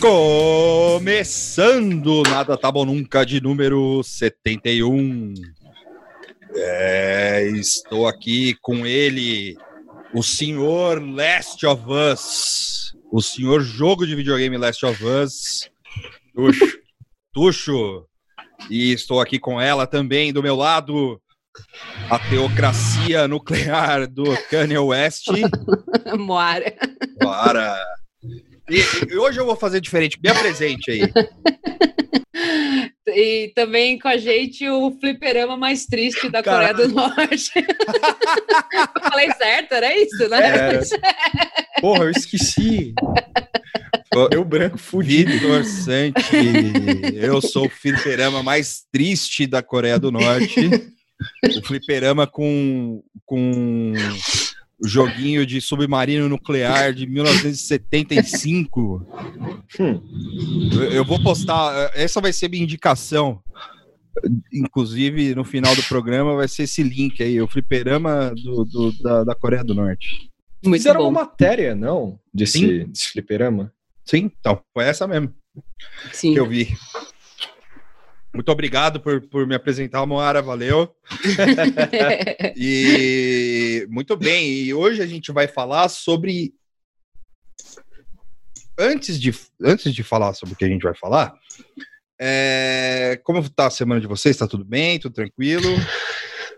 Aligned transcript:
Começando 0.00 1.02
Nada 2.22 2.56
Tá 2.56 2.72
Bom 2.72 2.86
Nunca 2.86 3.26
de 3.26 3.38
número 3.38 4.02
71. 4.02 5.34
É, 6.56 7.46
estou 7.54 8.08
aqui 8.08 8.56
com 8.62 8.86
ele, 8.86 9.58
o 10.14 10.22
senhor 10.22 11.02
Last 11.02 11.66
of 11.66 11.82
Us, 11.86 12.96
o 13.12 13.20
senhor 13.20 13.60
jogo 13.60 14.06
de 14.06 14.16
videogame 14.16 14.56
Last 14.56 14.86
of 14.86 15.04
Us, 15.04 15.70
Tuxo. 16.34 16.78
Tuxo. 17.30 18.06
E 18.70 18.92
estou 18.92 19.20
aqui 19.20 19.38
com 19.38 19.60
ela 19.60 19.86
também, 19.86 20.32
do 20.32 20.42
meu 20.42 20.56
lado, 20.56 21.20
a 22.08 22.18
teocracia 22.18 23.28
nuclear 23.28 24.06
do 24.06 24.24
Kanye 24.48 24.78
West. 24.78 25.26
Moara. 26.16 26.74
Moara. 27.22 27.99
E, 28.70 29.12
e, 29.12 29.18
hoje 29.18 29.40
eu 29.40 29.44
vou 29.44 29.56
fazer 29.56 29.80
diferente. 29.80 30.18
Me 30.22 30.30
apresente 30.30 30.90
aí. 30.90 31.00
E 33.12 33.52
também 33.54 33.98
com 33.98 34.08
a 34.08 34.16
gente 34.16 34.68
o 34.68 34.92
fliperama 34.92 35.56
mais 35.56 35.84
triste 35.84 36.28
da 36.28 36.42
Coreia 36.42 36.72
do 36.72 36.88
Norte. 36.88 37.52
eu 37.56 39.02
falei 39.02 39.32
certo, 39.32 39.72
era 39.72 39.96
isso, 39.96 40.28
né? 40.28 40.76
É. 40.76 40.80
Porra, 41.80 42.04
eu 42.04 42.10
esqueci. 42.10 42.94
Deu 44.30 44.44
branco 44.44 44.78
fudido. 44.78 45.30
Vitor 45.32 45.64
Santi. 45.64 46.22
Eu 47.14 47.40
sou 47.40 47.66
o 47.66 47.70
fliperama 47.70 48.42
mais 48.42 48.82
triste 48.92 49.46
da 49.46 49.62
Coreia 49.62 49.98
do 49.98 50.12
Norte. 50.12 50.70
O 51.58 51.66
fliperama 51.66 52.26
com, 52.26 53.02
com 53.26 53.92
joguinho 54.84 55.44
de 55.44 55.60
submarino 55.60 56.28
nuclear 56.28 56.92
de 56.92 57.06
1975. 57.06 59.06
Hum. 59.78 60.00
Eu, 60.92 61.04
vou 61.04 61.22
postar, 61.22 61.90
essa 61.94 62.20
vai 62.20 62.32
ser 62.32 62.48
minha 62.48 62.64
indicação. 62.64 63.42
Inclusive, 64.52 65.34
no 65.34 65.44
final 65.44 65.74
do 65.74 65.82
programa 65.84 66.34
vai 66.34 66.48
ser 66.48 66.64
esse 66.64 66.82
link 66.82 67.22
aí, 67.22 67.40
o 67.40 67.48
fliperama 67.48 68.32
do, 68.34 68.64
do 68.64 69.02
da, 69.02 69.24
da, 69.24 69.34
Coreia 69.34 69.62
do 69.62 69.74
Norte. 69.74 70.30
Muito 70.64 70.78
Fizeram 70.78 71.00
bom. 71.00 71.08
uma 71.08 71.22
matéria, 71.22 71.74
não? 71.74 72.18
Desse, 72.32 72.58
Sim. 72.58 72.86
desse 72.86 73.12
fliperama? 73.12 73.72
Sim, 74.04 74.30
então, 74.38 74.60
foi 74.74 74.84
essa 74.84 75.06
mesmo 75.06 75.32
Sim. 76.12 76.32
que 76.32 76.40
eu 76.40 76.46
vi. 76.46 76.68
Muito 78.32 78.50
obrigado 78.52 79.00
por, 79.00 79.20
por 79.28 79.46
me 79.46 79.54
apresentar, 79.54 80.06
Moara, 80.06 80.40
valeu. 80.40 80.94
e 82.56 83.86
muito 83.90 84.16
bem, 84.16 84.48
e 84.48 84.72
hoje 84.72 85.02
a 85.02 85.06
gente 85.06 85.32
vai 85.32 85.48
falar 85.48 85.88
sobre. 85.88 86.54
Antes 88.78 89.20
de, 89.20 89.34
antes 89.62 89.92
de 89.92 90.02
falar 90.02 90.32
sobre 90.34 90.54
o 90.54 90.56
que 90.56 90.64
a 90.64 90.68
gente 90.68 90.82
vai 90.82 90.94
falar, 90.94 91.34
é... 92.18 93.20
como 93.24 93.40
está 93.40 93.66
a 93.66 93.70
semana 93.70 94.00
de 94.00 94.06
vocês? 94.06 94.36
Está 94.36 94.46
tudo 94.46 94.64
bem? 94.64 94.98
Tudo 94.98 95.14
tranquilo? 95.14 95.68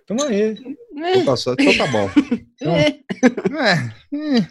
Tamo 0.07 0.25
aí. 0.25 0.55
Então 0.95 1.35
tá, 1.35 1.53
então 1.59 1.77
tá 1.79 1.87
bom. 1.87 2.11
Então, 2.55 2.77
é, 2.77 2.89
é. 3.69 4.49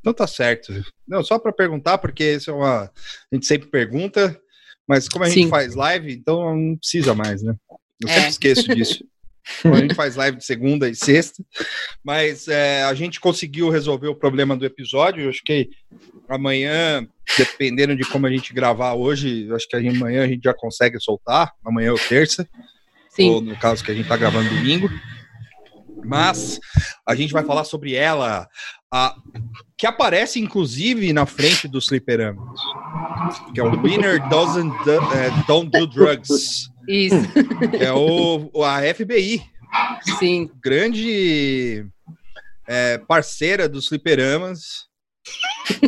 então 0.00 0.12
tá 0.14 0.26
certo. 0.26 0.72
Não, 1.06 1.22
só 1.22 1.38
para 1.38 1.52
perguntar, 1.52 1.98
porque 1.98 2.24
isso 2.34 2.50
é 2.50 2.54
uma. 2.54 2.84
A 2.84 3.34
gente 3.34 3.46
sempre 3.46 3.68
pergunta. 3.68 4.40
Mas 4.92 5.08
como 5.08 5.24
a 5.24 5.28
Sim. 5.28 5.44
gente 5.44 5.48
faz 5.48 5.74
live, 5.74 6.12
então 6.12 6.54
não 6.54 6.76
precisa 6.76 7.14
mais, 7.14 7.42
né? 7.42 7.54
Eu 7.98 8.08
sempre 8.08 8.24
é. 8.24 8.28
esqueço 8.28 8.74
disso. 8.74 9.02
a 9.64 9.76
gente 9.76 9.94
faz 9.94 10.16
live 10.16 10.36
de 10.36 10.44
segunda 10.44 10.86
e 10.86 10.94
sexta, 10.94 11.42
mas 12.04 12.46
é, 12.46 12.82
a 12.82 12.92
gente 12.92 13.18
conseguiu 13.18 13.70
resolver 13.70 14.08
o 14.08 14.14
problema 14.14 14.54
do 14.54 14.66
episódio. 14.66 15.24
Eu 15.24 15.30
acho 15.30 15.40
que 15.46 15.70
amanhã, 16.28 17.08
dependendo 17.38 17.96
de 17.96 18.04
como 18.04 18.26
a 18.26 18.30
gente 18.30 18.52
gravar 18.52 18.92
hoje, 18.92 19.50
acho 19.54 19.66
que 19.66 19.76
amanhã 19.76 20.24
a 20.24 20.28
gente 20.28 20.42
já 20.44 20.52
consegue 20.52 21.00
soltar, 21.00 21.50
amanhã 21.64 21.92
ou 21.92 21.98
terça, 21.98 22.46
Sim. 23.08 23.30
ou 23.30 23.40
no 23.40 23.56
caso 23.58 23.82
que 23.82 23.90
a 23.90 23.94
gente 23.94 24.04
está 24.04 24.18
gravando 24.18 24.50
domingo. 24.50 24.90
Mas 26.04 26.60
a 27.08 27.14
gente 27.14 27.32
vai 27.32 27.44
falar 27.44 27.64
sobre 27.64 27.94
ela, 27.94 28.46
a, 28.92 29.16
que 29.76 29.86
aparece 29.86 30.38
inclusive 30.38 31.12
na 31.12 31.24
frente 31.24 31.66
dos 31.66 31.86
fliperamas, 31.86 32.60
que 33.54 33.60
é 33.60 33.64
o 33.64 33.80
Winner 33.80 34.28
Doesn't 34.28 34.84
do, 34.84 34.92
é, 35.14 35.30
Don't 35.46 35.70
Do 35.70 35.86
Drugs. 35.86 36.70
Isso. 36.86 37.16
É 37.80 37.92
o, 37.92 38.64
a 38.64 38.82
FBI. 38.94 39.42
Sim. 40.18 40.50
Grande 40.62 41.86
é, 42.68 42.98
parceira 42.98 43.68
dos 43.68 43.88
fliperamas 43.88 44.88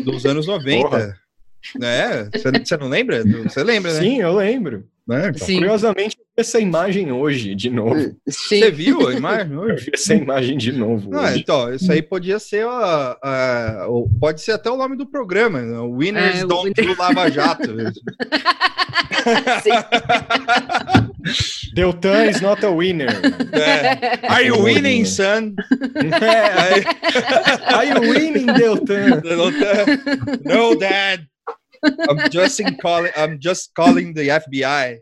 dos 0.03 0.25
anos 0.25 0.47
90. 0.47 0.89
Porra. 0.89 1.21
É, 1.83 2.29
você 2.65 2.77
não 2.77 2.89
lembra? 2.89 3.23
Você 3.43 3.63
lembra, 3.63 3.93
né? 3.93 4.01
Sim, 4.01 4.21
eu 4.21 4.35
lembro. 4.35 4.89
Né? 5.07 5.29
Então, 5.29 5.47
Curiosamente, 5.47 6.17
essa 6.37 6.59
imagem 6.59 7.13
hoje, 7.13 7.55
de 7.55 7.71
novo. 7.71 8.17
Você 8.27 8.71
viu 8.71 9.07
a 9.07 9.15
imagem 9.15 9.57
hoje? 9.57 9.73
Eu 9.73 9.77
vi 9.77 9.91
essa 9.95 10.15
imagem 10.15 10.59
de 10.59 10.73
novo. 10.73 11.11
Ah, 11.15 11.31
hoje. 11.31 11.41
então, 11.41 11.73
isso 11.73 11.91
aí 11.93 12.03
podia 12.03 12.39
ser 12.39 12.67
a, 12.67 13.17
a, 13.23 13.87
pode 14.19 14.41
ser 14.41 14.53
até 14.53 14.69
o 14.71 14.77
nome 14.77 14.97
do 14.97 15.07
programa, 15.07 15.61
né? 15.63 15.79
Winners 15.79 16.43
é, 16.43 16.47
Don't 16.47 16.73
winner... 16.77 16.95
do 16.95 17.01
Lava 17.01 17.31
Jato. 17.31 17.75
Deltan 21.75 22.27
is 22.27 22.41
not 22.41 22.65
a 22.65 22.71
winner. 22.71 23.09
É. 23.53 24.27
Are 24.29 24.45
you 24.47 24.63
winning, 24.63 25.05
son? 25.05 25.55
É. 26.21 27.75
Are 27.75 27.89
you 27.89 28.01
winning, 28.01 28.47
Deltan? 28.47 29.21
Deltan? 29.21 29.87
No, 30.45 30.75
dad. 30.77 31.27
I'm 32.09 32.31
just 32.31 32.61
calling, 32.81 33.13
I'm 33.17 33.39
just 33.39 33.75
calling 33.75 34.15
the 34.15 34.29
FBI. 34.29 35.01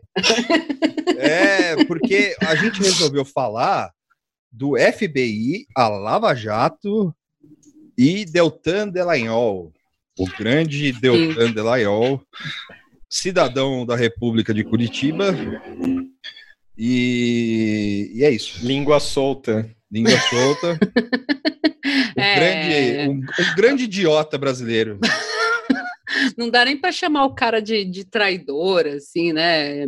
É, 1.17 1.83
porque 1.85 2.35
a 2.41 2.55
gente 2.55 2.81
resolveu 2.81 3.25
falar 3.25 3.91
do 4.51 4.75
FBI, 4.77 5.65
a 5.75 5.87
Lava 5.87 6.35
Jato 6.35 7.13
e 7.97 8.25
Deltan 8.25 8.89
Delagnol, 8.89 9.73
o 10.17 10.25
grande 10.37 10.91
Deltan 10.91 11.47
Sim. 11.47 11.53
Delagnol, 11.53 12.21
cidadão 13.09 13.85
da 13.85 13.95
República 13.95 14.53
de 14.53 14.63
Curitiba. 14.63 15.35
E, 16.77 18.11
e 18.13 18.23
é 18.23 18.31
isso. 18.31 18.65
Língua 18.65 18.99
solta. 18.99 19.69
Língua 19.91 20.17
solta. 20.29 20.79
Um, 22.15 22.21
é... 22.21 22.35
grande, 22.35 23.09
um, 23.09 23.13
um 23.17 23.55
grande 23.55 23.83
idiota 23.83 24.37
brasileiro. 24.37 24.99
Não 26.37 26.49
dá 26.49 26.65
nem 26.65 26.77
para 26.77 26.91
chamar 26.91 27.25
o 27.25 27.35
cara 27.35 27.61
de, 27.61 27.85
de 27.85 28.05
traidor, 28.05 28.85
assim, 28.87 29.33
né? 29.33 29.87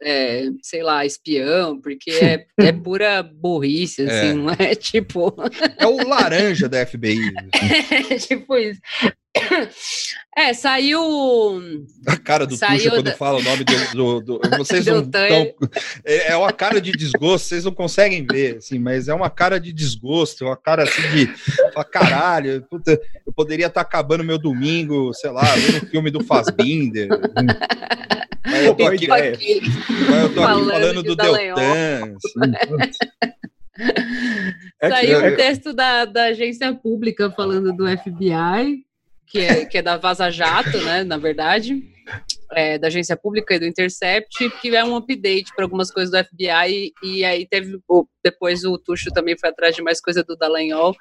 É, 0.00 0.48
sei 0.62 0.82
lá, 0.82 1.04
espião, 1.04 1.80
porque 1.80 2.10
é, 2.10 2.46
é 2.58 2.72
pura 2.72 3.22
burrice, 3.22 4.02
assim, 4.02 4.30
é. 4.30 4.34
não 4.34 4.50
é 4.50 4.74
tipo. 4.76 5.34
É 5.78 5.86
o 5.86 6.08
laranja 6.08 6.68
da 6.68 6.84
FBI. 6.86 7.32
é, 8.10 8.18
tipo 8.18 8.56
isso. 8.56 8.80
É, 10.34 10.54
saiu. 10.54 11.00
A 12.06 12.16
cara 12.16 12.46
do 12.46 12.56
saiu 12.56 12.78
Tuxa 12.78 12.90
quando 12.90 13.04
da... 13.04 13.12
fala 13.12 13.38
o 13.38 13.42
nome 13.42 13.64
do. 13.64 14.20
do, 14.20 14.38
do 14.40 14.58
vocês 14.58 14.84
não 14.86 15.04
tão, 15.04 15.52
é, 16.04 16.32
é 16.32 16.36
uma 16.36 16.52
cara 16.52 16.80
de 16.80 16.90
desgosto, 16.92 17.48
vocês 17.48 17.64
não 17.64 17.72
conseguem 17.72 18.26
ver, 18.26 18.56
assim, 18.56 18.78
mas 18.78 19.08
é 19.08 19.14
uma 19.14 19.28
cara 19.28 19.60
de 19.60 19.72
desgosto, 19.72 20.46
uma 20.46 20.56
cara 20.56 20.84
assim 20.84 21.02
de. 21.10 21.30
Caralho, 21.90 22.62
puta, 22.68 22.98
eu 23.26 23.32
poderia 23.34 23.66
estar 23.66 23.82
acabando 23.82 24.24
meu 24.24 24.38
domingo, 24.38 25.12
sei 25.12 25.30
lá, 25.30 25.44
vendo 25.54 25.84
um 25.84 25.88
filme 25.88 26.10
do 26.10 26.24
Fassbinder. 26.24 27.08
Mas 28.44 28.64
eu 28.64 28.74
tô 28.74 28.86
aqui, 28.86 29.06
mas 29.06 29.22
eu 29.22 30.34
tô 30.34 30.42
aqui 30.42 30.64
falando 30.64 31.02
do 31.02 31.14
Deltan. 31.14 32.16
Assim, 32.16 32.52
é 34.80 34.88
Saiu 34.88 35.20
o 35.20 35.26
um 35.26 35.36
texto 35.36 35.72
da, 35.72 36.04
da 36.06 36.24
agência 36.24 36.74
pública 36.74 37.30
falando 37.30 37.72
do 37.74 37.86
FBI 37.86 38.84
que 39.32 39.40
é, 39.40 39.64
que 39.64 39.78
é 39.78 39.82
da 39.82 39.96
Vaza 39.96 40.30
Jato, 40.30 40.76
né, 40.84 41.02
na 41.04 41.16
verdade, 41.16 41.82
é, 42.52 42.76
da 42.76 42.88
agência 42.88 43.16
pública 43.16 43.54
e 43.54 43.58
do 43.58 43.64
Intercept, 43.64 44.50
que 44.60 44.76
é 44.76 44.84
um 44.84 44.94
update 44.94 45.54
para 45.56 45.64
algumas 45.64 45.90
coisas 45.90 46.12
do 46.12 46.22
FBI, 46.22 46.92
e, 47.02 47.20
e 47.20 47.24
aí 47.24 47.48
teve, 47.48 47.78
depois 48.22 48.62
o 48.62 48.76
Tuxo 48.76 49.10
também 49.10 49.34
foi 49.38 49.48
atrás 49.48 49.74
de 49.74 49.80
mais 49.80 50.02
coisa 50.02 50.22
do 50.22 50.36
Dallagnol, 50.36 50.94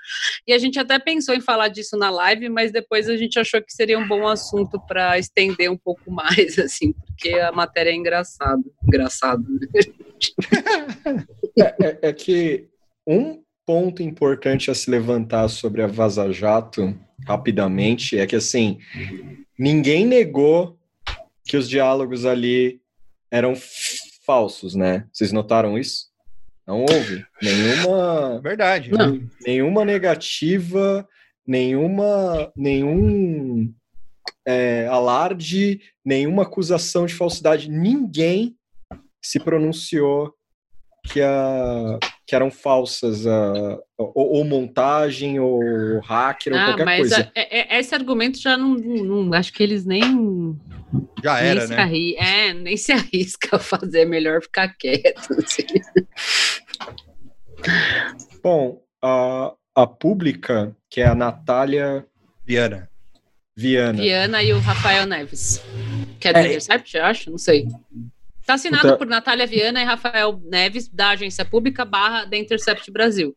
e 0.47 0.53
a 0.53 0.57
gente 0.57 0.79
até 0.79 0.97
pensou 0.97 1.35
em 1.35 1.41
falar 1.41 1.67
disso 1.67 1.97
na 1.97 2.09
live, 2.09 2.47
mas 2.47 2.71
depois 2.71 3.09
a 3.09 3.17
gente 3.17 3.37
achou 3.37 3.61
que 3.61 3.73
seria 3.73 3.99
um 3.99 4.07
bom 4.07 4.25
assunto 4.25 4.79
para 4.87 5.19
estender 5.19 5.69
um 5.69 5.77
pouco 5.77 6.09
mais, 6.09 6.57
assim, 6.57 6.93
porque 6.93 7.33
a 7.33 7.51
matéria 7.51 7.89
é 7.89 7.95
engraçada, 7.95 8.63
engraçado. 8.87 9.43
é, 11.59 11.85
é, 11.85 11.99
é 12.01 12.13
que 12.13 12.69
um 13.05 13.43
ponto 13.65 14.01
importante 14.01 14.71
a 14.71 14.75
se 14.75 14.89
levantar 14.89 15.47
sobre 15.47 15.81
a 15.81 15.87
Vaza 15.87 16.31
Jato 16.31 16.97
rapidamente 17.25 18.17
é 18.17 18.25
que 18.25 18.35
assim 18.35 18.79
ninguém 19.57 20.05
negou 20.05 20.77
que 21.45 21.57
os 21.57 21.69
diálogos 21.69 22.25
ali 22.25 22.81
eram 23.29 23.53
falsos, 24.25 24.75
né? 24.75 25.07
Vocês 25.11 25.31
notaram 25.31 25.77
isso? 25.77 26.11
Não 26.67 26.81
houve 26.81 27.25
nenhuma 27.41 28.39
verdade, 28.41 28.91
não. 28.91 29.21
nenhuma 29.45 29.83
negativa, 29.83 31.07
nenhuma 31.45 32.51
nenhum 32.55 33.73
é, 34.45 34.87
alarde, 34.87 35.81
nenhuma 36.03 36.43
acusação 36.43 37.05
de 37.05 37.13
falsidade. 37.13 37.69
Ninguém 37.69 38.55
se 39.21 39.39
pronunciou 39.39 40.33
que, 41.11 41.21
a, 41.21 41.99
que 42.31 42.35
eram 42.35 42.49
falsas, 42.49 43.27
a, 43.27 43.77
ou, 43.97 44.37
ou, 44.37 44.45
montagem, 44.45 45.37
ou 45.37 45.99
hacker, 45.99 46.53
ah, 46.53 46.59
ou 46.59 46.65
qualquer 46.67 46.85
mas 46.85 46.99
coisa. 46.99 47.23
A, 47.23 47.31
é, 47.37 47.75
é, 47.75 47.79
esse 47.81 47.93
argumento 47.93 48.39
já 48.39 48.55
não, 48.55 48.75
não, 48.75 49.33
Acho 49.33 49.51
que 49.51 49.61
eles 49.61 49.85
nem. 49.85 50.57
Já 51.21 51.41
nem 51.41 51.49
era, 51.49 51.67
né? 51.67 51.75
Arri, 51.75 52.15
é, 52.15 52.53
nem 52.53 52.77
se 52.77 52.93
arrisca 52.95 53.57
a 53.57 53.59
fazer, 53.59 54.03
é 54.03 54.05
melhor 54.05 54.41
ficar 54.41 54.69
quieto. 54.77 55.27
Assim. 55.43 55.65
Bom, 58.41 58.81
a, 59.03 59.53
a 59.75 59.85
pública, 59.85 60.73
que 60.89 61.01
é 61.01 61.07
a 61.07 61.13
Natália. 61.13 62.07
Viana. 62.45 62.89
Viana. 63.53 64.01
Viana 64.01 64.41
e 64.41 64.53
o 64.53 64.59
Rafael 64.59 65.05
Neves. 65.05 65.61
Que 66.17 66.29
é 66.29 66.31
do 66.33 66.39
é, 66.39 66.47
Intercept, 66.47 66.95
eu 66.95 67.03
acho? 67.03 67.29
Não 67.29 67.37
sei. 67.37 67.67
Está 68.51 68.55
assinado 68.55 68.97
por 68.97 69.07
Natália 69.07 69.47
Viana 69.47 69.81
e 69.81 69.85
Rafael 69.85 70.41
Neves, 70.43 70.89
da 70.89 71.11
agência 71.11 71.45
pública 71.45 71.85
barra 71.85 72.25
da 72.25 72.35
Intercept 72.35 72.91
Brasil. 72.91 73.33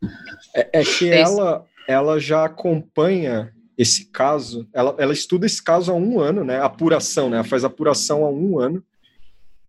É, 0.54 0.80
é 0.80 0.84
que 0.84 1.08
é 1.08 1.20
ela, 1.20 1.64
ela 1.86 2.18
já 2.18 2.44
acompanha 2.44 3.52
esse 3.78 4.10
caso, 4.10 4.68
ela, 4.72 4.94
ela 4.98 5.12
estuda 5.12 5.46
esse 5.46 5.62
caso 5.62 5.92
há 5.92 5.94
um 5.94 6.18
ano, 6.18 6.42
né? 6.42 6.60
Apuração, 6.60 7.30
né? 7.30 7.36
Ela 7.36 7.44
faz 7.44 7.64
apuração 7.64 8.24
há 8.24 8.30
um 8.30 8.58
ano. 8.58 8.82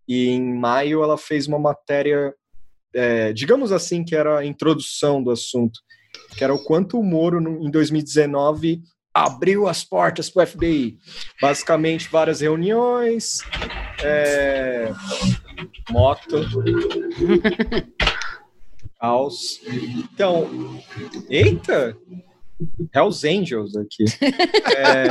E 0.07 0.29
em 0.29 0.55
maio 0.55 1.03
ela 1.03 1.17
fez 1.17 1.47
uma 1.47 1.59
matéria, 1.59 2.33
é, 2.93 3.31
digamos 3.31 3.71
assim, 3.71 4.03
que 4.03 4.15
era 4.15 4.39
a 4.39 4.45
introdução 4.45 5.21
do 5.21 5.29
assunto, 5.29 5.79
que 6.35 6.43
era 6.43 6.53
o 6.53 6.63
quanto 6.63 6.99
o 6.99 7.03
Moro, 7.03 7.39
em 7.39 7.69
2019, 7.69 8.81
abriu 9.15 9.65
as 9.65 9.81
portas 9.81 10.29
para 10.29 10.43
o 10.43 10.47
FBI. 10.47 10.97
Basicamente, 11.41 12.09
várias 12.09 12.41
reuniões, 12.41 13.39
é... 14.03 14.91
moto, 15.89 16.45
caos. 18.99 19.61
Então, 20.11 20.81
eita! 21.29 21.97
Hells 22.93 23.25
Angels 23.27 23.75
aqui. 23.75 24.05
É... 24.75 25.05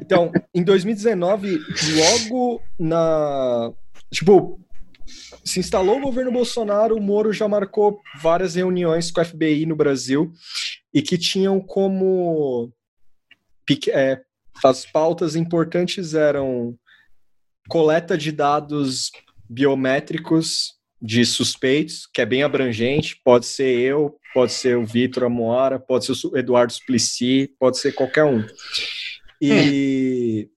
Então, 0.00 0.30
em 0.54 0.62
2019, 0.62 1.58
logo 1.96 2.62
na. 2.78 3.72
Tipo, 4.12 4.60
se 5.44 5.58
instalou 5.58 5.98
o 5.98 6.02
governo 6.02 6.30
Bolsonaro, 6.30 6.96
o 6.96 7.00
Moro 7.00 7.32
já 7.32 7.48
marcou 7.48 8.00
várias 8.20 8.54
reuniões 8.54 9.10
com 9.10 9.20
a 9.20 9.24
FBI 9.24 9.66
no 9.66 9.74
Brasil 9.74 10.32
e 10.96 11.02
que 11.02 11.18
tinham 11.18 11.60
como 11.60 12.72
é, 13.92 14.22
as 14.64 14.86
pautas 14.86 15.36
importantes 15.36 16.14
eram 16.14 16.74
coleta 17.68 18.16
de 18.16 18.32
dados 18.32 19.12
biométricos 19.46 20.74
de 21.00 21.26
suspeitos, 21.26 22.06
que 22.06 22.22
é 22.22 22.24
bem 22.24 22.42
abrangente, 22.42 23.20
pode 23.22 23.44
ser 23.44 23.78
eu, 23.78 24.18
pode 24.32 24.54
ser 24.54 24.78
o 24.78 24.86
Vitor 24.86 25.24
Amoara, 25.24 25.78
pode 25.78 26.06
ser 26.06 26.28
o 26.28 26.34
Eduardo 26.34 26.72
Suplicy, 26.72 27.54
pode 27.58 27.76
ser 27.76 27.92
qualquer 27.92 28.24
um. 28.24 28.42
E, 29.38 30.48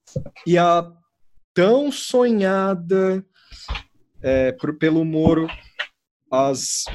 e 0.48 0.58
a 0.58 0.90
tão 1.54 1.92
sonhada 1.92 3.26
é, 4.22 4.54
por, 4.54 4.78
pelo 4.78 5.04
Moro 5.04 5.50
as, 6.32 6.86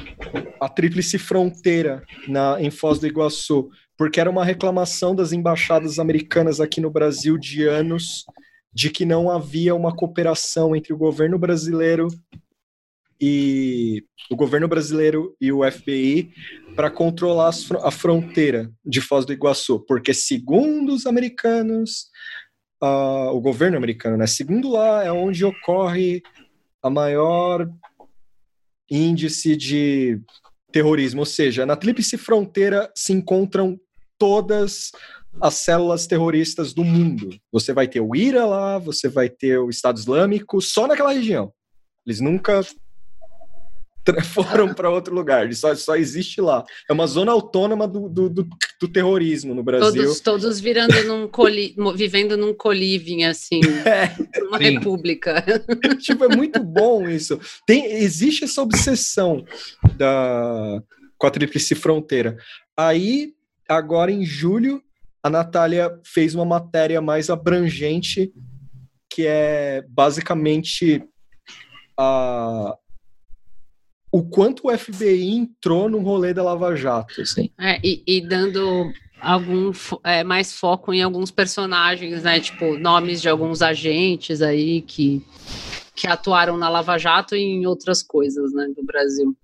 a 0.59 0.69
tríplice 0.69 1.17
fronteira 1.17 2.03
na, 2.27 2.61
em 2.61 2.71
Foz 2.71 2.99
do 2.99 3.07
Iguaçu, 3.07 3.69
porque 3.97 4.19
era 4.19 4.29
uma 4.29 4.45
reclamação 4.45 5.15
das 5.15 5.31
embaixadas 5.31 5.99
americanas 5.99 6.59
aqui 6.59 6.81
no 6.81 6.89
Brasil 6.89 7.37
de 7.37 7.67
anos 7.67 8.25
de 8.73 8.89
que 8.89 9.05
não 9.05 9.29
havia 9.29 9.73
uma 9.73 9.95
cooperação 9.95 10.75
entre 10.75 10.93
o 10.93 10.97
governo 10.97 11.39
brasileiro 11.39 12.07
e 13.19 14.03
o 14.29 14.35
governo 14.35 14.67
brasileiro 14.67 15.35
e 15.39 15.51
o 15.51 15.69
FBI 15.69 16.33
para 16.75 16.91
controlar 16.91 17.51
a 17.83 17.91
fronteira 17.91 18.69
de 18.85 18.99
Foz 18.99 19.25
do 19.25 19.31
Iguaçu, 19.31 19.79
porque 19.87 20.13
segundo 20.13 20.93
os 20.93 21.05
americanos, 21.05 22.09
uh, 22.83 23.29
o 23.31 23.39
governo 23.39 23.77
americano, 23.77 24.17
né, 24.17 24.27
segundo 24.27 24.71
lá 24.71 25.05
é 25.05 25.11
onde 25.11 25.45
ocorre 25.45 26.21
a 26.83 26.89
maior 26.89 27.69
índice 28.89 29.55
de 29.55 30.19
terrorismo, 30.71 31.21
ou 31.21 31.25
seja, 31.25 31.65
na 31.65 31.75
tríplice 31.75 32.17
fronteira 32.17 32.91
se 32.95 33.13
encontram 33.13 33.79
todas 34.17 34.91
as 35.41 35.55
células 35.55 36.07
terroristas 36.07 36.73
do 36.73 36.83
mundo. 36.83 37.37
Você 37.51 37.73
vai 37.73 37.87
ter 37.87 37.99
o 37.99 38.15
IRA 38.15 38.45
lá, 38.45 38.77
você 38.77 39.07
vai 39.07 39.29
ter 39.29 39.57
o 39.57 39.69
Estado 39.69 39.97
Islâmico, 39.97 40.61
só 40.61 40.87
naquela 40.87 41.13
região. 41.13 41.51
Eles 42.05 42.19
nunca 42.19 42.61
foram 44.23 44.73
para 44.73 44.89
outro 44.89 45.13
lugar, 45.13 45.51
só, 45.53 45.73
só 45.75 45.95
existe 45.95 46.41
lá. 46.41 46.63
É 46.89 46.93
uma 46.93 47.07
zona 47.07 47.31
autônoma 47.31 47.87
do, 47.87 48.07
do, 48.07 48.29
do, 48.29 48.47
do 48.79 48.87
terrorismo 48.87 49.53
no 49.53 49.63
Brasil. 49.63 50.03
Todos, 50.03 50.19
todos 50.19 50.59
virando 50.59 51.03
num 51.05 51.27
coli, 51.27 51.75
vivendo 51.95 52.37
num 52.37 52.53
coliving, 52.53 53.23
assim, 53.23 53.61
é, 53.85 54.15
uma 54.43 54.57
sim. 54.57 54.63
república. 54.63 55.43
tipo, 55.99 56.23
é 56.23 56.35
muito 56.35 56.63
bom 56.63 57.09
isso. 57.09 57.39
Tem, 57.65 57.85
existe 57.85 58.43
essa 58.43 58.61
obsessão 58.61 59.43
da, 59.97 60.81
com 61.17 61.27
a 61.27 61.31
Tríplice 61.31 61.73
Fronteira. 61.75 62.37
Aí, 62.77 63.33
agora 63.67 64.11
em 64.11 64.25
julho, 64.25 64.81
a 65.23 65.29
Natália 65.29 65.99
fez 66.03 66.35
uma 66.35 66.45
matéria 66.45 67.01
mais 67.01 67.29
abrangente, 67.29 68.31
que 69.09 69.25
é 69.25 69.83
basicamente 69.89 71.03
a, 71.97 72.75
o 74.15 74.23
quanto 74.23 74.69
o 74.69 74.77
FBI 74.77 75.29
entrou 75.29 75.89
no 75.89 75.99
rolê 75.99 76.33
da 76.33 76.41
Lava 76.41 76.73
Jato. 76.73 77.21
Assim. 77.21 77.49
É, 77.59 77.81
e, 77.83 78.01
e, 78.07 78.21
dando 78.25 78.89
algum 79.19 79.73
é, 80.05 80.23
mais 80.23 80.53
foco 80.57 80.93
em 80.93 81.01
alguns 81.01 81.31
personagens, 81.31 82.23
né? 82.23 82.39
Tipo, 82.39 82.77
nomes 82.77 83.21
de 83.21 83.27
alguns 83.27 83.61
agentes 83.61 84.41
aí 84.41 84.81
que, 84.83 85.21
que 85.93 86.07
atuaram 86.07 86.55
na 86.55 86.69
Lava 86.69 86.97
Jato 86.97 87.35
e 87.35 87.41
em 87.41 87.65
outras 87.65 88.01
coisas, 88.01 88.53
né, 88.53 88.71
do 88.73 88.85
Brasil. 88.85 89.35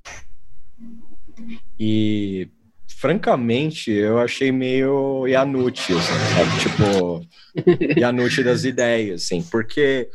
E 1.78 2.48
francamente, 2.88 3.92
eu 3.92 4.20
achei 4.20 4.54
meio 4.54 5.28
Yanuti, 5.28 5.92
assim, 5.92 6.14
sabe? 6.34 6.60
Tipo, 6.62 8.00
Yanuti 8.00 8.42
das 8.42 8.64
ideias, 8.64 9.24
assim, 9.24 9.44
porque 9.44 10.08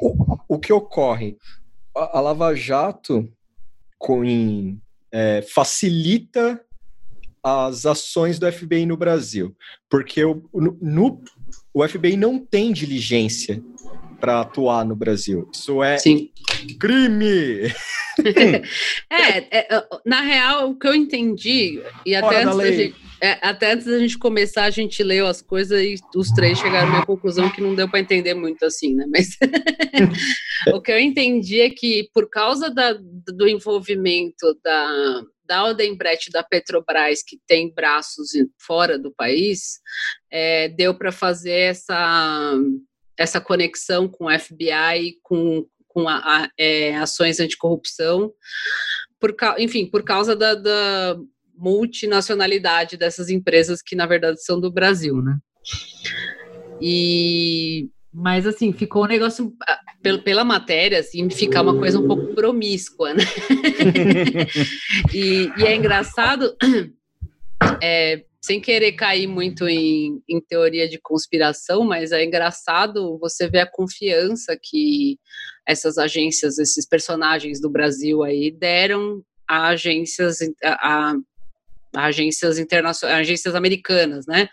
o, 0.00 0.38
o 0.46 0.58
que 0.60 0.72
ocorre? 0.72 1.36
A, 1.94 2.20
Lava 2.20 2.54
Jato 2.54 3.28
com, 3.98 4.78
é, 5.12 5.42
facilita 5.42 6.60
as 7.42 7.84
ações 7.84 8.38
do 8.38 8.50
FBI 8.50 8.86
no 8.86 8.96
Brasil, 8.96 9.54
porque 9.88 10.24
o, 10.24 10.42
no, 10.52 11.22
o 11.72 11.86
FBI 11.86 12.16
não 12.16 12.38
tem 12.38 12.72
diligência 12.72 13.62
para 14.18 14.40
atuar 14.40 14.84
no 14.86 14.96
Brasil. 14.96 15.48
Isso 15.52 15.82
é 15.82 15.98
Sim. 15.98 16.30
crime. 16.80 17.70
é, 19.10 19.58
é, 19.58 19.86
na 20.06 20.22
real, 20.22 20.70
o 20.70 20.78
que 20.78 20.88
eu 20.88 20.94
entendi, 20.94 21.82
e 22.06 22.14
até 22.16 22.44
antes, 22.44 22.76
gente, 22.76 23.03
é, 23.24 23.38
até 23.40 23.72
antes 23.72 23.86
da 23.86 23.98
gente 23.98 24.18
começar, 24.18 24.64
a 24.64 24.70
gente 24.70 25.02
leu 25.02 25.26
as 25.26 25.40
coisas 25.40 25.80
e 25.80 25.94
os 26.14 26.28
três 26.28 26.58
chegaram 26.58 26.94
à 26.94 27.06
conclusão 27.06 27.48
que 27.48 27.62
não 27.62 27.74
deu 27.74 27.88
para 27.88 28.00
entender 28.00 28.34
muito 28.34 28.62
assim, 28.66 28.94
né? 28.94 29.06
Mas 29.08 29.38
o 30.74 30.82
que 30.82 30.92
eu 30.92 30.98
entendi 30.98 31.62
é 31.62 31.70
que, 31.70 32.10
por 32.12 32.28
causa 32.28 32.68
da, 32.68 32.92
do 32.92 33.48
envolvimento 33.48 34.60
da, 34.62 35.22
da 35.42 35.64
Odebrecht 35.64 36.30
da 36.30 36.42
Petrobras, 36.42 37.22
que 37.22 37.40
tem 37.46 37.72
braços 37.72 38.32
fora 38.58 38.98
do 38.98 39.10
país, 39.10 39.80
é, 40.30 40.68
deu 40.68 40.94
para 40.94 41.10
fazer 41.10 41.70
essa, 41.70 42.52
essa 43.16 43.40
conexão 43.40 44.06
com 44.06 44.26
o 44.26 44.38
FBI, 44.38 45.16
com, 45.22 45.66
com 45.88 46.06
a, 46.06 46.16
a, 46.18 46.50
é, 46.58 46.94
ações 46.96 47.40
anticorrupção, 47.40 48.34
por, 49.18 49.34
enfim, 49.58 49.86
por 49.86 50.02
causa 50.02 50.36
da, 50.36 50.54
da 50.54 51.16
multinacionalidade 51.56 52.96
dessas 52.96 53.28
empresas 53.30 53.80
que, 53.82 53.96
na 53.96 54.06
verdade, 54.06 54.42
são 54.42 54.60
do 54.60 54.70
Brasil, 54.70 55.22
né? 55.22 55.38
E 56.80 57.88
mas 58.16 58.46
assim, 58.46 58.72
ficou 58.72 59.02
um 59.02 59.08
negócio 59.08 59.52
ah, 59.68 59.80
pela 60.22 60.44
matéria, 60.44 61.00
assim, 61.00 61.28
ficar 61.28 61.62
uma 61.62 61.76
coisa 61.76 61.98
um 61.98 62.06
pouco 62.06 62.32
promíscua, 62.32 63.12
né? 63.12 63.24
e, 65.12 65.50
e, 65.58 65.64
é 65.64 65.74
engraçado, 65.74 66.56
é, 67.82 68.24
sem 68.40 68.60
querer 68.60 68.92
cair 68.92 69.26
muito 69.26 69.66
em, 69.66 70.22
em, 70.28 70.40
teoria 70.40 70.88
de 70.88 71.00
conspiração, 71.02 71.82
mas 71.82 72.12
é 72.12 72.24
engraçado 72.24 73.18
você 73.18 73.48
ver 73.48 73.60
a 73.60 73.70
confiança 73.70 74.56
que 74.62 75.18
essas 75.66 75.98
agências, 75.98 76.56
esses 76.58 76.86
personagens 76.86 77.60
do 77.60 77.68
Brasil 77.68 78.22
aí 78.22 78.48
deram 78.52 79.24
a 79.48 79.68
agências, 79.68 80.38
a, 80.62 81.10
a 81.10 81.14
agências 81.94 82.58
internacionais, 82.58 83.20
agências 83.20 83.54
americanas, 83.54 84.26
né? 84.26 84.48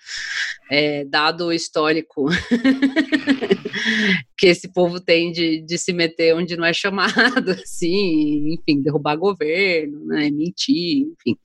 É, 0.70 1.04
dado 1.06 1.48
o 1.48 1.54
histórico 1.54 2.28
que 4.38 4.48
esse 4.48 4.72
povo 4.72 5.00
tem 5.00 5.32
de, 5.32 5.62
de 5.62 5.78
se 5.78 5.92
meter 5.92 6.36
onde 6.36 6.56
não 6.56 6.66
é 6.66 6.74
chamado, 6.74 7.52
assim, 7.52 8.54
enfim, 8.54 8.82
derrubar 8.82 9.16
governo, 9.16 10.06
né? 10.06 10.30
Mentir, 10.32 11.08
enfim. 11.08 11.38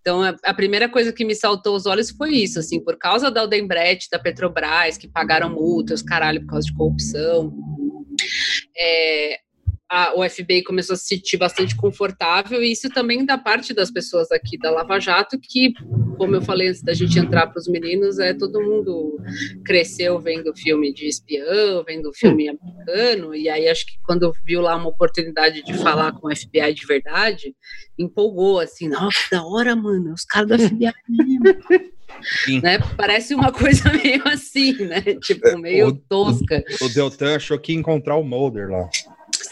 Então, 0.00 0.22
a, 0.22 0.54
primeira 0.54 0.88
coisa 0.88 1.12
que 1.12 1.24
me 1.24 1.34
saltou 1.34 1.76
os 1.76 1.86
olhos 1.86 2.10
foi 2.10 2.32
isso, 2.32 2.58
assim, 2.58 2.80
por 2.80 2.96
causa 2.96 3.30
da 3.30 3.44
Odebrecht, 3.44 4.08
da 4.10 4.18
Petrobras, 4.18 4.96
que 4.96 5.08
pagaram 5.08 5.50
multas, 5.50 6.02
caralho, 6.02 6.40
por 6.40 6.48
causa 6.48 6.66
de 6.66 6.74
corrupção. 6.74 7.54
É, 8.76 9.38
a, 9.90 10.18
o 10.18 10.28
FBI 10.28 10.62
começou 10.62 10.94
a 10.94 10.96
se 10.96 11.06
sentir 11.06 11.36
bastante 11.36 11.76
confortável, 11.76 12.62
e 12.62 12.72
isso 12.72 12.88
também 12.88 13.24
da 13.24 13.36
parte 13.36 13.74
das 13.74 13.90
pessoas 13.90 14.30
aqui 14.30 14.58
da 14.58 14.70
Lava 14.70 14.98
Jato, 14.98 15.38
que, 15.40 15.72
como 16.16 16.34
eu 16.34 16.42
falei 16.42 16.68
antes 16.68 16.82
da 16.82 16.94
gente 16.94 17.18
entrar 17.18 17.46
para 17.46 17.58
os 17.58 17.68
meninos, 17.68 18.18
é 18.18 18.32
todo 18.32 18.60
mundo 18.60 19.18
cresceu 19.64 20.18
vendo 20.18 20.54
filme 20.56 20.92
de 20.92 21.06
espião, 21.06 21.84
vendo 21.84 22.12
filme 22.12 22.48
americano, 22.48 23.34
e 23.34 23.48
aí 23.48 23.68
acho 23.68 23.86
que 23.86 23.94
quando 24.02 24.32
viu 24.44 24.60
lá 24.60 24.76
uma 24.76 24.88
oportunidade 24.88 25.62
de 25.62 25.74
falar 25.74 26.12
com 26.12 26.28
o 26.28 26.36
FBI 26.36 26.74
de 26.74 26.86
verdade, 26.86 27.54
empolgou, 27.98 28.60
assim, 28.60 28.88
nossa, 28.88 29.18
que 29.24 29.30
da 29.30 29.44
hora, 29.44 29.76
mano, 29.76 30.12
os 30.12 30.24
caras 30.24 30.48
do 30.48 30.68
FBI 30.68 30.92
Né? 32.62 32.78
Parece 32.96 33.34
uma 33.34 33.52
coisa 33.52 33.90
meio 33.92 34.26
assim, 34.28 34.72
né? 34.84 35.02
Tipo, 35.20 35.58
meio 35.58 35.88
o, 35.88 35.96
tosca. 35.96 36.62
O, 36.80 36.86
o 36.86 36.88
Deltan 36.88 37.36
achou 37.36 37.58
que 37.58 37.72
ia 37.72 37.78
encontrar 37.78 38.16
o 38.16 38.24
Mulder 38.24 38.70
lá. 38.70 38.88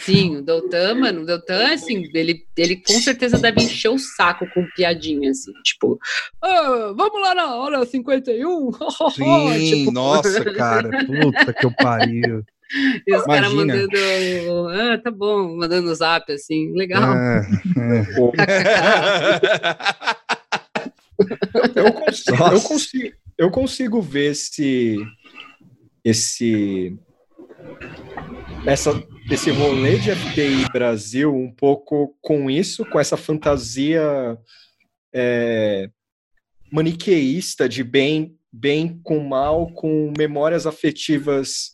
Sim, 0.04 0.38
o 0.38 0.42
Deltan, 0.42 0.94
mano, 0.96 1.22
o 1.22 1.24
Deltan, 1.26 1.74
assim, 1.74 2.02
ele, 2.12 2.44
ele 2.56 2.76
com 2.76 2.94
certeza 2.94 3.38
deve 3.38 3.62
encher 3.62 3.88
o 3.88 3.98
saco 3.98 4.46
com 4.52 4.66
piadinha, 4.74 5.30
assim, 5.30 5.52
tipo, 5.62 5.98
oh, 6.42 6.94
vamos 6.94 7.20
lá 7.20 7.34
na 7.34 7.54
hora 7.54 7.86
51? 7.86 8.72
Sim, 9.14 9.78
tipo, 9.78 9.92
nossa, 9.92 10.44
cara, 10.54 10.90
puta 11.06 11.52
que 11.52 11.66
eu 11.66 11.72
pariu. 11.76 12.44
E 13.06 13.14
os 13.14 13.24
caras 13.24 13.52
mandando, 13.52 13.90
ah, 14.70 14.98
tá 14.98 15.10
bom, 15.10 15.56
mandando 15.56 15.94
zap, 15.94 16.32
assim, 16.32 16.72
legal. 16.72 17.14
É, 17.14 17.42
é. 17.78 18.06
eu, 21.76 21.92
consigo, 21.92 22.44
eu, 22.44 22.60
consigo, 22.60 23.14
eu 23.38 23.50
consigo 23.50 24.00
ver 24.00 24.30
esse, 24.32 24.96
esse, 26.02 26.98
essa 28.66 29.02
esse 29.30 29.50
rolê 29.50 29.98
de 29.98 30.14
FBI 30.14 30.66
Brasil 30.72 31.34
um 31.34 31.50
pouco 31.50 32.16
com 32.20 32.50
isso, 32.50 32.84
com 32.84 32.98
essa 32.98 33.16
fantasia 33.16 34.02
é, 35.14 35.88
maniqueísta 36.70 37.68
de 37.68 37.84
bem, 37.84 38.36
bem 38.52 39.00
com 39.02 39.20
mal, 39.20 39.72
com 39.72 40.12
memórias 40.16 40.66
afetivas 40.66 41.72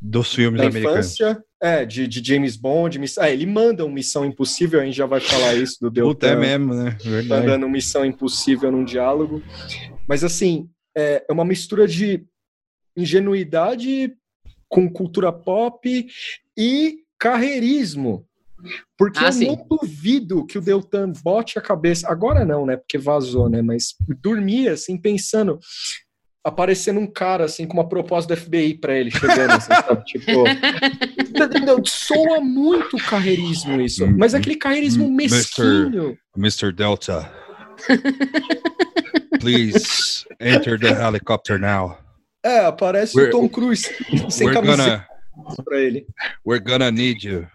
dos 0.00 0.32
filmes 0.34 0.60
da 0.60 0.66
infância, 0.66 1.42
é, 1.60 1.84
de, 1.84 2.06
de 2.06 2.26
James 2.26 2.56
Bond. 2.56 2.98
Miss... 2.98 3.18
Ah, 3.18 3.30
ele 3.30 3.46
manda 3.46 3.84
um 3.84 3.90
Missão 3.90 4.24
Impossível, 4.24 4.80
a 4.80 4.84
gente 4.84 4.96
já 4.96 5.06
vai 5.06 5.20
falar 5.20 5.54
isso 5.54 5.78
do 5.80 5.90
Deltan. 5.90 6.10
Puta, 6.10 6.26
é 6.28 6.36
mesmo, 6.36 6.74
né? 6.74 6.96
Verdade. 7.02 7.46
Mandando 7.46 7.68
Missão 7.68 8.04
Impossível 8.04 8.70
num 8.70 8.84
diálogo. 8.84 9.42
Mas, 10.08 10.22
assim, 10.22 10.70
é, 10.96 11.24
é 11.28 11.32
uma 11.32 11.44
mistura 11.44 11.88
de 11.88 12.24
ingenuidade 12.96 14.14
com 14.68 14.90
cultura 14.90 15.32
pop 15.32 16.06
e 16.56 16.98
carreirismo. 17.18 18.26
Porque 18.96 19.20
ah, 19.20 19.28
eu 19.28 19.32
sim. 19.32 19.46
não 19.46 19.66
duvido 19.68 20.44
que 20.44 20.58
o 20.58 20.60
Deltan 20.60 21.12
bote 21.22 21.58
a 21.58 21.62
cabeça. 21.62 22.08
Agora 22.08 22.44
não, 22.44 22.66
né? 22.66 22.76
Porque 22.76 22.98
vazou, 22.98 23.48
né? 23.48 23.62
Mas 23.62 23.94
dormia, 24.20 24.72
assim, 24.72 24.96
pensando. 24.96 25.58
Aparecendo 26.44 26.98
um 26.98 27.06
cara, 27.06 27.44
assim, 27.44 27.66
com 27.66 27.74
uma 27.74 27.88
proposta 27.88 28.34
do 28.34 28.40
FBI 28.40 28.74
para 28.78 28.96
ele, 28.96 29.10
chegando, 29.10 29.52
assim, 29.52 29.68
sabe? 29.68 30.04
Tipo. 30.06 30.44
soa 31.84 32.40
muito 32.40 32.96
carreirismo 32.96 33.80
isso. 33.80 34.04
Hum, 34.04 34.16
mas 34.16 34.34
aquele 34.34 34.56
carreirismo 34.56 35.06
hum, 35.06 35.12
mesquinho. 35.12 36.16
Mr. 36.36 36.72
Delta. 36.72 37.30
Please 39.40 40.24
enter 40.40 40.78
the 40.80 40.92
helicopter 40.92 41.58
now. 41.60 41.96
É, 42.44 42.60
aparece 42.60 43.16
we're, 43.16 43.28
o 43.28 43.32
Tom 43.32 43.48
Cruise 43.48 43.88
sem 44.30 44.52
camiseta 44.52 45.06
gonna, 45.34 45.64
pra 45.64 45.80
ele. 45.80 46.06
We're 46.46 46.62
gonna 46.64 46.90
need 46.90 47.26
you. 47.26 47.46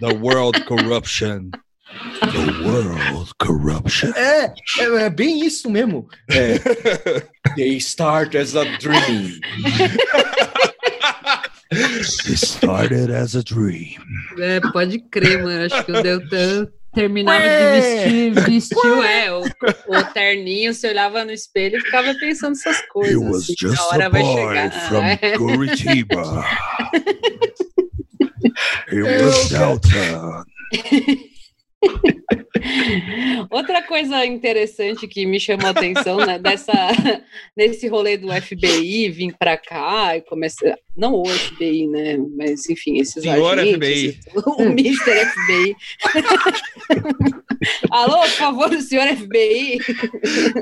the 0.00 0.14
world 0.20 0.64
corruption. 0.66 1.50
The 2.20 2.64
world 2.64 3.32
corruption. 3.38 4.12
É, 4.14 4.52
é, 4.78 4.84
é 5.04 5.10
bem 5.10 5.44
isso 5.44 5.70
mesmo. 5.70 6.08
É, 6.30 6.58
they 7.56 7.76
start 7.76 8.34
as 8.34 8.54
a 8.54 8.64
dream. 8.78 9.40
It 11.72 12.36
started 12.36 13.10
as 13.10 13.34
a 13.34 13.42
dream. 13.42 13.96
É, 14.38 14.60
pode 14.72 14.98
crer, 15.10 15.42
mano. 15.42 15.64
Acho 15.64 15.84
que 15.84 15.92
o 15.92 16.02
Deltan 16.02 16.68
terminava 16.96 17.44
Ué! 17.44 18.04
de 18.06 18.30
vestir, 18.30 18.32
vestiu, 18.32 19.02
é, 19.02 19.30
o, 19.30 19.42
o, 19.42 20.04
terninho, 20.14 20.72
você 20.72 20.88
olhava 20.88 21.26
no 21.26 21.30
espelho 21.30 21.76
e 21.76 21.82
ficava 21.82 22.14
pensando 22.14 22.52
essas 22.52 22.80
coisas. 22.88 23.16
Was 23.16 23.42
assim, 23.42 23.54
just 23.60 23.78
a 23.78 23.84
hora 23.84 24.06
a 24.06 24.08
vai 24.08 24.24
chegar. 24.24 24.88
from 24.88 25.04
é. 25.04 25.36
Curitiba. 25.36 26.22
He 28.90 29.02
was 29.02 29.48
Delta. 29.50 30.46
Outra 33.50 33.82
coisa 33.82 34.24
interessante 34.24 35.06
que 35.06 35.26
me 35.26 35.38
chamou 35.38 35.66
a 35.66 35.70
atenção 35.70 36.18
né, 36.18 36.38
dessa, 36.38 36.72
nesse 37.56 37.86
rolê 37.88 38.16
do 38.16 38.32
FBI 38.32 39.10
vir 39.10 39.36
para 39.38 39.56
cá 39.56 40.16
e 40.16 40.22
começar. 40.22 40.76
Não 40.96 41.14
o 41.14 41.26
FBI, 41.26 41.86
né? 41.86 42.16
Mas 42.36 42.68
enfim, 42.68 42.98
esses 42.98 43.22
Senhor 43.22 43.58
agentes, 43.58 43.76
FBI. 43.76 44.20
O 44.34 44.62
Mr. 44.62 45.26
FBI. 45.26 45.76
Alô, 47.90 48.20
por 48.20 48.28
favor, 48.30 48.70
o 48.70 48.80
senhor 48.80 49.08
FBI. 49.08 49.78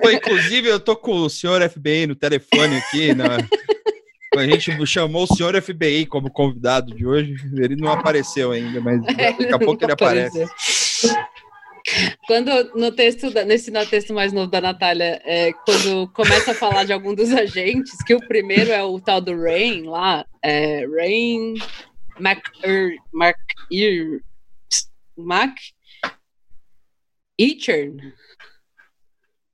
Pô, 0.01 0.11
inclusive, 0.11 0.69
eu 0.69 0.81
tô 0.81 0.97
com 0.97 1.23
o 1.23 1.31
senhor 1.31 1.69
FBI 1.69 2.07
no 2.07 2.15
telefone 2.15 2.77
aqui, 2.77 3.15
na, 3.15 3.39
a 4.37 4.47
gente 4.47 4.87
chamou 4.87 5.25
o 5.25 5.27
senhor 5.27 5.61
FBI 5.61 6.07
como 6.07 6.31
convidado 6.31 6.95
de 6.95 7.07
hoje. 7.07 7.37
Ele 7.57 7.77
não 7.77 7.93
apareceu 7.93 8.53
ainda, 8.53 8.81
mas 8.81 9.01
daqui 9.17 9.53
a 9.53 9.59
pouco 9.59 9.85
ele 9.85 9.93
aparece. 9.93 10.45
Quando 12.27 12.75
no 12.75 12.91
texto, 12.91 13.31
nesse 13.45 13.71
no 13.71 13.85
texto 13.85 14.15
mais 14.15 14.33
novo 14.33 14.51
da 14.51 14.61
Natália, 14.61 15.21
é, 15.25 15.53
quando 15.53 16.09
começa 16.13 16.53
a 16.53 16.55
falar 16.55 16.85
de 16.85 16.93
algum 16.93 17.15
dos 17.15 17.31
agentes, 17.33 18.03
que 18.07 18.15
o 18.15 18.27
primeiro 18.27 18.73
é 18.73 18.83
o 18.83 18.99
tal 18.99 19.21
do 19.21 19.39
Rain 19.39 19.83
lá, 19.83 20.25
é, 20.43 20.87
Rain 20.87 21.55
Mac, 22.19 22.43
er, 22.63 22.97
Mac, 23.13 23.37
er, 23.71 24.21
Mac 25.17 25.55
Eachern. 27.39 28.13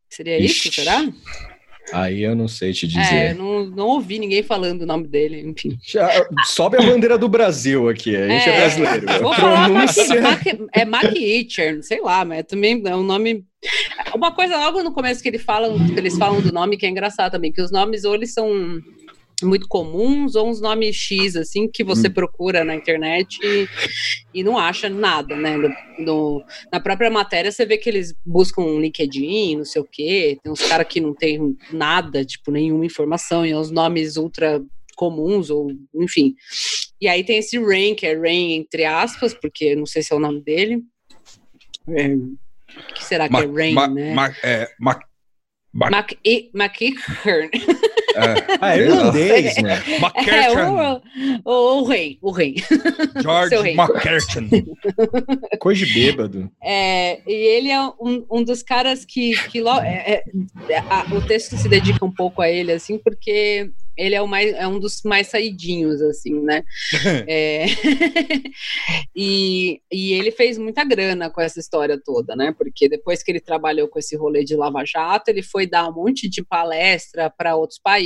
Seria 0.08 0.38
Ixi. 0.38 0.68
isso, 0.68 0.72
será? 0.72 1.00
Aí 1.92 2.22
eu 2.22 2.34
não 2.34 2.48
sei 2.48 2.72
te 2.72 2.86
dizer. 2.86 3.14
É, 3.14 3.34
não, 3.34 3.66
não 3.66 3.86
ouvi 3.88 4.18
ninguém 4.18 4.42
falando 4.42 4.82
o 4.82 4.86
nome 4.86 5.06
dele, 5.08 5.40
enfim. 5.40 5.76
Já, 5.82 6.08
sobe 6.44 6.76
a 6.76 6.82
bandeira 6.82 7.18
do 7.18 7.28
Brasil 7.28 7.88
aqui, 7.88 8.16
a 8.16 8.28
gente 8.28 8.48
é, 8.48 8.52
é 8.52 8.60
brasileiro. 8.60 9.22
Vou 9.22 9.34
falar 9.34 9.68
Mac, 9.68 9.96
é 10.72 10.84
Mac 10.84 11.12
Itcher, 11.14 11.82
sei 11.82 12.00
lá, 12.00 12.24
mas 12.24 12.44
também 12.44 12.82
é 12.86 12.96
um 12.96 13.02
nome... 13.02 13.44
Uma 14.14 14.32
coisa 14.32 14.56
logo 14.56 14.82
no 14.82 14.92
começo 14.92 15.22
que, 15.22 15.28
ele 15.28 15.38
falam, 15.38 15.76
que 15.86 15.98
eles 15.98 16.16
falam 16.16 16.40
do 16.40 16.52
nome 16.52 16.76
que 16.76 16.86
é 16.86 16.88
engraçado 16.88 17.32
também, 17.32 17.52
que 17.52 17.60
os 17.60 17.70
nomes 17.70 18.04
ou 18.04 18.14
eles 18.14 18.32
são 18.32 18.48
muito 19.46 19.68
comuns 19.68 20.34
ou 20.34 20.48
uns 20.48 20.60
nomes 20.60 20.96
X, 20.96 21.36
assim, 21.36 21.68
que 21.68 21.84
você 21.84 22.08
hum. 22.08 22.12
procura 22.12 22.64
na 22.64 22.74
internet 22.74 23.38
e, 23.42 23.68
e, 24.34 24.42
não 24.42 24.58
acha 24.58 24.88
nada, 24.88 25.36
né? 25.36 25.56
No, 25.56 25.70
no, 25.98 26.44
na 26.72 26.80
própria 26.80 27.10
matéria 27.10 27.50
você 27.50 27.64
vê 27.64 27.78
que 27.78 27.88
eles 27.88 28.14
buscam 28.24 28.62
um 28.62 28.80
LinkedIn, 28.80 29.56
não 29.56 29.64
sei 29.64 29.82
o 29.82 29.88
quê, 29.90 30.38
tem 30.42 30.52
uns 30.52 30.62
caras 30.62 30.86
que 30.88 31.00
não 31.00 31.14
tem 31.14 31.56
nada, 31.72 32.24
tipo, 32.24 32.50
nenhuma 32.50 32.86
informação, 32.86 33.44
e 33.44 33.54
uns 33.54 33.70
nomes 33.70 34.16
ultra 34.16 34.62
comuns, 34.96 35.50
ou 35.50 35.70
enfim. 35.94 36.34
E 37.00 37.08
aí 37.08 37.24
tem 37.24 37.38
esse 37.38 37.58
Rain, 37.58 37.94
que 37.94 38.06
é 38.06 38.14
Rain 38.14 38.52
entre 38.52 38.84
aspas, 38.84 39.32
porque 39.32 39.74
não 39.74 39.86
sei 39.86 40.02
se 40.02 40.12
é 40.12 40.16
o 40.16 40.20
nome 40.20 40.42
dele. 40.42 40.82
É, 41.88 42.14
o 42.14 42.94
que 42.94 43.04
será 43.04 43.28
que 43.28 43.36
é 43.36 43.46
Rain, 43.46 43.74
né? 43.94 44.14
Ma, 44.14 44.34
é, 44.42 44.68
ma, 44.78 45.00
Mac, 45.72 45.90
Mac, 45.90 46.12
Mac 46.52 46.76
é. 48.14 48.58
Ah, 48.60 48.76
é 48.76 48.80
irlandês, 48.80 49.56
né? 49.62 49.82
É, 50.26 50.50
o, 50.52 51.00
o, 51.44 51.80
o, 51.80 51.84
rei, 51.84 52.18
o 52.20 52.30
rei. 52.30 52.56
George 53.22 53.54
McCurtain. 53.70 54.48
Coisa 55.58 55.84
de 55.84 55.92
bêbado. 55.92 56.50
É, 56.62 57.20
e 57.26 57.32
ele 57.32 57.70
é 57.70 57.80
um, 57.80 58.24
um 58.30 58.44
dos 58.44 58.62
caras 58.62 59.04
que, 59.04 59.32
que 59.48 59.60
lo, 59.60 59.78
é, 59.80 60.22
é, 60.68 60.78
a, 60.78 61.06
o 61.14 61.26
texto 61.26 61.56
se 61.56 61.68
dedica 61.68 62.04
um 62.04 62.12
pouco 62.12 62.42
a 62.42 62.48
ele, 62.48 62.72
assim, 62.72 62.98
porque 62.98 63.70
ele 64.00 64.14
é, 64.14 64.22
o 64.22 64.26
mais, 64.26 64.54
é 64.54 64.66
um 64.66 64.78
dos 64.78 65.02
mais 65.04 65.28
saidinhos, 65.28 66.00
assim, 66.00 66.40
né? 66.40 66.64
é... 67.28 67.66
e, 69.14 69.80
e 69.92 70.12
ele 70.14 70.30
fez 70.30 70.56
muita 70.56 70.82
grana 70.84 71.28
com 71.28 71.40
essa 71.40 71.60
história 71.60 72.00
toda, 72.02 72.34
né? 72.34 72.54
Porque 72.56 72.88
depois 72.88 73.22
que 73.22 73.30
ele 73.30 73.40
trabalhou 73.40 73.88
com 73.88 73.98
esse 73.98 74.16
rolê 74.16 74.42
de 74.42 74.56
Lava 74.56 74.84
Jato, 74.84 75.30
ele 75.30 75.42
foi 75.42 75.66
dar 75.66 75.88
um 75.88 75.92
monte 75.92 76.28
de 76.28 76.42
palestra 76.42 77.28
para 77.28 77.56
outros 77.56 77.78
países, 77.78 77.99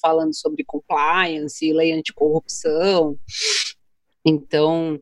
falando 0.00 0.34
sobre 0.34 0.64
compliance, 0.64 1.72
lei 1.72 1.92
anticorrupção. 1.92 3.18
Então, 4.24 5.00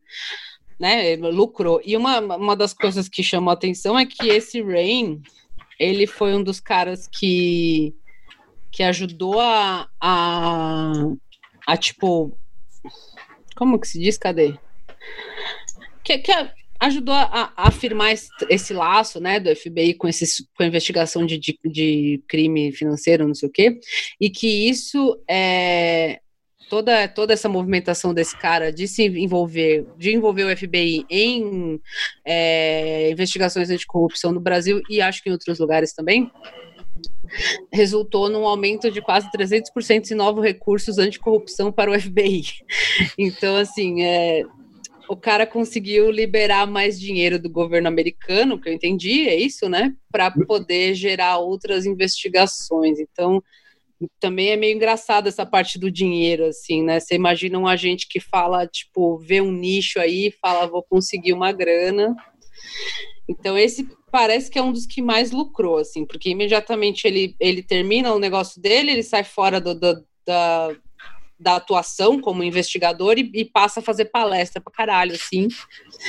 né, 0.79 1.17
lucrou. 1.17 1.81
E 1.85 1.97
uma, 1.97 2.21
uma 2.21 2.57
das 2.57 2.75
coisas 2.75 3.09
que 3.09 3.23
chamou 3.23 3.51
a 3.51 3.55
atenção 3.55 3.99
é 3.99 4.05
que 4.05 4.29
esse 4.29 4.61
Rain, 4.63 5.21
ele 5.79 6.07
foi 6.07 6.35
um 6.35 6.43
dos 6.43 6.61
caras 6.61 7.09
que 7.09 7.95
que 8.73 8.83
ajudou 8.83 9.39
a, 9.39 9.87
a, 10.01 10.93
a 11.67 11.77
tipo. 11.77 12.37
Como 13.55 13.79
que 13.79 13.87
se 13.87 14.01
diz? 14.01 14.17
Cadê? 14.17 14.59
Que, 16.03 16.19
que 16.19 16.33
ajudou 16.83 17.15
a, 17.15 17.53
a 17.57 17.69
afirmar 17.69 18.13
esse, 18.13 18.29
esse, 18.49 18.75
laço 18.75 19.21
né, 19.21 19.39
do 19.39 19.55
FBI 19.55 19.95
com, 19.95 20.09
esse, 20.09 20.45
com 20.57 20.65
a 20.65 20.67
investigação 20.67 21.25
de, 21.25 21.39
de, 21.39 21.59
de 21.65 22.23
crime 22.29 22.73
financeiro, 22.73 23.27
não 23.27 23.35
sei 23.35 23.49
o 23.49 23.53
quê, 23.53 23.79
e 24.21 24.29
que 24.29 24.69
isso 24.69 25.17
é, 25.29 26.21
toda, 26.69 27.07
toda 27.07 27.33
essa 27.33 27.49
movimentação 27.49 28.13
desse 28.13 28.37
cara 28.37 28.73
de 28.73 28.89
se 28.89 29.05
envolver, 29.05 29.87
de 29.97 30.13
envolver 30.13 30.45
o 30.45 30.57
FBI 30.57 31.07
em 31.09 31.81
é, 32.25 33.11
investigações 33.11 33.71
anticorrupção 33.71 34.33
no 34.33 34.41
Brasil 34.41 34.83
e 34.91 35.01
acho 35.01 35.23
que 35.23 35.29
em 35.29 35.33
outros 35.33 35.61
lugares 35.61 35.93
também, 35.93 36.31
resultou 37.73 38.29
num 38.29 38.47
aumento 38.47 38.91
de 38.91 39.01
quase 39.01 39.31
300% 39.31 40.11
em 40.11 40.15
novos 40.15 40.45
recursos 40.45 40.99
anticorrupção 40.99 41.71
para 41.71 41.91
o 41.91 42.01
FBI. 42.01 42.43
Então, 43.17 43.57
assim, 43.57 44.03
é, 44.03 44.45
o 45.09 45.17
cara 45.17 45.47
conseguiu 45.47 46.11
liberar 46.11 46.67
mais 46.67 46.99
dinheiro 46.99 47.39
do 47.39 47.51
governo 47.51 47.89
americano, 47.89 48.61
que 48.61 48.69
eu 48.69 48.73
entendi, 48.73 49.29
é 49.29 49.35
isso, 49.35 49.69
né? 49.69 49.95
Para 50.11 50.31
poder 50.31 50.95
gerar 50.95 51.39
outras 51.39 51.87
investigações. 51.87 52.99
Então, 52.99 53.43
também 54.19 54.51
é 54.51 54.57
meio 54.57 54.75
engraçado 54.75 55.29
essa 55.29 55.47
parte 55.47 55.79
do 55.79 55.91
dinheiro, 55.91 56.47
assim, 56.47 56.83
né? 56.83 57.01
Você 57.01 57.15
imagina 57.15 57.59
um 57.59 57.67
agente 57.67 58.09
que 58.09 58.21
fala, 58.21 58.67
tipo, 58.67 59.19
vê 59.19 59.41
um 59.41 59.53
nicho 59.53 60.01
aí, 60.01 60.33
fala, 60.41 60.67
vou 60.67 60.83
conseguir 60.83 61.33
uma 61.33 61.53
grana. 61.53 62.15
Então, 63.29 63.57
esse 63.57 63.89
parece 64.11 64.51
que 64.51 64.59
é 64.59 64.63
um 64.63 64.73
dos 64.73 64.87
que 64.87 65.01
mais 65.01 65.31
lucrou, 65.31 65.79
assim, 65.79 66.05
porque 66.05 66.31
imediatamente 66.31 67.07
ele, 67.07 67.35
ele 67.41 67.63
termina 67.63 68.13
o 68.13 68.19
negócio 68.19 68.61
dele, 68.61 68.91
ele 68.91 69.03
sai 69.03 69.25
fora 69.25 69.61
do, 69.61 69.75
do 69.75 70.05
da, 70.25 70.77
da 71.43 71.57
atuação 71.57 72.21
como 72.21 72.45
investigador 72.45 73.19
e, 73.19 73.31
e, 73.35 73.45
passa 73.45 73.81
a 73.81 73.83
fazer 73.83 74.07
palestra 74.07 74.61
pra 74.61 74.73
caralho, 74.73 75.13
assim. 75.15 75.49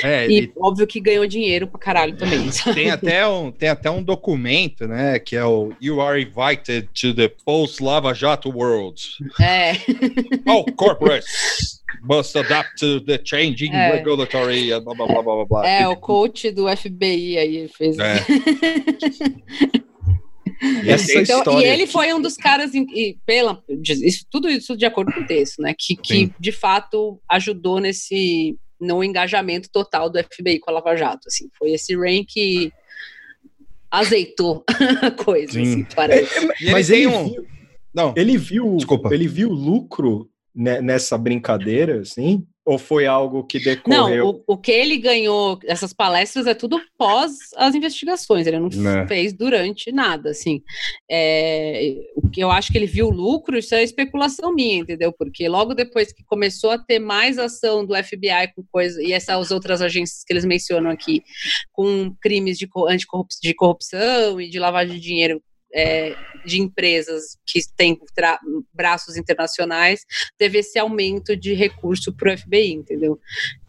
É, 0.04 0.28
e 0.28 0.36
ele... 0.36 0.54
óbvio 0.58 0.86
que 0.86 1.00
ganhou 1.00 1.26
dinheiro 1.26 1.68
pra 1.68 1.80
caralho 1.80 2.16
também. 2.16 2.50
Tem 2.74 2.92
até, 2.92 3.28
um, 3.28 3.52
tem 3.52 3.70
até 3.70 3.90
um 3.90 4.04
documento, 4.04 4.88
né, 4.88 5.20
que 5.20 5.36
é 5.36 5.46
o 5.46 5.74
You 5.82 6.02
are 6.02 6.22
invited 6.22 6.90
to 6.94 7.14
the 7.14 7.30
post-Lava 7.46 8.14
Jato 8.14 8.50
world. 8.50 9.02
É. 9.40 9.74
All 10.50 10.66
corporates 10.76 11.82
must 12.02 12.36
adapt 12.38 12.80
to 12.80 13.00
the 13.02 13.20
changing 13.24 13.72
é. 13.74 13.92
regulatory, 13.92 14.70
blá, 14.82 14.94
blá, 14.96 15.08
blá, 15.08 15.22
blá, 15.22 15.46
blá. 15.46 15.68
É, 15.68 15.88
o 15.88 15.96
coach 15.96 16.52
do 16.52 16.68
FBI 16.76 17.38
aí 17.38 17.68
fez. 17.68 17.98
É. 18.00 18.16
Essa 20.86 21.20
então, 21.20 21.40
história 21.40 21.68
e 21.68 21.70
ele 21.70 21.88
foi 21.88 22.14
um 22.14 22.22
dos 22.22 22.38
caras, 22.38 22.74
e 22.74 23.18
pela, 23.26 23.62
isso, 23.68 24.26
tudo 24.32 24.50
isso 24.50 24.78
de 24.78 24.86
acordo 24.86 25.12
com 25.12 25.22
o 25.22 25.28
texto, 25.28 25.62
né? 25.62 25.76
Que, 25.78 25.96
que 25.96 26.32
de 26.40 26.52
fato 26.52 27.20
ajudou 27.30 27.80
nesse 27.80 28.58
no 28.80 29.04
engajamento 29.04 29.70
total 29.72 30.10
do 30.10 30.22
FBI 30.22 30.60
com 30.60 30.70
a 30.70 30.74
Lava 30.74 30.96
Jato. 30.96 31.28
Assim, 31.28 31.50
foi 31.58 31.72
esse 31.72 31.96
rank 31.96 32.28
que 32.28 32.72
azeitou 33.90 34.64
a 35.02 35.12
coisa, 35.12 35.62
assim, 35.62 35.86
parece. 35.96 36.38
É, 36.40 36.68
é, 36.68 36.72
mas 36.72 36.90
ele, 36.90 37.08
um... 37.08 37.30
viu, 37.30 37.48
não, 37.94 38.14
ele 38.18 38.38
viu, 38.38 38.76
Desculpa. 38.76 39.14
ele 39.14 39.28
viu 39.28 39.50
lucro 39.50 40.30
nessa 40.54 41.18
brincadeira, 41.18 42.02
assim? 42.02 42.46
Ou 42.66 42.78
foi 42.78 43.06
algo 43.06 43.44
que 43.44 43.60
decorreu? 43.60 44.26
Não, 44.26 44.30
o, 44.30 44.44
o, 44.54 44.58
que 44.58 44.72
ele 44.72 44.98
ganhou, 44.98 45.60
essas 45.66 45.92
palestras, 45.92 46.48
é 46.48 46.54
tudo 46.54 46.80
pós 46.98 47.36
as 47.58 47.76
investigações, 47.76 48.48
ele 48.48 48.58
não, 48.58 48.70
não. 48.70 48.82
Né. 48.82 49.08
fez 49.08 49.34
durante 49.34 49.92
nada, 49.92 50.30
assim. 50.30 50.62
É, 51.12 51.94
o 52.16 52.30
que 52.30 52.42
eu 52.42 52.50
acho 52.50 52.72
que 52.72 52.78
ele 52.78 52.86
viu 52.86 53.10
lucro, 53.10 53.58
isso 53.58 53.76
é 53.76 53.84
especulação 53.84 54.54
minha, 54.54 54.78
entendeu? 54.78 55.12
Porque 55.12 55.48
logo 55.50 55.74
depois 55.74 56.14
que 56.14 56.24
começou 56.24 56.72
a 56.72 56.78
ter 56.78 57.00
mais 57.00 57.38
ação 57.38 57.86
do 57.86 57.96
FBI 57.96 58.54
com 58.56 58.64
coisa, 58.72 59.04
e 59.04 59.12
essas 59.12 59.52
outras 59.52 59.82
agências 59.82 60.24
que 60.24 60.32
eles 60.32 60.46
mencionam 60.46 60.90
aqui, 60.90 61.22
com 61.74 62.16
crimes 62.22 62.58
de, 62.58 62.70
anticorrupção, 62.88 63.40
de 63.42 63.54
corrupção 63.54 64.40
e 64.40 64.50
de 64.50 64.58
lavagem 64.58 64.96
de 64.96 65.02
dinheiro 65.02 65.42
é, 65.74 66.16
de 66.46 66.62
empresas 66.62 67.38
que 67.46 67.60
têm 67.76 68.00
braços 68.74 69.18
internacionais, 69.18 70.02
teve 70.38 70.60
esse 70.60 70.78
aumento 70.78 71.36
de 71.36 71.54
recurso 71.54 72.14
para 72.14 72.34
o 72.34 72.38
FBI, 72.38 72.74
entendeu? 72.74 73.20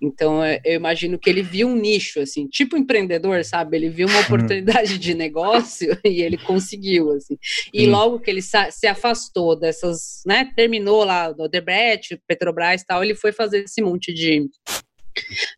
Então, 0.01 0.43
é, 0.43 0.61
eu 0.65 0.75
imagino 0.75 1.19
que 1.19 1.31
ele 1.31 1.43
viu 1.43 1.69
um 1.69 1.77
nicho, 1.77 2.21
assim, 2.21 2.47
tipo 2.47 2.77
empreendedor, 2.77 3.45
sabe? 3.45 3.77
Ele 3.77 3.89
viu 3.89 4.07
uma 4.07 4.19
uhum. 4.19 4.25
oportunidade 4.25 4.99
de 4.99 5.15
negócio 5.15 5.99
e 6.05 6.21
ele 6.21 6.37
conseguiu, 6.37 7.11
assim. 7.13 7.39
E 7.73 7.87
logo 7.87 8.21
que 8.21 8.31
ele 8.31 8.43
se 8.43 8.87
afastou 8.87 9.57
dessas, 9.57 10.23
né, 10.27 10.51
terminou 10.55 11.05
lá 11.05 11.33
do 11.33 11.45
Odebrecht, 11.45 12.21
Petrobras 12.27 12.83
e 12.83 12.87
tal, 12.87 13.03
ele 13.03 13.15
foi 13.15 13.33
fazer 13.33 13.65
esse 13.65 13.81
monte 13.81 14.13
de 14.13 14.47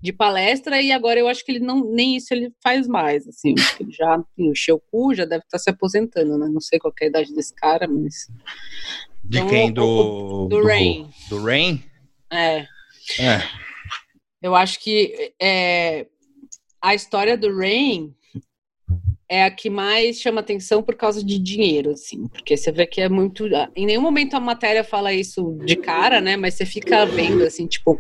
de 0.00 0.12
palestra 0.12 0.80
e 0.80 0.92
agora 0.92 1.18
eu 1.18 1.28
acho 1.28 1.44
que 1.44 1.52
ele 1.52 1.60
não 1.60 1.84
nem 1.92 2.16
isso 2.16 2.32
ele 2.32 2.52
faz 2.62 2.86
mais, 2.86 3.26
assim, 3.26 3.54
ele 3.80 3.92
já 3.92 4.22
encheu 4.38 4.76
o 4.76 4.80
cu, 4.80 5.14
já 5.14 5.24
deve 5.24 5.44
estar 5.44 5.58
se 5.58 5.70
aposentando, 5.70 6.38
né? 6.38 6.48
Não 6.48 6.60
sei 6.60 6.78
qual 6.78 6.92
é 7.00 7.04
a 7.04 7.08
idade 7.08 7.34
desse 7.34 7.54
cara, 7.54 7.86
mas 7.88 8.28
de 9.24 9.38
então, 9.38 9.48
quem 9.48 9.72
do 9.72 10.46
do, 10.46 10.48
do 10.48 10.66
Rain? 10.66 11.10
Do 11.28 11.42
Rain? 11.42 11.82
É. 12.30 12.66
É. 13.20 13.42
Eu 14.42 14.54
acho 14.54 14.78
que 14.80 15.32
é, 15.40 16.06
a 16.80 16.94
história 16.94 17.36
do 17.36 17.56
Rain 17.56 18.14
é 19.28 19.44
a 19.44 19.50
que 19.50 19.68
mais 19.68 20.20
chama 20.20 20.40
atenção 20.40 20.82
por 20.82 20.94
causa 20.94 21.24
de 21.24 21.38
dinheiro, 21.38 21.90
assim, 21.90 22.28
porque 22.28 22.56
você 22.56 22.70
vê 22.70 22.86
que 22.86 23.00
é 23.00 23.08
muito. 23.08 23.46
Em 23.74 23.86
nenhum 23.86 24.02
momento 24.02 24.34
a 24.34 24.40
matéria 24.40 24.84
fala 24.84 25.12
isso 25.12 25.58
de 25.64 25.76
cara, 25.76 26.20
né? 26.20 26.36
Mas 26.36 26.54
você 26.54 26.64
fica 26.64 27.04
vendo, 27.04 27.42
assim, 27.42 27.66
tipo, 27.66 27.98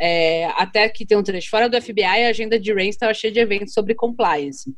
é, 0.00 0.46
até 0.56 0.88
que 0.88 1.04
tem 1.04 1.18
um 1.18 1.22
trecho 1.22 1.50
fora 1.50 1.68
do 1.68 1.80
FBI, 1.80 2.04
a 2.04 2.28
agenda 2.28 2.58
de 2.58 2.72
Rain 2.72 2.88
estava 2.88 3.12
cheia 3.12 3.32
de 3.32 3.40
eventos 3.40 3.74
sobre 3.74 3.94
compliance. 3.94 4.74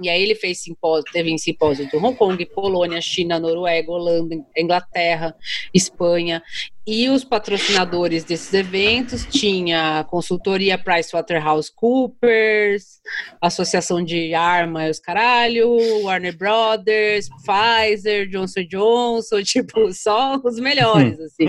E 0.00 0.08
aí 0.08 0.22
ele 0.22 0.34
fez 0.34 0.62
simpósio, 0.62 1.10
teve 1.12 1.30
em 1.30 1.38
simpósio 1.38 1.88
de 1.88 1.96
Hong 1.96 2.16
Kong, 2.16 2.46
Polônia, 2.46 3.00
China, 3.00 3.38
Noruega, 3.38 3.90
Holanda, 3.90 4.36
Inglaterra, 4.56 5.34
Espanha. 5.74 6.42
E 6.90 7.10
os 7.10 7.22
patrocinadores 7.22 8.24
desses 8.24 8.54
eventos 8.54 9.26
tinha 9.26 9.98
a 9.98 10.04
consultoria 10.04 10.78
PricewaterhouseCoopers, 10.78 13.02
Associação 13.42 14.02
de 14.02 14.32
Arma 14.32 14.86
e 14.86 14.90
os 14.90 14.98
caralho, 14.98 15.76
Warner 16.04 16.34
Brothers, 16.34 17.28
Pfizer, 17.44 18.26
Johnson 18.30 18.64
Johnson, 18.66 19.42
tipo, 19.44 19.92
só 19.92 20.40
os 20.42 20.58
melhores, 20.58 21.20
assim. 21.20 21.44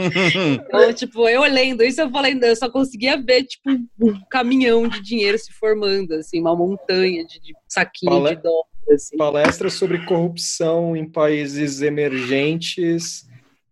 Então, 0.56 0.92
tipo, 0.94 1.30
eu 1.30 1.44
lendo 1.44 1.86
isso, 1.86 2.02
eu 2.02 2.12
falei, 2.12 2.38
eu 2.42 2.56
só 2.58 2.70
conseguia 2.70 3.16
ver, 3.16 3.46
tipo, 3.46 3.70
um 3.98 4.20
caminhão 4.30 4.90
de 4.90 5.02
dinheiro 5.02 5.38
se 5.38 5.54
formando, 5.54 6.16
assim, 6.16 6.42
uma 6.42 6.54
montanha 6.54 7.26
de, 7.26 7.40
de 7.40 7.54
saquinho 7.66 8.28
de 8.28 8.36
dólar. 8.36 8.66
Assim. 8.92 9.16
Palestra 9.16 9.70
sobre 9.70 10.06
corrupção 10.06 10.98
em 10.98 11.10
países 11.10 11.82
emergentes 11.82 13.26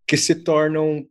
que 0.08 0.16
se 0.16 0.34
tornam 0.34 1.06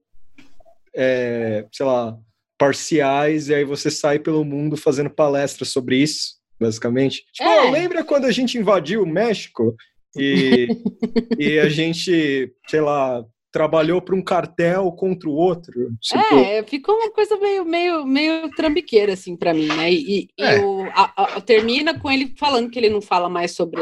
é, 0.97 1.67
sei 1.73 1.85
lá, 1.85 2.17
parciais, 2.59 3.49
e 3.49 3.55
aí 3.55 3.65
você 3.65 3.91
sai 3.91 4.19
pelo 4.19 4.45
mundo 4.45 4.77
fazendo 4.77 5.11
palestras 5.11 5.69
sobre 5.69 5.99
isso, 5.99 6.37
basicamente. 6.59 7.25
Tipo, 7.33 7.49
é. 7.49 7.67
oh, 7.67 7.71
lembra 7.71 8.03
quando 8.03 8.25
a 8.25 8.33
gente 8.33 8.57
invadiu 8.57 9.03
o 9.03 9.07
México 9.07 9.77
e, 10.17 10.69
e 11.39 11.59
a 11.59 11.69
gente, 11.69 12.51
sei 12.69 12.81
lá, 12.81 13.25
trabalhou 13.57 14.03
para 14.03 14.15
um 14.15 14.23
cartel 14.23 14.93
contra 14.93 15.31
o 15.31 15.33
outro. 15.33 15.73
Tipo... 15.99 16.35
É, 16.35 16.63
ficou 16.63 16.95
uma 16.95 17.11
coisa 17.11 17.39
meio, 17.39 17.65
meio, 17.65 18.05
meio 18.05 18.51
trambiqueira, 18.51 19.15
assim, 19.15 19.35
para 19.35 19.55
mim, 19.55 19.67
né? 19.69 19.91
E, 19.91 20.29
é. 20.39 20.59
e 20.59 20.61
o, 20.63 20.83
a, 20.91 21.37
a, 21.37 21.41
termina 21.41 21.99
com 21.99 22.11
ele 22.11 22.35
falando 22.39 22.69
que 22.69 22.79
ele 22.79 22.91
não 22.91 23.01
fala 23.01 23.31
mais 23.31 23.53
sobre 23.53 23.81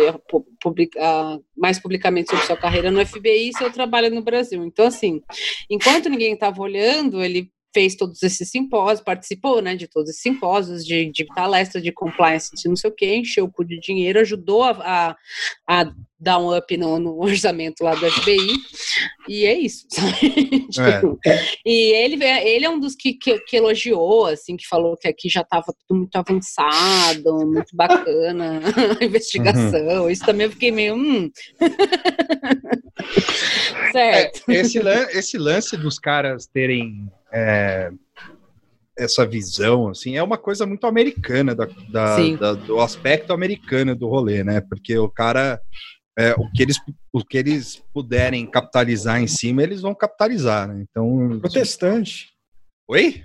publica, 0.62 1.40
mais 1.56 1.80
publicamente 1.80 2.30
sobre 2.30 2.46
sua 2.46 2.56
carreira 2.56 2.88
no 2.88 3.04
FBI 3.04 3.48
e 3.48 3.58
seu 3.58 3.68
trabalho 3.72 4.14
no 4.14 4.22
Brasil. 4.22 4.64
Então, 4.64 4.86
assim, 4.86 5.20
enquanto 5.68 6.08
ninguém 6.08 6.34
estava 6.34 6.62
olhando, 6.62 7.20
ele 7.20 7.50
fez 7.74 7.96
todos 7.96 8.22
esses 8.22 8.48
simpósios, 8.48 9.04
participou, 9.04 9.60
né, 9.60 9.74
de 9.74 9.88
todos 9.88 10.08
esses 10.08 10.22
simpósios, 10.22 10.86
de, 10.86 11.10
de 11.10 11.26
palestras 11.26 11.82
de 11.82 11.90
compliance, 11.90 12.54
de 12.54 12.68
não 12.68 12.76
sei 12.76 12.88
o 12.88 12.94
quê, 12.94 13.16
encheu 13.16 13.44
o 13.44 13.50
cu 13.50 13.64
de 13.64 13.80
dinheiro, 13.80 14.20
ajudou 14.20 14.62
a, 14.62 14.70
a, 14.70 15.16
a 15.68 15.92
dar 16.18 16.38
um 16.38 16.56
up 16.56 16.76
no, 16.76 16.98
no, 16.98 17.20
orçamento 17.20 17.82
lá 17.82 17.94
do 17.96 18.10
FBI, 18.10 18.54
e 19.28 19.44
é 19.44 19.58
isso, 19.58 19.86
tipo, 20.70 21.18
é. 21.26 21.44
E 21.66 21.92
ele, 21.92 22.24
ele 22.24 22.64
é 22.64 22.70
um 22.70 22.78
dos 22.78 22.94
que, 22.94 23.12
que, 23.14 23.38
que, 23.40 23.56
elogiou, 23.56 24.26
assim, 24.26 24.56
que 24.56 24.66
falou 24.66 24.96
que 24.96 25.08
aqui 25.08 25.28
já 25.28 25.40
estava 25.40 25.74
tudo 25.86 25.98
muito 25.98 26.16
avançado, 26.16 27.44
muito 27.44 27.74
bacana 27.74 28.60
a 29.00 29.04
investigação, 29.04 30.04
uhum. 30.04 30.10
isso 30.10 30.24
também 30.24 30.46
eu 30.46 30.52
fiquei 30.52 30.70
meio, 30.70 30.94
hum... 30.94 31.30
certo. 33.92 34.42
É, 34.48 34.54
esse, 34.54 34.78
lan 34.80 35.06
esse 35.10 35.38
lance 35.38 35.76
dos 35.76 35.98
caras 35.98 36.46
terem 36.46 37.10
é, 37.32 37.90
essa 38.96 39.26
visão, 39.26 39.88
assim, 39.88 40.16
é 40.16 40.22
uma 40.22 40.38
coisa 40.38 40.64
muito 40.66 40.86
americana 40.86 41.54
da, 41.54 41.66
da, 41.90 42.16
da, 42.36 42.52
do 42.54 42.80
aspecto 42.80 43.32
americano 43.32 43.94
do 43.94 44.08
rolê, 44.08 44.44
né? 44.44 44.60
Porque 44.60 44.96
o 44.96 45.08
cara, 45.08 45.60
é, 46.16 46.32
o, 46.32 46.50
que 46.52 46.62
eles, 46.62 46.76
o 47.12 47.24
que 47.24 47.36
eles 47.36 47.82
puderem 47.92 48.46
capitalizar 48.46 49.20
em 49.20 49.26
cima, 49.26 49.62
eles 49.62 49.80
vão 49.80 49.94
capitalizar, 49.94 50.68
né? 50.68 50.84
Então. 50.88 51.38
Protestante. 51.40 52.32
Oi? 52.88 53.22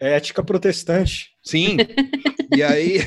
É 0.00 0.14
ética 0.16 0.42
protestante. 0.42 1.32
Sim. 1.42 1.76
E 2.56 2.62
aí, 2.62 3.00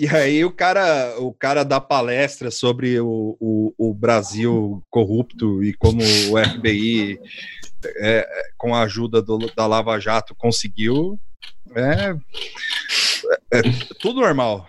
e 0.00 0.08
aí 0.08 0.42
o 0.42 0.50
cara, 0.50 1.14
o 1.18 1.34
cara 1.34 1.64
dá 1.64 1.78
palestra 1.78 2.50
sobre 2.50 2.98
o, 2.98 3.36
o, 3.38 3.74
o 3.76 3.94
Brasil 3.94 4.82
corrupto 4.88 5.62
e 5.62 5.74
como 5.74 6.00
o 6.00 6.42
FBI 6.42 7.20
é, 7.98 8.26
com 8.56 8.74
a 8.74 8.82
ajuda 8.82 9.20
do, 9.20 9.38
da 9.54 9.66
Lava 9.66 9.98
Jato, 10.00 10.34
conseguiu. 10.34 11.20
É, 11.74 12.16
é, 13.52 13.58
é 13.58 13.62
tudo 14.00 14.20
normal. 14.20 14.66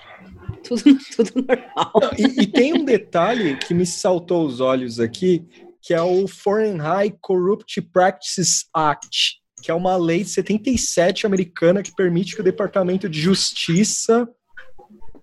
Tudo, 0.63 0.83
tudo 1.15 1.45
normal. 1.47 1.93
E, 2.17 2.43
e, 2.43 2.47
tem 2.47 2.73
um 2.73 2.85
detalhe 2.85 3.57
que 3.57 3.73
me 3.73 3.85
saltou 3.85 4.45
os 4.45 4.59
olhos 4.59 4.99
aqui, 4.99 5.47
que 5.81 5.93
é 5.93 6.01
o 6.01 6.27
Foreign 6.27 6.77
High 6.77 7.15
Corrupt 7.21 7.81
Practices 7.81 8.65
Act, 8.73 9.40
que 9.61 9.71
é 9.71 9.73
uma 9.73 9.95
lei 9.95 10.23
de 10.23 10.29
77 10.29 11.25
americana 11.25 11.83
que 11.83 11.95
permite 11.95 12.35
que 12.35 12.41
o 12.41 12.43
Departamento 12.43 13.07
de 13.07 13.21
Justiça 13.21 14.27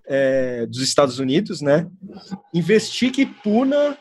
é, 0.07 0.65
dos 0.65 0.81
Estados 0.81 1.19
Unidos, 1.19 1.61
né, 1.61 1.87
investigue 2.53 3.21
e 3.21 3.25
puna 3.25 3.97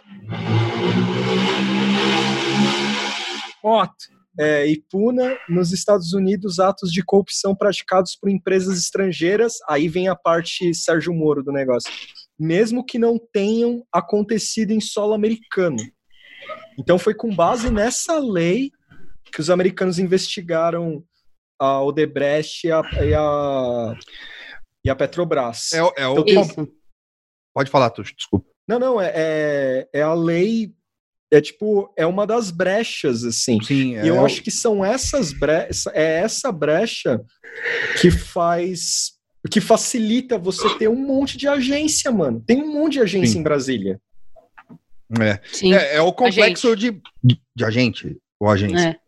é, 4.38 4.66
e 4.66 4.82
puna 4.90 5.36
nos 5.48 5.72
Estados 5.72 6.12
Unidos 6.14 6.58
atos 6.58 6.90
de 6.90 7.02
corrupção 7.04 7.54
praticados 7.54 8.16
por 8.16 8.30
empresas 8.30 8.78
estrangeiras. 8.78 9.54
Aí 9.68 9.88
vem 9.88 10.08
a 10.08 10.16
parte 10.16 10.72
Sérgio 10.72 11.12
Moro 11.12 11.42
do 11.42 11.52
negócio. 11.52 11.92
Mesmo 12.38 12.84
que 12.84 12.98
não 12.98 13.18
tenham 13.32 13.84
acontecido 13.92 14.70
em 14.70 14.80
solo 14.80 15.12
americano. 15.12 15.76
Então 16.78 16.98
foi 16.98 17.12
com 17.14 17.34
base 17.34 17.68
nessa 17.68 18.18
lei 18.18 18.70
que 19.32 19.40
os 19.40 19.50
americanos 19.50 19.98
investigaram 19.98 21.04
a 21.60 21.82
Odebrecht 21.82 22.66
e 22.66 22.72
a, 22.72 22.82
e 23.04 23.14
a, 23.14 23.98
e 24.84 24.90
a 24.90 24.96
Petrobras. 24.96 25.72
É, 25.72 25.78
é 26.02 26.06
o... 26.06 26.24
Então, 26.26 26.68
Pode 27.54 27.70
falar, 27.70 27.90
Tuxo, 27.90 28.14
desculpa. 28.14 28.46
Não, 28.68 28.78
não, 28.78 29.00
é, 29.00 29.12
é, 29.14 29.88
é 29.92 30.02
a 30.02 30.14
lei 30.14 30.72
é 31.30 31.40
tipo, 31.40 31.92
é 31.96 32.06
uma 32.06 32.26
das 32.26 32.50
brechas, 32.50 33.24
assim. 33.24 33.60
Sim, 33.62 33.96
é. 33.96 34.04
E 34.04 34.08
eu 34.08 34.24
acho 34.24 34.42
que 34.42 34.50
são 34.50 34.84
essas 34.84 35.32
brechas, 35.32 35.86
é 35.88 36.20
essa 36.20 36.50
brecha 36.50 37.20
que 38.00 38.10
faz, 38.10 39.12
que 39.50 39.60
facilita 39.60 40.38
você 40.38 40.74
ter 40.78 40.88
um 40.88 40.96
monte 40.96 41.36
de 41.36 41.46
agência, 41.46 42.10
mano. 42.10 42.42
Tem 42.46 42.62
um 42.62 42.72
monte 42.72 42.94
de 42.94 43.00
agência 43.00 43.32
Sim. 43.32 43.40
em 43.40 43.42
Brasília. 43.42 44.00
É. 45.20 45.40
Sim. 45.52 45.74
É, 45.74 45.96
é 45.96 46.00
o 46.00 46.12
complexo 46.12 46.74
de, 46.74 47.00
de 47.22 47.64
agente, 47.64 48.16
ou 48.40 48.48
agência. 48.48 48.98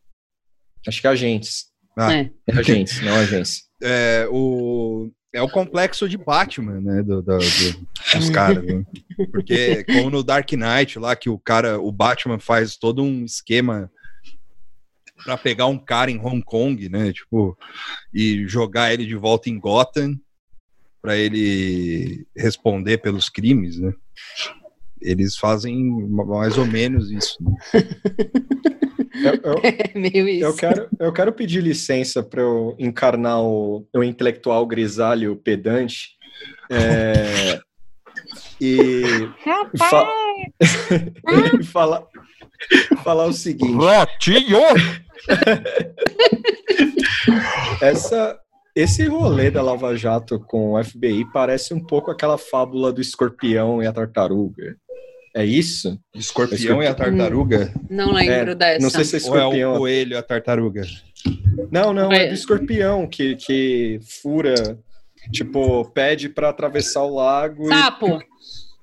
Acho 0.87 1.01
que 1.01 1.07
é 1.07 1.11
agentes. 1.11 1.67
Ah. 1.97 2.13
É. 2.13 2.31
é 2.47 2.59
agentes, 2.59 3.01
não 3.03 3.15
agência. 3.15 3.63
É, 3.83 4.29
o, 4.31 5.11
é 5.33 5.41
o 5.41 5.49
complexo 5.49 6.07
de 6.07 6.19
Batman, 6.19 6.83
né? 6.83 7.03
Do, 7.03 7.23
do, 7.23 7.39
do 7.39 7.87
dos 8.15 8.29
caras. 8.31 8.63
Né? 8.63 8.85
Porque, 9.33 9.85
como 9.85 10.11
no 10.11 10.23
Dark 10.23 10.53
Knight, 10.53 10.99
lá 10.99 11.17
que 11.17 11.31
o 11.31 11.39
cara, 11.39 11.81
o 11.81 11.91
Batman 11.91 12.39
faz 12.39 12.77
todo 12.77 13.03
um 13.03 13.25
esquema 13.25 13.91
para 15.25 15.39
pegar 15.39 15.67
um 15.67 15.79
cara 15.79 16.11
em 16.11 16.19
Hong 16.19 16.43
Kong, 16.43 16.91
né? 16.91 17.11
Tipo, 17.11 17.57
e 18.13 18.47
jogar 18.47 18.93
ele 18.93 19.07
de 19.07 19.17
volta 19.17 19.49
em 19.49 19.59
Gotham 19.59 20.19
para 21.01 21.17
ele 21.17 22.27
responder 22.37 22.99
pelos 22.99 23.29
crimes, 23.29 23.79
né? 23.79 23.93
Eles 25.01 25.37
fazem 25.37 25.83
mais 26.09 26.59
ou 26.59 26.67
menos 26.67 27.11
isso. 27.11 27.43
Né? 27.43 27.57
Eu, 29.15 29.53
eu, 29.53 29.61
é 29.65 29.99
meio 29.99 30.29
isso. 30.29 30.45
Eu 30.45 30.55
quero, 30.55 30.89
eu 30.99 31.13
quero 31.13 31.33
pedir 31.33 31.63
licença 31.63 32.23
para 32.23 32.43
eu 32.43 32.77
encarnar 32.79 33.41
o, 33.41 33.87
o 33.95 34.03
intelectual 34.05 34.67
grisalho 34.67 35.37
pedante. 35.37 36.17
É, 36.71 37.61
e, 38.61 39.29
fa 39.77 40.09
e 41.61 41.65
falar, 41.65 42.05
falar 43.03 43.27
o 43.27 43.33
seguinte. 43.33 43.85
Ratinho! 43.85 44.61
Essa, 47.81 48.39
esse 48.75 49.07
rolê 49.07 49.51
da 49.51 49.63
Lava 49.63 49.97
Jato 49.97 50.39
com 50.39 50.75
o 50.75 50.85
FBI 50.85 51.25
parece 51.33 51.75
um 51.75 51.81
pouco 51.81 52.11
aquela 52.11 52.39
fábula 52.39 52.93
do 52.93 53.01
escorpião 53.01 53.83
e 53.83 53.87
a 53.87 53.93
tartaruga. 53.93 54.77
É 55.35 55.45
isso? 55.45 55.99
Escorpião, 56.15 56.57
escorpião. 56.57 56.83
e 56.83 56.87
a 56.87 56.95
tartaruga? 56.95 57.73
Não 57.89 58.13
lembro 58.13 58.51
é, 58.51 58.55
dessa. 58.55 58.83
Não 58.83 58.91
sei 58.91 59.05
se 59.05 59.15
é 59.15 59.19
escorpião. 59.19 59.71
Ou 59.71 59.75
é 59.75 59.77
o 59.77 59.79
coelho 59.79 60.13
e 60.15 60.17
a 60.17 60.23
tartaruga? 60.23 60.83
Não, 61.71 61.93
não, 61.93 62.13
é 62.13 62.29
do 62.29 62.35
escorpião 62.35 63.07
que, 63.07 63.37
que 63.37 64.01
fura, 64.23 64.79
tipo, 65.33 65.85
pede 65.93 66.29
para 66.29 66.49
atravessar 66.49 67.05
o 67.05 67.15
lago. 67.15 67.69
Sapo! 67.69 68.21
E... 68.21 68.31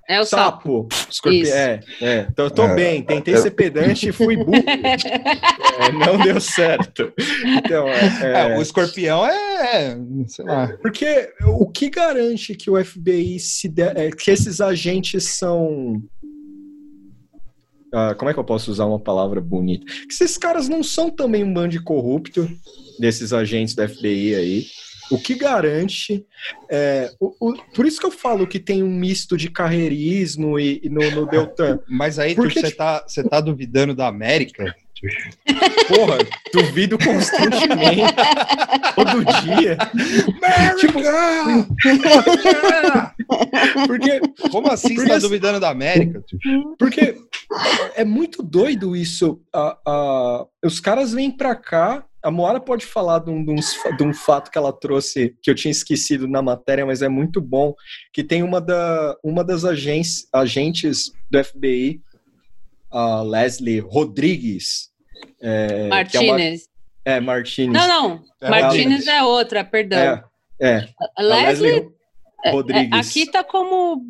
É 0.09 0.21
o 0.21 0.25
sapo. 0.25 0.87
sapo. 0.89 1.09
Escorpi... 1.11 1.49
É, 1.49 1.81
é. 2.01 2.27
Então 2.31 2.45
eu 2.45 2.51
tô 2.51 2.63
é. 2.63 2.75
bem, 2.75 3.03
tentei 3.03 3.35
ser 3.35 3.51
pedante 3.51 4.07
e 4.07 4.11
fui 4.13 4.37
burro. 4.37 4.53
é, 4.55 5.91
não 5.91 6.17
deu 6.17 6.39
certo. 6.39 7.11
Então, 7.57 7.85
é, 7.89 8.53
é, 8.53 8.57
o 8.57 8.61
escorpião 8.61 9.25
é, 9.25 9.97
sei 10.27 10.45
lá. 10.45 10.69
Porque 10.81 11.29
o 11.45 11.69
que 11.69 11.89
garante 11.89 12.55
que 12.55 12.71
o 12.71 12.81
FBI 12.81 13.37
se 13.37 13.67
de... 13.67 13.81
É, 13.81 14.09
que 14.09 14.31
esses 14.31 14.61
agentes 14.61 15.25
são 15.25 16.01
ah, 17.93 18.15
como 18.15 18.29
é 18.29 18.33
que 18.33 18.39
eu 18.39 18.43
posso 18.43 18.71
usar 18.71 18.85
uma 18.85 18.99
palavra 18.99 19.39
bonita? 19.39 19.85
Que 19.85 20.13
esses 20.13 20.37
caras 20.37 20.67
não 20.67 20.83
são 20.83 21.09
também 21.09 21.43
um 21.43 21.53
bando 21.53 21.69
de 21.69 21.81
corrupto 21.81 22.49
desses 22.99 23.33
agentes 23.33 23.75
da 23.75 23.87
FBI 23.87 24.35
aí. 24.35 24.65
O 25.09 25.17
que 25.17 25.35
garante. 25.35 26.25
É, 26.69 27.11
o, 27.19 27.33
o, 27.39 27.53
por 27.73 27.85
isso 27.85 27.99
que 27.99 28.05
eu 28.05 28.11
falo 28.11 28.45
que 28.45 28.59
tem 28.59 28.83
um 28.83 28.91
misto 28.91 29.37
de 29.37 29.49
carreirismo 29.49 30.59
e, 30.59 30.81
e 30.83 30.89
no, 30.89 31.09
no 31.11 31.25
Deltan. 31.25 31.79
Mas 31.87 32.19
aí 32.19 32.33
você 32.35 32.63
tipo... 32.63 32.77
tá, 32.77 33.05
tá 33.29 33.39
duvidando 33.39 33.95
da 33.95 34.07
América? 34.07 34.75
Porra, 35.87 36.17
duvido 36.53 36.97
constantemente. 36.97 38.13
todo 38.95 39.23
dia. 39.43 39.77
Tipo, 40.79 40.99
porque. 43.87 44.21
Como 44.51 44.71
assim 44.71 44.95
porque, 44.95 45.09
você 45.09 45.13
tá 45.13 45.19
duvidando 45.19 45.59
da 45.59 45.69
América? 45.69 46.23
Porque 46.77 47.17
é 47.95 48.03
muito 48.03 48.41
doido 48.41 48.95
isso. 48.95 49.39
A, 49.53 49.77
a, 49.85 50.45
os 50.63 50.79
caras 50.79 51.13
vêm 51.13 51.31
pra 51.31 51.55
cá. 51.55 52.03
A 52.23 52.31
Moara 52.31 52.59
pode 52.59 52.85
falar 52.85 53.19
de 53.19 53.29
um, 53.29 53.45
de, 53.45 53.55
de 53.95 54.03
um, 54.03 54.13
fato 54.13 54.51
que 54.51 54.57
ela 54.57 54.73
trouxe, 54.73 55.35
que 55.41 55.49
eu 55.49 55.55
tinha 55.55 55.71
esquecido 55.71 56.27
na 56.27 56.41
matéria, 56.41 56.85
mas 56.85 57.01
é 57.01 57.07
muito 57.07 57.39
bom. 57.39 57.73
Que 58.11 58.23
tem 58.23 58.43
uma, 58.43 58.59
da, 58.59 59.15
uma 59.23 59.43
das 59.43 59.63
agentes, 59.63 60.27
agentes 60.33 61.11
do 61.29 61.41
FBI 61.41 62.01
a 62.91 63.21
Leslie 63.21 63.79
Rodrigues. 63.79 64.89
É, 65.41 65.87
Martinez. 65.87 66.69
É, 67.05 67.11
uma, 67.11 67.17
é, 67.17 67.19
Martinez. 67.19 67.73
Não, 67.73 67.87
não. 67.87 68.23
É, 68.41 68.49
Martinez 68.49 69.07
é 69.07 69.23
outra, 69.23 69.63
perdão. 69.63 69.99
É. 69.99 70.23
é. 70.59 70.87
Leslie, 71.19 71.71
Leslie 71.71 71.96
Rodrigues. 72.45 72.93
aqui 72.93 73.29
tá 73.29 73.43
como 73.43 74.01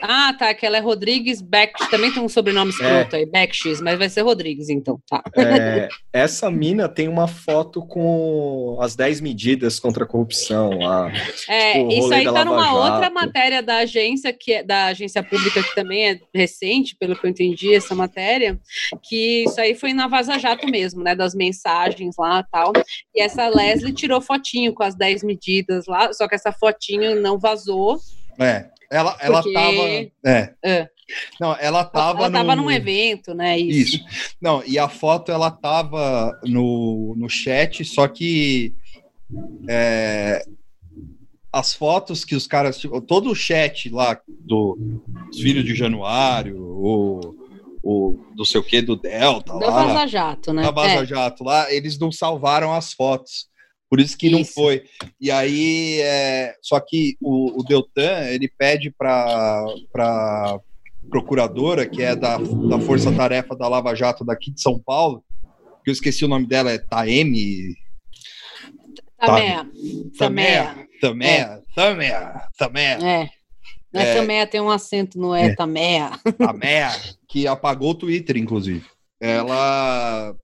Ah, 0.00 0.34
tá, 0.38 0.54
que 0.54 0.64
ela 0.64 0.76
é 0.76 0.80
Rodrigues 0.80 1.40
Beck, 1.40 1.72
também 1.90 2.12
tem 2.12 2.22
um 2.22 2.28
sobrenome 2.28 2.70
escroto 2.70 3.16
é. 3.16 3.20
aí, 3.20 3.26
Beckx, 3.26 3.80
mas 3.80 3.98
vai 3.98 4.08
ser 4.08 4.22
Rodrigues, 4.22 4.68
então, 4.68 5.00
tá. 5.08 5.22
É, 5.36 5.88
essa 6.12 6.50
mina 6.50 6.88
tem 6.88 7.08
uma 7.08 7.26
foto 7.26 7.84
com 7.86 8.78
as 8.80 8.94
10 8.94 9.20
medidas 9.20 9.80
contra 9.80 10.04
a 10.04 10.06
corrupção 10.06 10.78
lá. 10.78 11.10
É, 11.48 11.72
tipo, 11.72 11.92
isso 11.92 12.14
aí 12.14 12.24
tá 12.24 12.44
numa 12.44 12.64
Jato. 12.64 12.76
outra 12.76 13.10
matéria 13.10 13.62
da 13.62 13.78
agência, 13.78 14.32
que 14.32 14.52
é 14.52 14.62
da 14.62 14.86
agência 14.86 15.22
pública, 15.22 15.62
que 15.62 15.74
também 15.74 16.10
é 16.10 16.20
recente, 16.34 16.96
pelo 16.98 17.16
que 17.16 17.26
eu 17.26 17.30
entendi, 17.30 17.74
essa 17.74 17.94
matéria, 17.94 18.58
que 19.02 19.44
isso 19.44 19.60
aí 19.60 19.74
foi 19.74 19.92
na 19.92 20.06
Vaza 20.06 20.38
Jato 20.38 20.68
mesmo, 20.68 21.02
né, 21.02 21.14
das 21.14 21.34
mensagens 21.34 22.14
lá 22.18 22.40
e 22.40 22.50
tal, 22.50 22.72
e 23.14 23.22
essa 23.22 23.48
Leslie 23.48 23.92
tirou 23.92 24.20
fotinho 24.20 24.72
com 24.72 24.82
as 24.82 24.94
10 24.94 25.24
medidas 25.24 25.86
lá, 25.86 26.12
só 26.12 26.28
que 26.28 26.34
essa 26.34 26.52
fotinho 26.52 27.15
não 27.16 27.38
vazou. 27.38 27.98
É. 28.38 28.70
Ela, 28.90 29.16
ela 29.20 29.42
Porque... 29.42 29.52
tava. 29.52 29.82
É. 30.24 30.54
é. 30.64 30.88
Não, 31.40 31.56
ela 31.58 31.84
tava. 31.84 32.20
Ela 32.20 32.30
tava 32.30 32.56
no... 32.56 32.62
num 32.62 32.70
evento, 32.70 33.34
né? 33.34 33.58
Isso. 33.58 33.96
Isso. 33.96 34.34
Não, 34.40 34.62
e 34.64 34.78
a 34.78 34.88
foto 34.88 35.30
ela 35.30 35.50
tava 35.50 36.38
no, 36.44 37.14
no 37.16 37.28
chat, 37.28 37.84
só 37.84 38.06
que. 38.08 38.74
É, 39.68 40.44
as 41.52 41.74
fotos 41.74 42.24
que 42.24 42.34
os 42.34 42.46
caras. 42.46 42.80
Todo 43.06 43.30
o 43.30 43.34
chat 43.34 43.88
lá 43.90 44.20
do, 44.28 44.76
dos 45.28 45.40
filhos 45.40 45.64
de 45.64 45.74
Januário, 45.74 46.60
o, 46.60 47.34
o 47.82 48.18
não 48.36 48.44
sei 48.44 48.60
o 48.60 48.64
que, 48.64 48.82
do 48.82 48.96
Delta. 48.96 49.58
Da 49.58 49.70
Vaza 49.70 50.06
Jato, 50.06 50.52
né? 50.52 50.62
Da 50.62 50.70
Vaza 50.70 51.02
é. 51.02 51.06
Jato 51.06 51.44
lá, 51.44 51.72
eles 51.72 51.98
não 51.98 52.12
salvaram 52.12 52.72
as 52.72 52.92
fotos. 52.92 53.48
Por 53.88 54.00
isso 54.00 54.16
que 54.16 54.26
isso. 54.26 54.36
não 54.36 54.44
foi. 54.44 54.84
E 55.20 55.30
aí, 55.30 56.00
é, 56.00 56.54
só 56.60 56.80
que 56.80 57.16
o, 57.20 57.60
o 57.60 57.64
Deltan, 57.64 58.24
ele 58.28 58.48
pede 58.48 58.90
para 58.90 59.64
procuradora, 61.08 61.86
que 61.86 62.02
é 62.02 62.16
da, 62.16 62.36
da 62.36 62.80
Força 62.80 63.12
Tarefa 63.12 63.54
da 63.54 63.68
Lava 63.68 63.94
Jato 63.94 64.24
daqui 64.24 64.50
de 64.50 64.60
São 64.60 64.78
Paulo, 64.78 65.22
que 65.84 65.90
eu 65.90 65.92
esqueci 65.92 66.24
o 66.24 66.28
nome 66.28 66.46
dela, 66.46 66.72
é 66.72 66.78
Taeme. 66.78 67.76
Tamea. 69.18 69.66
Tamea. 70.18 70.88
Tamea. 71.00 71.62
Tamea. 71.74 72.48
Tamea. 72.58 72.98
É. 73.02 73.30
É, 73.92 74.14
Tamea 74.14 74.46
tem 74.46 74.60
um 74.60 74.70
acento 74.70 75.18
no 75.18 75.34
é, 75.34 75.46
é. 75.46 75.54
Tamea. 75.54 76.10
Tamea, 76.36 76.90
que 77.28 77.46
apagou 77.46 77.90
o 77.90 77.94
Twitter, 77.94 78.36
inclusive. 78.36 78.84
Ela. 79.20 80.34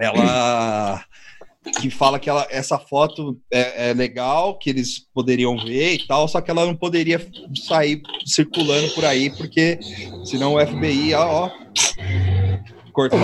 Ela 0.00 1.04
que 1.80 1.90
fala 1.90 2.18
que 2.18 2.30
ela, 2.30 2.46
essa 2.50 2.78
foto 2.78 3.38
é, 3.52 3.90
é, 3.90 3.94
legal, 3.94 4.58
que 4.58 4.70
eles 4.70 5.00
poderiam 5.12 5.56
ver 5.56 5.94
e 5.94 6.06
tal, 6.06 6.28
só 6.28 6.40
que 6.40 6.50
ela 6.50 6.64
não 6.64 6.76
poderia 6.76 7.20
sair 7.66 8.02
circulando 8.24 8.88
por 8.90 9.04
aí, 9.04 9.30
porque 9.30 9.78
senão 10.24 10.54
o 10.54 10.66
FBI, 10.66 11.14
ó, 11.14 11.46
ó 11.46 11.50
cortar. 12.96 13.20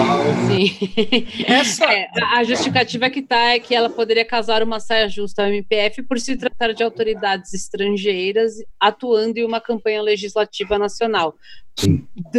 Sim. 0.46 1.26
Essa... 1.48 1.90
É, 1.90 2.06
a 2.34 2.44
justificativa 2.44 3.08
que 3.08 3.22
tá 3.22 3.54
é 3.54 3.58
que 3.58 3.74
ela 3.74 3.88
poderia 3.88 4.24
causar 4.24 4.62
uma 4.62 4.78
saia 4.78 5.08
justa 5.08 5.42
ao 5.42 5.48
MPF 5.48 6.02
por 6.02 6.20
se 6.20 6.36
tratar 6.36 6.74
de 6.74 6.82
autoridades 6.82 7.54
estrangeiras 7.54 8.52
atuando 8.78 9.38
em 9.38 9.44
uma 9.44 9.62
campanha 9.62 10.02
legislativa 10.02 10.78
nacional. 10.78 11.34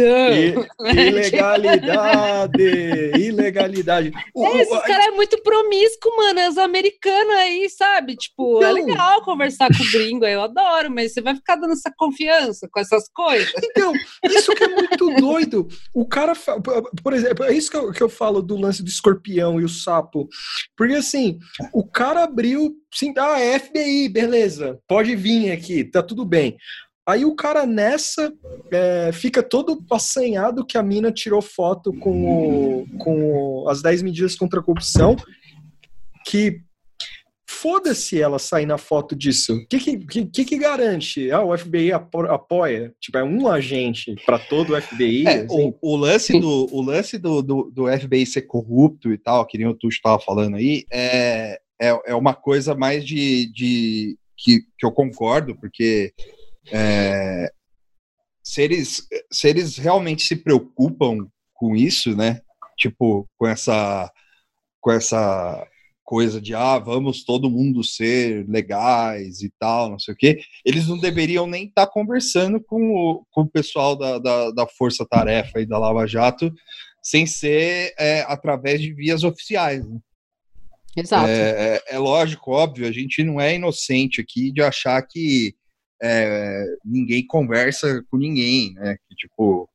ilegalidade! 0.94 2.62
ilegalidade! 3.18 4.12
É, 4.36 4.58
esse 4.58 4.80
cara 4.82 5.06
é 5.06 5.10
muito 5.10 5.40
promíscuo, 5.42 6.16
mano. 6.16 6.38
É 6.40 6.48
os 6.48 6.58
americanos 6.58 7.34
aí, 7.34 7.68
sabe? 7.68 8.16
Tipo, 8.16 8.62
é 8.62 8.70
então, 8.70 8.70
é 8.70 8.72
legal 8.72 9.22
conversar 9.22 9.68
com 9.68 9.82
o 9.82 9.90
gringo, 9.92 10.24
eu 10.24 10.42
adoro, 10.42 10.90
mas 10.90 11.12
você 11.12 11.20
vai 11.20 11.34
ficar 11.34 11.56
dando 11.56 11.72
essa 11.72 11.92
confiança 11.96 12.68
com 12.70 12.80
essas 12.80 13.08
coisas. 13.08 13.52
Então, 13.62 13.92
isso 14.24 14.54
que 14.54 14.64
é 14.64 14.68
muito 14.68 15.10
doido. 15.16 15.68
O 15.92 16.06
cara, 16.06 16.32
por 17.02 17.12
exemplo, 17.12 17.44
é 17.44 17.52
isso 17.52 17.70
que 17.70 17.76
eu, 17.76 17.92
que 17.92 18.02
eu 18.02 18.08
falo 18.08 18.40
do 18.42 18.56
lance 18.56 18.82
do 18.82 18.88
escorpião 18.88 19.60
e 19.60 19.64
o 19.64 19.68
sapo. 19.68 20.28
Porque 20.76 20.94
assim, 20.94 21.38
o 21.72 21.84
cara 21.84 22.24
abriu, 22.24 22.74
sim, 22.92 23.12
ah, 23.18 23.40
é 23.40 23.58
FBI, 23.58 24.08
beleza, 24.08 24.78
pode 24.86 25.14
vir 25.16 25.50
aqui, 25.50 25.84
tá 25.84 26.02
tudo 26.02 26.24
bem. 26.24 26.56
Aí 27.06 27.24
o 27.24 27.34
cara 27.34 27.66
nessa 27.66 28.32
é, 28.72 29.10
fica 29.12 29.42
todo 29.42 29.84
assanhado 29.90 30.64
que 30.64 30.78
a 30.78 30.82
mina 30.82 31.12
tirou 31.12 31.42
foto 31.42 31.92
com, 31.92 32.82
o, 32.82 32.98
com 32.98 33.64
o, 33.64 33.68
as 33.68 33.82
10 33.82 34.02
medidas 34.02 34.34
contra 34.36 34.60
a 34.60 34.62
corrupção, 34.62 35.14
que 36.26 36.62
foda-se 37.46 38.20
ela 38.20 38.38
sair 38.38 38.64
na 38.64 38.78
foto 38.78 39.14
disso. 39.14 39.54
O 39.54 39.66
que 39.66 39.78
que, 39.78 40.26
que 40.26 40.44
que, 40.44 40.58
garante? 40.58 41.30
Ah, 41.30 41.42
o 41.42 41.56
FBI 41.56 41.92
apoia? 41.92 42.94
Tipo, 42.98 43.18
é 43.18 43.24
um 43.24 43.48
agente 43.48 44.14
para 44.24 44.38
todo 44.38 44.74
o 44.74 44.80
FBI? 44.80 45.26
É, 45.26 45.42
assim? 45.42 45.74
o, 45.80 45.92
o, 45.92 45.96
lance, 45.96 46.40
do, 46.40 46.68
o 46.72 46.82
lance 46.82 47.18
do, 47.18 47.42
do, 47.42 47.70
do, 47.70 47.98
FBI 47.98 48.24
ser 48.24 48.42
corrupto 48.42 49.12
e 49.12 49.18
tal, 49.18 49.46
que 49.46 49.58
nem 49.58 49.66
o 49.66 49.74
Tuxo 49.74 49.96
estava 49.96 50.18
falando 50.18 50.56
aí, 50.56 50.84
é, 50.90 51.58
é, 51.80 52.00
é 52.06 52.14
uma 52.14 52.34
coisa 52.34 52.74
mais 52.74 53.04
de, 53.04 53.52
de 53.52 54.16
que, 54.36 54.60
que 54.78 54.86
eu 54.86 54.92
concordo, 54.92 55.54
porque 55.56 56.14
é, 56.72 57.50
se, 58.42 58.62
eles, 58.62 59.06
se 59.30 59.48
eles 59.48 59.76
realmente 59.76 60.22
se 60.22 60.36
preocupam 60.36 61.28
com 61.52 61.74
isso, 61.74 62.16
né? 62.16 62.40
Tipo, 62.76 63.28
com 63.38 63.46
essa, 63.46 64.10
com 64.80 64.90
essa 64.90 65.66
coisa 66.04 66.40
de 66.40 66.54
ah, 66.54 66.78
vamos 66.78 67.24
todo 67.24 67.50
mundo 67.50 67.82
ser 67.82 68.46
legais 68.46 69.40
e 69.40 69.50
tal, 69.58 69.88
não 69.88 69.98
sei 69.98 70.12
o 70.12 70.16
quê, 70.16 70.40
eles 70.64 70.86
não 70.86 70.98
deveriam 70.98 71.46
nem 71.46 71.66
estar 71.66 71.86
tá 71.86 71.92
conversando 71.92 72.60
com 72.60 72.90
o, 72.90 73.26
com 73.30 73.42
o 73.42 73.48
pessoal 73.48 73.96
da, 73.96 74.18
da, 74.18 74.50
da 74.50 74.66
Força 74.66 75.06
Tarefa 75.08 75.60
e 75.60 75.66
da 75.66 75.78
Lava 75.78 76.06
Jato 76.06 76.52
sem 77.02 77.26
ser 77.26 77.94
é, 77.98 78.22
através 78.22 78.80
de 78.80 78.92
vias 78.92 79.24
oficiais. 79.24 79.86
Né? 79.86 79.98
Exato. 80.96 81.28
É, 81.28 81.76
é, 81.88 81.94
é, 81.94 81.98
lógico, 81.98 82.52
óbvio, 82.52 82.86
a 82.86 82.92
gente 82.92 83.22
não 83.22 83.40
é 83.40 83.54
inocente 83.54 84.20
aqui 84.20 84.50
de 84.52 84.62
achar 84.62 85.02
que 85.02 85.54
é, 86.06 86.66
ninguém 86.84 87.26
conversa 87.26 88.04
com 88.10 88.18
ninguém, 88.18 88.74
né? 88.74 88.96
Que, 89.08 89.16
tipo, 89.16 89.66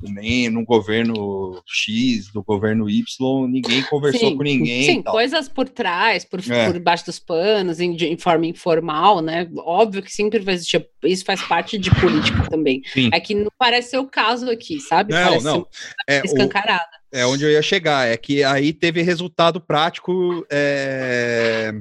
nem 0.00 0.48
no 0.48 0.64
governo 0.64 1.62
X, 1.66 2.32
do 2.32 2.42
governo 2.42 2.88
Y, 2.88 3.46
ninguém 3.46 3.82
conversou 3.82 4.30
sim, 4.30 4.36
com 4.36 4.42
ninguém. 4.42 4.84
Sim, 4.84 5.02
coisas 5.02 5.50
por 5.50 5.68
trás, 5.68 6.24
por, 6.24 6.40
é. 6.50 6.70
por 6.70 6.80
baixo 6.80 7.04
dos 7.04 7.18
panos, 7.18 7.78
em, 7.78 7.94
de, 7.94 8.06
em, 8.06 8.16
forma 8.16 8.46
informal, 8.46 9.20
né? 9.20 9.46
Óbvio 9.58 10.02
que 10.02 10.10
sempre 10.10 10.38
vai 10.38 10.54
existir, 10.54 10.86
isso 11.04 11.24
faz 11.26 11.42
parte 11.42 11.76
de 11.76 11.90
política 12.00 12.48
também. 12.48 12.80
Sim. 12.86 13.10
É 13.12 13.20
que 13.20 13.34
não 13.34 13.50
parece 13.58 13.90
ser 13.90 13.98
o 13.98 14.06
caso 14.06 14.50
aqui, 14.50 14.80
sabe? 14.80 15.12
Não, 15.12 15.24
parece 15.24 15.44
não. 15.44 15.66
É, 16.08 16.22
escancarada. 16.24 16.88
O, 17.12 17.16
é 17.16 17.26
onde 17.26 17.44
eu 17.44 17.50
ia 17.50 17.62
chegar, 17.62 18.06
é 18.06 18.16
que 18.16 18.42
aí 18.42 18.72
teve 18.72 19.02
resultado 19.02 19.60
prático. 19.60 20.46
É 20.50 21.74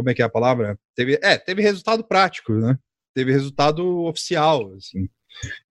como 0.00 0.10
é 0.10 0.14
que 0.14 0.22
é 0.22 0.24
a 0.24 0.30
palavra? 0.30 0.78
Teve, 0.96 1.18
é, 1.22 1.36
teve 1.36 1.60
resultado 1.60 2.02
prático, 2.02 2.54
né? 2.54 2.78
Teve 3.14 3.32
resultado 3.32 4.04
oficial, 4.04 4.72
assim. 4.74 5.08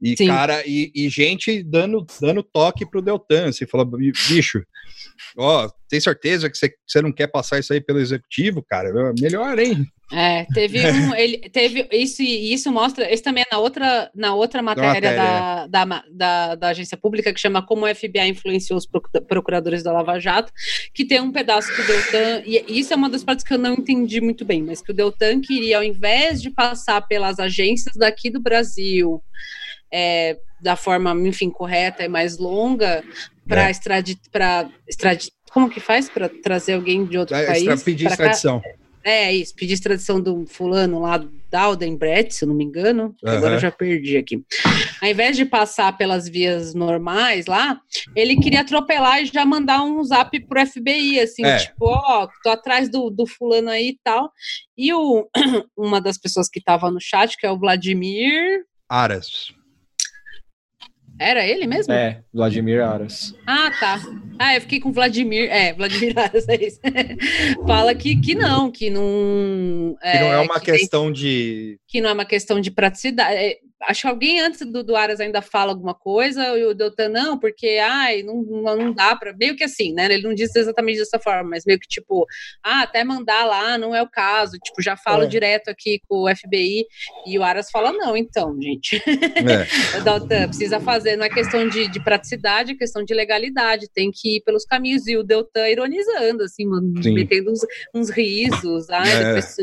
E, 0.02 0.16
Sim. 0.16 0.28
cara, 0.28 0.64
e, 0.66 0.92
e, 0.96 1.10
gente 1.10 1.64
dando, 1.64 2.06
dando 2.22 2.44
toque 2.44 2.90
pro 2.90 3.02
Deltan, 3.02 3.50
assim, 3.50 3.66
falando, 3.66 3.98
bicho, 3.98 4.64
ó, 5.38 5.70
tem 5.90 6.00
certeza 6.00 6.50
que 6.50 6.58
você 6.58 7.02
não 7.02 7.12
quer 7.12 7.28
passar 7.28 7.60
isso 7.60 7.74
aí 7.74 7.82
pelo 7.82 8.00
executivo, 8.00 8.64
cara? 8.64 8.92
Melhor, 9.20 9.58
hein? 9.60 9.86
É, 10.12 10.46
teve 10.54 10.80
um, 10.90 11.14
ele 11.14 11.38
teve 11.50 11.88
isso 11.92 12.24
e 12.24 12.52
isso 12.52 12.72
mostra, 12.72 13.12
esse 13.12 13.22
também 13.22 13.44
é 13.44 13.56
na 13.56 13.62
outra, 13.62 14.10
na 14.16 14.34
outra 14.34 14.60
matéria, 14.62 14.94
matéria. 14.94 15.16
Da, 15.16 15.68
da, 15.68 16.04
da, 16.10 16.56
da, 16.56 16.68
agência 16.70 16.98
pública 16.98 17.32
que 17.32 17.40
chama 17.40 17.62
Como 17.62 17.86
o 17.86 17.96
FBI 17.96 18.28
influenciou 18.28 18.78
os 18.78 18.88
procuradores 19.28 19.84
da 19.84 19.92
Lava 19.92 20.20
Jato, 20.20 20.52
que 20.96 21.06
tem 21.06 21.22
um 21.22 21.32
pedaço 21.32 21.74
que 21.74 21.82
o 21.82 21.86
Deltan, 21.86 22.42
e 22.44 22.80
isso 22.80 22.92
é 22.92 22.96
uma 22.96 23.10
das 23.10 23.24
partes 23.24 23.46
que 23.46 23.54
eu 23.54 23.60
não 23.60 23.74
entendi 23.74 24.20
muito 24.20 24.44
bem, 24.44 24.64
mas 24.64 24.82
que 24.82 24.92
o 24.92 24.96
Deltan 24.96 25.42
queria, 25.42 25.78
ao 25.78 25.84
invés 25.84 26.42
de 26.42 26.50
passar 26.50 27.02
pelas 27.02 27.40
agências 27.40 27.96
daqui 27.96 28.32
do 28.32 28.42
Brasil, 28.42 29.22
é, 29.92 30.38
da 30.60 30.76
forma, 30.76 31.12
enfim, 31.28 31.52
correta 31.52 32.04
e 32.04 32.08
mais 32.08 32.40
longa, 32.40 33.04
para 33.48 33.68
é. 33.68 33.72
extraditar, 33.72 34.70
extradi 34.88 35.30
como 35.52 35.70
que 35.70 35.80
faz 35.80 36.10
para 36.10 36.30
trazer 36.30 36.74
alguém 36.74 37.06
de 37.06 37.18
outro 37.18 37.36
é, 37.36 37.46
país? 37.46 37.84
Pedir 37.84 38.08
extradição. 38.08 38.60
Cá? 38.60 38.70
É 39.04 39.34
isso, 39.34 39.56
pedir 39.56 39.74
extradição 39.74 40.20
do 40.20 40.46
fulano 40.46 41.00
lá 41.00 41.24
da 41.50 41.62
Aldenbrecht, 41.62 42.36
se 42.36 42.44
eu 42.44 42.50
não 42.50 42.56
me 42.56 42.64
engano, 42.64 43.16
uhum. 43.24 43.32
agora 43.32 43.56
eu 43.56 43.60
já 43.60 43.72
perdi 43.72 44.18
aqui. 44.18 44.44
Ao 45.02 45.08
invés 45.08 45.36
de 45.36 45.46
passar 45.46 45.98
pelas 45.98 46.28
vias 46.28 46.74
normais 46.74 47.46
lá, 47.46 47.80
ele 48.16 48.36
queria 48.36 48.62
atropelar 48.62 49.22
e 49.22 49.26
já 49.26 49.46
mandar 49.46 49.82
um 49.82 50.04
zap 50.04 50.38
pro 50.42 50.66
FBI, 50.66 51.20
assim, 51.20 51.46
é. 51.46 51.58
tipo, 51.58 51.86
ó, 51.86 52.24
oh, 52.24 52.30
tô 52.44 52.50
atrás 52.50 52.90
do, 52.90 53.10
do 53.10 53.26
fulano 53.26 53.70
aí 53.70 53.90
e 53.90 54.00
tal. 54.04 54.32
E 54.78 54.94
o, 54.94 55.28
uma 55.78 56.00
das 56.00 56.18
pessoas 56.18 56.50
que 56.50 56.62
tava 56.62 56.92
no 56.92 57.00
chat, 57.02 57.38
que 57.38 57.48
é 57.48 57.52
o 57.52 57.58
Vladimir... 57.58 58.66
Aras. 58.88 59.54
Era 61.20 61.46
ele 61.46 61.68
mesmo? 61.68 61.92
É, 61.92 62.22
Vladimir 62.34 62.82
Aras. 62.82 63.36
Ah, 63.46 63.70
tá. 63.78 64.00
Ah, 64.40 64.56
eu 64.56 64.62
fiquei 64.62 64.80
com 64.80 64.92
Vladimir. 64.92 65.52
É, 65.52 65.74
Vladimir 65.74 66.18
Aras, 66.18 66.48
é 66.48 66.56
isso. 66.56 66.80
Fala 67.68 67.94
que, 67.94 68.16
que 68.16 68.34
não, 68.34 68.72
que 68.72 68.90
não. 68.90 69.98
É, 70.02 70.12
que 70.14 70.20
não 70.20 70.34
é 70.34 70.40
uma 70.40 70.60
que 70.60 70.72
questão 70.72 71.04
tem, 71.06 71.14
de. 71.14 71.80
Que 71.86 72.00
não 72.00 72.10
é 72.10 72.14
uma 72.14 72.26
questão 72.26 72.62
de 72.62 72.72
praticidade. 72.72 73.58
Acho 73.84 74.02
que 74.02 74.08
alguém 74.08 74.42
antes 74.42 74.60
do, 74.70 74.84
do 74.84 74.96
Aras 74.96 75.22
ainda 75.22 75.42
fala 75.42 75.72
alguma 75.72 75.94
coisa, 75.94 76.58
e 76.58 76.66
o 76.66 76.74
Deltan 76.74 77.10
não, 77.10 77.40
porque 77.40 77.80
ai, 77.82 78.24
não, 78.24 78.44
não 78.44 78.94
dá 78.94 79.16
para. 79.16 79.34
Meio 79.34 79.56
que 79.56 79.64
assim, 79.64 79.94
né? 79.94 80.06
Ele 80.06 80.24
não 80.24 80.34
diz 80.34 80.54
exatamente 80.54 81.00
dessa 81.00 81.18
forma, 81.18 81.50
mas 81.50 81.64
meio 81.66 81.80
que 81.80 81.88
tipo, 81.88 82.26
ah, 82.62 82.82
até 82.82 83.04
mandar 83.06 83.46
lá 83.46 83.78
não 83.78 83.96
é 83.96 84.02
o 84.02 84.10
caso. 84.10 84.58
Tipo, 84.60 84.82
já 84.82 84.98
falo 84.98 85.24
é. 85.24 85.28
direto 85.28 85.70
aqui 85.70 86.02
com 86.08 86.24
o 86.24 86.36
FBI, 86.36 86.86
e 87.26 87.40
o 87.40 87.44
Aras 87.44 87.72
fala: 87.72 87.94
não, 87.94 88.18
então, 88.18 88.56
gente. 88.62 88.98
É. 88.98 90.00
Deltan 90.04 90.48
precisa 90.48 90.80
fazer, 90.82 91.16
não 91.16 91.26
é 91.26 91.30
questão 91.30 91.68
de, 91.68 91.88
de 91.88 92.04
praticidade, 92.04 92.74
é 92.74 92.76
questão 92.76 93.04
de 93.04 93.14
legalidade, 93.14 93.90
tem 93.94 94.12
que 94.12 94.38
ir 94.38 94.42
pelos 94.42 94.66
caminhos, 94.66 95.08
e 95.08 95.16
o 95.16 95.24
Deltan 95.24 95.70
ironizando, 95.70 96.44
assim, 96.44 96.66
mano, 96.66 96.92
metendo 97.14 97.52
uns, 97.52 97.62
uns 97.96 98.10
risos, 98.10 98.90
ai, 98.90 99.10
é. 99.10 99.24
depois, 99.26 99.56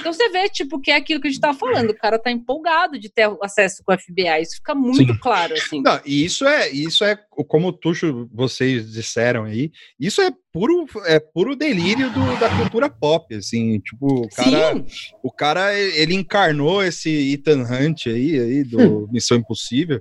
Então 0.00 0.12
você 0.12 0.28
vê, 0.30 0.48
tipo, 0.48 0.80
que 0.80 0.90
é 0.90 0.96
aquilo 0.96 1.20
que 1.20 1.28
a 1.28 1.30
gente 1.30 1.40
tava 1.40 1.56
falando, 1.56 1.90
o 1.90 1.96
cara 1.96 2.18
tá 2.18 2.30
empolgado 2.30 2.98
de 2.98 3.11
ter 3.14 3.30
acesso 3.42 3.82
com 3.84 3.92
o 3.92 3.98
FBI. 3.98 4.42
Isso 4.42 4.56
fica 4.56 4.74
muito 4.74 5.12
Sim. 5.12 5.18
claro, 5.20 5.54
assim. 5.54 5.82
Não, 5.82 6.00
e 6.04 6.24
isso 6.24 6.46
é, 6.46 6.68
isso 6.70 7.04
é, 7.04 7.16
como 7.48 7.68
o 7.68 7.72
Tuxo, 7.72 8.28
vocês 8.32 8.92
disseram 8.92 9.44
aí, 9.44 9.70
isso 9.98 10.20
é 10.20 10.30
puro, 10.52 10.86
é 11.06 11.18
puro 11.18 11.56
delírio 11.56 12.10
do, 12.10 12.40
da 12.40 12.48
cultura 12.56 12.90
pop, 12.90 13.34
assim, 13.34 13.78
tipo, 13.80 14.24
o 14.24 14.28
cara, 14.28 14.74
Sim. 14.74 14.84
o 15.22 15.32
cara, 15.32 15.78
ele 15.78 16.14
encarnou 16.14 16.82
esse 16.82 17.32
Ethan 17.32 17.62
Hunt 17.62 18.06
aí, 18.06 18.38
aí 18.38 18.64
do 18.64 18.78
hum. 18.78 19.08
Missão 19.10 19.36
Impossível, 19.36 20.00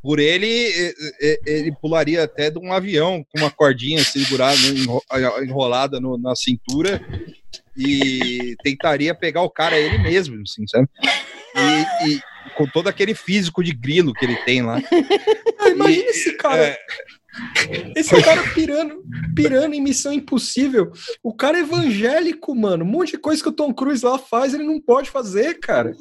por 0.00 0.18
ele, 0.18 0.94
ele 1.44 1.72
pularia 1.80 2.24
até 2.24 2.50
de 2.50 2.58
um 2.58 2.72
avião 2.72 3.24
com 3.30 3.40
uma 3.40 3.50
cordinha 3.50 4.02
segurada, 4.04 4.58
enrolada 5.42 6.00
no, 6.00 6.16
na 6.16 6.34
cintura 6.36 7.00
e 7.76 8.56
tentaria 8.62 9.14
pegar 9.14 9.42
o 9.42 9.50
cara 9.50 9.78
ele 9.78 9.98
mesmo, 9.98 10.40
assim, 10.42 10.66
sabe? 10.66 10.88
E, 11.54 12.08
e, 12.08 12.20
com 12.58 12.66
todo 12.66 12.88
aquele 12.88 13.14
físico 13.14 13.62
de 13.62 13.72
grilo 13.72 14.12
que 14.12 14.24
ele 14.26 14.36
tem 14.44 14.62
lá. 14.62 14.82
Ah, 15.60 15.70
imagina 15.70 16.04
e, 16.04 16.10
esse 16.10 16.36
cara. 16.36 16.66
É... 16.66 16.78
Esse 17.96 18.22
cara 18.22 18.40
pirando, 18.54 19.02
pirando 19.34 19.74
em 19.74 19.80
Missão 19.80 20.12
Impossível. 20.12 20.92
O 21.20 21.34
cara 21.34 21.58
é 21.58 21.62
evangélico, 21.62 22.54
mano. 22.54 22.84
Um 22.84 22.88
monte 22.88 23.10
de 23.12 23.18
coisa 23.18 23.42
que 23.42 23.48
o 23.48 23.52
Tom 23.52 23.74
Cruise 23.74 24.04
lá 24.04 24.18
faz, 24.18 24.54
ele 24.54 24.62
não 24.62 24.80
pode 24.80 25.10
fazer, 25.10 25.58
cara. 25.58 25.96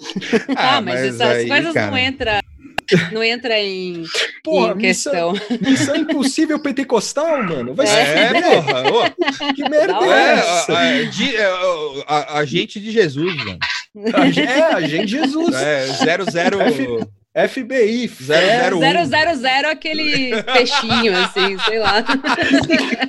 Ah, 0.55 0.77
ah 0.77 0.81
mas, 0.81 0.93
mas, 0.93 1.15
essas 1.15 1.21
aí, 1.21 1.47
coisas 1.47 1.73
cara... 1.73 1.89
não 1.89 1.97
entram 1.97 2.39
não 3.11 3.23
entra 3.23 3.59
em, 3.59 4.03
Porra, 4.43 4.73
em 4.73 4.77
questão. 4.77 5.33
Missão, 5.33 5.57
missão 5.61 5.95
impossível 5.95 6.59
pentecostal, 6.59 7.43
mano. 7.43 7.73
Vai 7.73 7.87
ser 7.87 7.97
é, 7.97 8.61
porra. 8.61 9.15
Que 9.53 9.69
merda 9.69 9.93
é 10.05 10.33
essa? 10.33 10.73
É, 10.73 11.03
de, 11.03 11.35
é, 11.35 11.45
a, 12.07 12.39
a, 12.39 12.45
gente 12.45 12.79
de 12.79 12.91
Jesus, 12.91 13.35
mano. 13.35 13.59
É, 14.37 14.61
a 14.73 14.81
gente 14.81 15.05
de 15.05 15.11
Jesus. 15.11 15.55
É, 15.55 15.87
00... 15.87 16.61
F... 16.61 17.07
FBI, 17.49 18.07
001. 18.07 19.05
000, 19.05 19.71
aquele 19.71 20.41
peixinho, 20.43 21.15
assim, 21.17 21.57
sei 21.59 21.79
lá. 21.79 22.03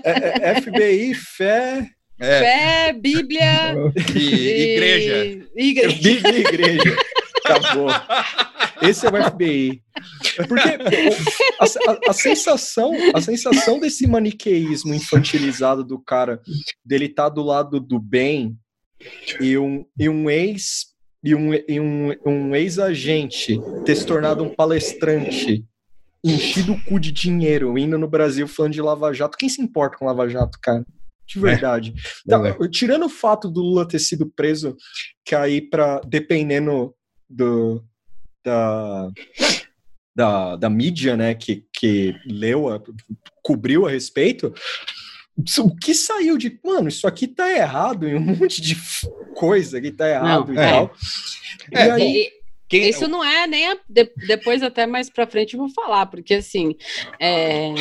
É, 0.04 0.50
é 0.50 0.60
FBI, 0.60 1.14
fé... 1.14 1.88
É. 2.20 2.40
Fé, 2.40 2.92
Bíblia 2.92 3.76
e, 4.12 4.18
e 4.18 4.72
igreja. 4.72 5.46
igreja. 5.54 6.02
Bíblia 6.02 6.36
e 6.36 6.40
igreja. 6.40 6.96
Acabou. 7.44 7.88
Esse 8.82 9.06
é 9.06 9.10
o 9.10 9.30
FBI. 9.30 9.82
Porque 10.48 10.68
a, 11.60 11.64
a, 11.64 12.10
a, 12.10 12.12
sensação, 12.12 12.92
a 13.14 13.20
sensação 13.20 13.78
desse 13.78 14.04
maniqueísmo 14.06 14.94
infantilizado 14.94 15.84
do 15.84 15.98
cara, 15.98 16.40
dele 16.84 17.06
estar 17.06 17.24
tá 17.24 17.28
do 17.28 17.42
lado 17.42 17.78
do 17.78 18.00
bem 18.00 18.58
e 19.40 19.56
um, 19.56 19.84
e 19.98 20.08
um 20.08 20.28
ex 20.28 20.94
e 21.22 21.34
um, 21.34 21.52
e 21.54 21.80
um, 21.80 22.10
um 22.24 22.54
ex-agente 22.54 23.60
ter 23.84 23.96
se 23.96 24.06
tornado 24.06 24.44
um 24.44 24.54
palestrante 24.54 25.64
enchido 26.22 26.72
o 26.72 26.84
cu 26.84 26.98
de 26.98 27.12
dinheiro, 27.12 27.78
indo 27.78 27.98
no 27.98 28.08
Brasil 28.08 28.46
falando 28.48 28.72
de 28.72 28.82
Lava 28.82 29.12
Jato. 29.12 29.38
Quem 29.38 29.48
se 29.48 29.62
importa 29.62 29.96
com 29.96 30.06
Lava 30.06 30.28
Jato, 30.28 30.58
cara? 30.60 30.84
De 31.26 31.38
verdade. 31.38 31.94
É. 32.26 32.30
Tá, 32.30 32.68
tirando 32.70 33.06
o 33.06 33.10
fato 33.10 33.48
do 33.50 33.60
Lula 33.60 33.86
ter 33.86 33.98
sido 33.98 34.26
preso, 34.26 34.76
que 35.24 35.34
aí, 35.34 35.60
para 35.60 36.00
dependendo 36.00 36.94
do, 37.28 37.84
da, 38.42 39.10
da, 40.16 40.56
da 40.56 40.70
mídia, 40.70 41.16
né, 41.16 41.34
que, 41.34 41.66
que 41.72 42.14
leu, 42.26 42.68
a, 42.68 42.80
cobriu 43.42 43.86
a 43.86 43.90
respeito, 43.90 44.52
o 45.60 45.76
que 45.76 45.94
saiu 45.94 46.36
de, 46.36 46.58
mano, 46.64 46.88
isso 46.88 47.06
aqui 47.06 47.26
tá 47.26 47.50
errado 47.50 48.08
em 48.08 48.14
um 48.14 48.20
monte 48.20 48.60
de 48.60 48.76
coisa 49.34 49.80
que 49.80 49.90
tá 49.90 50.08
errado 50.08 50.52
não, 50.52 50.54
e 50.54 50.58
é. 50.64 50.70
tal. 50.70 50.94
É, 51.72 51.86
e 51.86 51.90
aí, 51.90 52.30
quem... 52.68 52.88
Isso 52.88 53.08
não 53.08 53.24
é 53.24 53.46
nem 53.46 53.68
a, 53.68 53.78
de, 53.88 54.10
depois 54.26 54.62
até 54.62 54.86
mais 54.86 55.08
para 55.08 55.26
frente 55.26 55.54
eu 55.54 55.60
vou 55.60 55.70
falar, 55.70 56.06
porque 56.06 56.34
assim 56.34 56.76
é, 57.20 57.72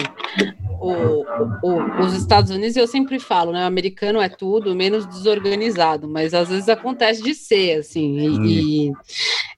o, 0.80 1.24
o, 1.64 2.02
os 2.06 2.14
Estados 2.14 2.52
Unidos 2.52 2.78
eu 2.78 2.88
sempre 2.88 3.20
falo, 3.20 3.52
né? 3.52 3.64
O 3.64 3.68
americano 3.68 4.22
é 4.22 4.30
tudo 4.30 4.76
menos 4.76 5.06
desorganizado, 5.06 6.08
mas 6.08 6.34
às 6.34 6.50
vezes 6.50 6.70
acontece 6.70 7.22
de 7.22 7.34
ser 7.34 7.80
assim. 7.80 8.18
E, 8.18 8.30
hum. 8.30 8.46
e, 8.46 8.92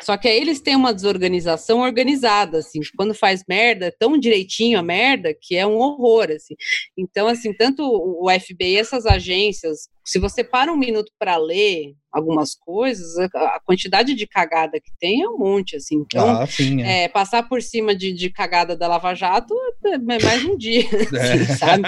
só 0.01 0.17
que 0.17 0.27
aí 0.27 0.39
eles 0.39 0.61
têm 0.61 0.75
uma 0.75 0.93
desorganização 0.93 1.79
organizada, 1.79 2.59
assim. 2.59 2.79
Quando 2.95 3.13
faz 3.13 3.43
merda, 3.47 3.87
é 3.87 3.91
tão 3.91 4.17
direitinho 4.17 4.79
a 4.79 4.83
merda 4.83 5.33
que 5.33 5.55
é 5.55 5.67
um 5.67 5.77
horror, 5.77 6.29
assim. 6.31 6.55
Então 6.97 7.27
assim, 7.27 7.53
tanto 7.53 7.83
o 7.83 8.27
FBI, 8.29 8.77
essas 8.77 9.05
agências 9.05 9.89
se 10.09 10.17
você 10.17 10.43
para 10.43 10.73
um 10.73 10.75
minuto 10.75 11.11
para 11.19 11.37
ler 11.37 11.93
algumas 12.11 12.55
coisas, 12.55 13.17
a 13.35 13.59
quantidade 13.63 14.13
de 14.13 14.27
cagada 14.27 14.79
que 14.79 14.91
tem 14.99 15.21
é 15.21 15.29
um 15.29 15.37
monte, 15.37 15.75
assim. 15.75 15.97
Então, 15.97 16.41
ah, 16.41 16.47
sim, 16.47 16.81
é. 16.81 17.03
É, 17.03 17.07
passar 17.07 17.47
por 17.47 17.61
cima 17.61 17.95
de, 17.95 18.11
de, 18.11 18.29
cagada 18.29 18.75
da 18.75 18.87
Lava 18.87 19.13
Jato 19.13 19.53
é, 19.85 19.93
é 19.93 19.97
mais 19.97 20.43
um 20.43 20.57
dia, 20.57 20.83
é. 21.13 21.33
assim, 21.33 21.53
sabe? 21.55 21.83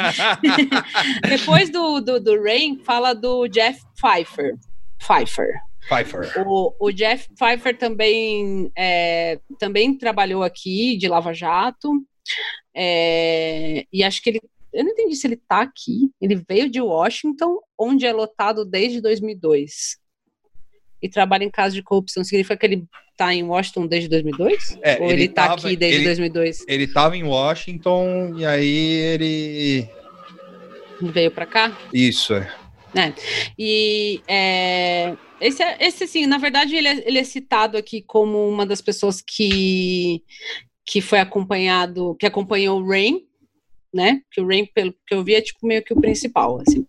Depois 1.28 1.70
do, 1.70 2.00
do, 2.00 2.20
do 2.20 2.42
Rain, 2.42 2.80
fala 2.84 3.14
do 3.14 3.48
Jeff 3.48 3.82
Pfeiffer. 3.96 4.56
Pfeiffer. 5.00 5.60
Pfeiffer. 5.88 6.48
O, 6.48 6.76
o 6.80 6.92
Jeff 6.92 7.28
Pfeiffer 7.36 7.76
também, 7.76 8.72
é, 8.78 9.40
também 9.60 9.98
trabalhou 9.98 10.44
aqui 10.44 10.96
de 10.98 11.08
Lava 11.08 11.34
Jato. 11.34 11.92
É, 12.76 13.86
e 13.92 14.04
acho 14.04 14.22
que 14.22 14.30
ele 14.30 14.40
eu 14.74 14.86
não 14.86 14.92
entendi 14.92 15.16
se 15.16 15.28
ele 15.28 15.36
tá 15.36 15.62
aqui. 15.62 16.12
Ele 16.22 16.42
veio 16.48 16.70
de 16.70 16.80
Washington, 16.80 17.60
onde 17.78 18.06
é 18.06 18.14
lotado 18.14 18.64
desde 18.64 19.02
2002. 19.02 19.98
E 21.02 21.10
trabalha 21.10 21.44
em 21.44 21.50
caso 21.50 21.76
de 21.76 21.84
corrupção. 21.84 22.24
Significa 22.24 22.58
que 22.58 22.66
ele 22.66 22.84
tá 23.18 23.34
em 23.34 23.44
Washington 23.44 23.88
desde 23.88 24.10
2002? 24.10 24.78
É, 24.82 25.02
Ou 25.02 25.12
ele, 25.12 25.28
tá 25.28 25.50
tava, 25.50 25.68
aqui 25.68 25.76
desde 25.76 25.98
ele, 25.98 26.06
2002? 26.06 26.66
Ele 26.68 26.88
tava 26.88 27.18
em 27.18 27.24
Washington 27.24 28.36
e 28.38 28.46
aí 28.46 28.68
ele. 28.68 29.90
Veio 31.02 31.32
para 31.32 31.46
cá? 31.46 31.78
Isso, 31.94 32.34
é. 32.34 32.52
É. 32.96 33.14
E 33.58 34.22
é, 34.28 35.16
esse, 35.40 35.64
esse, 35.80 36.04
assim, 36.04 36.26
na 36.26 36.38
verdade, 36.38 36.76
ele 36.76 36.88
é, 36.88 37.08
ele 37.08 37.18
é 37.18 37.24
citado 37.24 37.78
aqui 37.78 38.02
como 38.02 38.48
uma 38.48 38.66
das 38.66 38.82
pessoas 38.82 39.22
que, 39.22 40.24
que 40.86 41.02
foi 41.02 41.20
acompanhado, 41.20 42.16
que 42.20 42.26
acompanhou 42.26 42.80
o 42.80 42.88
Rain, 42.88 43.26
né? 43.94 44.22
Que 44.32 44.42
o 44.42 44.48
Rain, 44.48 44.66
pelo 44.74 44.94
que 45.06 45.14
eu 45.14 45.24
vi, 45.24 45.36
é 45.36 45.42
tipo 45.42 45.66
meio 45.66 45.84
que 45.84 45.94
o 45.94 46.00
principal, 46.00 46.62
assim. 46.62 46.86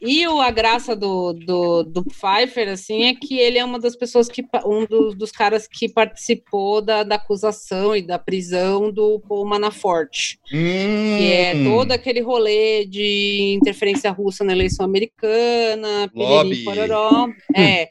E 0.00 0.26
o, 0.28 0.40
a 0.40 0.50
graça 0.50 0.94
do, 0.94 1.32
do, 1.32 1.82
do 1.82 2.04
Pfeiffer, 2.04 2.68
assim, 2.68 3.04
é 3.04 3.14
que 3.14 3.38
ele 3.38 3.58
é 3.58 3.64
uma 3.64 3.78
das 3.78 3.96
pessoas 3.96 4.28
que, 4.28 4.44
um 4.66 4.84
dos, 4.84 5.14
dos 5.14 5.32
caras 5.32 5.66
que 5.66 5.88
participou 5.88 6.82
da, 6.82 7.02
da 7.02 7.14
acusação 7.14 7.96
e 7.96 8.02
da 8.02 8.18
prisão 8.18 8.92
do 8.92 9.18
Paul 9.20 9.46
Manafort. 9.46 10.36
Hum. 10.52 11.16
Que 11.18 11.32
é 11.32 11.54
hum. 11.54 11.64
todo 11.64 11.92
aquele 11.92 12.20
rolê 12.20 12.84
de 12.84 13.54
interferência 13.54 14.10
russa 14.10 14.44
na 14.44 14.52
eleição 14.52 14.84
americana, 14.84 16.10
piriri, 16.12 16.64
pororó. 16.64 17.28
É. 17.56 17.88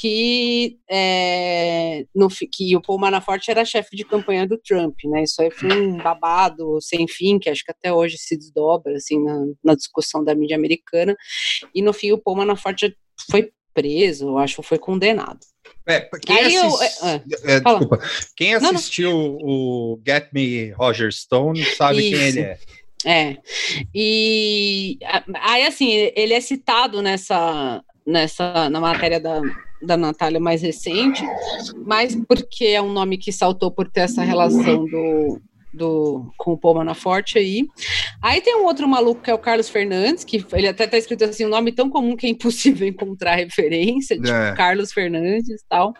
que, 0.00 0.78
é, 0.88 2.04
no, 2.14 2.28
que 2.28 2.76
o 2.76 2.80
Paul 2.80 3.00
Manafort 3.00 3.48
era 3.48 3.64
chefe 3.64 3.96
de 3.96 4.04
campanha 4.04 4.46
do 4.46 4.56
Trump, 4.56 4.94
né? 5.06 5.24
Isso 5.24 5.42
aí 5.42 5.50
foi 5.50 5.72
um 5.72 5.96
babado 5.96 6.78
sem 6.80 7.08
fim, 7.08 7.38
que 7.38 7.50
acho 7.50 7.64
que 7.64 7.72
até 7.72 7.92
hoje 7.92 8.16
se 8.16 8.36
desdobra, 8.36 8.94
assim, 8.94 9.20
na, 9.22 9.44
na 9.64 9.74
discussão 9.74 10.22
da 10.22 10.36
mídia 10.36 10.56
americana. 10.56 11.16
E 11.74 11.82
no 11.82 11.92
fim 11.92 12.12
o 12.12 12.18
Paul 12.18 12.36
Manafort 12.36 12.80
foi 13.28 13.50
preso, 13.74 14.38
acho, 14.38 14.62
foi 14.62 14.78
condenado. 14.78 15.40
É, 15.86 16.08
quem, 16.24 16.56
assist... 16.56 17.02
eu, 17.02 17.08
é, 17.08 17.54
é, 17.54 17.60
desculpa, 17.60 18.00
quem 18.36 18.54
assistiu 18.54 19.10
não, 19.10 19.18
não. 19.18 19.38
o 19.42 20.02
Get 20.06 20.28
Me 20.32 20.70
Roger 20.70 21.12
Stone 21.12 21.64
sabe 21.76 21.98
Isso. 21.98 22.10
quem 22.10 22.28
ele 22.28 22.40
é. 22.40 22.58
É, 23.06 23.36
e 23.94 24.98
aí 25.34 25.66
assim, 25.66 25.88
ele 26.16 26.34
é 26.34 26.40
citado 26.40 27.00
nessa, 27.00 27.82
nessa 28.04 28.68
na 28.68 28.80
matéria 28.80 29.20
da, 29.20 29.40
da 29.80 29.96
Natália 29.96 30.40
mais 30.40 30.62
recente, 30.62 31.22
mas 31.84 32.14
porque 32.26 32.66
é 32.66 32.82
um 32.82 32.92
nome 32.92 33.18
que 33.18 33.32
saltou 33.32 33.70
por 33.70 33.88
ter 33.88 34.00
essa 34.00 34.22
relação 34.22 34.84
do, 34.84 35.40
do, 35.72 36.32
com 36.36 36.52
o 36.52 36.58
Paul 36.58 36.76
Manafort 36.76 37.36
aí. 37.36 37.66
Aí 38.20 38.40
tem 38.40 38.56
um 38.56 38.64
outro 38.64 38.88
maluco 38.88 39.22
que 39.22 39.30
é 39.30 39.34
o 39.34 39.38
Carlos 39.38 39.68
Fernandes, 39.68 40.24
que 40.24 40.44
ele 40.52 40.68
até 40.68 40.86
tá 40.86 40.98
escrito 40.98 41.24
assim, 41.24 41.46
um 41.46 41.50
nome 41.50 41.72
tão 41.72 41.88
comum 41.88 42.16
que 42.16 42.26
é 42.26 42.30
impossível 42.30 42.86
encontrar 42.88 43.36
referência, 43.36 44.16
tipo 44.16 44.28
é. 44.28 44.54
Carlos 44.54 44.92
Fernandes 44.92 45.62
e 45.62 45.68
tal. 45.68 45.94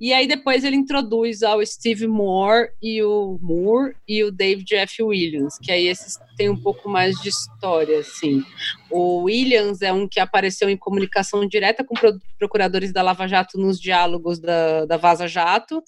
E 0.00 0.12
aí 0.12 0.26
depois 0.26 0.64
ele 0.64 0.76
introduz 0.76 1.42
ao 1.42 1.64
Steve 1.64 2.06
Moore 2.06 2.68
e 2.82 3.02
o 3.02 3.38
Moore 3.40 3.94
e 4.06 4.22
o 4.24 4.30
David 4.30 4.74
F. 4.74 5.02
Williams, 5.02 5.58
que 5.58 5.72
aí 5.72 5.86
esses 5.86 6.18
têm 6.42 6.50
um 6.50 6.56
pouco 6.56 6.88
mais 6.88 7.20
de 7.20 7.28
história, 7.28 8.00
assim. 8.00 8.42
O 8.90 9.22
Williams 9.22 9.80
é 9.80 9.92
um 9.92 10.08
que 10.08 10.18
apareceu 10.18 10.68
em 10.68 10.76
comunicação 10.76 11.46
direta 11.46 11.84
com 11.84 11.94
procuradores 12.36 12.92
da 12.92 13.00
Lava 13.00 13.28
Jato 13.28 13.56
nos 13.58 13.80
diálogos 13.80 14.40
da, 14.40 14.84
da 14.84 14.96
Vaza 14.96 15.28
Jato. 15.28 15.80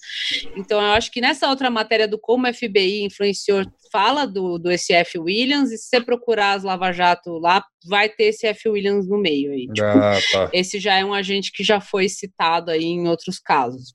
Então, 0.55 0.81
eu 0.81 0.91
acho 0.93 1.11
que 1.11 1.19
nessa 1.19 1.49
outra 1.49 1.69
matéria 1.69 2.07
do 2.07 2.17
como 2.17 2.47
o 2.47 2.53
FBI 2.53 3.03
influenciou, 3.03 3.65
fala 3.91 4.25
do, 4.25 4.57
do 4.57 4.71
SF 4.71 5.19
Williams, 5.19 5.71
e 5.71 5.77
se 5.77 5.89
você 5.89 6.01
procurar 6.01 6.53
as 6.53 6.63
Lava 6.63 6.93
Jato 6.93 7.37
lá, 7.37 7.61
vai 7.85 8.07
ter 8.07 8.25
esse 8.25 8.47
F. 8.47 8.69
Williams 8.69 9.07
no 9.07 9.17
meio 9.17 9.51
aí. 9.51 9.67
Tipo, 9.67 9.87
ah, 9.87 10.17
tá. 10.31 10.49
Esse 10.53 10.79
já 10.79 10.95
é 10.95 11.03
um 11.03 11.13
agente 11.13 11.51
que 11.51 11.63
já 11.63 11.81
foi 11.81 12.07
citado 12.07 12.71
aí 12.71 12.85
em 12.85 13.07
outros 13.09 13.39
casos. 13.39 13.93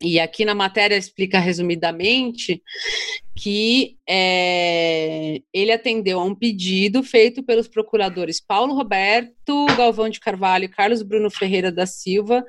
E 0.00 0.20
aqui 0.20 0.44
na 0.44 0.54
matéria 0.54 0.96
explica 0.96 1.40
resumidamente 1.40 2.62
que 3.34 3.96
é, 4.08 5.40
ele 5.52 5.72
atendeu 5.72 6.20
a 6.20 6.24
um 6.24 6.34
pedido 6.34 7.02
feito 7.02 7.42
pelos 7.42 7.66
procuradores 7.66 8.40
Paulo 8.40 8.74
Roberto 8.74 9.66
Galvão 9.76 10.08
de 10.08 10.20
Carvalho 10.20 10.64
e 10.64 10.68
Carlos 10.68 11.02
Bruno 11.02 11.30
Ferreira 11.30 11.72
da 11.72 11.84
Silva 11.84 12.44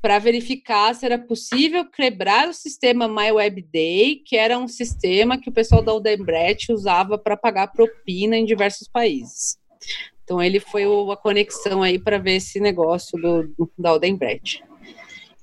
para 0.00 0.18
verificar 0.18 0.94
se 0.94 1.04
era 1.04 1.18
possível 1.18 1.84
quebrar 1.84 2.48
o 2.48 2.54
sistema 2.54 3.08
MyWebDay, 3.08 4.22
que 4.24 4.36
era 4.36 4.58
um 4.58 4.68
sistema 4.68 5.38
que 5.38 5.50
o 5.50 5.52
pessoal 5.52 5.82
da 5.82 5.92
Odebrecht 5.92 6.72
usava 6.72 7.18
para 7.18 7.36
pagar 7.36 7.72
propina 7.72 8.36
em 8.36 8.44
diversos 8.44 8.88
países. 8.88 9.58
Então 10.22 10.42
ele 10.42 10.60
foi 10.60 10.84
a 10.84 11.16
conexão 11.16 11.82
aí 11.82 11.98
para 11.98 12.18
ver 12.18 12.36
esse 12.36 12.60
negócio 12.60 13.20
do, 13.20 13.70
da 13.76 13.92
Odebrecht. 13.94 14.62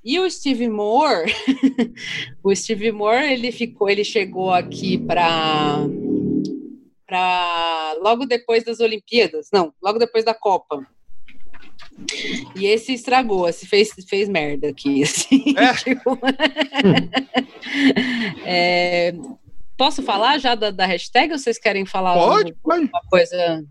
E 0.06 0.20
o 0.20 0.30
Steve 0.30 0.68
Moore, 0.68 1.34
o 2.40 2.54
Steve 2.54 2.92
Moore, 2.92 3.32
ele 3.32 3.50
ficou, 3.50 3.90
ele 3.90 4.04
chegou 4.04 4.52
aqui 4.52 4.98
para 4.98 5.78
para 7.04 7.96
logo 8.00 8.24
depois 8.24 8.64
das 8.64 8.78
Olimpíadas, 8.78 9.48
não, 9.52 9.74
logo 9.82 9.98
depois 9.98 10.24
da 10.24 10.32
Copa. 10.32 10.86
E 12.54 12.66
esse 12.66 12.92
estragou, 12.92 13.48
esse 13.48 13.66
fez, 13.66 13.90
fez 14.08 14.28
merda 14.28 14.68
aqui, 14.68 15.02
assim. 15.06 15.42
É. 15.56 15.74
Tipo, 15.74 16.16
é, 18.46 19.12
posso 19.76 20.04
falar 20.04 20.38
já 20.38 20.54
da, 20.54 20.70
da 20.70 20.86
hashtag 20.86 21.32
ou 21.32 21.38
vocês 21.38 21.58
querem 21.58 21.84
falar 21.84 22.14
pode, 22.14 22.54
pode. 22.62 22.84
uma 22.84 23.00
coisa? 23.10 23.64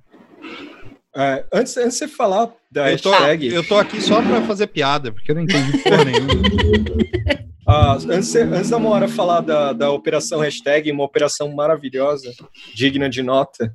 É, 1.15 1.45
antes, 1.53 1.77
antes 1.77 1.93
de 1.93 1.99
você 1.99 2.07
falar 2.07 2.51
da 2.69 2.91
eu 2.91 2.99
tô, 2.99 3.11
hashtag. 3.11 3.47
Eu 3.47 3.65
tô 3.65 3.77
aqui 3.77 4.01
só 4.01 4.21
para 4.21 4.41
fazer 4.41 4.67
piada, 4.67 5.11
porque 5.11 5.31
eu 5.31 5.35
não 5.35 5.43
entendi 5.43 5.77
porra 5.77 6.03
nenhuma. 6.03 7.45
Ah, 7.67 7.95
antes, 7.95 8.35
antes 8.35 8.69
da 8.69 8.77
Moara 8.77 9.07
falar 9.07 9.41
da, 9.41 9.73
da 9.73 9.89
operação 9.89 10.39
hashtag, 10.39 10.91
uma 10.91 11.03
operação 11.03 11.51
maravilhosa, 11.51 12.31
digna 12.75 13.09
de 13.09 13.23
nota. 13.23 13.73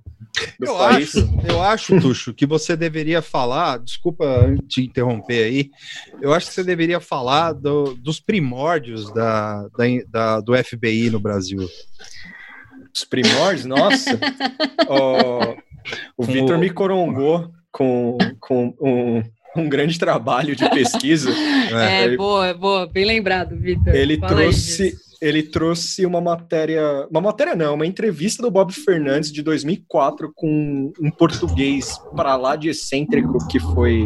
Eu 0.60 0.76
país. 0.76 1.16
acho, 1.16 1.28
eu 1.44 1.60
acho, 1.60 2.00
Tuxo, 2.00 2.32
que 2.32 2.46
você 2.46 2.76
deveria 2.76 3.20
falar, 3.20 3.80
desculpa 3.80 4.24
te 4.68 4.82
interromper 4.82 5.42
aí, 5.42 5.70
eu 6.22 6.32
acho 6.32 6.46
que 6.46 6.54
você 6.54 6.62
deveria 6.62 7.00
falar 7.00 7.52
do, 7.52 7.96
dos 7.96 8.20
primórdios 8.20 9.12
da, 9.12 9.66
da, 9.76 9.84
da, 10.08 10.40
do 10.40 10.56
FBI 10.56 11.10
no 11.10 11.18
Brasil. 11.18 11.68
Os 12.94 13.04
primórdios? 13.04 13.64
Nossa! 13.64 14.18
oh, 14.88 15.56
o 16.16 16.24
Vitor 16.24 16.58
me 16.58 16.70
corongou 16.70 17.50
com, 17.72 18.18
com 18.40 18.74
um, 18.80 19.22
um 19.56 19.68
grande 19.68 19.98
trabalho 19.98 20.56
de 20.56 20.68
pesquisa. 20.70 21.30
É, 21.72 22.04
é 22.04 22.16
boa, 22.16 22.54
boa, 22.54 22.86
bem 22.86 23.04
lembrado, 23.04 23.56
Vitor. 23.56 23.94
Ele 23.94 24.18
Fala 24.18 24.34
trouxe 24.34 24.94
ele 25.20 25.42
trouxe 25.42 26.06
uma 26.06 26.20
matéria, 26.20 27.06
uma 27.10 27.20
matéria 27.20 27.54
não, 27.54 27.74
uma 27.74 27.86
entrevista 27.86 28.42
do 28.42 28.50
Bob 28.50 28.72
Fernandes 28.72 29.30
de 29.30 29.42
2004 29.42 30.32
com 30.34 30.92
um 30.98 31.10
português 31.10 31.98
para 32.16 32.36
lá 32.36 32.56
de 32.56 32.70
excêntrico 32.70 33.46
que 33.46 33.60
foi 33.60 34.04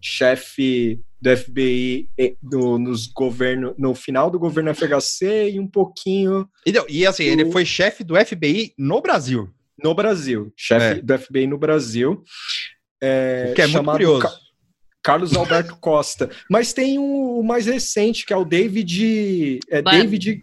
chefe 0.00 1.00
do 1.26 1.36
FBI 1.36 2.08
do, 2.40 2.78
nos 2.78 3.08
governo, 3.08 3.74
no 3.76 3.94
final 3.94 4.30
do 4.30 4.38
governo 4.38 4.72
FHC 4.72 5.50
e 5.50 5.60
um 5.60 5.66
pouquinho. 5.66 6.48
E, 6.64 6.72
e 6.88 7.06
assim, 7.06 7.24
do... 7.24 7.30
ele 7.30 7.50
foi 7.50 7.64
chefe 7.64 8.04
do 8.04 8.14
FBI 8.14 8.72
no 8.78 9.00
Brasil. 9.00 9.50
No 9.82 9.94
Brasil, 9.94 10.52
chefe 10.56 11.00
é. 11.00 11.02
do 11.02 11.18
FBI 11.18 11.48
no 11.48 11.58
Brasil. 11.58 12.22
É, 13.02 13.52
que 13.54 13.60
é 13.60 13.66
muito 13.66 13.84
curioso. 13.84 14.28
Carlos 15.02 15.36
Alberto 15.36 15.76
Costa. 15.82 16.30
Mas 16.48 16.72
tem 16.72 16.98
o 16.98 17.42
mais 17.42 17.66
recente, 17.66 18.24
que 18.24 18.32
é 18.32 18.36
o 18.36 18.44
David. 18.44 19.58
É 19.68 19.82
Ban 19.82 19.90
David. 19.98 20.40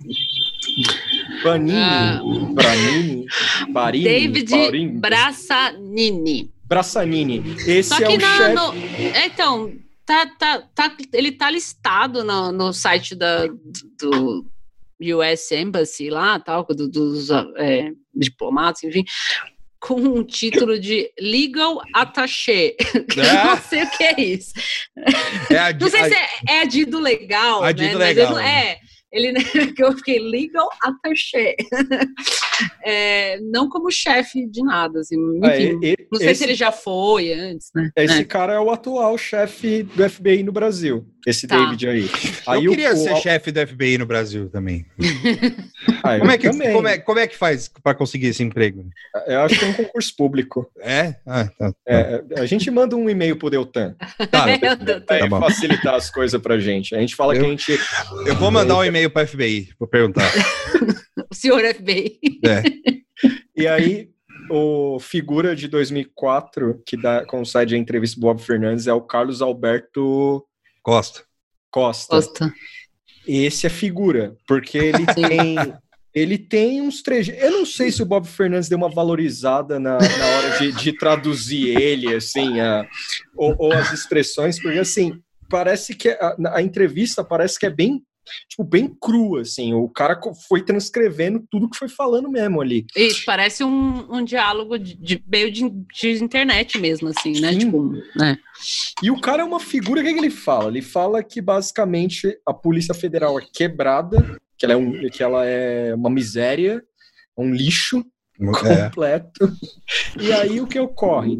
Banini. 1.44 2.22
Uh, 2.22 2.54
Branini. 2.54 3.26
Barini. 3.72 4.04
David 4.04 4.50
Baurini, 4.50 5.00
Brassanini. 5.00 6.52
Brassanini. 6.66 7.56
Esse 7.68 7.90
Só 7.90 7.98
que 7.98 8.04
é 8.04 8.10
o 8.10 8.18
na, 8.18 8.38
chefe. 8.38 8.56
No, 8.56 8.74
então, 9.26 9.83
tá, 10.06 10.26
tá, 10.38 10.62
tá, 10.74 10.97
ele 11.14 11.32
tá 11.32 11.49
listado 11.49 12.24
no, 12.24 12.51
no 12.51 12.74
site 12.74 13.16
da, 13.16 13.47
do 13.99 14.45
US 15.01 15.51
Embassy 15.51 16.10
lá, 16.10 16.39
tal, 16.39 16.66
do, 16.66 16.88
dos 16.88 17.30
é, 17.58 17.91
diplomatas, 18.14 18.84
enfim, 18.84 19.04
com 19.84 19.95
um 19.95 20.24
título 20.24 20.80
de 20.80 21.12
Legal 21.20 21.82
Attaché. 21.93 22.76
É. 23.16 23.43
não 23.45 23.58
sei 23.58 23.84
o 23.84 23.89
que 23.91 24.04
é 24.04 24.22
isso. 24.22 24.54
É 25.51 25.58
a, 25.60 25.74
não 25.78 25.89
sei 25.89 25.99
a, 26.01 26.10
se 26.10 26.16
é, 26.16 26.62
é 26.62 26.99
legal, 26.99 27.62
né? 27.62 27.74
legal. 27.95 28.39
Ele, 28.39 28.47
é, 28.47 28.80
ele, 29.12 29.43
que 29.76 29.84
eu 29.84 29.93
fiquei 29.97 30.20
legal 30.20 30.70
attaché. 30.82 31.56
É, 32.84 33.39
não 33.41 33.70
como 33.70 33.91
chefe 33.91 34.45
de 34.47 34.64
nada, 34.64 34.99
assim, 34.99 35.16
ah, 35.43 35.47
enfim, 35.47 35.80
é, 35.84 35.91
e, 35.91 36.08
não 36.12 36.20
sei 36.20 36.30
esse, 36.30 36.39
se 36.39 36.43
ele 36.45 36.56
já 36.56 36.72
foi 36.72 37.34
antes, 37.34 37.70
né? 37.74 37.89
Esse 37.95 38.22
é. 38.22 38.24
cara 38.24 38.54
é 38.54 38.60
o 38.60 38.72
atual 38.72 39.18
chefe 39.18 39.84
do 39.84 40.10
FBI 40.10 40.43
no 40.43 40.51
Brasil, 40.51 41.06
esse 41.26 41.47
tá. 41.47 41.58
David 41.58 41.88
aí. 41.88 42.10
aí 42.47 42.66
eu 42.66 42.72
queria 42.72 42.93
o, 42.93 42.97
ser 42.97 43.14
o, 43.14 43.16
chefe 43.18 43.51
do 43.51 43.66
FBI 43.66 43.97
no 43.97 44.06
Brasil 44.06 44.49
também. 44.49 44.86
ah, 46.04 46.20
como, 46.20 46.32
é 46.32 46.38
que, 46.38 46.49
como, 46.49 46.88
é, 46.88 46.97
como 46.97 47.20
é 47.20 47.28
que 47.28 47.38
faz 47.38 47.70
para 47.82 47.95
conseguir 47.95 48.28
esse 48.28 48.43
emprego? 48.43 48.86
Eu 49.28 49.41
acho 49.41 49.58
que 49.58 49.66
é 49.66 49.68
um 49.68 49.74
concurso 49.74 50.14
público. 50.16 50.70
É? 50.82 51.16
Ah, 51.26 51.45
tá, 51.58 51.72
tá. 51.72 51.78
é 51.88 52.24
a 52.38 52.45
gente 52.45 52.70
manda 52.70 52.95
um 52.95 53.10
e-mail 53.10 53.38
pro 53.38 53.49
Deltan. 53.49 53.95
Tá, 54.30 54.45
tá 55.08 55.39
facilitar 55.39 55.95
as 55.95 56.10
coisas 56.10 56.41
pra 56.41 56.60
gente. 56.60 56.95
A 56.95 56.99
gente 56.99 57.16
fala 57.16 57.36
eu, 57.36 57.41
que 57.41 57.45
a 57.45 57.49
gente... 57.49 57.80
Eu 58.26 58.36
vou 58.36 58.51
mandar 58.51 58.78
um 58.78 58.84
e-mail 58.84 59.10
para 59.10 59.28
FBI, 59.28 59.70
vou 59.80 59.88
perguntar. 59.88 60.30
o 61.30 61.36
senhor 61.36 61.62
FBI. 61.74 62.20
É. 62.44 62.64
E 63.56 63.68
aí, 63.68 64.10
o 64.50 65.00
figura 65.00 65.56
de 65.56 65.68
2004 65.68 66.82
que 66.86 66.98
dá, 66.98 67.24
concede 67.26 67.76
a 67.76 67.78
entrevista 67.78 68.20
Bob 68.20 68.41
Fernandes 68.41 68.88
é 68.88 68.94
o 68.94 69.00
Carlos 69.00 69.41
Alberto 69.41 70.44
Costa. 70.82 71.24
Costa. 71.72 72.16
Costa. 72.16 72.54
Esse 73.28 73.68
é 73.68 73.70
figura, 73.70 74.36
porque 74.48 74.78
ele 74.78 75.06
tem 75.06 75.56
ele 76.14 76.38
tem 76.38 76.82
uns 76.82 77.02
trejeitos. 77.02 77.44
Eu 77.44 77.52
não 77.52 77.66
sei 77.66 77.91
se 77.91 78.04
o 78.04 78.06
Bob 78.06 78.28
Fernandes 78.28 78.70
deu 78.70 78.78
uma 78.78 78.89
valorizada 78.89 79.80
na, 79.80 79.98
na 79.98 80.26
hora 80.26 80.60
de, 80.60 80.72
de 80.72 80.96
traduzir 80.96 81.76
ele, 81.80 82.14
assim, 82.14 82.60
a, 82.60 82.88
ou, 83.36 83.56
ou, 83.58 83.74
as 83.74 83.91
expressões, 83.91 84.62
porque 84.62 84.78
assim 84.78 85.20
parece 85.50 85.96
que 85.96 86.10
a, 86.10 86.36
a 86.54 86.62
entrevista 86.62 87.24
parece 87.24 87.58
que 87.58 87.66
é 87.66 87.70
bem 87.70 88.04
tipo, 88.48 88.64
bem 88.64 88.88
crua, 88.88 89.42
assim. 89.42 89.74
O 89.74 89.90
cara 89.90 90.20
foi 90.48 90.64
transcrevendo 90.64 91.46
tudo 91.50 91.70
que 91.70 91.78
foi 91.78 91.90
falando 91.90 92.30
mesmo 92.30 92.62
ali. 92.62 92.86
Isso, 92.96 93.24
parece 93.26 93.64
um, 93.64 94.14
um 94.14 94.24
diálogo 94.24 94.78
de, 94.78 94.96
de 94.96 95.24
meio 95.28 95.52
de, 95.52 95.70
de, 95.70 96.24
internet 96.24 96.78
mesmo, 96.80 97.10
assim, 97.10 97.40
né? 97.40 97.54
Sim. 97.54 97.60
Tipo, 97.60 97.92
né? 98.16 98.38
E 99.02 99.12
o 99.12 99.20
cara 99.20 99.42
é 99.42 99.46
uma 99.46 99.60
figura, 99.60 100.02
o 100.02 100.04
que, 100.04 100.10
é 100.10 100.14
que 100.14 100.20
ele 100.20 100.30
fala? 100.30 100.70
Ele 100.70 100.82
fala 100.82 101.24
que 101.24 101.42
basicamente 101.42 102.38
a 102.46 102.54
Polícia 102.54 102.94
Federal 102.94 103.40
é 103.40 103.44
quebrada, 103.54 104.40
que 104.58 104.66
ela 104.66 104.74
é, 104.74 104.78
um, 104.78 105.10
que 105.10 105.24
ela 105.24 105.46
é 105.46 105.94
uma 105.94 106.10
miséria, 106.10 106.84
um 107.38 107.52
lixo 107.52 108.06
é. 108.40 108.86
completo. 108.86 109.54
E 110.20 110.32
aí 110.32 110.62
o 110.62 110.68
que 110.68 110.80
ocorre? 110.80 111.38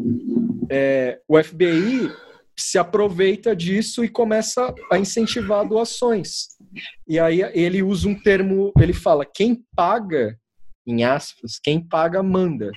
É, 0.70 1.20
o 1.28 1.42
FBI 1.42 2.10
se 2.56 2.78
aproveita 2.78 3.54
disso 3.54 4.04
e 4.04 4.08
começa 4.08 4.72
a 4.90 4.98
incentivar 4.98 5.66
doações. 5.66 6.53
E 7.06 7.18
aí 7.18 7.40
ele 7.52 7.82
usa 7.82 8.08
um 8.08 8.14
termo, 8.14 8.72
ele 8.78 8.92
fala: 8.92 9.24
quem 9.24 9.62
paga, 9.74 10.38
em 10.86 11.04
aspas, 11.04 11.58
quem 11.62 11.80
paga 11.80 12.22
manda. 12.22 12.70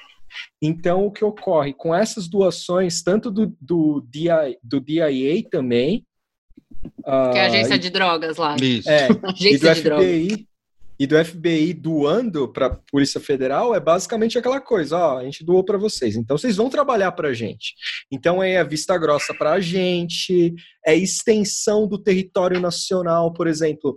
Então, 0.62 1.06
o 1.06 1.12
que 1.12 1.24
ocorre 1.24 1.74
com 1.74 1.94
essas 1.96 2.28
doações, 2.28 3.02
tanto 3.02 3.32
do, 3.32 3.56
do, 3.60 4.06
DIA, 4.10 4.58
do 4.62 4.80
DIA 4.80 5.44
também. 5.50 6.06
Que 7.04 7.10
é 7.10 7.42
a 7.42 7.48
agência 7.48 7.76
uh, 7.76 7.80
de 7.80 7.90
drogas 7.90 8.38
lá. 8.38 8.56
Isso. 8.62 8.90
É, 8.90 9.08
agência 9.24 9.72
e 9.72 9.74
do 9.74 9.76
FBI, 9.76 10.48
e 11.00 11.06
do 11.06 11.24
FBI 11.24 11.74
doando 11.74 12.48
para 12.52 12.68
a 12.68 12.76
Polícia 12.92 13.20
Federal 13.20 13.76
é 13.76 13.80
basicamente 13.80 14.38
aquela 14.38 14.60
coisa, 14.60 14.98
ó, 14.98 15.18
a 15.20 15.24
gente 15.24 15.44
doou 15.44 15.64
para 15.64 15.78
vocês, 15.78 16.16
então 16.16 16.38
vocês 16.38 16.56
vão 16.56 16.70
trabalhar 16.70 17.12
para 17.12 17.30
a 17.30 17.34
gente. 17.34 17.76
Então 18.12 18.42
é 18.42 18.58
a 18.58 18.64
vista 18.64 18.98
grossa 18.98 19.34
para 19.34 19.54
a 19.54 19.60
gente, 19.60 20.56
é 20.86 20.96
extensão 20.96 21.88
do 21.88 22.02
território 22.02 22.60
nacional, 22.60 23.32
por 23.32 23.48
exemplo. 23.48 23.96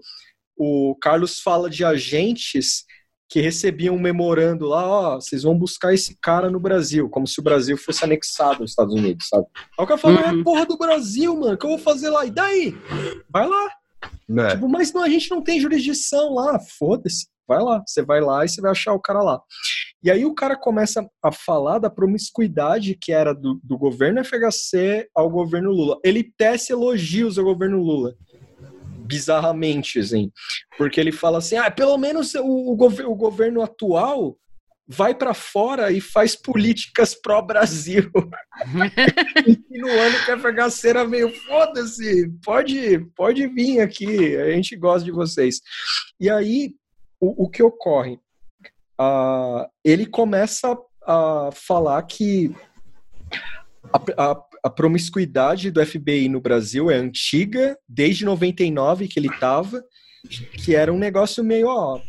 O 0.56 0.94
Carlos 1.00 1.40
fala 1.40 1.70
de 1.70 1.84
agentes 1.84 2.84
que 3.30 3.40
recebiam 3.40 3.94
um 3.94 4.00
memorando 4.00 4.66
lá, 4.66 4.86
ó, 4.86 5.14
vocês 5.14 5.44
vão 5.44 5.56
buscar 5.56 5.94
esse 5.94 6.18
cara 6.20 6.50
no 6.50 6.58
Brasil, 6.58 7.08
como 7.08 7.28
se 7.28 7.38
o 7.38 7.42
Brasil 7.42 7.76
fosse 7.78 8.04
anexado 8.04 8.62
aos 8.62 8.70
Estados 8.70 8.92
Unidos, 8.92 9.28
sabe? 9.28 9.46
Aí 9.78 9.84
o 9.84 9.86
cara 9.86 9.98
fala, 9.98 10.32
uhum. 10.32 10.40
é 10.40 10.42
porra 10.42 10.66
do 10.66 10.76
Brasil, 10.76 11.34
mano, 11.36 11.54
o 11.54 11.56
que 11.56 11.64
eu 11.64 11.70
vou 11.70 11.78
fazer 11.78 12.10
lá? 12.10 12.26
E 12.26 12.30
daí? 12.30 12.74
Vai 13.30 13.48
lá. 13.48 13.79
É. 14.38 14.54
Tipo, 14.54 14.68
mas 14.68 14.92
não, 14.92 15.02
a 15.02 15.08
gente 15.08 15.30
não 15.30 15.42
tem 15.42 15.60
jurisdição 15.60 16.34
lá, 16.34 16.58
foda-se. 16.58 17.26
Vai 17.46 17.60
lá, 17.60 17.82
você 17.84 18.00
vai 18.02 18.20
lá 18.20 18.44
e 18.44 18.48
você 18.48 18.60
vai 18.60 18.70
achar 18.70 18.92
o 18.92 19.00
cara 19.00 19.22
lá. 19.22 19.42
E 20.04 20.10
aí 20.10 20.24
o 20.24 20.34
cara 20.34 20.56
começa 20.56 21.04
a 21.22 21.32
falar 21.32 21.80
da 21.80 21.90
promiscuidade 21.90 22.94
que 22.94 23.12
era 23.12 23.34
do, 23.34 23.60
do 23.62 23.76
governo 23.76 24.24
FHC 24.24 25.08
ao 25.14 25.28
governo 25.28 25.72
Lula. 25.72 25.98
Ele 26.04 26.22
tece 26.22 26.72
elogios 26.72 27.38
ao 27.38 27.44
governo 27.44 27.82
Lula 27.82 28.14
bizarramente, 29.10 29.98
assim. 29.98 30.30
Porque 30.78 31.00
ele 31.00 31.10
fala 31.10 31.38
assim: 31.38 31.56
ah, 31.56 31.68
pelo 31.68 31.98
menos 31.98 32.32
o, 32.36 32.70
o, 32.70 32.76
gov 32.76 33.00
o 33.00 33.14
governo 33.16 33.60
atual 33.60 34.36
vai 34.92 35.14
para 35.14 35.32
fora 35.32 35.92
e 35.92 36.00
faz 36.00 36.34
políticas 36.34 37.14
pró-Brasil. 37.14 38.10
e 39.70 39.78
no 39.78 39.88
ano 39.88 40.24
que 40.24 40.30
a 40.32 40.88
era 40.88 41.06
meio 41.06 41.30
foda-se, 41.46 42.28
pode, 42.44 42.98
pode 43.14 43.46
vir 43.46 43.80
aqui, 43.80 44.36
a 44.36 44.50
gente 44.50 44.74
gosta 44.74 45.04
de 45.04 45.12
vocês. 45.12 45.60
E 46.18 46.28
aí, 46.28 46.74
o, 47.20 47.44
o 47.44 47.48
que 47.48 47.62
ocorre? 47.62 48.18
Uh, 49.00 49.64
ele 49.84 50.06
começa 50.06 50.76
a 51.06 51.50
falar 51.52 52.02
que 52.02 52.52
a, 53.92 54.30
a, 54.32 54.44
a 54.64 54.70
promiscuidade 54.70 55.70
do 55.70 55.86
FBI 55.86 56.28
no 56.28 56.40
Brasil 56.40 56.90
é 56.90 56.96
antiga, 56.96 57.78
desde 57.88 58.24
99 58.24 59.06
que 59.06 59.20
ele 59.20 59.28
estava, 59.28 59.84
que 60.28 60.74
era 60.74 60.92
um 60.92 60.98
negócio 60.98 61.42
meio, 61.42 61.68
ó, 61.68 62.00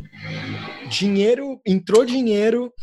dinheiro, 0.90 1.60
entrou 1.66 2.06
dinheiro, 2.06 2.74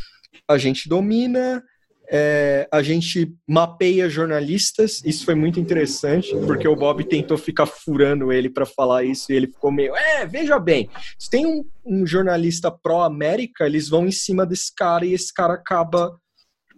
a 0.48 0.56
gente 0.56 0.88
domina, 0.88 1.62
é, 2.10 2.66
a 2.72 2.82
gente 2.82 3.34
mapeia 3.46 4.08
jornalistas, 4.08 5.02
isso 5.04 5.24
foi 5.26 5.34
muito 5.34 5.60
interessante, 5.60 6.34
porque 6.46 6.66
o 6.66 6.74
Bob 6.74 7.04
tentou 7.04 7.36
ficar 7.36 7.66
furando 7.66 8.32
ele 8.32 8.48
para 8.48 8.64
falar 8.64 9.04
isso 9.04 9.30
e 9.30 9.36
ele 9.36 9.46
ficou 9.46 9.70
meio, 9.70 9.94
é, 9.94 10.24
veja 10.24 10.58
bem, 10.58 10.88
se 11.18 11.28
tem 11.28 11.46
um, 11.46 11.64
um 11.84 12.06
jornalista 12.06 12.70
pró-América, 12.70 13.66
eles 13.66 13.88
vão 13.88 14.06
em 14.06 14.12
cima 14.12 14.46
desse 14.46 14.74
cara 14.74 15.04
e 15.04 15.12
esse 15.12 15.32
cara 15.32 15.54
acaba 15.54 16.18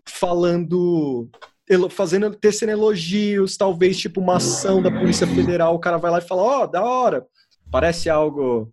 falando 0.05 1.30
fazendo, 1.88 2.34
tecendo 2.34 2.72
elogios, 2.72 3.57
talvez 3.57 3.96
tipo 3.96 4.20
uma 4.20 4.38
ação 4.38 4.82
da 4.82 4.90
Polícia 4.90 5.26
Federal, 5.26 5.76
o 5.76 5.78
cara 5.78 5.98
vai 5.98 6.11
lá 6.11 6.18
e 6.18 6.26
fala, 6.26 6.42
ó, 6.42 6.64
oh, 6.64 6.66
da 6.66 6.82
hora, 6.82 7.24
parece 7.70 8.10
algo 8.10 8.72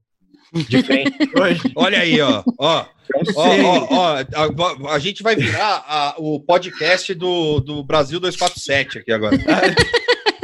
diferente 0.53 1.17
hoje. 1.39 1.61
Olha 1.75 1.99
aí, 1.99 2.19
ó, 2.21 2.43
ó. 2.59 2.85
Ó, 3.35 3.47
ó, 3.47 3.87
ó, 3.89 4.89
a, 4.89 4.95
a, 4.95 4.99
gente 4.99 5.23
vai 5.23 5.33
virar 5.33 5.85
a, 5.87 6.15
o 6.17 6.41
podcast 6.41 7.13
do, 7.13 7.61
do 7.61 7.81
Brasil 7.81 8.19
247 8.19 8.99
aqui 8.99 9.11
agora. 9.11 9.37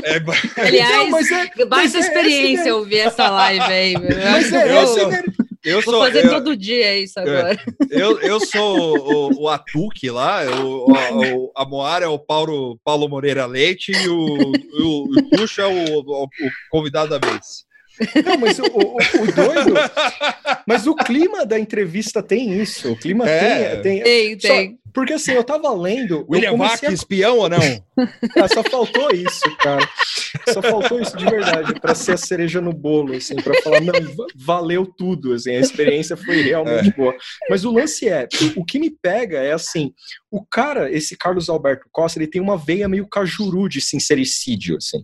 É, 0.05 0.21
Aliás, 0.61 1.09
não, 1.09 1.17
é, 1.17 1.65
baita 1.65 1.95
é 1.95 1.99
experiência 2.01 2.67
é 2.67 2.73
ouvir 2.73 2.97
essa 2.97 3.29
live 3.29 3.63
aí. 3.63 3.93
Mas 3.93 4.51
é, 4.51 4.83
esse 4.83 4.99
é, 4.99 5.23
eu 5.63 5.81
Vou 5.81 5.93
sou, 5.93 6.03
fazer 6.03 6.25
eu, 6.25 6.29
todo 6.29 6.57
dia 6.57 6.99
isso 6.99 7.17
é, 7.19 7.21
agora. 7.21 7.57
Eu, 7.89 8.19
eu 8.19 8.39
sou 8.41 8.97
o, 8.97 9.43
o 9.43 9.49
Atuque 9.49 10.09
lá, 10.09 10.41
o, 10.43 10.91
o, 10.91 11.51
a 11.55 11.65
Moara 11.65 12.03
é 12.03 12.07
o 12.07 12.19
Paulo, 12.19 12.77
Paulo 12.83 13.07
Moreira 13.07 13.45
Leite 13.45 13.93
e 13.93 14.09
o, 14.09 14.17
o, 14.17 15.03
o 15.09 15.29
Tuxo 15.29 15.61
é 15.61 15.67
o, 15.67 16.01
o, 16.01 16.23
o 16.25 16.29
convidado 16.69 17.17
da 17.17 17.17
vez. 17.17 17.63
Não, 18.25 18.37
mas 18.37 18.59
o, 18.59 18.63
o, 18.63 18.97
o, 18.97 19.31
doido. 19.31 19.73
Mas 20.67 20.87
o 20.87 20.95
clima 20.95 21.45
da 21.45 21.59
entrevista 21.59 22.23
tem 22.23 22.59
isso. 22.59 22.91
O 22.91 22.97
clima 22.97 23.29
é, 23.29 23.77
tem. 23.77 24.01
Tem, 24.01 24.03
tem. 24.03 24.37
tem. 24.37 24.79
Porque 24.93 25.13
assim, 25.13 25.31
eu 25.31 25.43
tava 25.43 25.73
lendo. 25.73 26.25
William 26.29 26.55
Vac, 26.55 26.85
a... 26.85 26.91
espião 26.91 27.39
ou 27.39 27.49
não? 27.49 27.59
Ah, 28.37 28.47
só 28.47 28.63
faltou 28.63 29.09
isso, 29.11 29.57
cara. 29.57 29.87
Só 30.51 30.61
faltou 30.61 30.99
isso 30.99 31.17
de 31.17 31.25
verdade, 31.25 31.79
para 31.79 31.95
ser 31.95 32.13
a 32.13 32.17
cereja 32.17 32.61
no 32.61 32.73
bolo, 32.73 33.15
assim, 33.15 33.35
para 33.35 33.59
falar, 33.61 33.81
não, 33.81 33.93
valeu 34.35 34.85
tudo, 34.85 35.33
assim, 35.33 35.51
a 35.51 35.59
experiência 35.59 36.17
foi 36.17 36.41
realmente 36.41 36.89
é. 36.89 36.91
boa. 36.91 37.15
Mas 37.49 37.65
o 37.65 37.71
lance 37.71 38.07
é, 38.07 38.27
o 38.55 38.65
que 38.65 38.79
me 38.79 38.89
pega 38.89 39.39
é 39.39 39.51
assim, 39.51 39.93
o 40.31 40.43
cara, 40.43 40.91
esse 40.91 41.17
Carlos 41.17 41.49
Alberto 41.49 41.87
Costa, 41.91 42.19
ele 42.19 42.27
tem 42.27 42.41
uma 42.41 42.57
veia 42.57 42.87
meio 42.87 43.07
cajuru 43.07 43.69
de 43.69 43.79
sincericídio, 43.79 44.77
assim. 44.77 45.01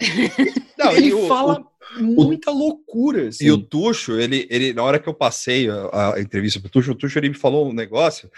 Não, 0.77 0.91
ele 0.95 1.11
fala. 1.27 1.59
O 1.59 1.69
muita 1.97 2.51
loucura. 2.51 3.29
Assim. 3.29 3.45
E 3.45 3.51
o 3.51 3.57
Tuxo, 3.57 4.19
ele, 4.19 4.47
ele, 4.49 4.73
na 4.73 4.83
hora 4.83 4.99
que 4.99 5.07
eu 5.07 5.13
passei 5.13 5.69
a, 5.69 6.15
a 6.15 6.21
entrevista 6.21 6.59
pro 6.59 6.69
Tuxo, 6.69 6.91
o 6.91 6.95
Tuxo 6.95 7.17
ele 7.17 7.29
me 7.29 7.35
falou 7.35 7.69
um 7.69 7.73
negócio 7.73 8.29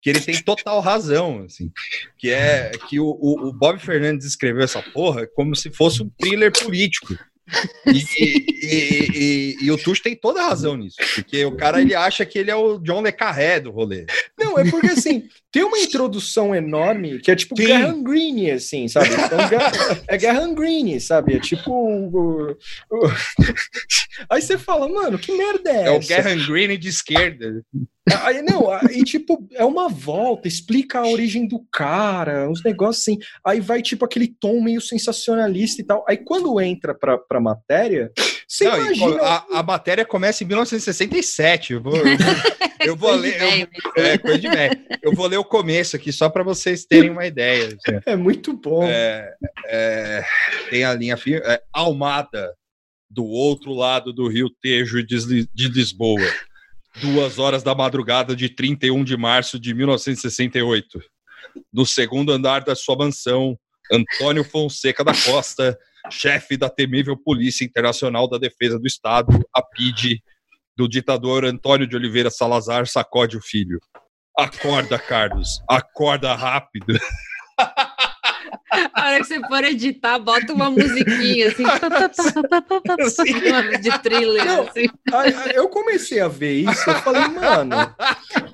que 0.00 0.10
ele 0.10 0.20
tem 0.20 0.42
total 0.42 0.80
razão, 0.80 1.44
assim, 1.44 1.70
que 2.18 2.30
é 2.30 2.72
que 2.88 2.98
o, 3.00 3.06
o, 3.06 3.48
o 3.48 3.52
Bob 3.52 3.78
Fernandes 3.78 4.26
escreveu 4.26 4.62
essa 4.62 4.82
porra 4.82 5.26
como 5.26 5.54
se 5.54 5.70
fosse 5.70 6.02
um 6.02 6.10
thriller 6.18 6.52
político. 6.52 7.14
E, 7.86 8.04
e, 8.18 9.10
e, 9.14 9.56
e, 9.62 9.70
o 9.70 9.78
Tuxo 9.78 10.02
tem 10.02 10.16
toda 10.16 10.42
a 10.42 10.48
razão 10.48 10.76
nisso, 10.76 10.96
porque 11.14 11.44
o 11.44 11.56
cara 11.56 11.80
ele 11.80 11.94
acha 11.94 12.26
que 12.26 12.36
ele 12.36 12.50
é 12.50 12.56
o 12.56 12.78
John 12.78 13.00
Le 13.00 13.12
Carré 13.12 13.60
do 13.60 13.70
rolê. 13.70 14.06
Não, 14.36 14.58
é 14.58 14.68
porque 14.68 14.88
assim, 14.88 15.28
tem 15.52 15.62
uma 15.62 15.78
introdução 15.78 16.52
enorme 16.52 17.20
que 17.20 17.30
é 17.30 17.36
tipo 17.36 17.56
Sim. 17.56 17.66
Guerra 17.66 17.94
Green, 18.02 18.50
assim, 18.50 18.88
sabe? 18.88 19.10
Então, 19.10 19.38
é 20.08 20.18
Guerra 20.18 20.52
Green, 20.52 20.98
sabe? 20.98 21.36
É 21.36 21.40
tipo. 21.40 21.70
O, 21.72 22.50
o... 22.90 23.06
Aí 24.28 24.42
você 24.42 24.58
fala, 24.58 24.88
mano, 24.88 25.18
que 25.18 25.30
merda 25.30 25.70
é, 25.70 25.74
é 25.74 25.80
essa? 25.82 25.90
É 25.90 25.92
o 25.92 26.00
Guerra 26.00 26.34
Green 26.46 26.78
de 26.78 26.88
esquerda. 26.88 27.62
Aí, 28.22 28.40
não, 28.40 28.70
aí, 28.70 29.02
tipo, 29.02 29.48
é 29.52 29.64
uma 29.64 29.88
volta, 29.88 30.46
explica 30.46 31.00
a 31.00 31.08
origem 31.08 31.48
do 31.48 31.64
cara, 31.72 32.48
uns 32.48 32.62
negócios 32.62 33.02
assim. 33.02 33.18
Aí 33.44 33.58
vai, 33.58 33.82
tipo, 33.82 34.04
aquele 34.04 34.28
tom 34.28 34.62
meio 34.62 34.80
sensacionalista 34.80 35.82
e 35.82 35.84
tal. 35.84 36.04
Aí 36.08 36.16
quando 36.16 36.60
entra 36.60 36.94
pra, 36.94 37.18
pra 37.18 37.40
matéria, 37.40 38.12
você 38.46 38.64
não, 38.64 38.76
imagina. 38.80 39.22
A, 39.22 39.58
a, 39.58 39.62
matéria 39.62 40.04
começa 40.04 40.44
em 40.44 40.46
1967. 40.46 41.72
Eu 41.72 41.82
vou, 41.82 41.96
eu 42.84 42.94
vou, 42.94 43.10
ler. 43.16 43.68
Eu, 43.96 44.04
é, 44.04 44.16
coisa 44.18 44.38
de 44.38 44.48
Eu 45.02 45.12
vou 45.12 45.26
ler 45.26 45.38
o 45.38 45.44
começo 45.44 45.96
aqui, 45.96 46.12
só 46.12 46.28
para 46.28 46.44
vocês 46.44 46.84
terem 46.84 47.10
uma 47.10 47.26
ideia. 47.26 47.66
Assim. 47.66 48.00
É 48.06 48.14
muito 48.14 48.52
bom. 48.52 48.84
É, 48.84 49.34
é, 49.66 50.24
tem 50.70 50.84
a 50.84 50.94
linha 50.94 51.18
é, 51.44 51.60
Almada, 51.72 52.54
do 53.10 53.24
outro 53.24 53.72
lado 53.72 54.12
do 54.12 54.28
Rio 54.28 54.48
Tejo 54.62 55.04
de, 55.04 55.48
de 55.52 55.68
Lisboa 55.68 56.22
duas 57.00 57.38
horas 57.38 57.62
da 57.62 57.74
madrugada 57.74 58.34
de 58.34 58.48
31 58.48 59.04
de 59.04 59.16
março 59.16 59.58
de 59.58 59.74
1968. 59.74 61.00
No 61.72 61.86
segundo 61.86 62.32
andar 62.32 62.64
da 62.64 62.74
sua 62.74 62.96
mansão, 62.96 63.58
Antônio 63.92 64.44
Fonseca 64.44 65.04
da 65.04 65.12
Costa, 65.12 65.78
chefe 66.10 66.56
da 66.56 66.68
temível 66.68 67.16
Polícia 67.16 67.64
Internacional 67.64 68.28
da 68.28 68.38
Defesa 68.38 68.78
do 68.78 68.86
Estado, 68.86 69.28
a 69.54 69.62
PID, 69.62 70.20
do 70.76 70.88
ditador 70.88 71.44
Antônio 71.44 71.86
de 71.86 71.96
Oliveira 71.96 72.30
Salazar, 72.30 72.86
sacode 72.86 73.36
o 73.36 73.42
filho. 73.42 73.78
Acorda, 74.38 74.98
Carlos, 74.98 75.62
acorda 75.68 76.34
rápido. 76.34 76.98
A 78.94 79.06
hora 79.06 79.18
que 79.18 79.24
você 79.24 79.40
for 79.40 79.64
editar, 79.64 80.18
bota 80.18 80.52
uma 80.52 80.70
musiquinha 80.70 81.48
assim, 81.48 81.64
assim 81.64 83.80
de 83.80 83.98
thriller. 84.00 84.44
Não, 84.44 84.62
assim. 84.62 84.86
Eu 85.54 85.68
comecei 85.68 86.20
a 86.20 86.28
ver 86.28 86.52
isso, 86.52 86.88
eu 86.88 86.94
falei, 86.96 87.28
mano, 87.28 87.76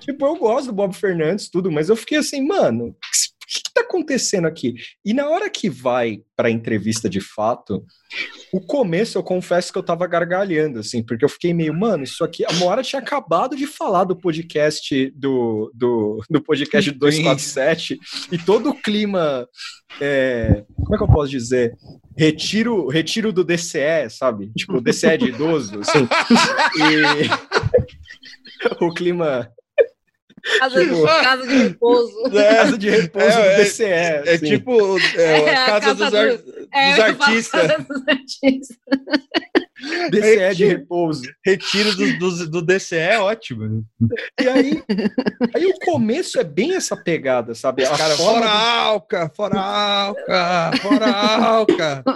tipo, 0.01 0.27
eu 0.27 0.37
gosto 0.37 0.67
do 0.67 0.73
Bob 0.73 0.95
Fernandes, 0.95 1.49
tudo, 1.49 1.71
mas 1.71 1.89
eu 1.89 1.97
fiquei 1.97 2.19
assim, 2.19 2.47
mano, 2.47 2.95
que 3.01 3.32
está 3.59 3.81
acontecendo 3.83 4.47
aqui? 4.47 4.75
E 5.05 5.13
na 5.13 5.29
hora 5.29 5.51
que 5.51 5.69
vai 5.69 6.21
para 6.37 6.49
a 6.49 6.51
entrevista 6.51 7.09
de 7.09 7.21
fato, 7.21 7.85
o 8.53 8.61
começo 8.61 9.19
eu 9.19 9.23
confesso 9.23 9.73
que 9.73 9.79
eu 9.79 9.83
tava 9.83 10.07
gargalhando, 10.07 10.79
assim, 10.79 11.03
porque 11.03 11.25
eu 11.25 11.29
fiquei 11.29 11.53
meio, 11.53 11.75
mano, 11.75 12.05
isso 12.05 12.25
aqui. 12.25 12.45
A 12.45 12.53
Moara 12.55 12.83
tinha 12.83 13.01
acabado 13.01 13.57
de 13.57 13.67
falar 13.67 14.05
do 14.05 14.17
podcast 14.17 15.11
do, 15.17 15.71
do, 15.75 16.23
do 16.29 16.43
podcast 16.43 16.91
247 16.91 17.99
e 18.31 18.39
todo 18.39 18.71
o 18.71 18.75
clima. 18.75 19.47
É, 20.01 20.65
como 20.77 20.95
é 20.95 20.99
que 20.99 21.05
eu 21.05 21.09
posso 21.09 21.31
dizer? 21.31 21.75
Retiro, 22.17 22.89
retiro 22.89 23.33
do 23.33 23.45
DCE, 23.45 24.09
sabe? 24.11 24.51
Tipo, 24.57 24.81
DCE 24.81 25.19
de 25.19 25.29
idoso, 25.29 25.81
assim. 25.81 26.09
E 26.77 27.63
o 28.81 28.93
clima 28.93 29.51
Casa, 30.59 30.81
tipo, 30.81 31.05
casa 31.05 31.47
de 31.47 31.57
repouso. 31.57 32.13
É, 32.35 32.55
casa 32.55 32.79
de 32.79 32.91
repouso 32.91 33.29
é, 33.29 33.57
do 33.57 33.63
DCE. 33.63 33.85
É, 33.85 34.23
é 34.27 34.39
tipo 34.39 34.99
é, 35.17 35.37
a, 35.37 35.67
casa, 35.67 35.81
casa, 35.81 35.95
dos, 35.95 36.15
ar, 36.15 36.29
do, 36.29 36.43
dos 36.43 37.01
artistas. 37.01 37.63
Casa 37.63 37.87
dos 37.89 38.09
artistas. 38.09 38.77
DCE 40.11 40.55
de 40.55 40.67
repouso. 40.67 41.23
Retiro 41.45 41.95
do, 41.95 42.19
do, 42.19 42.51
do 42.51 42.63
DCE 42.63 42.97
é 42.97 43.19
ótimo. 43.19 43.85
E 44.41 44.49
aí, 44.49 44.83
aí 45.55 45.67
o 45.67 45.79
começo 45.85 46.39
é 46.39 46.45
bem 46.45 46.75
essa 46.75 46.97
pegada, 46.97 47.55
sabe? 47.55 47.85
A 47.85 47.97
cara, 47.97 48.17
fora 48.17 48.41
do... 48.41 48.49
Alca, 48.49 49.31
fora 49.35 49.61
Alca, 49.61 50.71
fora 50.81 51.11
Alca. 51.11 52.05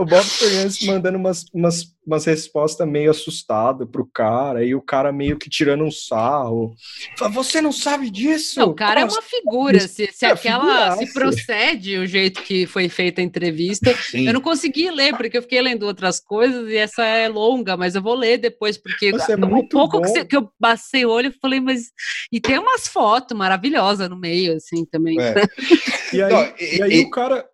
o 0.00 0.04
Bob 0.06 0.24
Fernandes 0.24 0.82
mandando 0.86 1.18
umas, 1.18 1.44
umas, 1.52 1.94
umas 2.06 2.24
respostas 2.24 2.88
meio 2.88 3.10
assustado 3.10 3.86
pro 3.86 4.06
cara, 4.06 4.64
e 4.64 4.74
o 4.74 4.80
cara 4.80 5.12
meio 5.12 5.38
que 5.38 5.50
tirando 5.50 5.84
um 5.84 5.90
sarro. 5.90 6.74
Fala, 7.18 7.30
você 7.30 7.60
não 7.60 7.70
sabe 7.70 8.08
disso? 8.08 8.58
Não, 8.58 8.70
o 8.70 8.74
cara 8.74 9.02
Como 9.02 9.12
é 9.12 9.14
uma 9.14 9.22
figura. 9.22 9.80
Se, 9.80 10.10
se 10.10 10.24
é 10.24 10.30
aquela 10.30 10.96
se 10.96 11.12
procede 11.12 11.98
o 11.98 12.06
jeito 12.06 12.42
que 12.42 12.66
foi 12.66 12.88
feita 12.88 13.20
a 13.20 13.24
entrevista. 13.24 13.94
Sim. 13.94 14.26
Eu 14.26 14.32
não 14.32 14.40
consegui 14.40 14.90
ler, 14.90 15.14
porque 15.14 15.36
eu 15.36 15.42
fiquei 15.42 15.60
lendo 15.60 15.82
outras 15.82 16.18
coisas 16.18 16.70
e 16.70 16.76
essa 16.76 17.04
é 17.04 17.28
longa, 17.28 17.76
mas 17.76 17.94
eu 17.94 18.00
vou 18.00 18.14
ler 18.14 18.38
depois, 18.38 18.78
porque 18.78 19.12
é 19.28 19.34
um 19.36 19.68
pouco 19.68 20.00
que, 20.00 20.24
que, 20.24 20.36
eu 20.36 20.50
passei 20.58 21.04
o 21.04 21.10
olho 21.10 21.28
e 21.28 21.38
falei, 21.40 21.60
mas. 21.60 21.90
E 22.32 22.40
tem 22.40 22.58
umas 22.58 22.88
fotos 22.88 23.36
maravilhosas 23.36 24.08
no 24.08 24.16
meio, 24.16 24.56
assim, 24.56 24.86
também. 24.86 25.20
É. 25.20 25.34
e 26.14 26.22
aí, 26.22 26.32
não, 26.32 26.54
e, 26.58 26.76
e 26.78 26.82
aí 26.82 27.00
e... 27.00 27.04
o 27.04 27.10
cara 27.10 27.49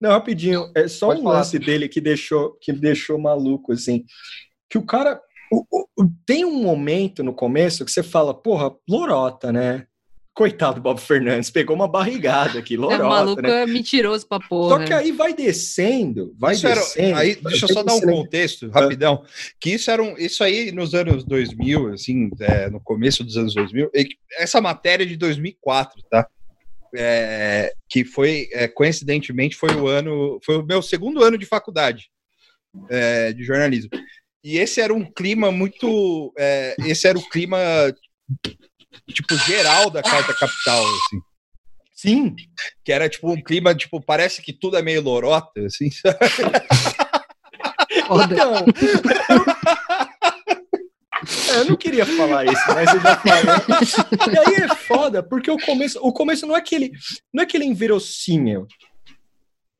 não, 0.00 0.10
rapidinho, 0.10 0.70
é 0.74 0.88
só 0.88 1.08
Pode 1.08 1.20
um 1.20 1.24
falar. 1.24 1.38
lance 1.38 1.58
dele 1.58 1.88
que 1.88 2.00
deixou, 2.00 2.56
que 2.60 2.72
deixou 2.72 3.18
maluco, 3.18 3.72
assim. 3.72 4.04
Que 4.68 4.78
o 4.78 4.84
cara. 4.84 5.20
O, 5.52 5.64
o, 5.70 6.10
tem 6.26 6.44
um 6.44 6.62
momento 6.62 7.22
no 7.22 7.32
começo 7.32 7.84
que 7.84 7.90
você 7.90 8.02
fala, 8.02 8.34
porra, 8.34 8.74
lorota, 8.88 9.52
né? 9.52 9.86
Coitado 10.34 10.76
do 10.76 10.80
Bob 10.80 11.00
Fernandes, 11.00 11.48
pegou 11.48 11.76
uma 11.76 11.86
barrigada 11.86 12.58
aqui, 12.58 12.74
lorota. 12.76 13.02
É, 13.02 13.06
o 13.06 13.08
maluco 13.08 13.42
né? 13.42 13.62
é 13.62 13.66
mentiroso 13.66 14.26
pra 14.26 14.40
porra. 14.40 14.80
Só 14.80 14.84
que 14.84 14.92
aí 14.92 15.12
vai 15.12 15.32
descendo, 15.32 16.34
vai 16.36 16.54
isso 16.54 16.66
descendo. 16.66 17.08
Era, 17.08 17.18
aí, 17.18 17.36
deixa 17.36 17.66
eu 17.66 17.72
só 17.72 17.82
dar 17.84 17.94
um 17.94 18.00
contexto, 18.00 18.68
rapidão. 18.68 19.22
Que 19.60 19.74
isso 19.74 19.90
era 19.92 20.02
um, 20.02 20.16
isso 20.18 20.42
aí 20.42 20.72
nos 20.72 20.92
anos 20.92 21.24
2000, 21.24 21.92
assim, 21.92 22.30
é, 22.40 22.68
no 22.68 22.80
começo 22.80 23.22
dos 23.22 23.36
anos 23.36 23.54
2000, 23.54 23.92
essa 24.38 24.60
matéria 24.60 25.04
é 25.04 25.06
de 25.06 25.16
2004, 25.16 26.02
tá? 26.10 26.26
É, 26.96 27.72
que 27.88 28.04
foi, 28.04 28.48
é, 28.52 28.68
coincidentemente, 28.68 29.56
foi 29.56 29.74
o 29.74 29.86
ano, 29.88 30.38
foi 30.44 30.56
o 30.58 30.64
meu 30.64 30.82
segundo 30.82 31.22
ano 31.22 31.38
de 31.38 31.46
faculdade 31.46 32.10
é, 32.88 33.32
de 33.32 33.44
jornalismo. 33.44 33.90
E 34.42 34.58
esse 34.58 34.80
era 34.80 34.92
um 34.92 35.04
clima 35.04 35.50
muito, 35.50 36.32
é, 36.38 36.76
esse 36.80 37.06
era 37.06 37.18
o 37.18 37.28
clima 37.28 37.58
tipo 39.08 39.36
geral 39.38 39.90
da 39.90 40.02
Carta 40.02 40.34
Capital, 40.34 40.84
assim. 40.84 41.20
Sim, 41.94 42.34
que 42.84 42.92
era 42.92 43.08
tipo 43.08 43.30
um 43.30 43.42
clima, 43.42 43.74
tipo, 43.74 44.00
parece 44.00 44.42
que 44.42 44.52
tudo 44.52 44.76
é 44.76 44.82
meio 44.82 45.00
lorota, 45.00 45.64
assim, 45.64 45.90
sabe? 45.90 46.18
Então, 48.04 48.52
é, 51.52 51.60
eu 51.60 51.64
não 51.66 51.76
queria 51.76 52.06
falar 52.06 52.44
isso, 52.44 52.62
mas 52.68 52.92
eu 52.94 53.00
já 53.00 53.16
falei. 53.16 53.44
E 54.32 54.38
aí 54.38 54.64
é 54.64 54.74
foda, 54.74 55.22
porque 55.22 55.50
o 55.50 55.58
começo, 55.58 55.98
o 56.00 56.12
começo 56.12 56.46
não 56.46 56.54
é 56.54 56.58
aquele, 56.58 56.92
não 57.32 57.42
é 57.42 57.44
aquele 57.44 57.64
inverossímil. 57.64 58.66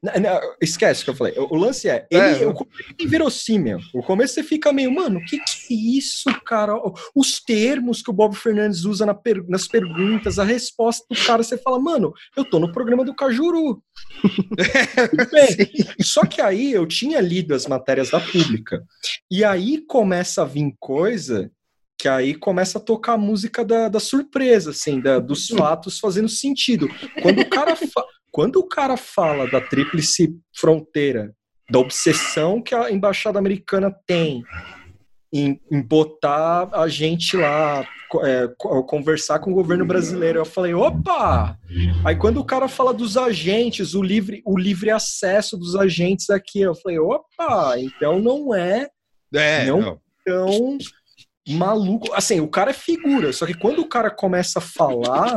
Não, 0.04 0.12
não, 0.20 0.40
esquece 0.60 1.00
o 1.00 1.04
que 1.04 1.10
eu 1.10 1.14
falei. 1.14 1.32
O, 1.38 1.54
o 1.54 1.56
lance 1.56 1.88
é, 1.88 2.06
ele, 2.10 2.44
é. 2.44 2.46
O 2.46 2.52
começo 2.52 2.94
é 3.00 3.02
inverossímil. 3.02 3.78
O 3.94 4.02
começo 4.02 4.34
você 4.34 4.42
fica 4.42 4.70
meio, 4.70 4.92
mano, 4.92 5.18
o 5.18 5.24
que, 5.24 5.38
que 5.38 5.72
é 5.72 5.96
isso, 5.96 6.28
cara? 6.44 6.74
Os 7.14 7.40
termos 7.40 8.02
que 8.02 8.10
o 8.10 8.12
Bob 8.12 8.36
Fernandes 8.36 8.84
usa 8.84 9.06
na 9.06 9.14
per, 9.14 9.42
nas 9.48 9.66
perguntas, 9.66 10.38
a 10.38 10.44
resposta 10.44 11.06
do 11.10 11.16
cara, 11.24 11.42
você 11.42 11.56
fala, 11.56 11.80
mano, 11.80 12.12
eu 12.36 12.44
tô 12.44 12.58
no 12.58 12.70
programa 12.70 13.02
do 13.02 13.14
Cajuru. 13.14 13.82
Bem, 15.32 15.70
só 16.02 16.26
que 16.26 16.42
aí 16.42 16.72
eu 16.72 16.86
tinha 16.86 17.20
lido 17.20 17.54
as 17.54 17.66
matérias 17.66 18.10
da 18.10 18.20
pública. 18.20 18.84
E 19.30 19.42
aí 19.42 19.78
começa 19.86 20.42
a 20.42 20.44
vir 20.44 20.74
coisa 20.78 21.50
que 21.96 22.08
aí 22.08 22.34
começa 22.34 22.76
a 22.76 22.80
tocar 22.80 23.14
a 23.14 23.18
música 23.18 23.64
da, 23.64 23.88
da 23.88 24.00
surpresa, 24.00 24.70
assim, 24.70 25.00
da, 25.00 25.18
dos 25.18 25.48
fatos 25.48 25.98
fazendo 25.98 26.28
sentido. 26.28 26.88
Quando 27.22 27.40
o 27.40 27.48
cara 27.48 27.74
fa 27.74 28.04
quando 28.34 28.56
o 28.56 28.66
cara 28.66 28.96
fala 28.96 29.48
da 29.48 29.60
tríplice 29.60 30.36
fronteira, 30.52 31.32
da 31.70 31.78
obsessão 31.78 32.60
que 32.60 32.74
a 32.74 32.90
embaixada 32.90 33.38
americana 33.38 33.94
tem 34.08 34.42
em, 35.32 35.60
em 35.70 35.80
botar 35.80 36.68
a 36.72 36.88
gente 36.88 37.36
lá, 37.36 37.86
é, 38.24 38.48
conversar 38.88 39.38
com 39.38 39.52
o 39.52 39.54
governo 39.54 39.86
brasileiro, 39.86 40.40
eu 40.40 40.44
falei, 40.44 40.74
opa! 40.74 41.56
Aí 42.04 42.16
quando 42.16 42.38
o 42.38 42.44
cara 42.44 42.66
fala 42.66 42.92
dos 42.92 43.16
agentes, 43.16 43.94
o 43.94 44.02
livre, 44.02 44.42
o 44.44 44.58
livre 44.58 44.90
acesso 44.90 45.56
dos 45.56 45.76
agentes 45.76 46.28
aqui, 46.28 46.60
eu 46.60 46.74
falei, 46.74 46.98
opa! 46.98 47.78
Então 47.78 48.18
não 48.18 48.52
é, 48.52 48.88
é 49.32 49.66
não, 49.66 49.80
não. 49.80 50.00
tão 50.24 50.78
maluco. 51.48 52.12
Assim, 52.14 52.40
o 52.40 52.48
cara 52.48 52.70
é 52.70 52.74
figura, 52.74 53.32
só 53.32 53.46
que 53.46 53.54
quando 53.54 53.80
o 53.80 53.88
cara 53.88 54.10
começa 54.10 54.58
a 54.58 54.62
falar 54.62 55.36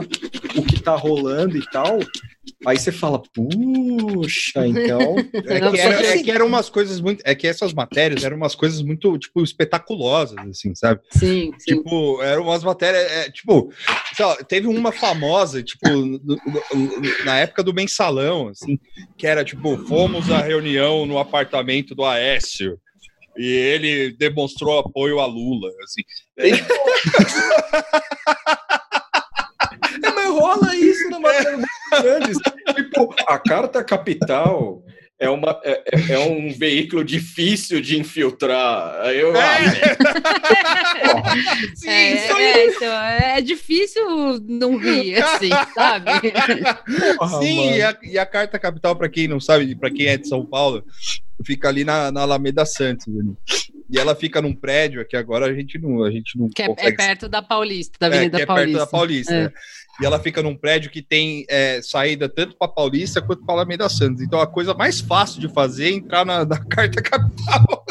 o 0.56 0.64
que 0.64 0.82
tá 0.82 0.96
rolando 0.96 1.58
e 1.58 1.66
tal, 1.70 2.00
Aí 2.66 2.78
você 2.78 2.92
fala, 2.92 3.22
puxa, 3.22 4.66
então. 4.68 5.16
É 5.34 5.60
que, 5.60 5.80
era, 5.80 6.06
é 6.06 6.24
que, 6.24 6.32
eram 6.32 6.48
umas 6.48 6.70
coisas 6.70 7.00
muito. 7.00 7.22
É 7.26 7.36
que 7.36 7.48
essas 7.48 7.74
matérias 7.74 8.24
eram 8.24 8.38
umas 8.38 8.56
coisas 8.56 8.82
muito, 8.82 9.18
tipo, 9.18 9.44
espetaculosas, 9.44 10.38
assim, 10.38 10.74
sabe? 10.74 11.02
Sim. 11.12 11.52
sim. 11.60 11.76
Tipo, 11.76 12.22
eram 12.22 12.44
umas 12.44 12.64
matérias. 12.64 13.04
É, 13.12 13.32
tipo, 13.32 13.72
lá, 14.20 14.36
teve 14.38 14.68
uma 14.68 14.92
famosa, 14.92 15.62
tipo, 15.62 15.88
na 17.26 17.38
época 17.38 17.64
do 17.64 17.74
mensalão, 17.74 18.50
assim, 18.50 18.80
que 19.18 19.28
era 19.28 19.44
tipo, 19.44 19.78
fomos 19.86 20.30
à 20.32 20.40
reunião 20.40 21.06
no 21.06 21.20
apartamento 21.20 21.94
do 21.94 22.06
Aécio. 22.06 22.80
E 23.38 23.46
ele 23.46 24.12
demonstrou 24.12 24.80
apoio 24.80 25.20
a 25.20 25.26
Lula, 25.26 25.70
assim. 25.84 26.02
É, 30.04 30.12
mas 30.12 30.30
rola 30.30 30.76
isso 30.76 31.10
numa 31.10 31.34
é. 31.34 31.44
grandes. 32.02 32.38
Tipo, 32.76 33.16
a 33.28 33.40
carta 33.40 33.84
capital 33.84 34.84
é, 35.20 35.30
uma, 35.30 35.60
é, 35.64 35.84
é, 35.92 36.14
é 36.14 36.20
um 36.20 36.54
veículo 36.54 37.04
difícil 37.04 37.82
de 37.82 38.00
infiltrar. 38.00 39.08
Eu, 39.08 39.36
é. 39.36 39.74
Sim, 41.76 41.90
é, 41.90 42.42
é, 42.42 42.68
então, 42.68 42.94
é, 42.94 43.42
difícil 43.42 44.40
não 44.48 44.78
rir, 44.78 45.16
assim, 45.16 45.50
sabe? 45.74 46.12
Porra, 47.18 47.40
Sim, 47.40 47.74
e 47.74 47.82
a, 47.82 47.98
e 48.04 48.20
a, 48.20 48.26
carta 48.26 48.60
capital, 48.60 48.96
para 48.96 49.10
quem 49.10 49.28
não 49.28 49.40
sabe, 49.40 49.76
para 49.76 49.90
quem 49.90 50.06
é 50.06 50.18
de 50.18 50.28
São 50.28 50.46
Paulo, 50.46 50.84
fica 51.46 51.68
ali 51.68 51.84
na, 51.84 52.12
na 52.12 52.22
Alameda 52.22 52.66
Santos. 52.66 53.08
Ali. 53.08 53.36
E 53.90 53.98
ela 53.98 54.16
fica 54.16 54.42
num 54.42 54.54
prédio 54.54 55.06
que 55.08 55.16
agora 55.16 55.46
a 55.46 55.54
gente 55.54 55.80
não, 55.80 56.04
a 56.04 56.12
gente 56.12 56.38
não 56.38 56.50
que 56.50 56.62
é, 56.62 56.66
é 56.66 56.68
consegue... 56.68 56.90
é 56.90 56.96
perto 56.96 57.30
da 57.30 57.42
Paulista, 57.42 57.98
da 58.00 58.08
Avenida 58.08 58.38
é, 58.38 58.40
que 58.42 58.46
Paulista. 58.46 58.70
É 58.70 58.74
perto 58.74 58.86
da 58.86 58.92
Paulista. 58.98 59.34
É. 59.34 59.44
Né? 59.44 59.54
E 60.00 60.06
ela 60.06 60.20
fica 60.20 60.44
num 60.44 60.56
prédio 60.56 60.92
que 60.92 61.02
tem 61.02 61.46
é, 61.50 61.82
saída 61.82 62.30
tanto 62.30 62.56
para 62.56 62.68
Paulista 62.68 63.22
quanto 63.22 63.44
para 63.46 63.56
Alameda 63.56 63.90
Santos. 63.90 64.22
Então 64.22 64.40
a 64.40 64.46
coisa 64.46 64.74
mais 64.74 65.00
fácil 65.00 65.40
de 65.40 65.50
fazer 65.50 65.86
é 65.88 65.92
entrar 65.92 66.26
na, 66.26 66.46
na 66.46 66.60
carta 66.66 67.02
capital. 67.02 67.86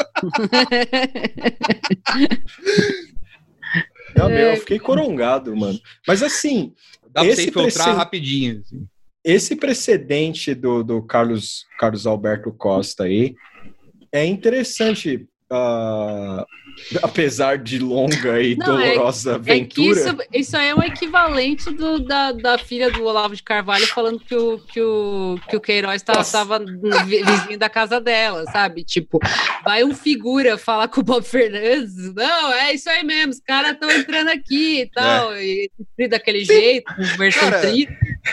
Não, 4.15 4.29
meu, 4.29 4.51
eu 4.51 4.57
fiquei 4.57 4.79
corongado, 4.79 5.55
mano. 5.55 5.79
Mas 6.07 6.23
assim. 6.23 6.73
Dá 7.11 7.23
pra 7.23 7.33
você 7.33 7.47
infiltrar 7.47 7.95
rapidinho. 7.95 8.61
Assim. 8.61 8.87
Esse 9.27 9.57
precedente 9.57 10.55
do, 10.55 10.83
do 10.83 11.03
Carlos, 11.03 11.65
Carlos 11.77 12.07
Alberto 12.07 12.51
Costa 12.53 13.03
aí 13.03 13.35
é 14.11 14.25
interessante 14.25 15.27
Uh, 15.49 16.43
apesar 17.01 17.57
de 17.57 17.79
longa 17.79 18.41
e 18.41 18.55
Não, 18.55 18.79
é 18.79 18.93
dolorosa 18.93 19.31
é, 19.31 19.35
aventura. 19.35 19.99
É 19.99 20.03
isso, 20.03 20.17
isso 20.33 20.57
aí 20.57 20.69
é 20.69 20.75
um 20.75 20.83
equivalente 20.83 21.69
do, 21.71 21.99
da, 21.99 22.31
da 22.31 22.57
filha 22.57 22.91
do 22.91 23.03
Olavo 23.03 23.35
de 23.35 23.43
Carvalho 23.43 23.87
falando 23.87 24.19
que 24.19 24.35
o, 24.35 24.59
que 24.59 24.81
o, 24.81 25.39
que 25.49 25.55
o 25.55 25.61
Queiroz 25.61 26.01
estava 26.01 26.59
vizinho 27.05 27.57
da 27.57 27.69
casa 27.69 27.99
dela, 27.99 28.43
sabe? 28.51 28.83
Tipo, 28.83 29.19
vai 29.63 29.83
um 29.83 29.95
figura 29.95 30.57
falar 30.57 30.87
com 30.87 31.01
o 31.01 31.03
Bob 31.03 31.23
Fernandes. 31.23 32.13
Não, 32.13 32.53
é 32.53 32.73
isso 32.73 32.89
aí 32.89 33.03
mesmo, 33.03 33.33
os 33.33 33.39
caras 33.39 33.71
estão 33.71 33.89
entrando 33.89 34.29
aqui 34.29 34.81
e 34.81 34.91
tal, 34.91 35.33
é. 35.33 35.67
e 35.97 36.07
daquele 36.07 36.43
jeito, 36.43 36.93
versão 37.17 37.47
Cara, 37.49 37.61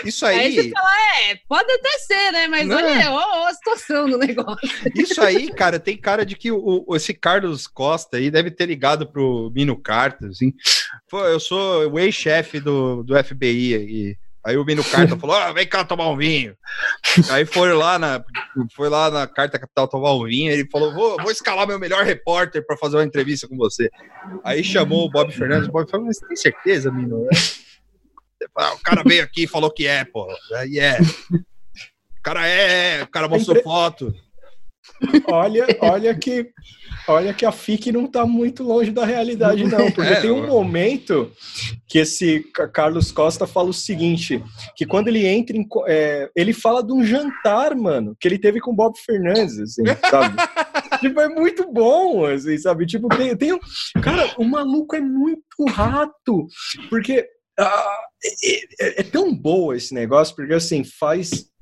Isso 0.04 0.26
aí. 0.26 0.38
Aí 0.38 0.54
você 0.54 0.70
fala, 0.70 0.90
é, 1.28 1.38
pode 1.48 1.70
até 1.72 1.90
ser, 1.98 2.32
né? 2.32 2.48
Mas 2.48 2.66
Não. 2.66 2.76
olha, 2.76 3.10
ó, 3.10 3.46
a 3.46 3.54
situação 3.54 4.08
do 4.08 4.18
negócio. 4.18 4.68
Isso 4.94 5.20
aí, 5.20 5.48
cara, 5.52 5.78
tem 5.78 5.96
cara 5.96 6.24
de 6.24 6.36
que 6.36 6.50
o, 6.50 6.84
o 6.86 6.96
esse 6.96 7.14
Carlos 7.14 7.66
Costa 7.66 8.16
aí 8.16 8.30
deve 8.34 8.50
ter 8.50 8.66
ligado 8.66 9.06
pro 9.06 9.52
Mino 9.54 9.80
Carta, 9.80 10.26
assim. 10.26 10.52
Pô, 11.08 11.24
eu 11.24 11.38
sou 11.38 11.88
o 11.88 11.98
ex-chefe 12.00 12.58
do, 12.58 13.04
do 13.04 13.16
FBI 13.22 13.74
aí. 13.74 14.16
Aí 14.44 14.56
o 14.56 14.64
Mino 14.64 14.82
Carta 14.82 15.16
falou: 15.16 15.36
ah, 15.36 15.52
vem 15.52 15.66
cá 15.66 15.84
tomar 15.84 16.10
um 16.10 16.16
vinho. 16.16 16.56
Aí 17.30 17.46
foi 17.46 17.72
lá 17.72 17.96
na, 17.96 18.22
foi 18.74 18.88
lá 18.88 19.08
na 19.08 19.26
Carta 19.26 19.58
Capital 19.58 19.86
tomar 19.86 20.12
um 20.14 20.24
vinho. 20.24 20.50
Ele 20.50 20.68
falou: 20.68 20.92
vou, 20.92 21.16
vou 21.16 21.30
escalar 21.30 21.66
meu 21.66 21.78
melhor 21.78 22.04
repórter 22.04 22.66
para 22.66 22.76
fazer 22.76 22.96
uma 22.96 23.04
entrevista 23.04 23.46
com 23.46 23.56
você. 23.56 23.88
Aí 24.42 24.64
chamou 24.64 25.06
o 25.06 25.10
Bob 25.10 25.32
Fernandes. 25.32 25.68
O 25.68 25.72
Bob 25.72 25.88
falou: 25.88 26.06
Mas 26.06 26.18
tem 26.18 26.36
certeza, 26.36 26.90
Mino? 26.90 27.26
O 28.42 28.82
cara 28.82 29.02
veio 29.06 29.22
aqui 29.22 29.44
e 29.44 29.48
falou 29.48 29.70
que 29.70 29.86
é, 29.86 30.04
pô. 30.04 30.26
Aí 30.56 30.78
é. 30.78 30.98
cara 32.22 32.46
é, 32.46 33.02
o 33.02 33.06
cara 33.06 33.28
mostrou 33.28 33.62
foto. 33.62 34.12
Olha, 35.26 35.66
olha 35.80 36.14
que 36.14 36.50
olha 37.08 37.34
que 37.34 37.44
a 37.44 37.52
FIC 37.52 37.92
não 37.92 38.04
está 38.04 38.26
muito 38.26 38.62
longe 38.62 38.90
da 38.90 39.04
realidade, 39.04 39.64
não. 39.64 39.90
Porque 39.90 40.12
é, 40.12 40.20
tem 40.20 40.30
um 40.30 40.46
momento 40.46 41.30
que 41.88 41.98
esse 41.98 42.40
Carlos 42.72 43.10
Costa 43.10 43.46
fala 43.46 43.70
o 43.70 43.74
seguinte: 43.74 44.42
que 44.76 44.86
quando 44.86 45.08
ele 45.08 45.26
entra 45.26 45.56
em. 45.56 45.66
É, 45.86 46.30
ele 46.36 46.52
fala 46.52 46.82
de 46.82 46.92
um 46.92 47.04
jantar, 47.04 47.74
mano, 47.74 48.16
que 48.18 48.28
ele 48.28 48.38
teve 48.38 48.60
com 48.60 48.74
Bob 48.74 48.96
Fernandes, 48.98 49.58
assim, 49.58 49.82
sabe? 50.10 50.36
tipo, 51.00 51.20
é 51.20 51.28
muito 51.28 51.70
bom, 51.72 52.24
assim, 52.26 52.56
sabe? 52.58 52.86
Tipo, 52.86 53.08
tem, 53.08 53.36
tem 53.36 53.52
um. 53.52 53.60
Cara, 54.02 54.34
o 54.38 54.44
maluco 54.44 54.96
é 54.96 55.00
muito 55.00 55.64
rato. 55.68 56.46
Porque. 56.88 57.26
Ah, 57.56 57.98
é, 58.42 58.54
é, 58.80 59.00
é 59.00 59.02
tão 59.04 59.32
boa 59.32 59.76
esse 59.76 59.94
negócio, 59.94 60.34
porque 60.34 60.54
assim, 60.54 60.82
faz 60.82 61.53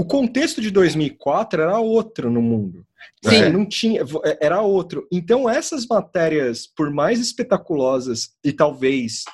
o 0.00 0.04
contexto 0.06 0.62
de 0.62 0.70
2004 0.70 1.60
era 1.60 1.78
outro 1.78 2.30
no 2.30 2.40
mundo. 2.40 2.86
Sim. 3.22 3.50
Não 3.50 3.66
tinha, 3.66 4.02
é, 4.24 4.46
era 4.46 4.62
outro. 4.62 5.06
Então 5.12 5.48
essas 5.48 5.86
matérias, 5.86 6.66
por 6.66 6.90
mais 6.90 7.20
espetaculosas 7.20 8.30
e 8.42 8.50
talvez 8.50 9.24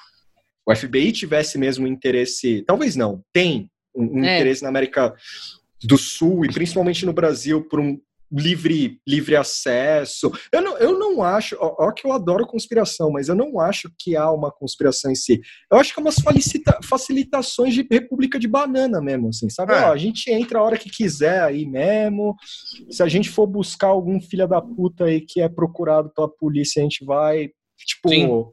o 0.66 0.74
FBI 0.74 1.12
tivesse 1.12 1.56
mesmo 1.56 1.86
interesse, 1.86 2.64
talvez 2.66 2.96
não, 2.96 3.22
tem 3.32 3.70
um, 3.94 4.18
um 4.18 4.24
é. 4.24 4.34
interesse 4.34 4.64
na 4.64 4.68
América 4.68 5.14
do 5.84 5.96
Sul 5.96 6.44
e 6.44 6.52
principalmente 6.52 7.06
no 7.06 7.12
Brasil 7.12 7.62
por 7.62 7.78
um 7.78 8.00
livre, 8.30 9.00
livre 9.06 9.36
acesso. 9.36 10.32
Eu 10.52 10.60
não, 10.60 10.78
eu 10.78 10.98
não 10.98 11.22
acho, 11.22 11.56
ó, 11.60 11.76
ó, 11.78 11.92
que 11.92 12.06
eu 12.06 12.12
adoro 12.12 12.46
conspiração, 12.46 13.10
mas 13.10 13.28
eu 13.28 13.34
não 13.34 13.60
acho 13.60 13.90
que 13.98 14.16
há 14.16 14.30
uma 14.30 14.50
conspiração 14.50 15.10
em 15.10 15.14
si. 15.14 15.40
Eu 15.70 15.78
acho 15.78 15.92
que 15.92 16.00
é 16.00 16.02
umas 16.02 16.16
facilita, 16.16 16.78
facilitações 16.82 17.74
de 17.74 17.86
república 17.90 18.38
de 18.38 18.48
banana 18.48 19.00
mesmo, 19.00 19.28
assim, 19.28 19.48
sabe? 19.48 19.72
É. 19.72 19.82
Ó, 19.84 19.92
a 19.92 19.96
gente 19.96 20.30
entra 20.30 20.58
a 20.58 20.62
hora 20.62 20.78
que 20.78 20.90
quiser 20.90 21.42
aí 21.42 21.66
mesmo. 21.66 22.34
Se 22.90 23.02
a 23.02 23.08
gente 23.08 23.30
for 23.30 23.46
buscar 23.46 23.88
algum 23.88 24.20
filho 24.20 24.48
da 24.48 24.60
puta 24.60 25.04
aí 25.04 25.20
que 25.20 25.40
é 25.40 25.48
procurado 25.48 26.10
pela 26.14 26.28
polícia, 26.28 26.80
a 26.80 26.82
gente 26.82 27.04
vai, 27.04 27.50
tipo, 27.78 28.08
Sim. 28.08 28.44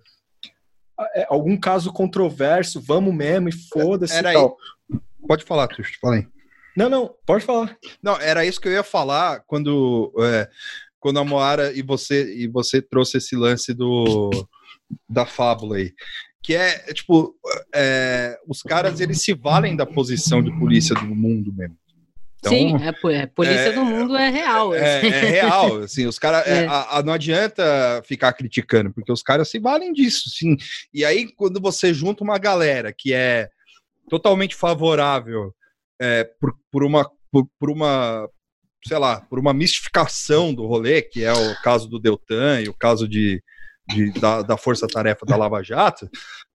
É, 1.15 1.25
algum 1.27 1.57
caso 1.57 1.91
controverso, 1.91 2.79
vamos 2.79 3.13
mesmo 3.13 3.49
e 3.49 3.51
foda-se 3.51 4.17
e 4.17 4.23
tal. 4.23 4.55
Pode 5.27 5.43
falar, 5.43 5.67
Tuxo, 5.67 5.93
fala 5.99 6.17
aí. 6.17 6.27
Não, 6.75 6.89
não, 6.89 7.13
pode 7.25 7.45
falar. 7.45 7.77
Não, 8.01 8.19
era 8.19 8.45
isso 8.45 8.59
que 8.59 8.67
eu 8.67 8.71
ia 8.71 8.83
falar 8.83 9.41
quando, 9.45 10.13
é, 10.19 10.49
quando 10.99 11.19
a 11.19 11.23
Moara 11.23 11.71
e 11.73 11.81
você, 11.81 12.33
e 12.35 12.47
você 12.47 12.81
trouxe 12.81 13.17
esse 13.17 13.35
lance 13.35 13.73
do, 13.73 14.31
da 15.07 15.25
fábula 15.25 15.77
aí. 15.77 15.93
Que 16.41 16.55
é, 16.55 16.93
tipo, 16.93 17.35
é, 17.73 18.37
os 18.47 18.61
caras, 18.61 18.99
eles 18.99 19.21
se 19.21 19.33
valem 19.33 19.75
da 19.75 19.85
posição 19.85 20.43
de 20.43 20.51
polícia 20.59 20.93
do 20.95 21.05
mundo 21.05 21.53
mesmo. 21.53 21.77
Então, 22.39 22.51
Sim, 22.51 22.75
é, 22.75 23.21
é 23.21 23.25
polícia 23.25 23.69
é, 23.69 23.71
do 23.71 23.85
mundo 23.85 24.17
é 24.17 24.29
real. 24.29 24.75
É, 24.75 24.97
assim. 24.97 25.07
é 25.07 25.19
real, 25.21 25.77
assim, 25.83 26.05
os 26.05 26.19
caras. 26.19 26.45
É, 26.45 26.65
é. 26.65 27.03
não 27.03 27.13
adianta 27.13 28.03
ficar 28.05 28.33
criticando, 28.33 28.91
porque 28.91 29.11
os 29.11 29.23
caras 29.23 29.49
se 29.49 29.59
valem 29.59 29.93
disso, 29.93 30.29
sim. 30.29 30.57
E 30.93 31.05
aí, 31.05 31.31
quando 31.33 31.61
você 31.61 31.93
junta 31.93 32.21
uma 32.21 32.37
galera 32.37 32.91
que 32.91 33.13
é 33.13 33.47
totalmente 34.09 34.55
favorável 34.55 35.55
é, 36.03 36.25
por, 36.37 36.53
por, 36.69 36.83
uma, 36.83 37.09
por, 37.31 37.47
por, 37.57 37.69
uma, 37.69 38.29
sei 38.85 38.97
lá, 38.97 39.21
por 39.21 39.39
uma 39.39 39.53
mistificação 39.53 40.53
do 40.53 40.67
rolê, 40.67 41.01
que 41.01 41.23
é 41.23 41.31
o 41.31 41.61
caso 41.61 41.87
do 41.87 41.97
Deltan 41.97 42.59
e 42.59 42.67
o 42.67 42.73
caso 42.73 43.07
de, 43.07 43.41
de 43.87 44.11
da, 44.19 44.41
da 44.41 44.57
força-tarefa 44.57 45.25
da 45.25 45.37
Lava 45.37 45.63
Jato, 45.63 46.09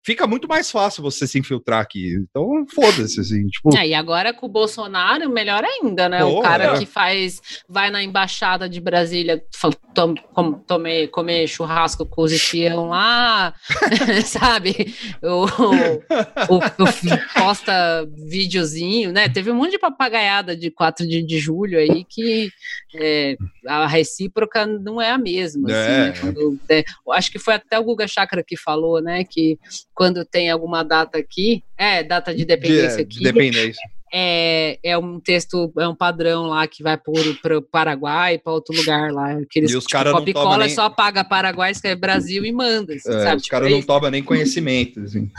fica 0.08 0.26
muito 0.26 0.48
mais 0.48 0.70
fácil 0.70 1.02
você 1.02 1.26
se 1.26 1.38
infiltrar 1.38 1.82
aqui. 1.82 2.14
Então, 2.14 2.64
foda-se, 2.74 3.20
assim, 3.20 3.46
tipo... 3.52 3.76
É, 3.76 3.88
e 3.88 3.92
agora 3.92 4.32
com 4.32 4.46
o 4.46 4.48
Bolsonaro, 4.48 5.28
melhor 5.28 5.62
ainda, 5.62 6.08
né? 6.08 6.20
Pô, 6.20 6.38
o 6.38 6.40
cara 6.40 6.64
é. 6.64 6.78
que 6.78 6.86
faz, 6.86 7.42
vai 7.68 7.90
na 7.90 8.02
embaixada 8.02 8.66
de 8.66 8.80
Brasília 8.80 9.44
tom, 9.92 10.14
com, 10.32 10.54
tome, 10.54 11.08
comer 11.08 11.46
churrasco 11.46 12.06
com 12.06 12.22
os 12.22 12.32
espião 12.32 12.88
lá, 12.88 13.52
sabe? 14.24 14.94
O, 15.22 15.44
o, 15.44 16.56
o, 16.56 17.34
posta 17.34 18.08
videozinho, 18.16 19.12
né? 19.12 19.28
Teve 19.28 19.50
um 19.50 19.54
monte 19.56 19.72
de 19.72 19.78
papagaiada 19.78 20.56
de 20.56 20.70
4 20.70 21.06
de, 21.06 21.22
de 21.22 21.38
julho 21.38 21.78
aí 21.78 22.02
que 22.08 22.50
é, 22.94 23.36
a 23.66 23.86
recíproca 23.86 24.66
não 24.66 25.02
é 25.02 25.10
a 25.10 25.18
mesma. 25.18 25.68
Assim, 25.68 25.78
é. 25.78 25.98
Né? 25.98 26.14
Quando, 26.18 26.58
é, 26.70 26.84
acho 27.10 27.30
que 27.30 27.38
foi 27.38 27.54
até 27.54 27.78
o 27.78 27.84
Guga 27.84 28.08
Chakra 28.08 28.42
que 28.42 28.56
falou, 28.56 29.02
né? 29.02 29.22
Que 29.24 29.58
quando 29.98 30.24
tem 30.24 30.48
alguma 30.48 30.84
data 30.84 31.18
aqui, 31.18 31.64
é, 31.76 32.04
data 32.04 32.32
de 32.32 32.44
dependência 32.44 32.98
de, 32.98 33.02
aqui. 33.02 33.18
De 33.18 33.24
dependência 33.24 33.82
é, 34.12 34.78
é 34.82 34.96
um 34.98 35.20
texto, 35.20 35.72
é 35.78 35.88
um 35.88 35.94
padrão 35.94 36.46
lá 36.46 36.66
que 36.66 36.82
vai 36.82 36.96
para 36.96 37.58
o 37.58 37.62
Paraguai, 37.62 38.38
para 38.38 38.52
outro 38.52 38.74
lugar 38.76 39.12
lá. 39.12 39.32
Aqueles, 39.32 39.70
e 39.70 39.76
os 39.76 39.84
tipo, 39.84 39.92
caras 39.92 40.12
não 40.12 40.32
cola 40.32 40.66
nem... 40.66 40.74
só 40.74 40.88
paga 40.88 41.24
Paraguai, 41.24 41.70
escreve 41.70 42.00
Brasil 42.00 42.44
e 42.44 42.52
manda. 42.52 42.94
Assim, 42.94 43.10
é, 43.10 43.22
sabe? 43.22 43.36
Os 43.36 43.42
tipo 43.42 43.52
caras 43.52 43.70
não 43.70 43.82
tomam 43.82 44.10
nem 44.10 44.22
conhecimento. 44.22 45.00
Assim. 45.00 45.30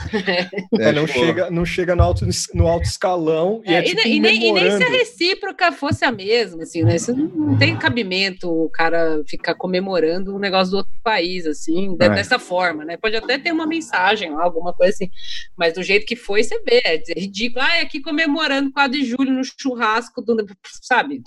É, 0.78 0.88
é, 0.88 0.92
não, 0.92 1.06
tipo... 1.06 1.18
chega, 1.18 1.50
não 1.50 1.64
chega 1.64 1.96
no 1.96 2.02
alto, 2.02 2.26
no 2.54 2.66
alto 2.66 2.84
escalão 2.84 3.62
e, 3.66 3.72
é, 3.72 3.82
tipo 3.82 4.00
e, 4.06 4.20
nem, 4.20 4.48
e, 4.48 4.52
nem, 4.52 4.70
se 4.70 4.82
a 4.82 4.88
recíproca 4.88 5.72
fosse 5.72 6.04
a 6.04 6.12
mesma, 6.12 6.62
assim, 6.62 6.82
né? 6.82 6.96
Isso 6.96 7.14
não 7.14 7.58
tem 7.58 7.76
cabimento 7.76 8.48
o 8.48 8.68
cara 8.68 9.22
ficar 9.26 9.54
comemorando 9.54 10.34
um 10.34 10.38
negócio 10.38 10.70
do 10.70 10.76
outro 10.78 10.92
país, 11.02 11.46
assim, 11.46 11.96
é. 12.00 12.08
dessa 12.08 12.38
forma, 12.38 12.84
né? 12.84 12.96
Pode 12.96 13.16
até 13.16 13.38
ter 13.38 13.52
uma 13.52 13.66
mensagem, 13.66 14.30
alguma 14.30 14.72
coisa 14.72 14.92
assim, 14.92 15.10
mas 15.56 15.74
do 15.74 15.82
jeito 15.82 16.06
que 16.06 16.16
foi, 16.16 16.42
você 16.42 16.60
vê, 16.60 16.82
é 16.84 17.02
ridículo. 17.18 17.64
Ah, 17.64 17.76
é 17.76 17.80
aqui 17.82 18.00
comemorando 18.00 18.59
comemorando 18.60 18.72
4 18.72 18.92
de 18.92 19.04
julho 19.04 19.32
no 19.32 19.42
churrasco, 19.44 20.22
do, 20.22 20.36
sabe? 20.82 21.22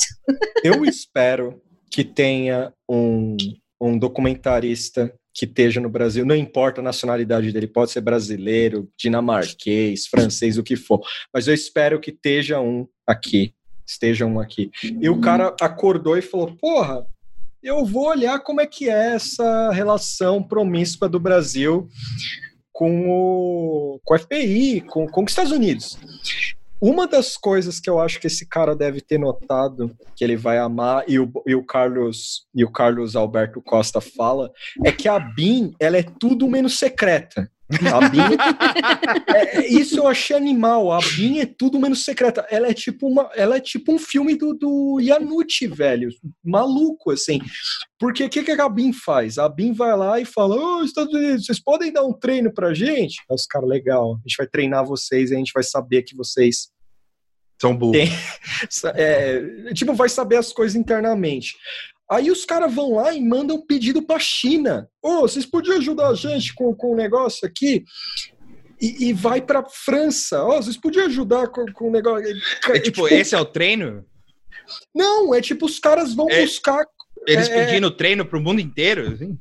Eu 0.63 0.85
espero 0.85 1.61
que 1.91 2.03
tenha 2.03 2.71
um, 2.89 3.35
um 3.81 3.97
documentarista 3.97 5.13
que 5.33 5.45
esteja 5.45 5.81
no 5.81 5.89
Brasil, 5.89 6.25
não 6.25 6.35
importa 6.35 6.79
a 6.79 6.83
nacionalidade 6.83 7.51
dele, 7.51 7.67
pode 7.67 7.91
ser 7.91 8.01
brasileiro, 8.01 8.87
dinamarquês, 8.97 10.05
francês, 10.05 10.59
o 10.59 10.63
que 10.63 10.75
for, 10.75 11.01
mas 11.33 11.47
eu 11.47 11.55
espero 11.55 11.99
que 11.99 12.11
esteja 12.11 12.59
um 12.59 12.87
aqui, 13.05 13.53
esteja 13.85 14.27
um 14.27 14.39
aqui. 14.39 14.69
E 14.83 15.09
o 15.09 15.19
cara 15.19 15.55
acordou 15.59 16.15
e 16.15 16.21
falou: 16.21 16.55
Porra, 16.55 17.03
eu 17.63 17.83
vou 17.83 18.09
olhar 18.09 18.39
como 18.41 18.61
é 18.61 18.67
que 18.67 18.89
é 18.89 19.15
essa 19.15 19.71
relação 19.71 20.43
promíscua 20.43 21.09
do 21.09 21.19
Brasil 21.19 21.89
com 22.71 23.09
o, 23.09 23.99
com 24.03 24.13
o 24.13 24.19
FBI, 24.19 24.81
com, 24.81 25.07
com 25.07 25.23
os 25.23 25.31
Estados 25.31 25.51
Unidos. 25.51 25.97
Uma 26.85 27.07
das 27.07 27.37
coisas 27.37 27.79
que 27.79 27.89
eu 27.89 27.97
acho 27.97 28.19
que 28.19 28.27
esse 28.27 28.45
cara 28.45 28.75
deve 28.75 28.99
ter 28.99 29.17
notado, 29.17 29.95
que 30.17 30.21
ele 30.21 30.35
vai 30.35 30.57
amar, 30.57 31.05
e 31.07 31.17
o, 31.17 31.31
e 31.47 31.55
o 31.55 31.65
Carlos 31.65 32.45
e 32.53 32.65
o 32.65 32.69
Carlos 32.69 33.15
Alberto 33.15 33.61
Costa 33.61 34.01
fala, 34.01 34.51
é 34.83 34.91
que 34.91 35.07
a 35.07 35.17
BIM 35.17 35.73
ela 35.79 35.95
é 35.95 36.03
tudo 36.03 36.45
menos 36.45 36.77
secreta. 36.77 37.49
A 37.71 38.09
BIM, 38.09 38.19
é, 39.33 39.59
é, 39.59 39.67
isso 39.67 39.97
eu 39.97 40.07
achei 40.07 40.35
animal. 40.35 40.91
A 40.91 40.99
BIM 40.99 41.39
é 41.39 41.45
tudo 41.45 41.79
menos 41.79 42.03
secreta. 42.03 42.45
Ela 42.51 42.67
é 42.67 42.73
tipo 42.73 43.07
uma, 43.07 43.29
ela 43.33 43.55
é 43.55 43.59
tipo 43.59 43.93
um 43.93 43.97
filme 43.97 44.35
do, 44.35 44.53
do 44.53 44.99
Yanucci, 44.99 45.67
velho, 45.67 46.09
maluco 46.43 47.11
assim. 47.11 47.39
Porque 47.97 48.25
o 48.25 48.29
que, 48.29 48.43
que 48.43 48.51
a 48.51 48.69
BIM 48.69 48.91
faz? 48.91 49.37
A 49.37 49.47
BIM 49.47 49.71
vai 49.71 49.95
lá 49.95 50.19
e 50.19 50.25
fala: 50.25 50.55
Ô, 50.55 50.79
oh, 50.79 50.83
Estados 50.83 51.13
Unidos, 51.13 51.45
vocês 51.45 51.59
podem 51.59 51.91
dar 51.91 52.03
um 52.03 52.13
treino 52.13 52.53
pra 52.53 52.73
gente? 52.73 53.21
Aí 53.29 53.35
os 53.35 53.45
caras, 53.45 53.69
legal, 53.69 54.15
a 54.15 54.27
gente 54.27 54.35
vai 54.37 54.47
treinar 54.47 54.85
vocês 54.85 55.31
e 55.31 55.35
a 55.35 55.37
gente 55.37 55.53
vai 55.53 55.63
saber 55.63 56.03
que 56.03 56.15
vocês 56.15 56.72
são 57.63 57.75
burros. 57.75 57.97
Tem, 57.97 58.11
é, 58.95 59.73
tipo, 59.73 59.93
vai 59.93 60.09
saber 60.09 60.35
as 60.35 60.51
coisas 60.51 60.75
internamente. 60.75 61.55
Aí 62.11 62.29
os 62.29 62.43
caras 62.43 62.73
vão 62.73 62.95
lá 62.95 63.13
e 63.13 63.21
mandam 63.21 63.55
um 63.55 63.65
pedido 63.65 64.01
para 64.03 64.17
a 64.17 64.19
China. 64.19 64.89
Ô, 65.01 65.09
oh, 65.09 65.21
vocês 65.21 65.45
podiam 65.45 65.77
ajudar 65.77 66.09
a 66.09 66.15
gente 66.15 66.53
com, 66.53 66.75
com 66.75 66.87
o 66.87 66.93
um 66.93 66.97
negócio 66.97 67.47
aqui? 67.47 67.85
E, 68.79 69.07
e 69.07 69.13
vai 69.13 69.41
para 69.41 69.63
França. 69.63 70.43
Ó, 70.43 70.57
oh, 70.57 70.61
vocês 70.61 70.75
podiam 70.75 71.05
ajudar 71.05 71.47
com, 71.47 71.65
com 71.71 71.87
o 71.87 71.91
negócio. 71.91 72.27
É, 72.27 72.79
tipo, 72.79 73.03
tipo, 73.03 73.07
esse 73.07 73.33
é 73.33 73.39
o 73.39 73.45
treino? 73.45 74.05
Não, 74.93 75.33
é 75.33 75.41
tipo, 75.41 75.65
os 75.65 75.79
caras 75.79 76.13
vão 76.13 76.29
é, 76.29 76.41
buscar. 76.41 76.85
Eles 77.25 77.47
é, 77.47 77.65
pedindo 77.65 77.89
treino 77.89 78.25
para 78.25 78.37
o 78.37 78.41
mundo 78.41 78.59
inteiro, 78.59 79.13
assim? 79.13 79.39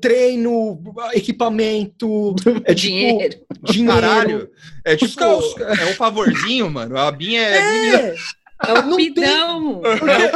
Treino, 0.00 0.82
equipamento, 1.12 2.34
é 2.64 2.74
tipo 2.74 2.74
dinheiro. 2.74 3.40
dinheiro. 3.62 4.00
Caralho, 4.00 4.50
é 4.84 4.96
tipo, 4.96 5.22
é 5.22 5.86
um 5.86 5.94
favorzinho, 5.94 6.70
mano. 6.70 6.98
A 6.98 7.10
Binha 7.10 7.40
é. 7.40 8.14
É, 8.66 8.70
é 8.70 8.72
o 8.72 8.96
pidão. 8.96 9.82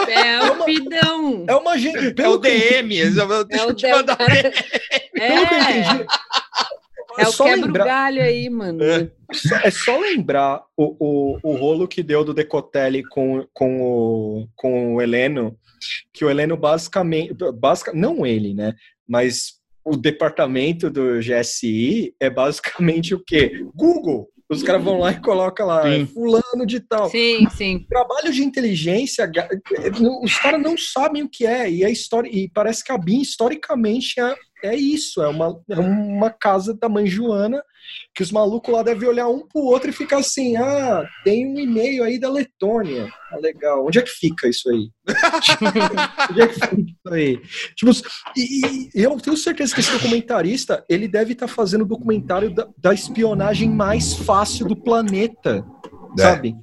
Tem... 0.07 0.17
É 0.17 0.51
o 0.51 0.65
pidão. 0.65 1.45
É 1.47 1.55
uma 1.55 1.79
gente. 1.79 2.21
É 2.21 2.29
o 2.29 2.39
DM. 2.39 2.89
Deixa 2.89 3.23
é 3.23 3.65
eu 3.65 3.75
te 3.75 3.89
mandar. 3.91 4.19
É. 4.21 4.53
É, 7.19 7.25
é 7.25 7.29
o 7.29 7.33
quebra 7.33 7.85
galho 7.85 8.23
aí, 8.23 8.49
mano. 8.49 8.83
É, 8.85 9.11
é 9.65 9.71
só 9.71 9.99
lembrar 9.99 10.63
o, 10.77 10.95
o, 10.99 11.39
o 11.43 11.57
rolo 11.57 11.89
que 11.89 12.03
deu 12.03 12.25
do 12.25 12.33
Decotelli 12.33 13.03
com, 13.05 13.47
com, 13.53 13.81
o, 13.81 14.49
com 14.55 14.95
o 14.95 15.03
Heleno, 15.03 15.59
que 16.13 16.25
o 16.25 16.31
Heleno 16.31 16.57
basicamente, 16.57 17.35
basic, 17.55 17.93
não 17.95 18.25
ele, 18.25 18.55
né, 18.55 18.75
mas 19.09 19.59
o 19.85 19.97
departamento 19.97 20.91
do 20.91 21.19
GSI 21.19 22.15
é 22.21 22.29
basicamente 22.29 23.15
o 23.15 23.23
quê? 23.25 23.65
Google. 23.75 24.29
Os 24.51 24.63
caras 24.63 24.83
vão 24.83 25.01
lá 25.01 25.13
e 25.13 25.21
colocam 25.21 25.67
lá, 25.67 25.83
sim. 25.83 26.07
fulano 26.07 26.65
de 26.67 26.81
tal. 26.81 27.11
Sim, 27.11 27.47
sim. 27.51 27.85
Trabalho 27.87 28.33
de 28.33 28.43
inteligência, 28.43 29.31
os 30.23 30.39
caras 30.39 30.63
não 30.63 30.77
sabem 30.77 31.23
o 31.23 31.29
que 31.29 31.47
é, 31.47 31.71
e 31.71 31.85
a 31.85 31.91
história, 31.91 32.31
e 32.31 32.49
parece 32.49 32.83
que 32.83 32.91
a 32.91 32.97
BIM, 32.97 33.21
historicamente, 33.21 34.19
é, 34.19 34.35
é 34.65 34.75
isso, 34.75 35.23
é 35.23 35.29
uma, 35.29 35.61
é 35.69 35.79
uma 35.79 36.31
casa 36.31 36.73
da 36.73 36.89
mãe 36.89 37.07
Joana 37.07 37.63
que 38.15 38.23
os 38.23 38.33
malucos 38.33 38.73
lá 38.73 38.83
devem 38.83 39.09
olhar 39.09 39.29
um 39.29 39.47
pro 39.47 39.63
outro 39.63 39.91
e 39.91 39.93
ficar 39.93 40.19
assim, 40.19 40.57
ah, 40.57 41.09
tem 41.25 41.47
um 41.47 41.59
e-mail 41.59 42.05
aí 42.05 42.19
da 42.19 42.31
Letônia. 42.31 43.13
Ah, 43.31 43.37
legal. 43.37 43.87
Onde 43.87 43.99
é 43.99 44.03
que 44.03 44.11
fica 44.11 44.49
isso 44.49 44.69
aí? 44.71 44.91
Onde 46.31 46.41
é 46.43 46.49
que 46.49 46.55
fica 46.55 46.77
isso 46.81 47.15
aí? 47.15 47.41
Tipo, 47.75 47.93
e, 48.37 48.91
e, 48.95 49.03
eu 49.03 49.19
tenho 49.21 49.37
certeza 49.37 49.75
que 49.75 49.81
esse 49.81 49.93
documentarista, 49.93 50.85
ele 50.89 51.09
deve 51.09 51.33
estar 51.33 51.47
tá 51.47 51.53
fazendo 51.53 51.83
o 51.83 51.89
documentário 51.89 52.55
da, 52.55 52.69
da, 52.77 52.95
espionagem 52.95 53.71
mais 53.71 54.15
fácil 54.15 54.67
do 54.67 54.77
planeta, 54.77 55.65
é. 56.19 56.23
sabe? 56.23 56.57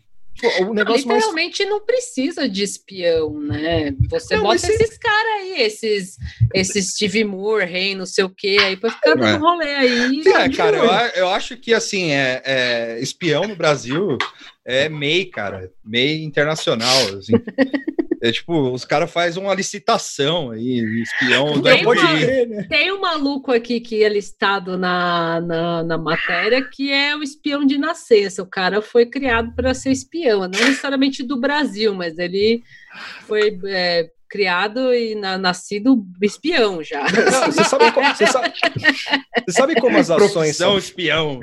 O 0.62 0.74
negócio 0.74 1.08
não, 1.08 1.16
literalmente 1.16 1.64
mais... 1.64 1.70
não 1.72 1.86
precisa 1.86 2.50
de 2.50 2.64
espião, 2.64 3.40
né? 3.40 3.96
Você 4.10 4.36
não, 4.36 4.44
bota 4.44 4.56
esses 4.56 4.90
se... 4.90 5.00
caras 5.00 5.34
aí, 5.40 5.62
esses, 5.62 6.18
esses 6.54 6.94
Steve 6.94 7.24
Moore, 7.24 7.66
rei, 7.66 7.96
não 7.96 8.06
sei 8.06 8.26
o 8.26 8.30
quê, 8.30 8.58
aí 8.60 8.76
pra 8.76 8.92
ficar 8.92 9.16
dando 9.16 9.26
é. 9.26 9.38
rolê 9.38 9.76
aí. 9.76 10.22
É, 10.28 10.50
cara, 10.50 10.78
eu, 10.78 11.24
eu 11.24 11.30
acho 11.30 11.56
que 11.58 11.74
assim, 11.74 12.12
é, 12.12 12.42
é, 12.46 13.00
espião 13.00 13.48
no 13.48 13.56
Brasil 13.56 14.18
é 14.66 14.90
MEI, 14.90 15.26
cara, 15.26 15.72
MEI 15.84 16.24
internacional. 16.24 17.18
Assim. 17.18 17.34
É 18.26 18.32
tipo, 18.32 18.72
os 18.72 18.84
caras 18.84 19.12
fazem 19.12 19.42
uma 19.42 19.54
licitação 19.54 20.50
aí, 20.50 20.80
espião 21.04 21.62
tem, 21.62 21.86
uma, 21.86 21.94
né? 21.94 22.64
tem 22.68 22.92
um 22.92 23.00
maluco 23.00 23.52
aqui 23.52 23.80
que 23.80 24.04
é 24.04 24.10
listado 24.10 24.80
na, 24.80 25.40
na, 25.42 25.84
na, 25.84 25.98
matéria 25.98 26.64
que 26.64 26.92
é 26.92 27.16
o 27.16 27.22
espião 27.22 27.64
de 27.64 27.78
nascença. 27.78 28.42
O 28.42 28.48
cara 28.48 28.82
foi 28.82 29.06
criado 29.06 29.54
para 29.56 29.76
ser 29.76 29.92
espião, 29.92 30.40
não 30.40 30.48
necessariamente 30.50 31.22
do 31.22 31.40
Brasil, 31.40 31.94
mas 31.94 32.18
ele 32.18 32.64
foi 33.28 33.60
é, 33.68 34.10
criado 34.36 34.94
e 34.94 35.16
na, 35.16 35.38
nascido 35.38 36.06
espião 36.22 36.84
já. 36.84 37.04
Não, 37.04 37.46
você, 37.52 37.64
sabe 37.64 37.92
como, 37.94 38.14
você, 38.14 38.28
sabe, 38.28 38.54
você 39.48 39.52
sabe 39.52 39.80
como 39.80 39.98
as 39.98 40.12
ações 40.12 40.58
são 40.58 40.78
espião. 40.78 41.40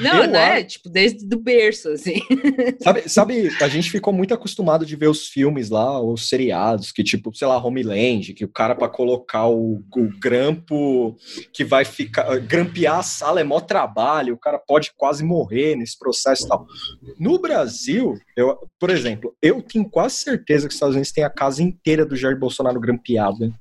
Não, 0.00 0.22
Eu 0.22 0.30
né? 0.30 0.62
Tipo, 0.62 0.88
desde 0.88 1.26
do 1.26 1.40
berço, 1.40 1.88
assim. 1.88 2.20
Sabe, 2.80 3.08
sabe, 3.08 3.50
a 3.60 3.68
gente 3.68 3.90
ficou 3.90 4.12
muito 4.12 4.32
acostumado 4.32 4.84
de 4.84 4.94
ver 4.94 5.08
os 5.08 5.26
filmes 5.26 5.70
lá, 5.70 6.00
os 6.00 6.28
seriados, 6.28 6.92
que 6.92 7.02
tipo, 7.02 7.34
sei 7.34 7.48
lá, 7.48 7.58
Homeland, 7.58 8.32
que 8.34 8.44
o 8.44 8.48
cara 8.48 8.74
para 8.74 8.88
colocar 8.88 9.48
o, 9.48 9.82
o 9.96 10.18
grampo 10.20 11.16
que 11.52 11.64
vai 11.64 11.84
ficar, 11.84 12.38
grampear 12.40 12.98
a 12.98 13.02
sala 13.02 13.40
é 13.40 13.44
mó 13.44 13.60
trabalho, 13.60 14.34
o 14.34 14.38
cara 14.38 14.58
pode 14.58 14.92
quase 14.96 15.24
morrer 15.24 15.74
nesse 15.74 15.98
processo 15.98 16.44
e 16.44 16.48
tal. 16.48 16.66
No 17.18 17.38
Brasil, 17.38 18.14
eu, 18.36 18.56
por 18.78 18.90
exemplo, 18.90 19.34
eu 19.42 19.62
tenho 19.62 19.88
quase 19.88 20.16
certeza 20.16 20.66
que 20.68 20.72
os 20.72 20.76
Estados 20.76 20.94
Unidos 20.94 21.12
tem 21.12 21.24
a 21.24 21.30
casa 21.30 21.62
inteira 21.62 22.04
do 22.04 22.14
Jardim 22.14 22.26
Jair 22.26 22.35
Bolsonaro 22.36 22.80
grampeado, 22.80 23.46
né? 23.46 23.52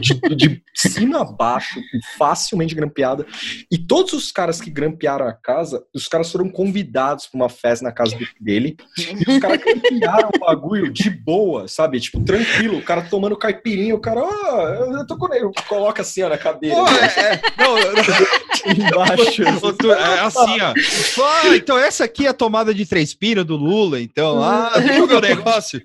De, 0.00 0.34
de, 0.34 0.62
cima 0.74 1.20
a 1.20 1.24
baixo, 1.24 1.80
facilmente 2.16 2.74
grampeada. 2.74 3.26
E 3.70 3.78
todos 3.78 4.12
os 4.12 4.32
caras 4.32 4.60
que 4.60 4.70
grampearam 4.70 5.26
a 5.26 5.32
casa, 5.32 5.82
os 5.94 6.08
caras 6.08 6.30
foram 6.30 6.48
convidados 6.48 7.26
para 7.26 7.36
uma 7.36 7.48
festa 7.48 7.84
na 7.84 7.92
casa 7.92 8.16
dele. 8.40 8.76
E 8.98 9.30
os 9.30 9.38
caras 9.38 9.60
grampearam 9.62 10.30
o 10.34 10.38
bagulho 10.38 10.92
de 10.92 11.10
boa, 11.10 11.68
sabe? 11.68 12.00
Tipo, 12.00 12.20
tranquilo. 12.20 12.78
O 12.78 12.82
cara 12.82 13.02
tomando 13.02 13.36
caipirinha, 13.36 13.94
o 13.94 14.00
cara, 14.00 14.22
ó, 14.22 14.28
oh, 14.28 14.96
eu 14.98 15.06
tô 15.06 15.16
com 15.16 15.32
ele. 15.32 15.50
Coloca 15.68 16.02
assim, 16.02 16.22
ó, 16.22 16.28
na 16.28 16.38
cadeira. 16.38 16.76
Pô, 16.76 16.88
é, 16.88 17.04
é, 17.04 17.40
não, 17.58 17.74
Embaixo. 18.64 19.42
é 19.42 20.20
assim, 20.20 20.60
ó. 20.60 20.74
Ah, 21.22 21.56
então 21.56 21.78
essa 21.78 22.04
aqui 22.04 22.26
é 22.26 22.30
a 22.30 22.34
tomada 22.34 22.72
de 22.72 22.86
três 22.86 23.14
pinos 23.14 23.44
do 23.44 23.56
Lula, 23.56 24.00
então. 24.00 24.42
Ah, 24.42 24.72
deixa 24.78 24.98
eu 24.98 25.06
ver 25.06 25.16
o 25.16 25.20
negócio. 25.20 25.82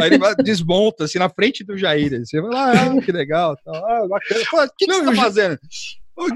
Aí 0.00 0.10
ele 0.12 0.18
desmonta, 0.42 1.04
assim, 1.04 1.18
na 1.18 1.28
frente 1.28 1.64
do 1.64 1.76
Jair. 1.76 2.20
Você 2.24 2.40
vai 2.40 2.50
lá, 2.50 2.72
ah, 2.72 2.99
que 3.00 3.12
legal. 3.12 3.56
Tá, 3.64 3.72
ah, 3.72 4.06
bacana. 4.08 4.40
o 4.40 4.76
que, 4.76 4.86
que 4.86 4.92
você 4.92 5.04
tá 5.04 5.14
fazendo? 5.14 5.58
O 6.16 6.26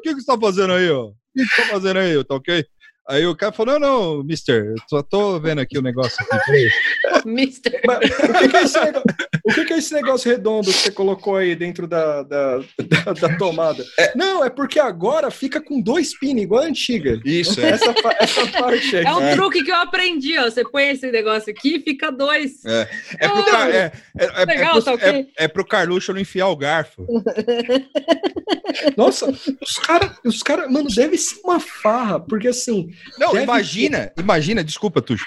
que, 0.00 0.14
que, 0.14 0.20
você 0.20 0.26
tá 0.26 0.38
fazendo 0.38 0.72
aí, 0.72 0.90
ó? 0.90 1.06
O 1.06 1.14
que 1.34 1.44
você 1.44 1.62
tá 1.62 1.68
fazendo 1.68 1.98
aí, 1.98 2.24
tá 2.24 2.34
ok? 2.34 2.66
Aí 3.08 3.24
o 3.24 3.36
cara 3.36 3.52
falou: 3.52 3.78
não, 3.78 3.88
não, 4.16 4.24
mister, 4.24 4.64
eu 4.64 4.74
só 4.88 5.02
tô 5.02 5.38
vendo 5.38 5.60
aqui 5.60 5.78
o 5.78 5.82
negócio 5.82 6.16
aqui. 6.28 6.68
mister. 7.24 7.80
Mas, 7.86 8.10
o, 8.10 8.32
que, 8.32 8.48
que, 8.48 8.56
é 8.56 8.62
esse 8.62 8.80
negócio, 8.80 9.04
o 9.44 9.54
que, 9.54 9.64
que, 9.64 9.72
é 9.72 9.78
esse 9.78 9.94
negócio 9.94 10.30
redondo 10.30 10.72
que 10.72 10.78
você 10.78 10.90
colocou 10.90 11.36
aí 11.36 11.54
dentro 11.54 11.86
da, 11.86 12.24
da, 12.24 12.58
da, 12.58 13.12
da 13.12 13.36
tomada? 13.36 13.84
É, 13.98 14.16
não, 14.16 14.44
é 14.44 14.50
porque 14.50 14.80
agora 14.80 15.30
fica 15.30 15.60
com 15.60 15.80
dois 15.80 16.18
pinos, 16.18 16.42
igual 16.42 16.64
a 16.64 16.66
antiga. 16.66 17.20
Isso, 17.24 17.60
é. 17.60 17.70
essa, 17.70 17.94
essa 18.18 18.46
parte 18.60 18.96
aí. 18.96 19.04
É 19.04 19.14
um 19.14 19.22
é. 19.22 19.34
truque 19.36 19.62
que 19.62 19.70
eu 19.70 19.76
aprendi, 19.76 20.36
ó. 20.38 20.44
Você 20.44 20.64
põe 20.64 20.88
esse 20.88 21.10
negócio 21.10 21.52
aqui 21.52 21.76
e 21.76 21.80
fica 21.80 22.10
dois. 22.10 22.64
É, 22.64 22.88
é, 23.20 23.28
pro, 23.28 23.56
ah, 23.56 23.70
é, 23.70 23.92
é, 24.18 24.44
Legal, 24.44 24.70
é, 24.70 24.72
pro, 24.72 24.82
tá 24.82 24.94
okay. 24.94 25.08
é, 25.38 25.44
é 25.44 25.48
pro 25.48 25.64
Carluxo 25.64 26.12
não 26.12 26.20
enfiar 26.20 26.48
o 26.48 26.56
garfo. 26.56 27.06
Nossa, 28.96 29.30
os 29.30 29.74
caras, 29.84 30.12
os 30.24 30.42
cara, 30.42 30.68
mano, 30.68 30.88
deve 30.92 31.16
ser 31.16 31.40
uma 31.44 31.60
farra, 31.60 32.20
porque 32.20 32.48
assim, 32.48 32.90
não, 33.18 33.32
Deve 33.32 33.44
imagina, 33.44 33.98
ser. 33.98 34.12
imagina, 34.18 34.64
desculpa, 34.64 35.00
Tuxo. 35.02 35.26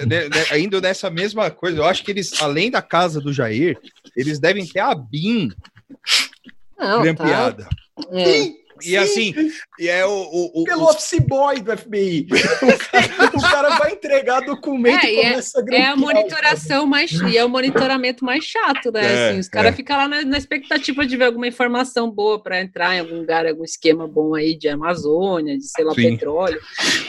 Ainda 0.52 0.80
nessa 0.80 1.10
mesma 1.10 1.50
coisa, 1.50 1.78
eu 1.78 1.84
acho 1.84 2.04
que 2.04 2.10
eles, 2.10 2.40
além 2.40 2.70
da 2.70 2.82
casa 2.82 3.20
do 3.20 3.32
Jair, 3.32 3.78
eles 4.16 4.38
devem 4.38 4.66
ter 4.66 4.80
a 4.80 4.94
BIM 4.94 5.50
grampeada. 7.02 7.64
Tá. 7.64 7.70
É. 8.12 8.67
E 8.84 8.96
assim, 8.96 9.34
e 9.78 9.88
é 9.88 10.04
o. 10.04 10.10
o, 10.10 10.62
o 10.62 10.64
Pelo 10.64 10.84
os... 10.84 10.90
office 10.90 11.20
boy 11.20 11.60
do 11.60 11.76
FBI. 11.76 12.26
o, 12.32 12.78
cara, 12.78 13.30
o 13.34 13.40
cara 13.40 13.68
vai 13.78 13.92
entregar 13.92 14.40
documento 14.40 15.04
é, 15.04 15.12
e 15.12 15.20
é, 15.20 15.30
começa 15.30 15.60
a 15.60 15.74
É 15.74 15.86
a 15.86 15.96
monitoração 15.96 16.86
mais. 16.86 17.10
E 17.12 17.36
é 17.36 17.44
o 17.44 17.48
monitoramento 17.48 18.24
mais 18.24 18.44
chato, 18.44 18.90
né? 18.92 19.00
É, 19.04 19.30
assim, 19.30 19.40
os 19.40 19.48
caras 19.48 19.72
é. 19.72 19.76
ficam 19.76 19.96
lá 19.96 20.08
na, 20.08 20.24
na, 20.24 20.38
expectativa 20.38 21.06
de 21.06 21.16
ver 21.16 21.24
alguma 21.24 21.46
informação 21.46 22.10
boa 22.10 22.42
para 22.42 22.60
entrar 22.60 22.96
em 22.96 23.00
algum 23.00 23.18
lugar, 23.18 23.46
algum 23.46 23.64
esquema 23.64 24.06
bom 24.06 24.34
aí 24.34 24.56
de 24.56 24.68
Amazônia, 24.68 25.56
de 25.56 25.66
sei 25.66 25.84
lá, 25.84 25.94
Sim. 25.94 26.10
petróleo. 26.10 26.60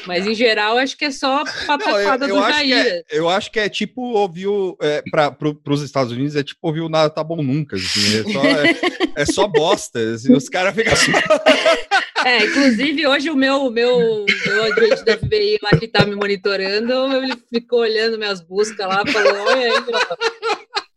Mas 0.05 0.25
em 0.25 0.33
geral, 0.33 0.77
acho 0.77 0.97
que 0.97 1.05
é 1.05 1.11
só 1.11 1.43
pataquada 1.65 2.27
do 2.27 2.35
Jair. 2.35 2.75
É, 2.75 3.03
eu 3.11 3.29
acho 3.29 3.51
que 3.51 3.59
é 3.59 3.69
tipo 3.69 4.01
ouvir 4.01 4.47
é, 4.81 5.01
para 5.09 5.31
pro, 5.31 5.59
os 5.67 5.81
Estados 5.81 6.11
Unidos, 6.11 6.35
é 6.35 6.43
tipo 6.43 6.59
ouvir 6.61 6.81
o 6.81 6.89
nada 6.89 7.09
tá 7.09 7.23
bom 7.23 7.41
nunca. 7.41 7.75
Assim, 7.75 8.19
é, 8.19 8.33
só, 8.33 8.43
é, 8.43 9.21
é 9.21 9.25
só 9.25 9.47
bosta. 9.47 9.99
Assim, 9.99 10.33
os 10.33 10.49
caras 10.49 10.75
ficam 10.75 10.93
assim. 10.93 11.11
É, 12.25 12.43
inclusive 12.45 13.07
hoje 13.07 13.29
o 13.29 13.35
meu, 13.35 13.71
meu, 13.71 14.25
meu 14.45 14.63
agente 14.65 15.05
da 15.05 15.17
FBI 15.17 15.57
lá 15.63 15.69
que 15.79 15.87
tá 15.87 16.05
me 16.05 16.15
monitorando, 16.15 16.93
ele 17.15 17.33
ficou 17.49 17.79
olhando 17.79 18.17
minhas 18.17 18.41
buscas 18.41 18.85
lá, 18.85 19.05
falou, 19.07 19.45
olha 19.45 19.55
aí, 19.55 19.83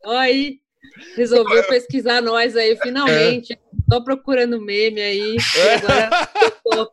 olha 0.05 0.19
aí, 0.19 0.59
resolveu 1.17 1.63
pesquisar 1.69 2.21
nós 2.21 2.57
aí 2.57 2.77
finalmente, 2.83 3.57
tô 3.89 4.03
procurando 4.03 4.61
meme 4.61 5.01
aí, 5.01 5.37
agora 5.77 6.29
tô 6.65 6.93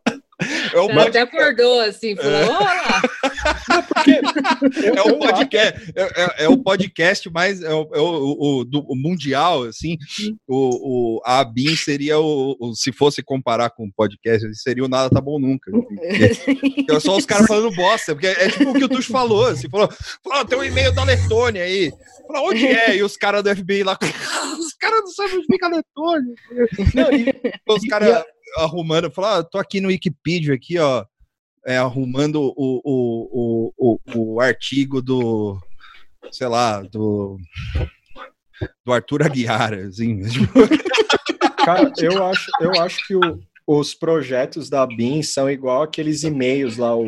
é 0.74 0.80
o 0.80 1.00
até 1.00 1.22
acordou 1.22 1.82
assim, 1.82 2.16
falou: 2.16 2.32
é. 2.32 2.46
Olá! 2.46 3.02
é 4.96 5.02
o 5.02 5.20
podcast, 5.20 5.94
é, 5.96 6.02
é, 6.02 6.46
é, 6.46 6.50
o 6.50 6.58
podcast 6.58 7.30
mais 7.30 7.62
é 7.62 7.74
o, 7.74 7.90
é 7.94 8.00
o, 8.00 8.38
o, 8.40 8.66
do, 8.66 8.80
o 8.88 8.96
mundial, 8.96 9.64
assim. 9.64 9.98
O, 10.48 11.18
o, 11.18 11.22
a 11.26 11.44
BIM 11.44 11.76
seria 11.76 12.20
o, 12.20 12.56
o, 12.60 12.74
Se 12.74 12.94
fosse 12.94 13.22
comparar 13.22 13.70
com 13.72 13.86
o 13.86 13.92
podcast, 13.92 14.48
seria 14.56 14.86
o 14.86 14.88
Nada 14.88 15.10
Tá 15.10 15.20
Bom 15.20 15.40
Nunca. 15.40 15.72
é 16.90 17.00
só 17.00 17.18
os 17.18 17.26
caras 17.26 17.48
falando 17.48 17.76
bosta, 17.76 18.14
porque 18.14 18.28
é 18.28 18.50
tipo 18.50 18.70
o 18.70 18.74
que 18.74 18.86
o 18.86 18.90
Tuxo 18.90 19.12
falou. 19.12 19.48
Assim, 19.48 19.70
falou: 19.70 19.90
falou 20.24 20.46
tem 20.46 20.58
um 20.58 20.64
e-mail 20.64 20.94
da 20.94 21.04
Letônia 21.04 21.64
aí. 21.64 21.92
Falou, 22.28 22.50
onde 22.50 22.66
é? 22.66 22.96
E 22.96 23.04
os 23.04 23.18
caras 23.18 23.44
do 23.44 23.54
FBI 23.54 23.84
lá. 23.84 23.98
os 24.58 24.74
caras 24.76 25.02
não 25.02 25.12
sabem 25.12 25.38
onde 25.38 25.48
fica 25.48 25.68
a 25.68 25.70
Letônia. 25.70 26.36
Não, 26.94 27.12
e, 27.12 27.34
os 27.68 27.88
caras 27.88 28.24
arrumando, 28.58 29.12
falou, 29.12 29.30
ah, 29.32 29.44
tô 29.44 29.58
aqui 29.58 29.80
no 29.80 29.90
Wikipedia, 29.90 30.54
aqui, 30.54 30.78
ó, 30.78 31.06
é, 31.66 31.78
arrumando 31.78 32.42
o, 32.42 32.54
o, 32.58 33.72
o, 33.78 34.00
o, 34.16 34.36
o 34.36 34.42
artigo 34.42 35.02
do, 35.02 35.60
sei 36.32 36.48
lá, 36.48 36.82
do, 36.82 37.38
do 38.86 38.94
Arthur 38.94 39.24
Aguiar, 39.24 39.74
assim. 39.74 40.22
Cara, 41.66 41.92
eu 42.00 42.26
acho, 42.26 42.50
eu 42.62 42.82
acho 42.82 43.08
que 43.08 43.16
o, 43.16 43.40
os 43.68 43.94
projetos 43.94 44.70
da 44.70 44.86
BIM 44.88 45.22
são 45.22 45.50
igual 45.50 45.84
aqueles 45.84 46.24
e-mails 46.24 46.78
lá, 46.78 46.96
o, 46.96 47.04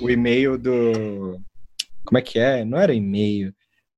o 0.00 0.10
e-mail 0.10 0.58
do... 0.58 1.40
Como 2.04 2.18
é 2.18 2.22
que 2.22 2.38
é? 2.38 2.64
Não 2.64 2.78
era 2.78 2.92
e-mail. 2.92 3.54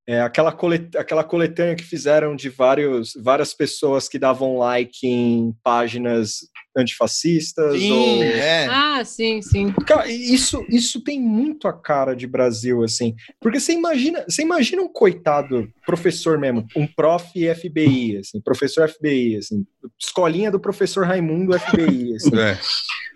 É 0.09 0.21
aquela, 0.21 0.53
colet, 0.53 0.97
aquela 0.97 1.25
coletânea 1.25 1.75
que 1.75 1.83
fizeram 1.83 2.37
de 2.37 2.49
vários, 2.49 3.13
várias 3.21 3.53
pessoas 3.53 4.09
que 4.09 4.21
davam 4.21 4.57
like 4.57 5.05
em 5.05 5.53
páginas 5.65 6.49
antifascistas. 6.77 7.77
Sim, 7.81 7.93
ou... 7.93 8.23
é. 8.23 8.67
Ah, 8.67 9.05
sim, 9.05 9.43
sim. 9.43 9.73
Cara, 9.85 10.07
isso, 10.09 10.65
isso 10.69 11.03
tem 11.03 11.21
muito 11.21 11.67
a 11.67 11.73
cara 11.73 12.15
de 12.15 12.25
Brasil, 12.25 12.85
assim. 12.85 13.17
Porque 13.41 13.59
você 13.59 13.73
imagina, 13.73 14.25
você 14.29 14.43
imagina 14.43 14.81
um 14.81 14.93
coitado 14.93 15.69
professor 15.85 16.39
mesmo, 16.39 16.65
um 16.77 16.87
prof 16.87 17.27
FBI, 17.33 18.19
assim, 18.19 18.41
professor 18.41 18.89
FBI, 18.89 19.39
assim, 19.39 19.67
escolinha 19.99 20.53
do 20.53 20.61
professor 20.61 21.05
Raimundo 21.05 21.59
FBI, 21.59 22.15
assim. 22.17 22.39
É. 22.39 22.57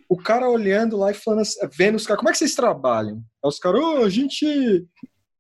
o 0.09 0.17
cara 0.17 0.51
olhando 0.51 0.97
lá 0.97 1.13
e 1.13 1.15
falando, 1.15 1.47
vendo 1.77 1.95
os 1.95 2.07
caras, 2.07 2.19
como 2.19 2.31
é 2.31 2.33
que 2.33 2.39
vocês 2.39 2.55
trabalham? 2.57 3.19
Aí 3.45 3.49
os 3.49 3.61
caras, 3.61 3.81
oh, 3.81 4.05
a 4.05 4.09
gente 4.09 4.45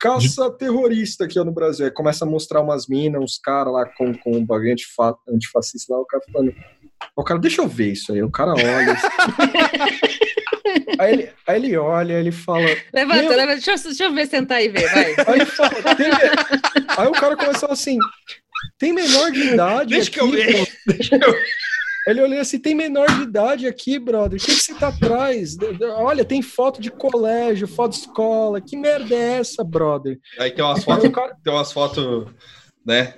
caça 0.01 0.51
terrorista 0.51 1.25
aqui 1.25 1.39
no 1.39 1.53
Brasil. 1.53 1.85
Aí 1.85 1.93
começa 1.93 2.25
a 2.25 2.29
mostrar 2.29 2.63
umas 2.63 2.89
minas, 2.89 3.23
uns 3.23 3.39
caras 3.39 3.73
lá 3.73 3.85
com, 3.85 4.15
com 4.15 4.39
um 4.39 4.45
bagulho 4.45 4.73
antifa, 4.73 5.15
antifascista 5.29 5.93
lá, 5.93 6.01
o 6.01 6.07
cara 6.07 6.23
falando. 6.33 6.55
O 7.15 7.23
cara, 7.23 7.39
deixa 7.39 7.61
eu 7.61 7.69
ver 7.69 7.93
isso 7.93 8.13
aí. 8.13 8.23
O 8.23 8.31
cara 8.31 8.53
olha. 8.53 8.97
aí, 10.99 11.13
ele, 11.13 11.31
aí 11.47 11.57
ele 11.57 11.77
olha, 11.77 12.15
ele 12.15 12.33
fala. 12.33 12.67
Levanta, 12.93 13.29
levanta, 13.29 13.55
deixa, 13.55 13.73
eu, 13.73 13.77
deixa 13.77 14.05
eu 14.05 14.15
ver 14.15 14.27
sentar 14.27 14.59
aí 14.59 14.69
ver, 14.69 14.91
vai. 14.91 15.15
Aí, 15.27 15.47
fala, 15.47 15.71
aí 16.99 17.09
o 17.09 17.13
cara 17.13 17.37
começou 17.37 17.71
assim: 17.71 17.99
tem 18.79 18.93
menor 18.93 19.31
de 19.31 19.53
idade. 19.53 19.91
Deixa 19.91 20.09
aqui, 20.09 20.19
que 20.19 20.25
eu 20.25 20.31
ver. 20.31 20.67
Deixa 20.87 21.17
eu 21.17 21.35
ele 22.11 22.23
olhou 22.23 22.41
assim: 22.41 22.59
tem 22.59 22.75
menor 22.75 23.07
de 23.07 23.23
idade 23.23 23.67
aqui, 23.67 23.99
brother. 23.99 24.41
O 24.41 24.45
que, 24.45 24.55
que 24.55 24.61
você 24.61 24.75
tá 24.75 24.89
atrás? 24.89 25.57
Olha, 25.97 26.25
tem 26.25 26.43
foto 26.43 26.81
de 26.81 26.91
colégio, 26.91 27.69
foto 27.69 27.93
de 27.93 27.99
escola. 27.99 28.61
Que 28.61 28.77
merda 28.77 29.15
é 29.15 29.39
essa, 29.39 29.63
brother? 29.65 30.19
Aí 30.39 30.51
tem 30.51 30.65
umas 30.65 30.85
fotos, 30.85 31.11
tem 31.43 31.53
umas 31.53 31.73
fotos, 31.73 32.27
né? 32.85 33.15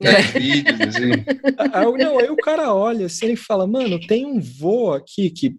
É. 0.00 0.22
Vídeos, 0.38 0.80
assim. 0.80 1.10
Aí, 1.72 2.04
não, 2.04 2.18
aí 2.18 2.30
o 2.30 2.36
cara 2.36 2.72
olha 2.72 3.06
assim 3.06 3.32
e 3.32 3.36
fala: 3.36 3.66
mano, 3.66 3.98
tem 4.06 4.24
um 4.24 4.40
voo 4.40 4.92
aqui 4.92 5.30
que 5.30 5.56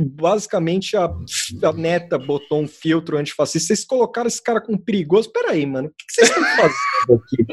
basicamente 0.00 0.96
a, 0.96 1.04
a, 1.04 1.72
neta 1.74 2.18
botou 2.18 2.60
um 2.60 2.68
filtro 2.68 3.18
antifascista. 3.18 3.68
Vocês 3.68 3.84
colocaram 3.84 4.26
esse 4.26 4.42
cara 4.42 4.60
como 4.60 4.78
perigoso. 4.78 5.30
Peraí, 5.30 5.66
mano, 5.66 5.88
o 5.88 5.90
que, 5.90 6.06
que 6.06 6.12
vocês 6.12 6.28
estão 6.28 6.44
fazendo 6.44 7.22
aqui? 7.22 7.46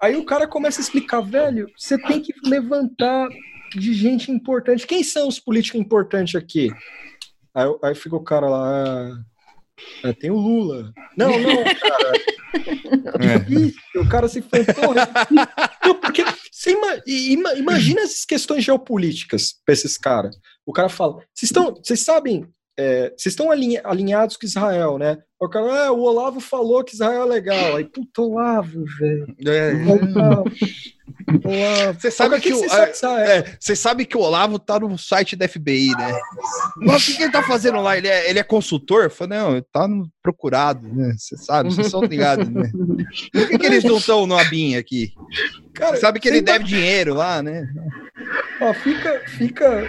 Aí 0.00 0.16
o 0.16 0.24
cara 0.24 0.48
começa 0.48 0.80
a 0.80 0.82
explicar, 0.82 1.20
velho, 1.20 1.68
você 1.78 1.96
tem 1.96 2.20
que 2.20 2.34
levantar 2.44 3.28
de 3.78 3.94
gente 3.94 4.30
importante. 4.30 4.86
Quem 4.86 5.02
são 5.02 5.28
os 5.28 5.38
políticos 5.38 5.80
importantes 5.80 6.34
aqui? 6.34 6.70
Aí, 7.54 7.66
aí 7.82 7.94
fica 7.94 8.16
o 8.16 8.24
cara 8.24 8.48
lá. 8.48 8.68
Ah, 8.68 9.24
ah 10.04 10.12
tem 10.12 10.30
o 10.30 10.36
Lula. 10.36 10.92
Não, 11.16 11.38
não, 11.38 11.64
cara. 11.64 12.12
É. 12.54 13.98
O 13.98 14.08
cara 14.08 14.28
se 14.28 14.42
foi, 14.42 14.62
porra. 14.64 15.08
Não, 15.82 15.94
porque 15.94 16.22
você 16.50 16.76
ima, 17.06 17.54
imagina 17.54 18.02
essas 18.02 18.26
questões 18.26 18.62
geopolíticas 18.62 19.54
para 19.64 19.72
esses 19.72 19.96
caras. 19.96 20.36
O 20.66 20.72
cara 20.72 20.88
fala: 20.90 21.14
vocês 21.32 21.50
estão, 21.50 21.74
vocês 21.74 22.00
sabem, 22.00 22.46
é, 22.78 23.12
vocês 23.16 23.32
estão 23.32 23.50
alinhados 23.50 24.36
com 24.36 24.46
Israel, 24.46 24.98
né? 24.98 25.18
O 25.38 25.48
cara, 25.48 25.86
ah, 25.86 25.92
o 25.92 26.02
Olavo 26.02 26.38
falou 26.38 26.84
que 26.84 26.94
Israel 26.94 27.22
é 27.22 27.26
legal. 27.26 27.76
Aí, 27.76 27.84
puta, 27.84 28.22
Olavo, 28.22 28.84
velho. 28.98 29.34
É. 29.44 29.74
Você 31.92 32.10
sabe 32.10 32.40
que, 32.40 32.48
que, 32.48 32.54
o, 32.54 32.64
é, 32.64 33.38
é, 33.38 33.56
você 33.58 33.76
sabe 33.76 34.04
que 34.04 34.16
o 34.16 34.20
Olavo 34.20 34.58
tá 34.58 34.78
no 34.78 34.96
site 34.96 35.34
da 35.34 35.48
FBI, 35.48 35.88
né? 35.96 36.18
Mas 36.76 37.08
o 37.08 37.16
que, 37.16 37.22
ele 37.22 37.32
tá 37.32 37.42
fazendo 37.42 37.80
lá? 37.80 37.98
Ele 37.98 38.08
é, 38.08 38.30
ele 38.30 38.38
é 38.38 38.44
consultor? 38.44 39.04
Eu 39.04 39.10
falei, 39.10 39.38
não, 39.38 39.52
ele 39.52 39.66
tá 39.72 39.88
no 39.88 40.08
procurado, 40.22 40.86
né? 40.88 41.14
Você 41.18 41.36
sabe, 41.36 41.72
vocês 41.72 41.88
são 41.88 42.02
ligados, 42.02 42.48
né? 42.48 42.70
Por 43.32 43.48
que, 43.48 43.58
que 43.58 43.66
eles 43.66 43.84
não 43.84 43.98
estão 43.98 44.26
no 44.26 44.38
ABIN 44.38 44.76
aqui? 44.76 45.12
Cara, 45.74 45.96
sabe 45.96 46.20
que 46.20 46.28
ele 46.28 46.40
deve 46.40 46.64
dinheiro 46.64 47.14
lá, 47.14 47.42
né? 47.42 47.66
Ó, 48.60 48.72
fica, 48.74 49.22
fica, 49.26 49.88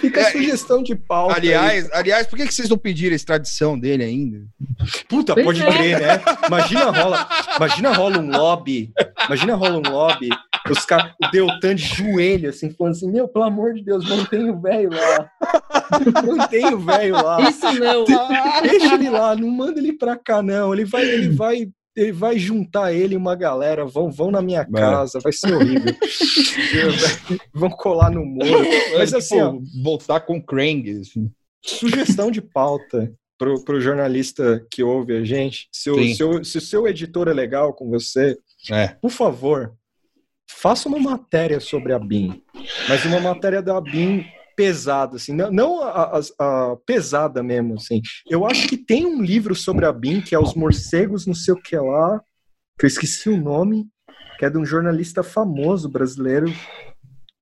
fica 0.00 0.20
é, 0.20 0.30
sugestão 0.30 0.82
de 0.82 0.94
pauta. 0.94 1.36
Aliás, 1.36 1.90
aí. 1.90 1.98
aliás, 1.98 2.26
por 2.26 2.36
que, 2.36 2.46
que 2.46 2.54
vocês 2.54 2.68
não 2.68 2.78
pediram 2.78 3.12
a 3.12 3.16
extradição 3.16 3.78
dele 3.78 4.04
ainda? 4.04 4.42
Puta, 5.08 5.34
pois 5.34 5.44
pode 5.44 5.62
é. 5.62 5.72
crer, 5.72 6.00
né? 6.00 6.22
Imagina 6.46 6.90
rola, 6.90 7.28
imagina 7.56 7.92
rola 7.92 8.18
um 8.18 8.30
lobby, 8.30 8.92
imagina 9.26 9.54
rola 9.54 9.78
um 9.78 9.90
lobby, 9.90 10.28
os 10.70 10.84
caras, 10.84 11.12
o 11.22 11.30
Deltan 11.30 11.74
de 11.74 11.84
joelho, 11.84 12.50
assim, 12.50 12.70
falando 12.70 12.92
assim, 12.92 13.10
meu, 13.10 13.26
pelo 13.26 13.44
amor 13.44 13.74
de 13.74 13.82
Deus, 13.82 14.08
mantém 14.08 14.50
o 14.50 14.60
velho 14.60 14.90
lá. 14.90 15.30
Mantém 16.24 16.66
o 16.72 16.78
velho 16.78 17.14
lá. 17.14 17.40
Isso 17.50 17.72
não. 17.72 18.04
Deixa 18.62 18.94
ele 18.94 19.10
lá, 19.10 19.34
não 19.34 19.50
manda 19.50 19.80
ele 19.80 19.92
pra 19.92 20.16
cá, 20.16 20.40
não. 20.40 20.72
Ele 20.72 20.84
vai, 20.84 21.02
ele 21.02 21.28
vai 21.30 21.68
ele 21.96 22.12
vai 22.12 22.38
juntar 22.38 22.92
ele 22.92 23.14
e 23.14 23.16
uma 23.16 23.34
galera, 23.34 23.84
vão, 23.84 24.10
vão 24.10 24.30
na 24.30 24.40
minha 24.40 24.64
casa, 24.64 25.18
vai 25.20 25.32
ser 25.32 25.54
horrível. 25.54 25.94
vão 27.52 27.70
colar 27.70 28.10
no 28.10 28.24
muro. 28.24 28.66
Mas 28.96 29.12
assim, 29.12 29.36
tipo, 29.36 29.46
ó, 29.46 29.82
voltar 29.82 30.20
com 30.20 30.40
Krang. 30.40 31.00
Assim. 31.00 31.30
Sugestão 31.62 32.30
de 32.30 32.40
pauta 32.40 33.12
pro, 33.36 33.62
pro 33.64 33.80
jornalista 33.80 34.64
que 34.70 34.82
ouve 34.82 35.16
a 35.16 35.24
gente. 35.24 35.68
Se 35.72 35.90
o, 35.90 36.14
seu, 36.14 36.44
se 36.44 36.58
o 36.58 36.60
seu 36.60 36.86
editor 36.86 37.28
é 37.28 37.32
legal 37.32 37.74
com 37.74 37.88
você, 37.88 38.38
é. 38.70 38.88
por 38.88 39.10
favor, 39.10 39.74
faça 40.48 40.88
uma 40.88 40.98
matéria 40.98 41.58
sobre 41.58 41.92
a 41.92 41.98
BIM. 41.98 42.42
Mas 42.88 43.04
uma 43.04 43.20
matéria 43.20 43.60
da 43.60 43.80
BIM 43.80 44.24
pesada, 44.60 45.16
assim, 45.16 45.32
não, 45.32 45.50
não 45.50 45.82
a, 45.82 46.18
a, 46.18 46.72
a, 46.72 46.76
pesada 46.84 47.42
mesmo, 47.42 47.76
assim. 47.76 48.02
Eu 48.28 48.46
acho 48.46 48.68
que 48.68 48.76
tem 48.76 49.06
um 49.06 49.22
livro 49.22 49.54
sobre 49.54 49.86
a 49.86 49.92
BIM, 49.92 50.20
que 50.20 50.34
é 50.34 50.38
Os 50.38 50.54
Morcegos, 50.54 51.26
não 51.26 51.32
sei 51.34 51.54
o 51.54 51.62
que 51.62 51.74
lá, 51.78 52.20
que 52.78 52.84
eu 52.84 52.88
esqueci 52.88 53.30
o 53.30 53.40
nome, 53.40 53.86
que 54.38 54.44
é 54.44 54.50
de 54.50 54.58
um 54.58 54.66
jornalista 54.66 55.22
famoso 55.22 55.88
brasileiro. 55.88 56.52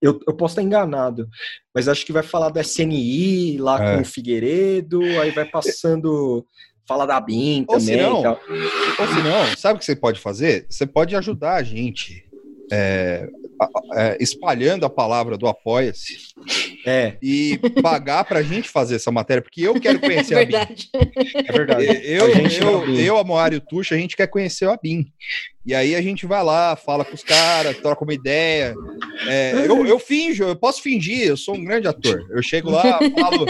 Eu, 0.00 0.20
eu 0.28 0.32
posso 0.32 0.52
estar 0.52 0.62
enganado, 0.62 1.28
mas 1.74 1.88
acho 1.88 2.06
que 2.06 2.12
vai 2.12 2.22
falar 2.22 2.50
do 2.50 2.60
SNI 2.60 3.58
lá 3.58 3.82
é. 3.82 3.96
com 3.96 4.02
o 4.02 4.04
Figueiredo, 4.04 5.02
aí 5.20 5.32
vai 5.32 5.44
passando 5.44 6.46
fala 6.86 7.04
da 7.04 7.20
BIM 7.20 7.64
também. 7.64 7.74
Ou 7.74 7.80
se 7.80 7.96
não, 7.96 8.30
ou 8.30 9.06
se 9.08 9.22
não, 9.24 9.56
sabe 9.56 9.76
o 9.76 9.78
que 9.80 9.84
você 9.84 9.96
pode 9.96 10.20
fazer? 10.20 10.66
Você 10.70 10.86
pode 10.86 11.16
ajudar 11.16 11.56
a 11.56 11.62
gente 11.64 12.24
é, 12.70 13.28
é, 13.94 14.16
espalhando 14.20 14.86
a 14.86 14.90
palavra 14.90 15.36
do 15.36 15.48
Apoia-se 15.48 16.16
é. 16.88 17.18
e 17.22 17.58
pagar 17.82 18.24
para 18.24 18.38
a 18.38 18.42
gente 18.42 18.68
fazer 18.68 18.96
essa 18.96 19.10
matéria, 19.10 19.42
porque 19.42 19.60
eu 19.60 19.78
quero 19.80 20.00
conhecer 20.00 20.34
é 20.34 20.42
a 20.42 20.46
BIM. 20.64 20.76
É 21.46 21.52
verdade. 21.52 21.84
Eu, 22.04 22.24
a 22.26 22.30
gente 22.30 22.60
eu, 22.60 22.84
eu, 22.86 23.00
eu, 23.00 23.18
a 23.18 23.24
Moara 23.24 23.54
e 23.54 23.58
o 23.58 23.60
Tuxa, 23.60 23.94
a 23.94 23.98
gente 23.98 24.16
quer 24.16 24.26
conhecer 24.26 24.68
a 24.68 24.76
BIM. 24.76 25.06
E 25.66 25.74
aí 25.74 25.94
a 25.94 26.00
gente 26.00 26.24
vai 26.24 26.42
lá, 26.42 26.74
fala 26.76 27.04
com 27.04 27.14
os 27.14 27.22
caras, 27.22 27.76
troca 27.76 28.02
uma 28.02 28.14
ideia. 28.14 28.74
É, 29.26 29.66
eu, 29.66 29.86
eu 29.86 29.98
finjo, 29.98 30.44
eu 30.44 30.56
posso 30.56 30.80
fingir, 30.80 31.26
eu 31.26 31.36
sou 31.36 31.54
um 31.54 31.64
grande 31.64 31.86
ator. 31.86 32.26
Eu 32.30 32.42
chego 32.42 32.70
lá, 32.70 32.98
falo, 33.20 33.46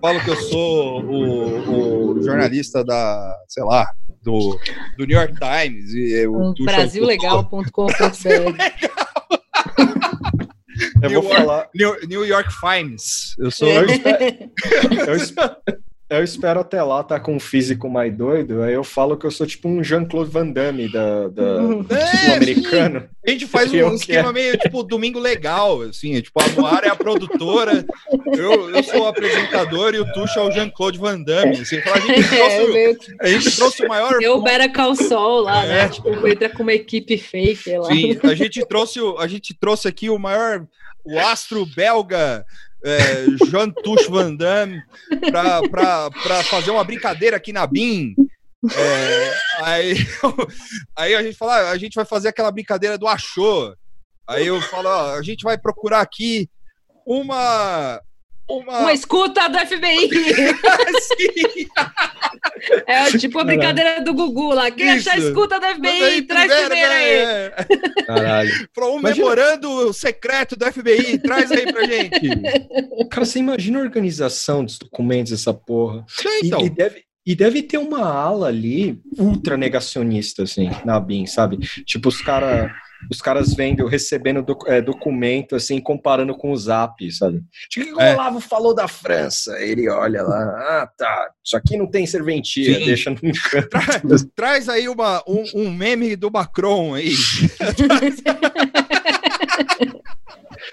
falo 0.00 0.20
que 0.22 0.28
eu 0.30 0.36
sou 0.36 1.02
o, 1.02 2.18
o 2.18 2.22
jornalista 2.22 2.84
da, 2.84 3.34
sei 3.48 3.64
lá, 3.64 3.90
do, 4.22 4.58
do 4.98 5.06
New 5.06 5.16
York 5.16 5.34
Times. 5.34 5.94
E, 5.94 6.26
o, 6.26 6.52
Brasillegal.com.br 6.64 7.64
Eu 11.12 11.22
vou 11.22 11.30
falar. 11.30 11.68
New, 11.74 11.96
New 12.06 12.26
York 12.26 12.50
Times. 12.60 13.34
Eu 13.38 13.50
sou. 13.50 13.68
Eu 13.68 13.86
espero, 13.86 14.24
eu 15.08 15.16
espero, 15.16 15.56
eu 16.10 16.22
espero 16.22 16.60
até 16.60 16.82
lá 16.82 17.00
estar 17.00 17.18
tá 17.18 17.20
com 17.20 17.34
um 17.34 17.40
físico 17.40 17.88
mais 17.88 18.14
doido, 18.14 18.62
aí 18.62 18.74
eu 18.74 18.84
falo 18.84 19.16
que 19.16 19.26
eu 19.26 19.30
sou 19.30 19.46
tipo 19.46 19.68
um 19.68 19.82
Jean-Claude 19.82 20.30
Van 20.30 20.48
Damme 20.48 20.90
da, 20.90 21.28
da 21.28 21.42
é, 21.96 22.16
sul-americano. 22.16 23.08
A 23.26 23.30
gente 23.30 23.46
faz 23.46 23.72
um 23.72 23.94
esquema 23.94 24.32
meio 24.32 24.56
tipo 24.58 24.82
domingo 24.82 25.18
legal, 25.18 25.80
assim, 25.82 26.20
tipo, 26.20 26.40
a 26.42 26.60
Moara 26.60 26.86
é 26.86 26.90
a 26.90 26.96
produtora, 26.96 27.84
eu, 28.36 28.70
eu 28.70 28.82
sou 28.82 29.02
o 29.02 29.06
apresentador 29.06 29.94
e 29.94 30.00
o 30.00 30.12
Tuxa 30.12 30.40
é 30.40 30.42
o 30.42 30.50
Jean-Claude 30.50 30.98
Van 30.98 31.20
Damme. 31.20 31.56
Assim, 31.56 31.78
a, 31.78 31.98
gente 31.98 32.34
é, 32.34 32.94
trouxe, 32.94 33.16
a 33.20 33.26
gente 33.26 33.56
trouxe 33.56 33.84
o 33.84 33.88
maior. 33.88 34.22
Eu, 34.22 34.44
Call 34.74 34.94
Saul 34.94 35.40
lá, 35.40 35.64
né? 35.64 35.72
é. 35.72 35.82
né? 35.84 35.88
Tipo, 35.88 36.28
entra 36.28 36.48
com 36.50 36.62
uma 36.62 36.74
equipe 36.74 37.16
fake 37.16 37.78
lá. 37.78 37.88
Sim, 37.88 38.18
a 38.22 38.34
gente 38.34 38.64
trouxe, 38.66 39.00
a 39.18 39.26
gente 39.26 39.54
trouxe 39.54 39.88
aqui 39.88 40.10
o 40.10 40.18
maior, 40.18 40.66
o 41.04 41.18
astro 41.18 41.66
belga 41.66 42.44
é, 42.84 43.26
Jean 43.46 43.70
Tuch 43.70 44.08
Van 44.08 44.34
Damme 44.34 44.82
para 45.30 46.42
fazer 46.44 46.70
uma 46.70 46.84
brincadeira 46.84 47.36
aqui 47.36 47.52
na 47.52 47.66
BIM. 47.66 48.14
É, 48.76 49.34
aí, 49.62 49.94
aí 50.96 51.14
a 51.14 51.22
gente 51.22 51.36
fala, 51.36 51.56
ah, 51.56 51.70
a 51.70 51.78
gente 51.78 51.94
vai 51.94 52.04
fazer 52.04 52.28
aquela 52.28 52.50
brincadeira 52.50 52.98
do 52.98 53.06
achou. 53.06 53.74
Aí 54.28 54.46
eu 54.46 54.60
falo, 54.62 54.88
ó, 54.88 55.14
a 55.16 55.22
gente 55.22 55.42
vai 55.42 55.58
procurar 55.58 56.00
aqui 56.00 56.48
uma 57.06 58.00
uma... 58.48 58.80
uma 58.80 58.92
escuta 58.92 59.48
do 59.48 59.58
FBI. 59.58 60.10
é 62.86 63.18
tipo 63.18 63.38
a 63.38 63.44
brincadeira 63.44 64.02
do 64.02 64.14
Gugu 64.14 64.52
lá. 64.52 64.70
Quem 64.70 64.96
Isso. 64.96 65.08
achar 65.08 65.18
escuta 65.18 65.58
do 65.58 65.66
FBI, 65.66 66.02
aí, 66.02 66.22
traz 66.22 66.52
primeiro 66.52 66.92
aí. 66.92 67.10
É. 67.10 67.54
Caralho. 68.06 68.68
Um 68.78 68.98
imagina... 68.98 69.14
memorando 69.14 69.92
secreto 69.92 70.56
do 70.56 70.70
FBI, 70.70 71.18
traz 71.18 71.50
aí 71.50 71.72
pra 71.72 71.86
gente. 71.86 72.20
Cara, 73.10 73.24
você 73.24 73.38
imagina 73.38 73.78
a 73.78 73.82
organização 73.82 74.64
dos 74.64 74.78
documentos 74.78 75.32
dessa 75.32 75.54
porra. 75.54 76.04
Então. 76.42 76.60
E, 76.60 76.66
e 76.66 76.70
deve, 76.70 77.02
e 77.26 77.34
deve 77.34 77.62
ter 77.62 77.78
uma 77.78 78.06
ala 78.06 78.48
ali 78.48 79.00
ultra 79.18 79.56
negacionista, 79.56 80.42
assim, 80.42 80.70
na 80.84 81.00
BIM, 81.00 81.26
sabe? 81.26 81.56
Tipo, 81.84 82.10
os 82.10 82.20
caras 82.20 82.70
os 83.10 83.20
caras 83.20 83.54
vendo, 83.54 83.86
recebendo 83.86 84.42
doc, 84.42 84.66
é, 84.66 84.80
documento, 84.80 85.56
assim, 85.56 85.80
comparando 85.80 86.34
com 86.36 86.52
o 86.52 86.56
Zap, 86.56 87.10
sabe? 87.12 87.38
O 87.38 87.42
que 87.70 87.92
o 87.92 88.00
é. 88.00 88.14
Olavo 88.14 88.40
falou 88.40 88.74
da 88.74 88.88
França? 88.88 89.58
Ele 89.60 89.88
olha 89.88 90.22
lá, 90.22 90.82
ah, 90.82 90.90
tá, 90.96 91.30
isso 91.44 91.56
aqui 91.56 91.76
não 91.76 91.86
tem 91.86 92.06
serventia, 92.06 92.78
Sim. 92.78 92.84
deixa 92.86 93.10
no 93.10 93.16
canto. 93.16 93.68
Tra 93.68 94.00
traz 94.34 94.68
aí 94.68 94.88
uma, 94.88 95.22
um, 95.26 95.44
um, 95.54 95.70
meme 95.70 96.16
do 96.16 96.30
Macron 96.30 96.94
aí. 96.94 97.14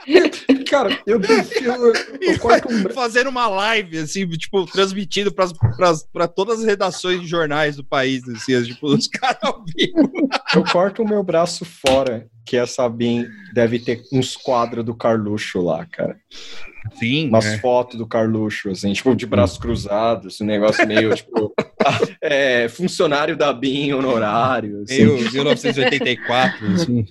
Cara, 0.69 0.97
eu 1.05 1.19
prefiro. 1.19 1.73
Um... 1.73 2.89
Fazendo 2.93 3.29
uma 3.29 3.47
live, 3.47 3.97
assim, 3.99 4.27
tipo, 4.29 4.65
transmitido 4.65 5.33
para 5.33 6.27
todas 6.27 6.59
as 6.59 6.65
redações 6.65 7.21
de 7.21 7.27
jornais 7.27 7.75
do 7.75 7.83
país, 7.83 8.27
assim, 8.29 8.61
tipo, 8.63 8.87
os 8.87 9.07
caras 9.09 9.39
ao 9.41 9.63
vivo. 9.65 10.11
Eu 10.53 10.63
corto 10.63 11.03
o 11.03 11.07
meu 11.07 11.23
braço 11.23 11.65
fora, 11.65 12.27
que 12.45 12.57
a 12.57 12.65
Sabine 12.65 13.27
deve 13.53 13.79
ter 13.79 14.01
uns 14.11 14.35
quadros 14.35 14.85
do 14.85 14.95
Carluxo 14.95 15.61
lá, 15.61 15.85
cara. 15.85 16.17
Sim. 16.95 17.27
Umas 17.27 17.45
é. 17.45 17.57
fotos 17.59 17.97
do 17.97 18.07
Carluxo, 18.07 18.69
assim, 18.69 18.91
tipo, 18.93 19.15
de 19.15 19.25
braços 19.25 19.57
cruzados, 19.57 20.41
um 20.41 20.45
negócio 20.45 20.85
meio, 20.87 21.13
tipo, 21.15 21.53
é, 22.21 22.67
funcionário 22.69 23.37
da 23.37 23.53
BIM 23.53 23.93
honorário. 23.93 24.83
Assim. 24.83 25.01
Eu, 25.01 25.17
1984, 25.17 26.73
assim. 26.73 27.05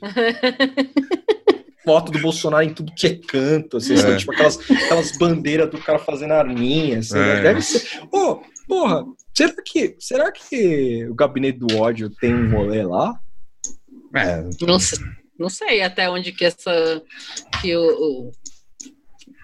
Foto 1.90 2.12
do 2.12 2.20
Bolsonaro 2.20 2.62
em 2.62 2.72
tudo 2.72 2.94
que 2.94 3.08
é 3.08 3.16
canto, 3.16 3.78
assim, 3.78 3.94
é. 3.94 4.16
tipo 4.16 4.30
aquelas, 4.30 4.60
aquelas 4.70 5.18
bandeiras 5.18 5.68
do 5.68 5.76
cara 5.76 5.98
fazendo 5.98 6.34
arminha, 6.34 7.00
assim, 7.00 7.14
né? 7.14 7.40
é. 7.40 7.42
deve 7.42 7.62
ser. 7.62 8.00
Ô, 8.12 8.16
oh, 8.16 8.42
porra, 8.68 9.04
será 9.34 9.54
que, 9.60 9.96
será 9.98 10.30
que 10.30 11.04
o 11.10 11.14
gabinete 11.16 11.58
do 11.58 11.76
ódio 11.78 12.08
tem 12.08 12.32
um 12.32 12.48
rolê 12.52 12.84
lá? 12.84 13.18
É. 14.14 14.40
Não, 14.60 14.78
não 15.36 15.48
sei 15.48 15.82
até 15.82 16.08
onde 16.08 16.30
que 16.30 16.44
essa 16.44 17.02
que 17.60 17.76
o, 17.76 17.82
o 17.82 18.32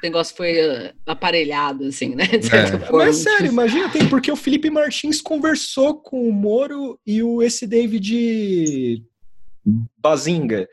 negócio 0.00 0.36
foi 0.36 0.52
uh, 0.60 0.94
aparelhado, 1.04 1.86
assim, 1.86 2.14
né? 2.14 2.26
É. 2.32 2.92
Mas 2.92 3.16
sério, 3.16 3.46
imagina, 3.50 3.88
tem 3.88 4.08
porque 4.08 4.30
o 4.30 4.36
Felipe 4.36 4.70
Martins 4.70 5.20
conversou 5.20 5.96
com 5.96 6.28
o 6.28 6.32
Moro 6.32 6.96
e 7.04 7.24
o 7.24 7.42
esse 7.42 7.66
David 7.66 9.02
Bazinga, 9.98 10.68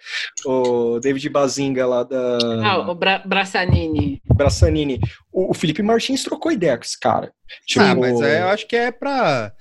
o 0.46 1.00
David 1.00 1.28
Bazinga 1.30 1.88
lá 1.88 2.04
da. 2.04 2.38
Ah, 2.64 2.92
o 2.92 2.94
Bra 2.94 3.24
Braçanini. 3.26 4.22
Braçanini. 4.36 5.00
O, 5.32 5.50
o, 5.50 5.54
Felipe 5.56 5.82
Martins 5.82 6.24
trocou 6.24 6.52
ideia 6.52 6.78
com 6.78 6.84
esse 6.84 7.00
cara. 7.00 7.34
Tipo, 7.66 7.84
ah, 7.84 7.96
mas 7.96 8.22
é, 8.22 8.42
eu 8.42 8.50
acho 8.50 8.68
que 8.68 8.76
é 8.76 8.92
pra. 8.92 9.52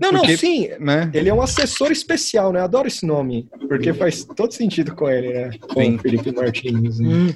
Não, 0.00 0.10
porque, 0.10 0.32
não, 0.32 0.36
sim. 0.36 0.68
Né? 0.80 1.10
Ele 1.14 1.28
é 1.28 1.34
um 1.34 1.40
assessor 1.40 1.92
especial, 1.92 2.52
né? 2.52 2.60
Adoro 2.60 2.88
esse 2.88 3.06
nome, 3.06 3.48
porque 3.68 3.92
faz 3.92 4.24
todo 4.24 4.52
sentido 4.52 4.96
com 4.96 5.08
ele, 5.08 5.32
né? 5.32 5.50
Com 5.60 5.80
sim. 5.80 5.94
o 5.94 5.98
Felipe 6.00 6.32
Martins. 6.32 6.98
Né? 6.98 7.34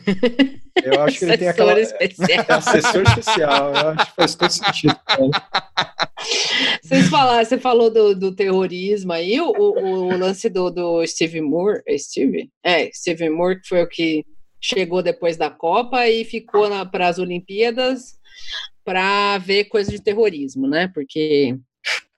Eu 0.82 1.03
acho 1.03 1.18
que 1.18 1.24
ele 1.26 1.38
tem 1.38 1.49
aquela. 1.49 1.78
Especial. 1.78 2.26
É, 2.49 2.53
assessor 2.53 3.03
especial. 3.03 3.74
Eu 3.74 3.88
acho 3.90 4.07
que 4.07 4.16
faz 4.16 4.34
todo 4.34 4.51
sentido. 4.51 4.97
Vocês 6.83 7.09
falaram, 7.09 7.45
você 7.45 7.59
falou 7.59 7.91
do, 7.91 8.14
do 8.14 8.35
terrorismo 8.35 9.12
aí, 9.12 9.41
o, 9.41 9.51
o, 9.51 10.07
o, 10.07 10.16
lance 10.16 10.49
do, 10.49 10.70
do 10.70 11.07
Steve 11.07 11.41
Moore. 11.41 11.83
Steve? 11.99 12.51
É, 12.64 12.91
Steve 12.93 13.29
Moore, 13.29 13.61
que 13.61 13.68
foi 13.68 13.83
o 13.83 13.89
que 13.89 14.24
chegou 14.61 15.03
depois 15.03 15.37
da 15.37 15.51
Copa 15.51 16.09
e 16.09 16.24
ficou 16.24 16.68
para 16.87 17.09
as 17.09 17.18
Olimpíadas 17.18 18.16
para 18.85 19.39
ver 19.39 19.64
coisa 19.64 19.91
de 19.91 20.01
terrorismo, 20.01 20.66
né? 20.66 20.89
Porque 20.95 21.57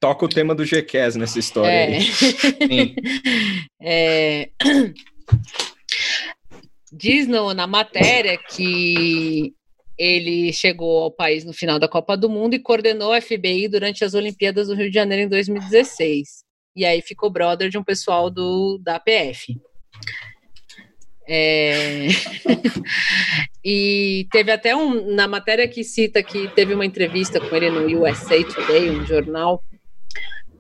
toca 0.01 0.25
o 0.25 0.29
tema 0.29 0.55
do 0.55 0.65
GQS 0.65 1.17
nessa 1.17 1.39
história. 1.39 1.71
É. 1.71 1.99
é... 3.83 4.51
Diz 6.93 7.27
no, 7.27 7.53
na 7.53 7.67
matéria 7.67 8.39
que 8.39 9.55
ele 9.99 10.53
chegou 10.53 11.03
ao 11.03 11.11
país 11.11 11.45
no 11.45 11.53
final 11.53 11.79
da 11.79 11.89
Copa 11.89 12.17
do 12.17 12.31
Mundo 12.31 12.55
e 12.55 12.61
coordenou 12.61 13.13
a 13.13 13.21
FBI 13.21 13.67
durante 13.69 14.05
as 14.05 14.15
Olimpíadas 14.15 14.69
do 14.69 14.75
Rio 14.75 14.89
de 14.89 14.95
Janeiro 14.95 15.25
em 15.25 15.29
2016. 15.29 16.45
E 16.77 16.85
aí 16.85 17.03
ficou 17.03 17.29
brother 17.29 17.69
de 17.69 17.77
um 17.77 17.83
pessoal 17.83 18.31
do, 18.31 18.79
da 18.79 18.97
APF. 18.97 19.57
É... 21.27 22.07
e 23.65 24.29
teve 24.31 24.53
até 24.53 24.77
um, 24.77 25.15
na 25.15 25.27
matéria 25.27 25.67
que 25.67 25.83
cita 25.83 26.23
que 26.23 26.49
teve 26.55 26.73
uma 26.73 26.87
entrevista 26.87 27.41
com 27.41 27.57
ele 27.57 27.69
no 27.69 28.03
USA 28.03 28.43
Today, 28.45 28.91
um 28.91 29.05
jornal, 29.05 29.63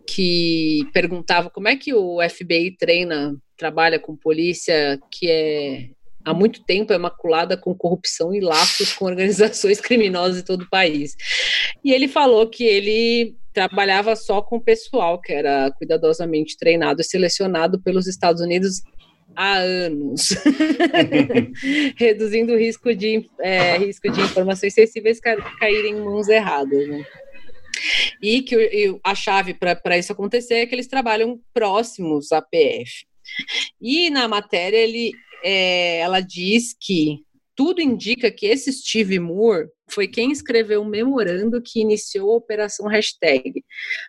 que 0.06 0.84
perguntava 0.92 1.48
como 1.48 1.68
é 1.68 1.76
que 1.76 1.94
o 1.94 2.18
FBI 2.28 2.76
treina, 2.76 3.36
trabalha 3.56 4.00
com 4.00 4.16
polícia 4.16 4.98
que 5.10 5.30
é 5.30 5.90
há 6.28 6.34
muito 6.34 6.62
tempo 6.62 6.92
é 6.92 6.98
maculada 6.98 7.56
com 7.56 7.74
corrupção 7.74 8.34
e 8.34 8.40
laços 8.40 8.92
com 8.92 9.06
organizações 9.06 9.80
criminosas 9.80 10.40
em 10.40 10.44
todo 10.44 10.62
o 10.62 10.70
país. 10.70 11.16
E 11.82 11.92
ele 11.92 12.06
falou 12.06 12.48
que 12.48 12.64
ele 12.64 13.34
trabalhava 13.52 14.14
só 14.14 14.42
com 14.42 14.60
pessoal 14.60 15.20
que 15.20 15.32
era 15.32 15.70
cuidadosamente 15.72 16.56
treinado 16.56 17.00
e 17.00 17.04
selecionado 17.04 17.80
pelos 17.80 18.06
Estados 18.06 18.42
Unidos 18.42 18.82
há 19.34 19.54
anos, 19.54 20.28
reduzindo 21.96 22.52
o 22.52 22.58
risco 22.58 22.94
de, 22.94 23.28
é, 23.40 23.78
risco 23.78 24.10
de 24.10 24.20
informações 24.20 24.74
sensíveis 24.74 25.18
caírem 25.58 25.94
em 25.94 26.00
mãos 26.00 26.28
erradas. 26.28 26.88
Né? 26.88 27.04
E 28.22 28.42
que 28.42 29.00
a 29.02 29.14
chave 29.14 29.54
para 29.54 29.98
isso 29.98 30.12
acontecer 30.12 30.54
é 30.54 30.66
que 30.66 30.74
eles 30.74 30.88
trabalham 30.88 31.40
próximos 31.54 32.32
à 32.32 32.42
PF. 32.42 33.06
E 33.80 34.10
na 34.10 34.26
matéria 34.26 34.78
ele 34.78 35.12
é, 35.42 35.98
ela 36.00 36.20
diz 36.20 36.74
que 36.80 37.20
tudo 37.58 37.80
indica 37.80 38.30
que 38.30 38.46
esse 38.46 38.72
Steve 38.72 39.18
Moore 39.18 39.68
foi 39.90 40.06
quem 40.06 40.30
escreveu 40.30 40.82
um 40.82 40.88
memorando 40.88 41.60
que 41.60 41.80
iniciou 41.80 42.30
a 42.32 42.36
Operação 42.36 42.86
Hashtag. 42.86 43.64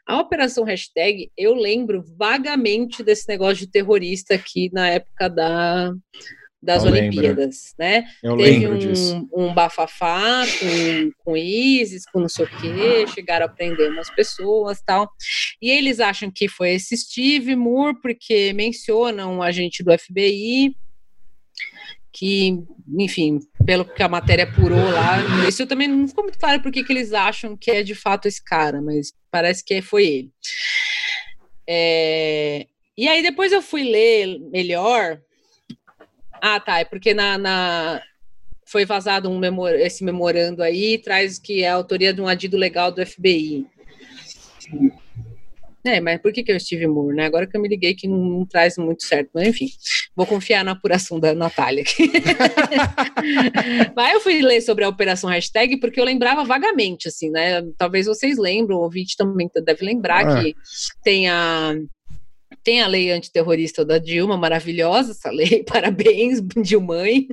A 0.05 0.19
Operação 0.19 0.63
Hashtag, 0.63 1.31
eu 1.35 1.55
lembro 1.55 2.03
vagamente 2.15 3.01
desse 3.01 3.27
negócio 3.27 3.65
de 3.65 3.71
terrorista 3.71 4.35
aqui 4.35 4.69
na 4.71 4.89
época 4.89 5.27
da, 5.29 5.91
das 6.61 6.83
eu 6.83 6.91
Olimpíadas, 6.91 7.73
lembro. 7.79 8.03
né? 8.03 8.11
Eu 8.21 8.37
Teve 8.37 8.67
um, 8.67 8.77
disso. 8.77 9.27
um 9.33 9.53
bafafá 9.53 10.43
com, 10.59 11.11
com 11.23 11.37
ISIS, 11.37 12.03
com 12.11 12.19
não 12.19 12.29
sei 12.29 12.45
o 12.45 12.49
quê, 12.49 13.07
chegaram 13.07 13.45
a 13.45 13.49
prender 13.49 13.89
umas 13.89 14.09
pessoas 14.11 14.81
tal. 14.85 15.09
E 15.61 15.71
eles 15.71 15.99
acham 15.99 16.29
que 16.29 16.47
foi 16.47 16.73
esse 16.73 16.95
Steve 16.97 17.55
Moore, 17.55 17.99
porque 18.01 18.53
mencionam 18.53 19.37
um 19.37 19.41
agente 19.41 19.83
do 19.83 19.97
FBI, 19.97 20.75
que, 22.11 22.63
enfim, 22.97 23.39
pelo 23.65 23.85
que 23.85 24.01
a 24.01 24.09
matéria 24.09 24.45
apurou 24.45 24.89
lá, 24.91 25.17
isso 25.47 25.65
também 25.67 25.87
não 25.87 26.07
ficou 26.07 26.23
muito 26.23 26.39
claro 26.39 26.61
porque 26.61 26.83
que 26.83 26.91
eles 26.91 27.13
acham 27.13 27.55
que 27.55 27.71
é 27.71 27.83
de 27.83 27.95
fato 27.95 28.27
esse 28.27 28.43
cara, 28.43 28.81
mas 28.81 29.13
parece 29.31 29.63
que 29.63 29.81
foi 29.81 30.05
ele. 30.07 30.31
É, 31.67 32.65
e 32.97 33.07
aí 33.07 33.21
depois 33.21 33.51
eu 33.51 33.61
fui 33.61 33.83
ler 33.83 34.39
melhor. 34.51 35.21
Ah, 36.41 36.59
tá, 36.59 36.79
é 36.79 36.85
porque 36.85 37.13
na, 37.13 37.37
na 37.37 38.01
foi 38.65 38.85
vazado 38.85 39.29
um 39.29 39.39
memor, 39.39 39.73
esse 39.73 40.03
memorando 40.03 40.61
aí, 40.61 40.97
traz 40.97 41.39
que 41.39 41.63
é 41.63 41.69
a 41.69 41.75
autoria 41.75 42.13
de 42.13 42.21
um 42.21 42.27
adido 42.27 42.57
legal 42.57 42.91
do 42.91 43.05
FBI. 43.05 43.65
É, 45.85 46.01
mas 46.01 46.21
por 46.21 46.33
que, 46.33 46.43
que 46.43 46.51
é 46.51 46.55
o 46.55 46.59
Steve 46.59 46.87
Moore, 46.87 47.15
né? 47.15 47.25
Agora 47.25 47.47
que 47.47 47.55
eu 47.55 47.61
me 47.61 47.69
liguei 47.69 47.93
que 47.93 48.07
não, 48.07 48.17
não 48.17 48.45
traz 48.45 48.77
muito 48.77 49.03
certo, 49.03 49.29
mas 49.33 49.47
enfim, 49.47 49.67
vou 50.15 50.25
confiar 50.25 50.63
na 50.63 50.71
apuração 50.71 51.19
da 51.19 51.33
Natália. 51.33 51.83
mas 53.95 54.13
eu 54.13 54.19
fui 54.19 54.41
ler 54.41 54.61
sobre 54.61 54.83
a 54.83 54.89
operação 54.89 55.29
hashtag 55.29 55.79
porque 55.79 55.99
eu 55.99 56.05
lembrava 56.05 56.43
vagamente, 56.43 57.07
assim, 57.07 57.29
né? 57.29 57.61
Talvez 57.77 58.07
vocês 58.07 58.37
lembram, 58.37 58.77
o 58.77 58.81
ouvinte 58.81 59.15
também 59.15 59.49
deve 59.63 59.85
lembrar 59.85 60.27
ah. 60.27 60.43
que 60.43 60.55
tem 61.01 61.29
a 61.29 61.75
tem 62.63 62.81
a 62.81 62.87
lei 62.87 63.11
antiterrorista 63.11 63.85
da 63.85 63.97
Dilma, 63.97 64.37
maravilhosa 64.37 65.11
essa 65.11 65.31
lei, 65.31 65.63
parabéns, 65.67 66.41
Dilmãe. 66.61 67.27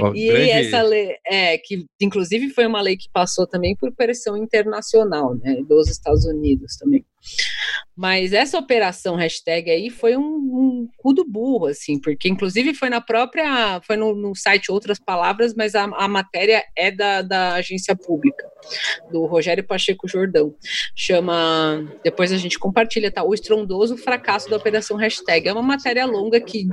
Oh, 0.00 0.14
e 0.14 0.26
grande... 0.26 0.50
essa 0.50 0.82
lei, 0.82 1.16
é, 1.26 1.58
que 1.58 1.84
inclusive 2.00 2.50
foi 2.50 2.66
uma 2.66 2.80
lei 2.80 2.96
que 2.96 3.08
passou 3.12 3.46
também 3.46 3.76
por 3.76 3.94
pressão 3.94 4.36
internacional, 4.36 5.36
né, 5.36 5.62
dos 5.68 5.88
Estados 5.88 6.24
Unidos 6.24 6.76
também. 6.76 7.04
Mas 7.96 8.32
essa 8.32 8.58
operação 8.58 9.14
hashtag 9.14 9.70
aí 9.70 9.90
foi 9.90 10.16
um, 10.16 10.22
um 10.22 10.88
cu 10.96 11.12
do 11.12 11.22
burro, 11.22 11.66
assim, 11.66 12.00
porque 12.00 12.28
inclusive 12.28 12.72
foi 12.72 12.88
na 12.88 13.00
própria, 13.00 13.80
foi 13.82 13.96
no, 13.96 14.14
no 14.14 14.34
site 14.34 14.72
Outras 14.72 14.98
Palavras, 14.98 15.54
mas 15.54 15.74
a, 15.74 15.84
a 15.84 16.08
matéria 16.08 16.64
é 16.74 16.90
da, 16.90 17.20
da 17.20 17.54
agência 17.54 17.94
pública, 17.94 18.48
do 19.10 19.26
Rogério 19.26 19.62
Pacheco 19.62 20.08
Jordão. 20.08 20.54
Chama, 20.96 21.86
depois 22.02 22.32
a 22.32 22.38
gente 22.38 22.58
compartilha, 22.58 23.10
tá? 23.10 23.22
O 23.22 23.34
estrondoso 23.34 23.98
fracasso 23.98 24.48
da 24.48 24.56
operação 24.56 24.96
hashtag. 24.96 25.48
É 25.48 25.52
uma 25.52 25.60
matéria 25.60 26.06
longa 26.06 26.40
que 26.40 26.66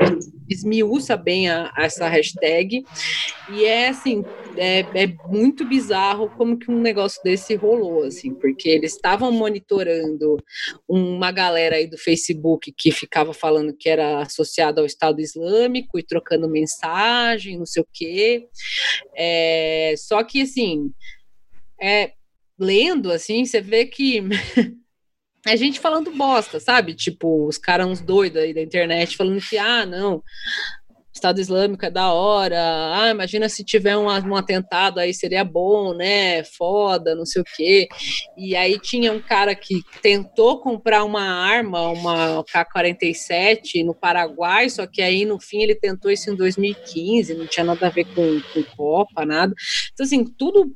esmiuça 0.49 1.17
bem 1.17 1.49
a, 1.49 1.71
a 1.75 1.83
essa 1.83 2.07
hashtag, 2.07 2.85
e 3.49 3.65
é 3.65 3.89
assim, 3.89 4.23
é, 4.55 4.79
é 4.93 5.07
muito 5.27 5.65
bizarro 5.65 6.29
como 6.37 6.57
que 6.57 6.71
um 6.71 6.79
negócio 6.79 7.21
desse 7.21 7.55
rolou, 7.55 8.03
assim, 8.03 8.33
porque 8.33 8.69
eles 8.69 8.93
estavam 8.93 9.29
monitorando 9.31 10.36
uma 10.87 11.31
galera 11.31 11.75
aí 11.75 11.87
do 11.87 11.97
Facebook 11.97 12.73
que 12.77 12.91
ficava 12.91 13.33
falando 13.33 13.75
que 13.75 13.89
era 13.89 14.21
associada 14.21 14.81
ao 14.81 14.85
Estado 14.85 15.21
Islâmico 15.21 15.97
e 15.97 16.03
trocando 16.03 16.49
mensagem, 16.49 17.57
não 17.57 17.65
sei 17.65 17.81
o 17.81 17.87
quê. 17.91 18.47
É, 19.15 19.93
só 19.97 20.23
que, 20.23 20.41
assim, 20.41 20.91
é, 21.81 22.13
lendo, 22.59 23.11
assim, 23.11 23.45
você 23.45 23.61
vê 23.61 23.85
que 23.85 24.21
é 25.45 25.55
gente 25.55 25.79
falando 25.79 26.11
bosta, 26.11 26.59
sabe? 26.59 26.93
Tipo, 26.93 27.47
os 27.47 27.57
caras 27.57 27.87
uns 27.87 28.01
doidos 28.01 28.41
aí 28.41 28.53
da 28.53 28.61
internet 28.61 29.15
falando 29.15 29.41
que, 29.41 29.57
ah, 29.57 29.85
não, 29.85 30.23
Estado 31.17 31.41
Islâmico 31.41 31.85
é 31.85 31.89
da 31.89 32.13
hora, 32.13 32.57
ah, 32.93 33.09
imagina 33.09 33.49
se 33.49 33.63
tiver 33.63 33.97
um, 33.97 34.05
um 34.05 34.35
atentado 34.35 34.99
aí 34.99 35.13
seria 35.13 35.43
bom, 35.43 35.93
né? 35.93 36.43
Foda, 36.43 37.15
não 37.15 37.25
sei 37.25 37.41
o 37.41 37.45
quê. 37.45 37.87
E 38.37 38.55
aí 38.55 38.79
tinha 38.79 39.11
um 39.11 39.19
cara 39.19 39.55
que 39.55 39.83
tentou 40.01 40.61
comprar 40.61 41.03
uma 41.03 41.21
arma, 41.21 41.89
uma 41.89 42.43
K-47 42.45 43.83
no 43.83 43.93
Paraguai, 43.93 44.69
só 44.69 44.85
que 44.85 45.01
aí 45.01 45.25
no 45.25 45.39
fim 45.39 45.61
ele 45.63 45.75
tentou 45.75 46.11
isso 46.11 46.29
em 46.29 46.35
2015, 46.35 47.33
não 47.33 47.47
tinha 47.47 47.63
nada 47.63 47.87
a 47.87 47.89
ver 47.89 48.05
com, 48.05 48.41
com 48.53 48.63
Copa, 48.75 49.25
nada. 49.25 49.53
Então, 49.93 50.05
assim, 50.05 50.23
tudo 50.23 50.75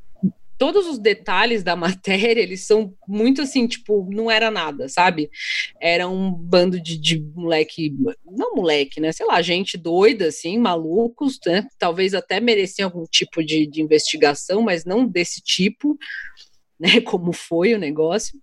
todos 0.61 0.85
os 0.85 0.99
detalhes 0.99 1.63
da 1.63 1.73
matéria, 1.75 2.39
eles 2.39 2.67
são 2.67 2.95
muito 3.07 3.41
assim, 3.41 3.65
tipo, 3.65 4.07
não 4.11 4.29
era 4.29 4.51
nada, 4.51 4.87
sabe? 4.87 5.31
Era 5.81 6.07
um 6.07 6.31
bando 6.31 6.79
de, 6.79 6.99
de 6.99 7.19
moleque, 7.33 7.91
não 8.23 8.53
moleque, 8.53 9.01
né? 9.01 9.11
Sei 9.11 9.25
lá, 9.25 9.41
gente 9.41 9.75
doida, 9.75 10.27
assim, 10.27 10.59
malucos, 10.59 11.39
né? 11.43 11.67
Talvez 11.79 12.13
até 12.13 12.39
mereciam 12.39 12.89
algum 12.89 13.05
tipo 13.05 13.43
de, 13.43 13.65
de 13.65 13.81
investigação, 13.81 14.61
mas 14.61 14.85
não 14.85 15.07
desse 15.07 15.41
tipo, 15.41 15.97
né? 16.79 17.01
Como 17.01 17.33
foi 17.33 17.73
o 17.73 17.79
negócio. 17.79 18.39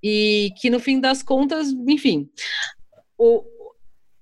E 0.00 0.52
que 0.60 0.70
no 0.70 0.78
fim 0.78 1.00
das 1.00 1.20
contas, 1.20 1.66
enfim, 1.88 2.30
o, 3.18 3.42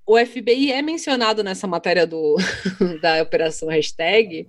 o 0.07 0.17
FBI 0.17 0.73
é 0.73 0.81
mencionado 0.81 1.45
nessa 1.45 1.67
matéria 1.67 2.07
do, 2.07 2.37
da 3.03 3.23
operação 3.23 3.69
hashtag, 3.69 4.49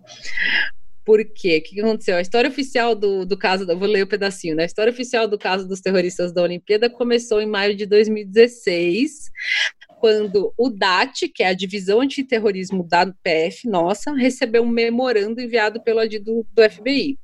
por 1.06 1.24
quê? 1.24 1.58
O 1.58 1.62
que 1.62 1.80
aconteceu? 1.80 2.18
A 2.18 2.22
história 2.22 2.50
oficial 2.50 2.96
do, 2.96 3.26
do 3.26 3.38
caso, 3.38 3.66
vou 3.68 3.88
ler 3.88 4.02
o 4.02 4.06
um 4.06 4.10
pedacinho, 4.10 4.56
né? 4.56 4.64
A 4.64 4.66
história 4.66 4.92
oficial 4.92 5.28
do 5.28 5.38
caso 5.38 5.68
dos 5.68 5.80
terroristas 5.80 6.34
da 6.34 6.42
Olimpíada 6.42 6.90
começou 6.90 7.40
em 7.40 7.46
maio 7.46 7.76
de 7.76 7.86
2016, 7.86 9.30
quando 10.00 10.52
o 10.58 10.70
DAT, 10.70 11.30
que 11.30 11.44
é 11.44 11.48
a 11.48 11.54
divisão 11.54 12.02
antiterrorismo 12.02 12.84
da 12.84 13.06
PF, 13.24 13.70
nossa, 13.70 14.14
recebeu 14.14 14.64
um 14.64 14.68
memorando 14.68 15.40
enviado 15.40 15.82
pelo 15.82 16.00
AD 16.00 16.20
do, 16.20 16.46
do 16.52 16.70
FBI. 16.70 17.20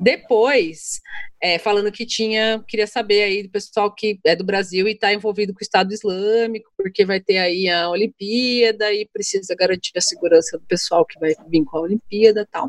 Depois, 0.00 1.00
é, 1.42 1.58
falando 1.58 1.92
que 1.92 2.04
tinha, 2.04 2.62
queria 2.66 2.86
saber 2.86 3.22
aí 3.22 3.42
do 3.42 3.50
pessoal 3.50 3.94
que 3.94 4.18
é 4.24 4.34
do 4.34 4.44
Brasil 4.44 4.88
e 4.88 4.92
está 4.92 5.12
envolvido 5.12 5.52
com 5.52 5.60
o 5.60 5.62
Estado 5.62 5.92
Islâmico, 5.92 6.70
porque 6.76 7.04
vai 7.04 7.20
ter 7.20 7.38
aí 7.38 7.68
a 7.68 7.88
Olimpíada 7.88 8.92
e 8.92 9.06
precisa 9.06 9.54
garantir 9.54 9.92
a 9.96 10.00
segurança 10.00 10.58
do 10.58 10.64
pessoal 10.66 11.04
que 11.04 11.18
vai 11.18 11.34
vir 11.48 11.64
com 11.64 11.78
a 11.78 11.82
Olimpíada 11.82 12.46
tal. 12.50 12.68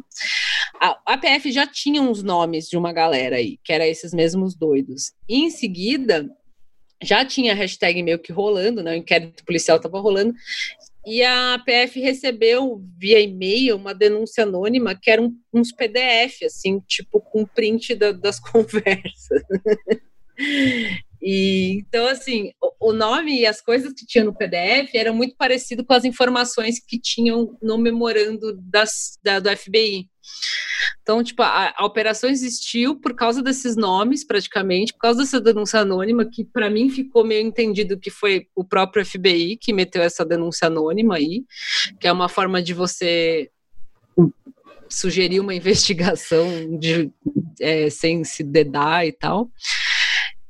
A, 0.82 1.14
a 1.14 1.18
PF 1.18 1.52
já 1.52 1.66
tinha 1.66 2.02
uns 2.02 2.24
nomes 2.24 2.70
de 2.70 2.78
uma 2.78 2.94
galera 2.94 3.38
aí, 3.38 3.58
que 3.64 3.74
era 3.74 3.88
esses 3.88 4.14
mesmos 4.14 4.56
doidos. 4.56 5.12
E 5.28 5.44
em 5.44 5.50
seguida, 5.50 6.30
já 7.02 7.24
tinha 7.26 7.56
hashtag 7.56 8.04
meio 8.04 8.20
que 8.20 8.32
rolando, 8.32 8.84
né? 8.84 8.92
O 8.92 8.96
inquérito 8.96 9.44
policial 9.46 9.78
estava 9.78 10.00
rolando, 10.00 10.34
e 11.06 11.24
a 11.24 11.62
PF 11.66 12.00
recebeu 12.00 12.84
via 12.98 13.20
e-mail 13.20 13.76
uma 13.76 13.94
denúncia 13.94 14.44
anônima 14.44 14.96
que 14.96 15.10
eram 15.10 15.34
uns 15.54 15.72
PDF, 15.72 16.44
assim, 16.46 16.80
tipo 16.82 17.22
com 17.22 17.46
print 17.46 17.96
da, 17.96 18.12
das 18.12 18.40
conversas. 18.42 19.44
E, 21.22 21.80
então, 21.80 22.08
assim, 22.08 22.52
o, 22.80 22.94
nome 22.94 23.42
e 23.42 23.46
as 23.46 23.60
coisas 23.62 23.94
que 23.94 24.06
tinha 24.06 24.24
no 24.24 24.34
PDF 24.34 24.94
eram 24.94 25.14
muito 25.14 25.36
parecido 25.36 25.86
com 25.86 25.94
as 25.94 26.06
informações 26.06 26.80
que 26.80 27.00
tinham 27.00 27.58
no 27.62 27.78
memorando 27.78 28.58
das, 28.62 29.18
da, 29.22 29.40
do 29.40 29.50
FBI. 29.56 30.08
Então, 31.02 31.24
tipo, 31.24 31.42
a, 31.42 31.74
a, 31.76 31.86
operação 31.86 32.30
existiu 32.30 32.96
por 32.96 33.16
causa 33.16 33.42
desses 33.42 33.76
nomes, 33.76 34.26
praticamente, 34.26 34.94
por 34.94 35.00
causa 35.00 35.20
dessa 35.20 35.42
denúncia 35.42 35.80
anônima, 35.80 36.24
que 36.30 36.46
para 36.46 36.70
mim 36.70 36.90
ficou 36.90 37.26
meio 37.26 37.46
entendido 37.46 38.00
que 38.00 38.10
foi 38.10 38.48
o 38.56 38.64
próprio 38.64 39.06
FBI 39.06 39.58
que 39.58 39.74
meteu 39.74 40.02
essa 40.02 40.24
denúncia 40.24 40.68
anônima 40.68 41.16
aí, 41.16 41.44
que 42.00 42.08
é 42.08 42.12
uma 42.12 42.30
forma 42.30 42.62
de 42.62 42.74
você 42.74 43.50
sugerir 44.88 45.40
uma 45.40 45.54
investigação 45.56 46.78
de, 46.78 47.12
é, 47.60 47.90
sem 47.90 48.24
se 48.24 48.44
dedar 48.44 49.06
e 49.06 49.12
tal. 49.12 49.50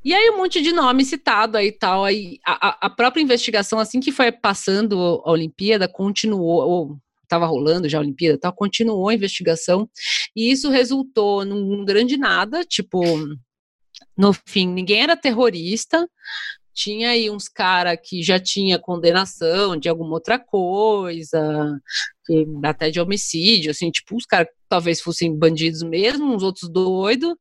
E 0.04 0.14
aí 0.14 0.30
um 0.30 0.38
monte 0.38 0.62
de 0.62 0.72
nome 0.72 1.04
citado 1.04 1.58
aí 1.58 1.72
tal, 1.72 2.06
aí 2.06 2.40
a, 2.46 2.88
a 2.88 2.90
própria 2.90 3.22
investigação, 3.22 3.80
assim 3.80 4.00
que 4.00 4.12
foi 4.12 4.32
passando 4.32 5.22
a 5.26 5.32
Olimpíada, 5.32 5.90
continuou, 5.90 6.62
ou 6.68 6.98
estava 7.22 7.46
rolando 7.46 7.88
já 7.90 7.98
a 7.98 8.02
Olimpíada 8.02 8.40
tal, 8.40 8.54
continuou 8.54 9.10
a 9.10 9.14
investigação, 9.14 9.90
e 10.36 10.50
isso 10.52 10.70
resultou 10.70 11.44
num 11.44 11.84
grande 11.84 12.18
nada, 12.18 12.64
tipo, 12.64 13.04
no 14.18 14.34
fim, 14.48 14.68
ninguém 14.68 15.04
era 15.04 15.18
terrorista, 15.18 16.10
tinha 16.74 17.10
aí 17.10 17.30
uns 17.30 17.50
cara 17.50 17.98
que 17.98 18.24
já 18.24 18.40
tinha 18.40 18.80
condenação 18.80 19.76
de 19.76 19.90
alguma 19.90 20.14
outra 20.14 20.40
coisa, 20.40 21.78
que, 22.26 22.46
até 22.64 22.90
de 22.90 23.02
homicídio, 23.02 23.72
assim, 23.72 23.92
tipo, 23.92 24.16
os 24.16 24.26
caras 24.26 24.48
talvez 24.70 25.02
fossem 25.02 25.38
bandidos 25.38 25.84
mesmo, 25.84 26.34
uns 26.34 26.42
outros 26.42 26.70
doidos, 26.70 27.34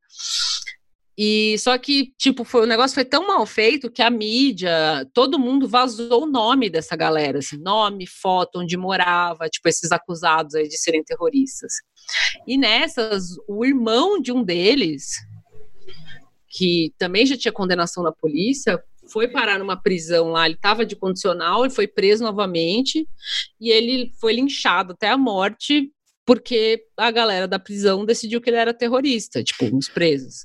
e 1.20 1.58
só 1.58 1.76
que, 1.76 2.12
tipo, 2.16 2.44
foi, 2.44 2.62
o 2.62 2.66
negócio 2.66 2.94
foi 2.94 3.04
tão 3.04 3.26
mal 3.26 3.44
feito 3.44 3.90
que 3.90 4.00
a 4.00 4.08
mídia, 4.08 5.04
todo 5.12 5.36
mundo 5.36 5.66
vazou 5.66 6.22
o 6.22 6.30
nome 6.30 6.70
dessa 6.70 6.94
galera, 6.94 7.40
assim, 7.40 7.58
nome, 7.58 8.06
foto, 8.06 8.60
onde 8.60 8.76
morava, 8.76 9.48
tipo, 9.48 9.68
esses 9.68 9.90
acusados 9.90 10.54
aí 10.54 10.68
de 10.68 10.78
serem 10.78 11.02
terroristas. 11.02 11.72
E 12.46 12.56
nessas, 12.56 13.30
o 13.48 13.64
irmão 13.64 14.22
de 14.22 14.30
um 14.30 14.44
deles, 14.44 15.16
que 16.48 16.92
também 16.96 17.26
já 17.26 17.36
tinha 17.36 17.50
condenação 17.50 18.04
na 18.04 18.12
polícia, 18.12 18.80
foi 19.12 19.26
parar 19.26 19.58
numa 19.58 19.76
prisão 19.76 20.28
lá, 20.28 20.46
ele 20.46 20.54
estava 20.54 20.86
de 20.86 20.94
condicional, 20.94 21.64
ele 21.64 21.74
foi 21.74 21.88
preso 21.88 22.22
novamente 22.22 23.08
e 23.60 23.70
ele 23.70 24.12
foi 24.20 24.34
linchado 24.34 24.92
até 24.92 25.08
a 25.10 25.18
morte 25.18 25.90
porque 26.28 26.84
a 26.94 27.10
galera 27.10 27.48
da 27.48 27.58
prisão 27.58 28.04
decidiu 28.04 28.38
que 28.38 28.50
ele 28.50 28.58
era 28.58 28.74
terrorista, 28.74 29.42
tipo, 29.42 29.74
os 29.74 29.88
presos. 29.88 30.44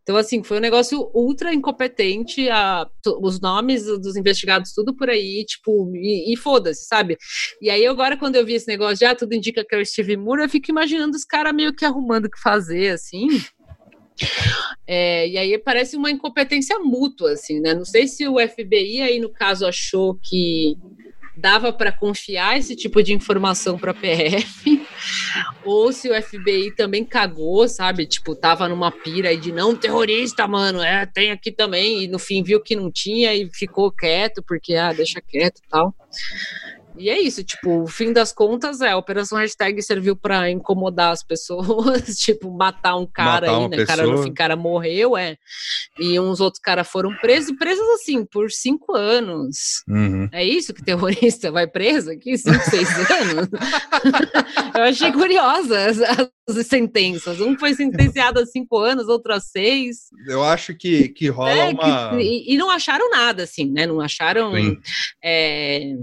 Então, 0.00 0.16
assim, 0.16 0.44
foi 0.44 0.58
um 0.58 0.60
negócio 0.60 1.10
ultra 1.12 1.52
incompetente, 1.52 2.48
a, 2.48 2.88
os 3.20 3.40
nomes 3.40 3.84
dos 3.84 4.14
investigados, 4.14 4.72
tudo 4.72 4.94
por 4.94 5.10
aí, 5.10 5.44
tipo, 5.44 5.90
e, 5.96 6.32
e 6.32 6.36
foda-se, 6.36 6.86
sabe? 6.86 7.18
E 7.60 7.68
aí, 7.68 7.84
agora, 7.84 8.16
quando 8.16 8.36
eu 8.36 8.46
vi 8.46 8.52
esse 8.52 8.68
negócio 8.68 9.08
ah, 9.08 9.16
tudo 9.16 9.34
indica 9.34 9.64
que 9.68 9.74
é 9.74 9.80
o 9.80 9.84
Steve 9.84 10.16
Moore, 10.16 10.42
eu 10.42 10.48
fico 10.48 10.70
imaginando 10.70 11.16
os 11.16 11.24
caras 11.24 11.52
meio 11.52 11.74
que 11.74 11.84
arrumando 11.84 12.26
o 12.26 12.30
que 12.30 12.40
fazer, 12.40 12.90
assim. 12.90 13.26
É, 14.86 15.26
e 15.28 15.36
aí 15.36 15.58
parece 15.58 15.96
uma 15.96 16.12
incompetência 16.12 16.78
mútua, 16.78 17.32
assim, 17.32 17.58
né? 17.58 17.74
Não 17.74 17.84
sei 17.84 18.06
se 18.06 18.28
o 18.28 18.36
FBI 18.38 19.02
aí, 19.02 19.18
no 19.18 19.32
caso, 19.32 19.66
achou 19.66 20.14
que 20.14 20.76
dava 21.36 21.72
para 21.72 21.90
confiar 21.90 22.58
esse 22.58 22.76
tipo 22.76 23.02
de 23.02 23.12
informação 23.12 23.78
para 23.78 23.90
a 23.90 23.94
PF, 23.94 24.83
ou 25.64 25.92
se 25.92 26.10
o 26.10 26.22
FBI 26.22 26.72
também 26.72 27.04
cagou, 27.04 27.68
sabe? 27.68 28.06
Tipo, 28.06 28.34
tava 28.34 28.68
numa 28.68 28.90
pira 28.90 29.36
de 29.36 29.52
não 29.52 29.74
terrorista, 29.74 30.46
mano, 30.46 30.82
é, 30.82 31.06
tem 31.06 31.30
aqui 31.30 31.50
também, 31.50 32.04
e 32.04 32.08
no 32.08 32.18
fim 32.18 32.42
viu 32.42 32.60
que 32.60 32.76
não 32.76 32.90
tinha 32.90 33.34
e 33.34 33.48
ficou 33.50 33.90
quieto, 33.90 34.42
porque, 34.46 34.74
ah, 34.74 34.92
deixa 34.92 35.20
quieto 35.20 35.58
e 35.58 35.68
tal. 35.68 35.94
E 36.96 37.10
é 37.10 37.20
isso, 37.20 37.42
tipo, 37.42 37.82
o 37.82 37.86
fim 37.86 38.12
das 38.12 38.32
contas 38.32 38.80
é, 38.80 38.90
a 38.90 38.96
Operação 38.96 39.38
Hashtag 39.38 39.82
serviu 39.82 40.16
para 40.16 40.50
incomodar 40.50 41.12
as 41.12 41.22
pessoas, 41.22 42.16
tipo, 42.18 42.50
matar 42.52 42.96
um 42.96 43.06
cara 43.06 43.46
matar 43.46 43.62
aí, 43.62 43.68
né? 43.68 43.82
O 43.82 43.86
cara 43.86 44.06
no 44.06 44.22
fim, 44.22 44.32
cara 44.32 44.56
morreu, 44.56 45.16
é. 45.16 45.36
E 45.98 46.18
uns 46.20 46.40
outros 46.40 46.60
caras 46.60 46.88
foram 46.88 47.14
presos, 47.16 47.50
e 47.50 47.56
presos 47.56 47.86
assim, 47.94 48.24
por 48.24 48.50
cinco 48.50 48.94
anos. 48.94 49.82
Uhum. 49.88 50.28
É 50.32 50.44
isso 50.44 50.72
que 50.72 50.84
terrorista 50.84 51.50
vai 51.50 51.66
preso 51.66 52.10
aqui? 52.10 52.38
Cinco, 52.38 52.62
seis 52.70 52.88
anos? 53.10 53.48
Eu 54.74 54.82
achei 54.82 55.12
curiosa 55.12 55.86
as, 55.86 55.98
as, 56.48 56.66
sentenças. 56.66 57.40
Um 57.40 57.58
foi 57.58 57.74
sentenciado 57.74 58.38
a 58.40 58.46
cinco 58.46 58.78
anos, 58.78 59.08
outro 59.08 59.32
a 59.32 59.40
seis. 59.40 60.08
Eu 60.28 60.44
acho 60.44 60.74
que, 60.74 61.08
que 61.08 61.28
rola 61.28 61.50
é, 61.50 61.68
uma. 61.70 62.10
Que, 62.10 62.22
e, 62.22 62.54
e, 62.54 62.56
não 62.56 62.70
acharam 62.70 63.10
nada, 63.10 63.42
assim, 63.42 63.70
né? 63.70 63.86
Não 63.86 64.00
acharam. 64.00 64.52
É, 65.22 65.94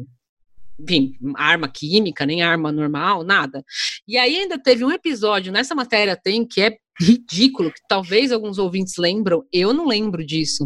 enfim, 0.81 1.13
arma 1.35 1.67
química, 1.67 2.25
nem 2.25 2.41
arma 2.41 2.71
normal, 2.71 3.23
nada. 3.23 3.63
E 4.07 4.17
aí 4.17 4.37
ainda 4.37 4.57
teve 4.57 4.83
um 4.83 4.91
episódio 4.91 5.51
nessa 5.51 5.75
matéria 5.75 6.15
tem 6.15 6.45
que 6.45 6.61
é 6.61 6.77
ridículo, 6.99 7.71
que 7.71 7.81
talvez 7.87 8.31
alguns 8.31 8.57
ouvintes 8.57 8.97
lembram, 8.97 9.43
eu 9.51 9.73
não 9.73 9.87
lembro 9.87 10.25
disso, 10.25 10.65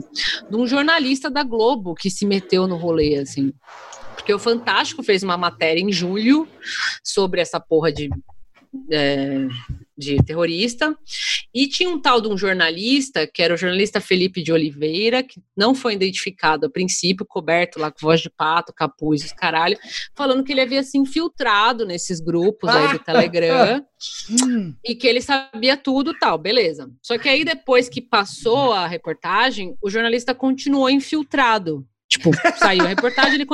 de 0.50 0.56
um 0.56 0.68
jornalista 0.68 1.30
da 1.30 1.44
Globo 1.44 1.96
que 1.96 2.10
se 2.10 2.26
meteu 2.26 2.68
no 2.68 2.76
rolê, 2.76 3.16
assim. 3.16 3.54
Porque 4.16 4.34
o 4.34 4.40
Fantástico 4.40 5.04
fez 5.04 5.24
uma 5.24 5.38
matéria 5.38 5.80
em 5.80 5.92
julho 5.92 6.48
sobre 7.04 7.42
essa 7.42 7.60
porra 7.60 7.92
de 7.92 8.10
é, 8.92 9.48
de 9.98 10.18
terrorista. 10.24 10.98
E 11.54 11.68
tinha 11.68 11.90
um 11.90 12.00
tal 12.00 12.20
de 12.20 12.28
um 12.28 12.38
jornalista, 12.38 13.26
que 13.26 13.42
era 13.42 13.54
o 13.54 13.58
jornalista 13.58 14.02
Felipe 14.02 14.44
de 14.44 14.52
Oliveira, 14.52 15.24
que 15.24 15.42
não 15.56 15.74
foi 15.74 15.94
identificado 15.94 16.66
a 16.66 16.70
princípio, 16.70 17.26
coberto 17.26 17.80
lá 17.80 17.92
com 17.92 18.00
voz 18.02 18.22
de 18.22 18.30
pato, 18.30 18.74
capuz, 18.74 19.24
os 19.24 19.32
caralho, 19.32 19.78
falando 20.16 20.44
que 20.44 20.52
ele 20.52 20.62
havia 20.62 20.84
se 20.84 20.98
infiltrado 20.98 21.86
nesses 21.86 22.20
grupos 22.20 22.70
aí 22.70 22.94
do 22.94 23.00
Telegram 23.04 23.86
e 24.84 24.96
que 24.96 25.08
ele 25.08 25.22
sabia 25.22 25.78
tudo 25.78 26.14
tal, 26.18 26.38
beleza. 26.38 26.90
Só 27.02 27.18
que 27.18 27.30
aí 27.30 27.44
depois 27.44 27.88
que 27.88 28.02
passou 28.02 28.74
a 28.74 28.88
reportagem, 28.88 29.76
o 29.82 29.90
jornalista 29.90 30.36
continuou 30.36 30.90
infiltrado 30.90 31.88
Tipo, 32.08 32.32
saiu 32.58 32.86
a 32.86 32.88
reportagem, 32.88 33.36
ele... 33.36 33.48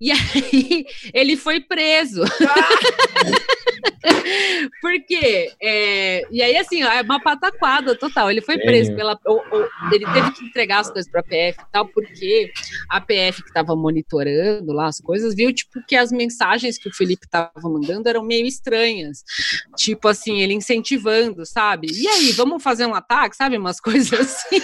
e 0.00 0.12
aí 0.12 0.86
ele 1.12 1.36
foi 1.36 1.60
preso. 1.60 2.22
Porque, 4.80 5.52
é, 5.60 6.22
e 6.30 6.42
aí 6.42 6.56
assim, 6.56 6.82
é 6.82 7.02
uma 7.02 7.20
pataquada 7.20 7.94
total. 7.96 8.30
Ele 8.30 8.40
foi 8.40 8.58
preso 8.58 8.94
pela. 8.94 9.18
Ou, 9.26 9.42
ou, 9.50 9.68
ele 9.92 10.06
teve 10.12 10.32
que 10.32 10.44
entregar 10.44 10.80
as 10.80 10.90
coisas 10.90 11.10
para 11.10 11.20
a 11.20 11.24
PF 11.24 11.60
e 11.60 11.72
tal, 11.72 11.86
porque 11.86 12.52
a 12.90 13.00
PF 13.00 13.42
que 13.42 13.48
estava 13.48 13.74
monitorando 13.74 14.72
lá 14.72 14.86
as 14.86 15.00
coisas 15.00 15.34
viu, 15.34 15.52
tipo, 15.52 15.80
que 15.86 15.96
as 15.96 16.12
mensagens 16.12 16.78
que 16.78 16.88
o 16.88 16.94
Felipe 16.94 17.26
estava 17.26 17.52
mandando 17.62 18.08
eram 18.08 18.22
meio 18.22 18.46
estranhas. 18.46 19.24
Tipo 19.76 20.08
assim, 20.08 20.40
ele 20.40 20.54
incentivando, 20.54 21.44
sabe? 21.44 21.88
E 21.92 22.06
aí, 22.06 22.32
vamos 22.32 22.62
fazer 22.62 22.86
um 22.86 22.94
ataque, 22.94 23.36
sabe? 23.36 23.56
Umas 23.56 23.80
coisas 23.80 24.12
assim. 24.20 24.62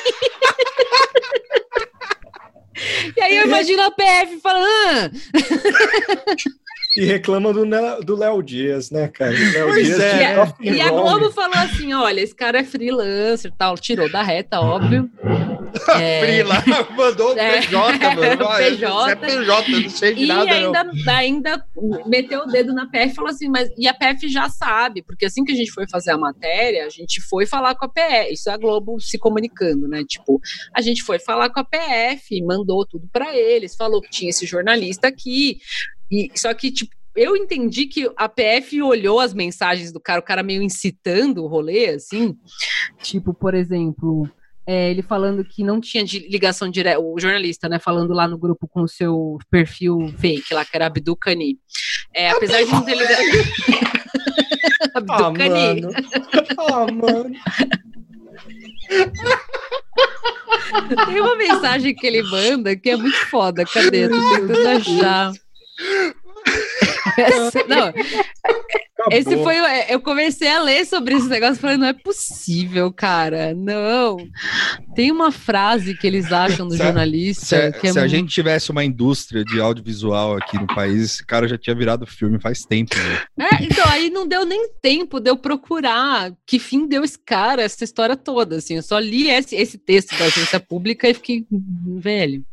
E 3.16 3.20
aí 3.20 3.36
eu 3.36 3.46
imagino 3.46 3.82
a 3.82 3.90
PF 3.90 4.40
falando. 4.40 4.66
Ah. 4.66 5.10
E 6.94 7.04
reclama 7.06 7.52
do, 7.54 7.64
do 8.04 8.16
Léo 8.16 8.42
Dias, 8.42 8.90
né, 8.90 9.08
cara? 9.08 9.30
Léo 9.30 9.68
pois 9.68 9.86
Dias 9.86 10.00
é. 10.00 10.34
E, 10.60 10.70
e 10.72 10.80
a 10.80 10.90
Globo 10.90 11.30
falou 11.30 11.56
assim: 11.56 11.94
olha, 11.94 12.20
esse 12.20 12.34
cara 12.34 12.58
é 12.58 12.64
freelancer 12.64 13.50
tal, 13.56 13.76
tirou 13.76 14.10
da 14.10 14.22
reta, 14.22 14.60
óbvio. 14.60 15.10
É... 15.98 16.20
Frila, 16.20 16.62
mandou 16.94 17.36
é, 17.36 17.60
PJ, 17.60 18.14
mano. 18.14 18.48
PJ. 18.58 19.10
É 19.10 19.16
PJ, 19.16 19.70
não 19.70 19.90
sei 19.90 20.14
de 20.14 20.24
e 20.24 20.26
nada. 20.26 20.44
E 20.44 20.50
ainda, 20.50 20.90
ainda 21.06 21.66
meteu 22.06 22.42
o 22.42 22.46
dedo 22.46 22.74
na 22.74 22.86
PF 22.86 23.08
e 23.08 23.14
falou 23.14 23.30
assim: 23.30 23.48
mas 23.48 23.70
e 23.78 23.88
a 23.88 23.94
PF 23.94 24.28
já 24.28 24.50
sabe, 24.50 25.02
porque 25.02 25.24
assim 25.24 25.44
que 25.44 25.52
a 25.52 25.54
gente 25.54 25.72
foi 25.72 25.88
fazer 25.88 26.10
a 26.10 26.18
matéria, 26.18 26.84
a 26.84 26.90
gente 26.90 27.22
foi 27.22 27.46
falar 27.46 27.74
com 27.74 27.86
a 27.86 27.88
PF. 27.88 28.34
Isso 28.34 28.50
é 28.50 28.52
a 28.52 28.58
Globo 28.58 29.00
se 29.00 29.18
comunicando, 29.18 29.88
né? 29.88 30.04
Tipo, 30.06 30.38
a 30.74 30.82
gente 30.82 31.02
foi 31.02 31.18
falar 31.18 31.48
com 31.48 31.60
a 31.60 31.64
PF, 31.64 32.42
mandou 32.42 32.84
tudo 32.84 33.08
para 33.10 33.34
eles, 33.34 33.74
falou 33.74 34.02
que 34.02 34.10
tinha 34.10 34.28
esse 34.28 34.44
jornalista 34.44 35.08
aqui. 35.08 35.58
E, 36.12 36.30
só 36.36 36.52
que, 36.52 36.70
tipo, 36.70 36.94
eu 37.16 37.34
entendi 37.36 37.86
que 37.86 38.10
a 38.16 38.28
PF 38.28 38.82
olhou 38.82 39.18
as 39.18 39.32
mensagens 39.32 39.90
do 39.90 39.98
cara, 39.98 40.20
o 40.20 40.24
cara 40.24 40.42
meio 40.42 40.62
incitando 40.62 41.42
o 41.42 41.46
rolê, 41.46 41.88
assim. 41.88 42.36
Tipo, 43.02 43.32
por 43.32 43.54
exemplo, 43.54 44.28
é, 44.66 44.90
ele 44.90 45.02
falando 45.02 45.44
que 45.44 45.64
não 45.64 45.80
tinha 45.80 46.04
ligação 46.04 46.70
direta, 46.70 47.00
o 47.00 47.18
jornalista, 47.18 47.68
né, 47.68 47.78
falando 47.78 48.12
lá 48.12 48.28
no 48.28 48.38
grupo 48.38 48.68
com 48.68 48.82
o 48.82 48.88
seu 48.88 49.38
perfil 49.50 50.12
fake 50.18 50.54
lá, 50.54 50.64
que 50.64 50.76
era 50.76 50.86
Abdul 50.86 51.16
Kani. 51.16 51.58
É, 52.14 52.30
apesar 52.30 52.62
de 52.62 52.70
não 52.70 52.84
ter 52.84 52.94
ligado. 52.94 53.22
Abdul 54.94 55.26
ah, 55.26 55.32
Kani. 55.32 55.80
Mano. 55.80 55.94
Ah, 56.58 56.92
mano. 56.92 57.34
Tem 61.06 61.20
uma 61.20 61.36
mensagem 61.36 61.94
que 61.94 62.06
ele 62.06 62.22
manda 62.22 62.76
que 62.76 62.90
é 62.90 62.96
muito 62.96 63.16
foda. 63.26 63.64
Cadê? 63.64 64.08
Tô 64.08 64.16
tentando 64.36 64.68
achar. 64.68 65.32
Não, 67.68 67.92
esse 69.10 69.36
foi. 69.42 69.56
Eu 69.88 70.00
comecei 70.00 70.48
a 70.48 70.62
ler 70.62 70.86
sobre 70.86 71.14
esse 71.14 71.28
negócio 71.28 71.56
e 71.56 71.60
falei, 71.60 71.76
não 71.76 71.86
é 71.86 71.92
possível, 71.92 72.92
cara. 72.92 73.54
Não. 73.54 74.16
Tem 74.94 75.10
uma 75.10 75.32
frase 75.32 75.96
que 75.96 76.06
eles 76.06 76.30
acham 76.32 76.68
do 76.68 76.76
se 76.76 76.82
jornalista. 76.82 77.44
Se, 77.44 77.54
é, 77.56 77.72
se 77.72 77.82
muito... 77.84 77.98
a 77.98 78.06
gente 78.06 78.32
tivesse 78.32 78.70
uma 78.70 78.84
indústria 78.84 79.44
de 79.44 79.60
audiovisual 79.60 80.36
aqui 80.36 80.58
no 80.58 80.66
país, 80.66 81.02
esse 81.02 81.26
cara 81.26 81.48
já 81.48 81.58
tinha 81.58 81.74
virado 81.74 82.06
filme 82.06 82.40
faz 82.40 82.64
tempo. 82.64 82.94
Né? 83.36 83.48
É, 83.52 83.64
então, 83.64 83.84
aí 83.88 84.10
não 84.10 84.26
deu 84.26 84.44
nem 84.44 84.68
tempo 84.80 85.18
de 85.18 85.30
eu 85.30 85.36
procurar 85.36 86.32
que 86.46 86.58
fim 86.58 86.86
deu 86.86 87.02
esse 87.02 87.18
cara, 87.18 87.62
essa 87.62 87.84
história 87.84 88.16
toda. 88.16 88.56
Assim, 88.56 88.76
eu 88.76 88.82
só 88.82 88.98
li 88.98 89.28
esse, 89.28 89.56
esse 89.56 89.78
texto 89.78 90.16
da 90.16 90.26
agência 90.26 90.60
pública 90.60 91.08
e 91.08 91.14
fiquei 91.14 91.46
velho. 91.98 92.44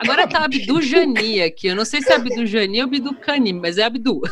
Agora 0.00 0.26
tá 0.26 0.44
Abdu 0.44 0.80
Jani 0.80 1.42
aqui. 1.42 1.66
Eu 1.66 1.76
não 1.76 1.84
sei 1.84 2.00
se 2.00 2.10
é 2.10 2.16
Abdu 2.16 2.46
Jani 2.46 2.80
ou 2.80 2.84
Abdu 2.84 3.14
Cani, 3.14 3.52
mas 3.52 3.76
é 3.76 3.84
Abdu. 3.84 4.22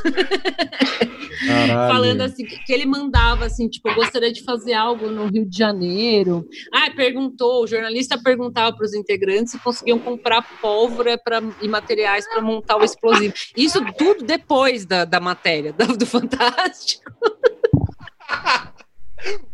Falando 1.89 2.23
assim, 2.23 2.45
que 2.45 2.73
ele 2.73 2.86
mandava 2.86 3.45
assim, 3.45 3.69
tipo, 3.69 3.89
eu 3.89 3.95
gostaria 3.95 4.32
de 4.32 4.43
fazer 4.43 4.73
algo 4.73 5.09
no 5.11 5.27
Rio 5.27 5.45
de 5.45 5.57
Janeiro. 5.57 6.49
Ah, 6.73 6.90
perguntou, 6.90 7.65
o 7.65 7.66
jornalista 7.66 8.19
perguntava 8.19 8.74
para 8.74 8.85
os 8.85 8.95
integrantes 8.95 9.53
se 9.53 9.59
conseguiam 9.59 9.99
comprar 9.99 10.43
pólvora 10.61 11.19
pra, 11.19 11.43
e 11.61 11.69
materiais 11.69 12.27
para 12.27 12.40
montar 12.40 12.77
o 12.78 12.85
explosivo. 12.85 13.35
Isso 13.57 13.85
tudo 13.93 14.24
depois 14.24 14.86
da, 14.86 15.05
da 15.05 15.20
matéria 15.20 15.73
do, 15.73 15.99
do 15.99 16.07
Fantástico. 16.07 17.12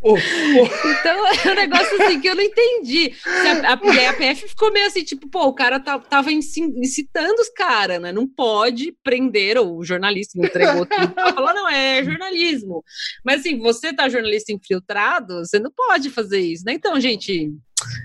Oh, 0.01 0.13
oh. 0.13 0.89
Então 0.89 1.27
é 1.45 1.51
um 1.51 1.55
negócio 1.55 2.01
assim 2.01 2.19
que 2.19 2.27
eu 2.27 2.35
não 2.35 2.43
entendi. 2.43 3.13
A, 3.25 3.69
a, 3.69 3.73
a 3.73 4.13
PF 4.13 4.47
ficou 4.47 4.71
meio 4.71 4.87
assim, 4.87 5.03
tipo, 5.03 5.27
pô, 5.29 5.45
o 5.45 5.53
cara 5.53 5.79
tá, 5.79 5.97
tava 5.99 6.31
incitando 6.31 7.39
os 7.39 7.49
caras, 7.49 8.01
né? 8.01 8.11
Não 8.11 8.27
pode 8.27 8.93
prender, 9.03 9.57
ou 9.57 9.77
o 9.77 9.83
jornalista 9.83 10.39
entregou 10.39 10.85
tudo. 10.85 11.13
Falou, 11.33 11.53
não, 11.53 11.69
é 11.69 12.03
jornalismo. 12.03 12.83
Mas 13.23 13.39
assim, 13.41 13.57
você 13.57 13.93
tá 13.93 14.07
jornalista 14.09 14.51
infiltrado, 14.51 15.39
você 15.39 15.59
não 15.59 15.71
pode 15.71 16.09
fazer 16.09 16.39
isso, 16.39 16.63
né? 16.65 16.73
Então, 16.73 16.99
gente, 16.99 17.51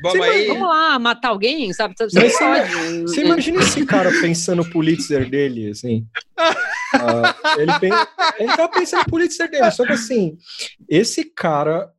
Vamos, 0.02 0.20
aí... 0.20 0.46
vamos 0.46 0.68
lá, 0.68 0.98
matar 0.98 1.28
alguém, 1.28 1.72
sabe? 1.72 1.94
Você, 1.98 2.18
Mas 2.18 2.38
pode. 2.38 3.02
Você 3.02 3.24
imagina 3.24 3.60
esse 3.60 3.84
cara 3.84 4.10
pensando 4.20 4.62
o 4.62 4.70
Pulitzer 4.70 5.28
dele, 5.28 5.70
assim. 5.70 6.06
uh, 6.38 7.58
ele, 7.60 7.78
pensa, 7.78 8.08
ele 8.38 8.56
tá 8.56 8.68
pensando 8.68 9.00
no 9.00 9.06
Pulitzer 9.06 9.50
dele, 9.50 9.70
só 9.70 9.84
que 9.84 9.92
assim, 9.92 10.36
esse 10.88 11.24
cara. 11.24 11.90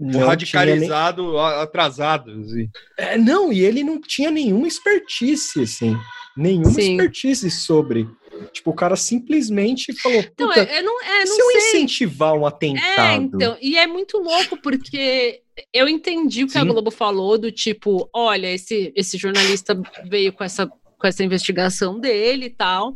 radicalizado, 0.00 1.32
nem... 1.32 1.40
atrasado. 1.40 2.30
Assim. 2.40 2.68
É, 2.96 3.18
não, 3.18 3.52
e 3.52 3.60
ele 3.60 3.82
não 3.82 4.00
tinha 4.00 4.30
nenhuma 4.30 4.68
expertise, 4.68 5.62
assim. 5.62 5.96
Nenhuma 6.36 6.70
Sim. 6.70 6.92
expertise 6.92 7.50
sobre. 7.50 8.08
Tipo, 8.52 8.70
o 8.70 8.74
cara 8.74 8.94
simplesmente 8.94 9.92
falou. 10.00 10.20
Então, 10.20 10.52
eu 10.52 10.84
não, 10.84 11.02
é, 11.02 11.24
não 11.24 11.34
se 11.34 11.40
eu 11.40 11.50
incentivar 11.50 12.34
um 12.34 12.46
atentado. 12.46 13.00
É, 13.00 13.14
então, 13.14 13.56
e 13.60 13.76
é 13.76 13.86
muito 13.86 14.18
louco, 14.18 14.56
porque 14.62 15.42
eu 15.72 15.88
entendi 15.88 16.44
o 16.44 16.46
que 16.46 16.52
Sim. 16.52 16.60
a 16.60 16.64
Globo 16.64 16.90
falou, 16.90 17.38
do 17.38 17.50
tipo, 17.50 18.08
olha, 18.14 18.52
esse, 18.52 18.92
esse 18.94 19.16
jornalista 19.18 19.80
veio 20.04 20.32
com 20.32 20.44
essa, 20.44 20.66
com 20.66 21.06
essa 21.06 21.24
investigação 21.24 21.98
dele 21.98 22.46
e 22.46 22.50
tal. 22.50 22.94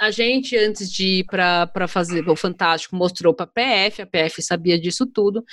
A 0.00 0.10
gente, 0.10 0.56
antes 0.56 0.90
de 0.90 1.20
ir 1.20 1.24
para 1.24 1.88
fazer 1.88 2.28
o 2.28 2.36
Fantástico, 2.36 2.96
mostrou 2.96 3.34
para 3.34 3.44
a 3.44 3.48
PF, 3.48 4.02
a 4.02 4.06
PF 4.06 4.42
sabia 4.42 4.80
disso 4.80 5.06
tudo, 5.06 5.44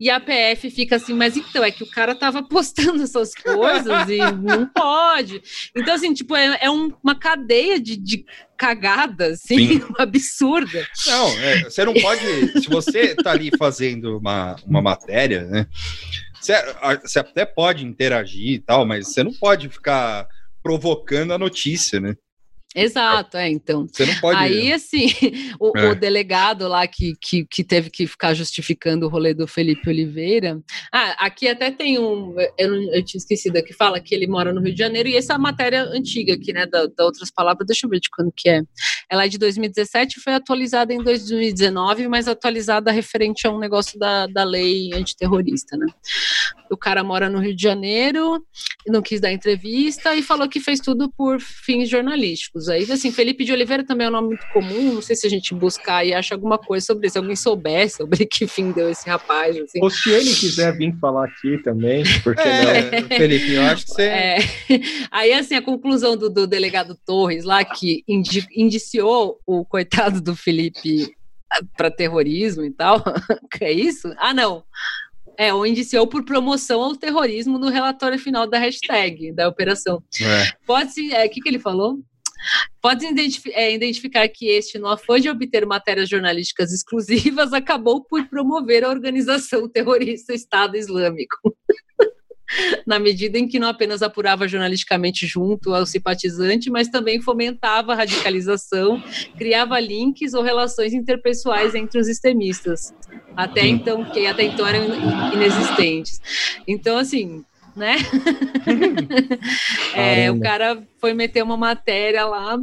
e 0.00 0.10
a 0.10 0.18
PF 0.18 0.70
fica 0.70 0.96
assim, 0.96 1.14
mas 1.14 1.36
então, 1.36 1.62
é 1.62 1.70
que 1.70 1.82
o 1.84 1.90
cara 1.90 2.14
tava 2.14 2.42
postando 2.48 3.02
essas 3.02 3.34
coisas 3.34 4.08
e 4.08 4.18
não 4.18 4.66
pode. 4.66 5.40
Então, 5.76 5.94
assim, 5.94 6.12
tipo, 6.12 6.34
é, 6.34 6.58
é 6.62 6.70
um, 6.70 6.92
uma 7.02 7.14
cadeia 7.14 7.80
de, 7.80 7.96
de 7.96 8.24
cagadas, 8.56 9.40
assim, 9.44 9.80
absurda. 9.98 10.86
Não, 11.06 11.28
é, 11.38 11.64
você 11.64 11.84
não 11.84 11.94
pode, 11.94 12.60
se 12.60 12.68
você 12.68 13.14
tá 13.14 13.30
ali 13.30 13.50
fazendo 13.56 14.18
uma, 14.18 14.56
uma 14.66 14.82
matéria, 14.82 15.44
né, 15.44 15.66
você, 16.44 16.54
você 17.00 17.18
até 17.18 17.46
pode 17.46 17.86
interagir 17.86 18.50
e 18.50 18.58
tal, 18.58 18.84
mas 18.84 19.08
você 19.08 19.22
não 19.22 19.32
pode 19.32 19.68
ficar 19.70 20.28
provocando 20.62 21.32
a 21.32 21.38
notícia, 21.38 22.00
né? 22.00 22.14
Exato, 22.74 23.36
é, 23.36 23.48
então. 23.48 23.86
Você 23.90 24.04
não 24.04 24.14
pode. 24.16 24.36
Aí, 24.36 24.72
assim, 24.72 25.06
o, 25.60 25.76
é. 25.78 25.90
o, 25.90 25.94
delegado 25.94 26.66
lá 26.66 26.86
que, 26.88 27.14
que, 27.20 27.46
que 27.48 27.62
teve 27.62 27.88
que 27.88 28.04
ficar 28.04 28.34
justificando 28.34 29.06
o 29.06 29.08
rolê 29.08 29.32
do 29.32 29.46
Felipe 29.46 29.88
Oliveira. 29.88 30.60
Ah, 30.92 31.24
aqui 31.24 31.46
até 31.46 31.70
tem 31.70 32.00
um. 32.00 32.34
Eu, 32.58 32.74
eu 32.92 33.04
tinha 33.04 33.18
esquecido 33.18 33.62
que 33.62 33.72
fala 33.72 34.00
que 34.00 34.12
ele 34.12 34.26
mora 34.26 34.52
no 34.52 34.60
Rio 34.60 34.72
de 34.72 34.78
Janeiro, 34.78 35.08
e 35.08 35.16
essa 35.16 35.34
é 35.34 35.36
a 35.36 35.38
matéria 35.38 35.84
antiga 35.84 36.34
aqui, 36.34 36.52
né? 36.52 36.66
Da, 36.66 36.86
da 36.86 37.04
outras 37.04 37.30
palavras, 37.30 37.66
deixa 37.66 37.86
eu 37.86 37.90
ver 37.90 38.00
de 38.00 38.10
quando 38.10 38.32
que 38.36 38.48
é. 38.48 38.60
Ela 39.08 39.26
é 39.26 39.28
de 39.28 39.38
2017 39.38 40.20
foi 40.20 40.34
atualizada 40.34 40.92
em 40.92 41.02
2019, 41.02 42.08
mas 42.08 42.26
atualizada 42.26 42.90
referente 42.90 43.46
a 43.46 43.52
um 43.52 43.58
negócio 43.58 43.98
da, 43.98 44.26
da 44.26 44.42
lei 44.42 44.90
antiterrorista, 44.92 45.76
né? 45.76 45.86
O 46.74 46.76
cara 46.76 47.04
mora 47.04 47.28
no 47.28 47.38
Rio 47.38 47.54
de 47.54 47.62
Janeiro, 47.62 48.44
não 48.86 49.00
quis 49.00 49.20
dar 49.20 49.32
entrevista 49.32 50.14
e 50.14 50.22
falou 50.22 50.48
que 50.48 50.60
fez 50.60 50.80
tudo 50.80 51.08
por 51.16 51.40
fins 51.40 51.88
jornalísticos 51.88 52.68
aí. 52.68 52.90
Assim, 52.90 53.12
Felipe 53.12 53.44
de 53.44 53.52
Oliveira 53.52 53.84
também 53.84 54.06
é 54.06 54.10
um 54.10 54.12
nome 54.12 54.28
muito 54.28 54.46
comum. 54.52 54.94
Não 54.94 55.02
sei 55.02 55.14
se 55.14 55.26
a 55.26 55.30
gente 55.30 55.54
buscar 55.54 56.04
e 56.04 56.12
acha 56.12 56.34
alguma 56.34 56.58
coisa 56.58 56.84
sobre 56.84 57.06
isso. 57.06 57.18
Alguém 57.18 57.36
souber 57.36 57.88
sobre 57.90 58.26
que 58.26 58.46
fim 58.46 58.72
deu 58.72 58.90
esse 58.90 59.08
rapaz. 59.08 59.56
Assim. 59.56 59.80
Ou 59.80 59.88
se 59.88 60.10
ele 60.10 60.34
quiser 60.34 60.76
vir 60.76 60.94
falar 60.98 61.26
aqui 61.26 61.58
também, 61.62 62.02
porque 62.22 62.42
é, 62.42 63.00
não? 63.00 63.08
Felipe, 63.16 63.52
eu 63.52 63.62
acho 63.62 63.84
que 63.86 63.92
você. 63.92 64.02
É. 64.02 64.38
Aí, 65.10 65.32
assim, 65.32 65.54
a 65.54 65.62
conclusão 65.62 66.16
do, 66.16 66.28
do 66.28 66.46
delegado 66.46 66.98
Torres 67.06 67.44
lá, 67.44 67.64
que 67.64 68.02
indi 68.08 68.44
indiciou 68.56 69.40
o 69.46 69.64
coitado 69.64 70.20
do 70.20 70.34
Felipe 70.34 71.14
para 71.76 71.90
terrorismo 71.90 72.64
e 72.64 72.70
tal. 72.70 73.02
que 73.52 73.64
é 73.64 73.72
isso? 73.72 74.12
Ah, 74.18 74.34
não. 74.34 74.64
É, 75.36 75.52
ou 75.52 75.66
indiciou 75.66 76.06
por 76.06 76.24
promoção 76.24 76.82
ao 76.82 76.96
terrorismo 76.96 77.58
no 77.58 77.68
relatório 77.68 78.18
final 78.18 78.46
da 78.46 78.58
hashtag 78.58 79.32
da 79.32 79.48
operação. 79.48 80.02
É. 80.20 80.52
Pode-se. 80.66 81.12
É, 81.12 81.26
o 81.26 81.30
que, 81.30 81.40
que 81.40 81.48
ele 81.48 81.58
falou? 81.58 81.98
Pode 82.80 83.06
identifi 83.06 83.50
é, 83.52 83.72
identificar 83.72 84.28
que 84.28 84.46
este, 84.48 84.78
no 84.78 84.88
afã 84.88 85.18
de 85.18 85.30
obter 85.30 85.64
matérias 85.64 86.08
jornalísticas 86.08 86.72
exclusivas, 86.72 87.52
acabou 87.54 88.04
por 88.04 88.26
promover 88.28 88.84
a 88.84 88.90
organização 88.90 89.68
terrorista 89.68 90.34
Estado 90.34 90.76
Islâmico. 90.76 91.56
na 92.86 92.98
medida 92.98 93.38
em 93.38 93.48
que 93.48 93.58
não 93.58 93.68
apenas 93.68 94.02
apurava 94.02 94.46
jornalisticamente 94.48 95.26
junto 95.26 95.74
ao 95.74 95.86
simpatizante, 95.86 96.70
mas 96.70 96.88
também 96.88 97.20
fomentava 97.20 97.92
a 97.92 97.96
radicalização, 97.96 99.02
criava 99.36 99.78
links 99.80 100.34
ou 100.34 100.42
relações 100.42 100.92
interpessoais 100.92 101.74
entre 101.74 101.98
os 101.98 102.08
extremistas, 102.08 102.94
até 103.36 103.66
então 103.66 104.04
que 104.04 104.26
até 104.26 104.44
então 104.44 104.66
eram 104.66 105.32
inexistentes. 105.32 106.20
Então, 106.66 106.96
assim, 106.96 107.44
né? 107.76 107.96
é, 109.94 110.30
o 110.30 110.40
cara 110.40 110.82
foi 111.00 111.12
meter 111.12 111.42
uma 111.42 111.56
matéria 111.56 112.24
lá. 112.24 112.58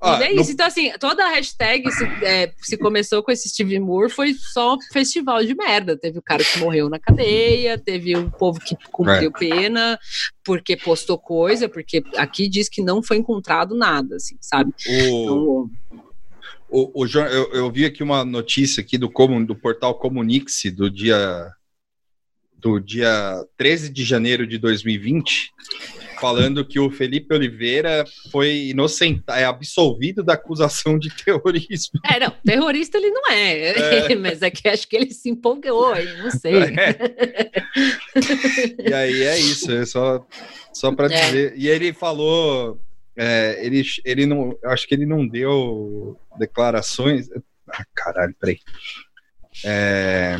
Ah, 0.00 0.18
e 0.20 0.24
é 0.24 0.32
isso. 0.32 0.48
No... 0.48 0.54
Então, 0.54 0.66
assim, 0.66 0.92
toda 0.98 1.24
a 1.24 1.30
hashtag 1.30 1.90
se, 1.92 2.04
é, 2.22 2.52
se, 2.58 2.76
começou 2.76 3.22
com 3.22 3.30
esse 3.30 3.48
Steve 3.48 3.78
Moore 3.78 4.10
foi 4.10 4.34
só 4.34 4.74
um 4.74 4.78
festival 4.92 5.44
de 5.44 5.54
merda. 5.54 5.96
Teve 5.96 6.18
o 6.18 6.22
cara 6.22 6.42
que 6.42 6.58
morreu 6.58 6.88
na 6.88 6.98
cadeia, 6.98 7.78
teve 7.78 8.16
o 8.16 8.30
povo 8.30 8.58
que 8.60 8.76
cumpriu 8.90 9.32
é. 9.34 9.38
pena 9.38 9.98
porque 10.42 10.76
postou 10.76 11.18
coisa, 11.18 11.68
porque 11.68 12.02
aqui 12.16 12.48
diz 12.48 12.68
que 12.68 12.82
não 12.82 13.02
foi 13.02 13.18
encontrado 13.18 13.76
nada, 13.76 14.16
assim, 14.16 14.36
sabe? 14.40 14.72
O... 14.86 15.22
Então, 15.22 15.70
o, 16.68 17.02
o, 17.02 17.06
eu, 17.06 17.52
eu, 17.52 17.70
vi 17.70 17.84
aqui 17.84 18.02
uma 18.02 18.24
notícia 18.24 18.80
aqui 18.80 18.96
do, 18.96 19.08
do 19.44 19.54
portal 19.56 19.98
Comunix 19.98 20.62
do 20.72 20.88
dia 20.88 21.52
do 22.60 22.78
dia 22.78 23.44
13 23.56 23.90
de 23.90 24.04
janeiro 24.04 24.46
de 24.46 24.58
2020, 24.58 25.52
falando 26.20 26.64
que 26.64 26.78
o 26.78 26.90
Felipe 26.90 27.34
Oliveira 27.34 28.04
foi 28.30 28.68
inocentado, 28.68 29.38
é 29.38 29.44
absolvido 29.44 30.22
da 30.22 30.34
acusação 30.34 30.98
de 30.98 31.08
terrorismo. 31.24 31.98
É, 32.04 32.20
não, 32.20 32.30
terrorista 32.44 32.98
ele 32.98 33.10
não 33.10 33.30
é, 33.30 34.10
é. 34.10 34.14
mas 34.20 34.42
é 34.42 34.50
que 34.50 34.68
acho 34.68 34.86
que 34.86 34.96
ele 34.96 35.10
se 35.12 35.30
empolgou 35.30 35.92
aí, 35.92 36.16
não 36.18 36.30
sei. 36.30 36.54
É. 36.54 36.96
e 38.90 38.92
aí 38.92 39.22
é 39.22 39.38
isso, 39.38 39.72
é 39.72 39.86
só, 39.86 40.26
só 40.72 40.92
para 40.92 41.06
é. 41.06 41.26
dizer. 41.26 41.54
E 41.56 41.68
ele 41.68 41.92
falou, 41.92 42.78
é, 43.16 43.58
ele, 43.64 43.82
ele 44.04 44.26
não, 44.26 44.56
acho 44.66 44.86
que 44.86 44.94
ele 44.94 45.06
não 45.06 45.26
deu 45.26 46.18
declarações. 46.38 47.28
Ah, 47.68 47.84
caralho, 47.94 48.34
peraí. 48.38 48.58
É, 49.64 50.38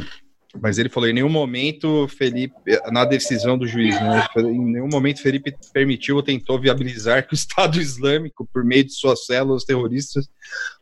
mas 0.58 0.78
ele 0.78 0.88
falou: 0.88 1.08
em 1.08 1.12
nenhum 1.12 1.28
momento 1.28 2.08
Felipe, 2.08 2.54
na 2.90 3.04
decisão 3.04 3.56
do 3.56 3.66
juiz, 3.66 3.94
né, 4.00 4.26
em 4.36 4.72
nenhum 4.72 4.88
momento 4.88 5.22
Felipe 5.22 5.54
permitiu 5.72 6.16
ou 6.16 6.22
tentou 6.22 6.58
viabilizar 6.60 7.26
que 7.26 7.34
o 7.34 7.36
Estado 7.38 7.80
Islâmico, 7.80 8.48
por 8.52 8.64
meio 8.64 8.84
de 8.84 8.92
suas 8.92 9.26
células 9.26 9.64
terroristas 9.64 10.28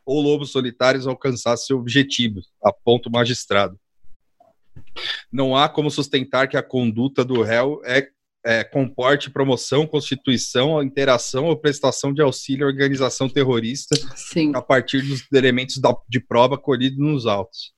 ou 0.06 0.22
lobos 0.22 0.50
solitários, 0.50 1.06
alcançasse 1.06 1.66
seu 1.66 1.78
objetivo, 1.78 2.40
aponta 2.62 3.08
o 3.08 3.12
magistrado. 3.12 3.78
Não 5.30 5.54
há 5.54 5.68
como 5.68 5.90
sustentar 5.90 6.48
que 6.48 6.56
a 6.56 6.62
conduta 6.62 7.24
do 7.24 7.42
réu 7.42 7.82
é, 7.84 8.08
é, 8.44 8.64
comporte 8.64 9.30
promoção, 9.30 9.86
constituição, 9.86 10.82
interação 10.82 11.46
ou 11.46 11.56
prestação 11.56 12.12
de 12.14 12.22
auxílio 12.22 12.66
à 12.66 12.70
organização 12.70 13.28
terrorista 13.28 13.94
Sim. 14.16 14.52
a 14.54 14.62
partir 14.62 15.02
dos 15.02 15.30
elementos 15.32 15.78
da, 15.78 15.94
de 16.08 16.20
prova 16.20 16.56
colhidos 16.56 16.98
nos 16.98 17.26
autos. 17.26 17.76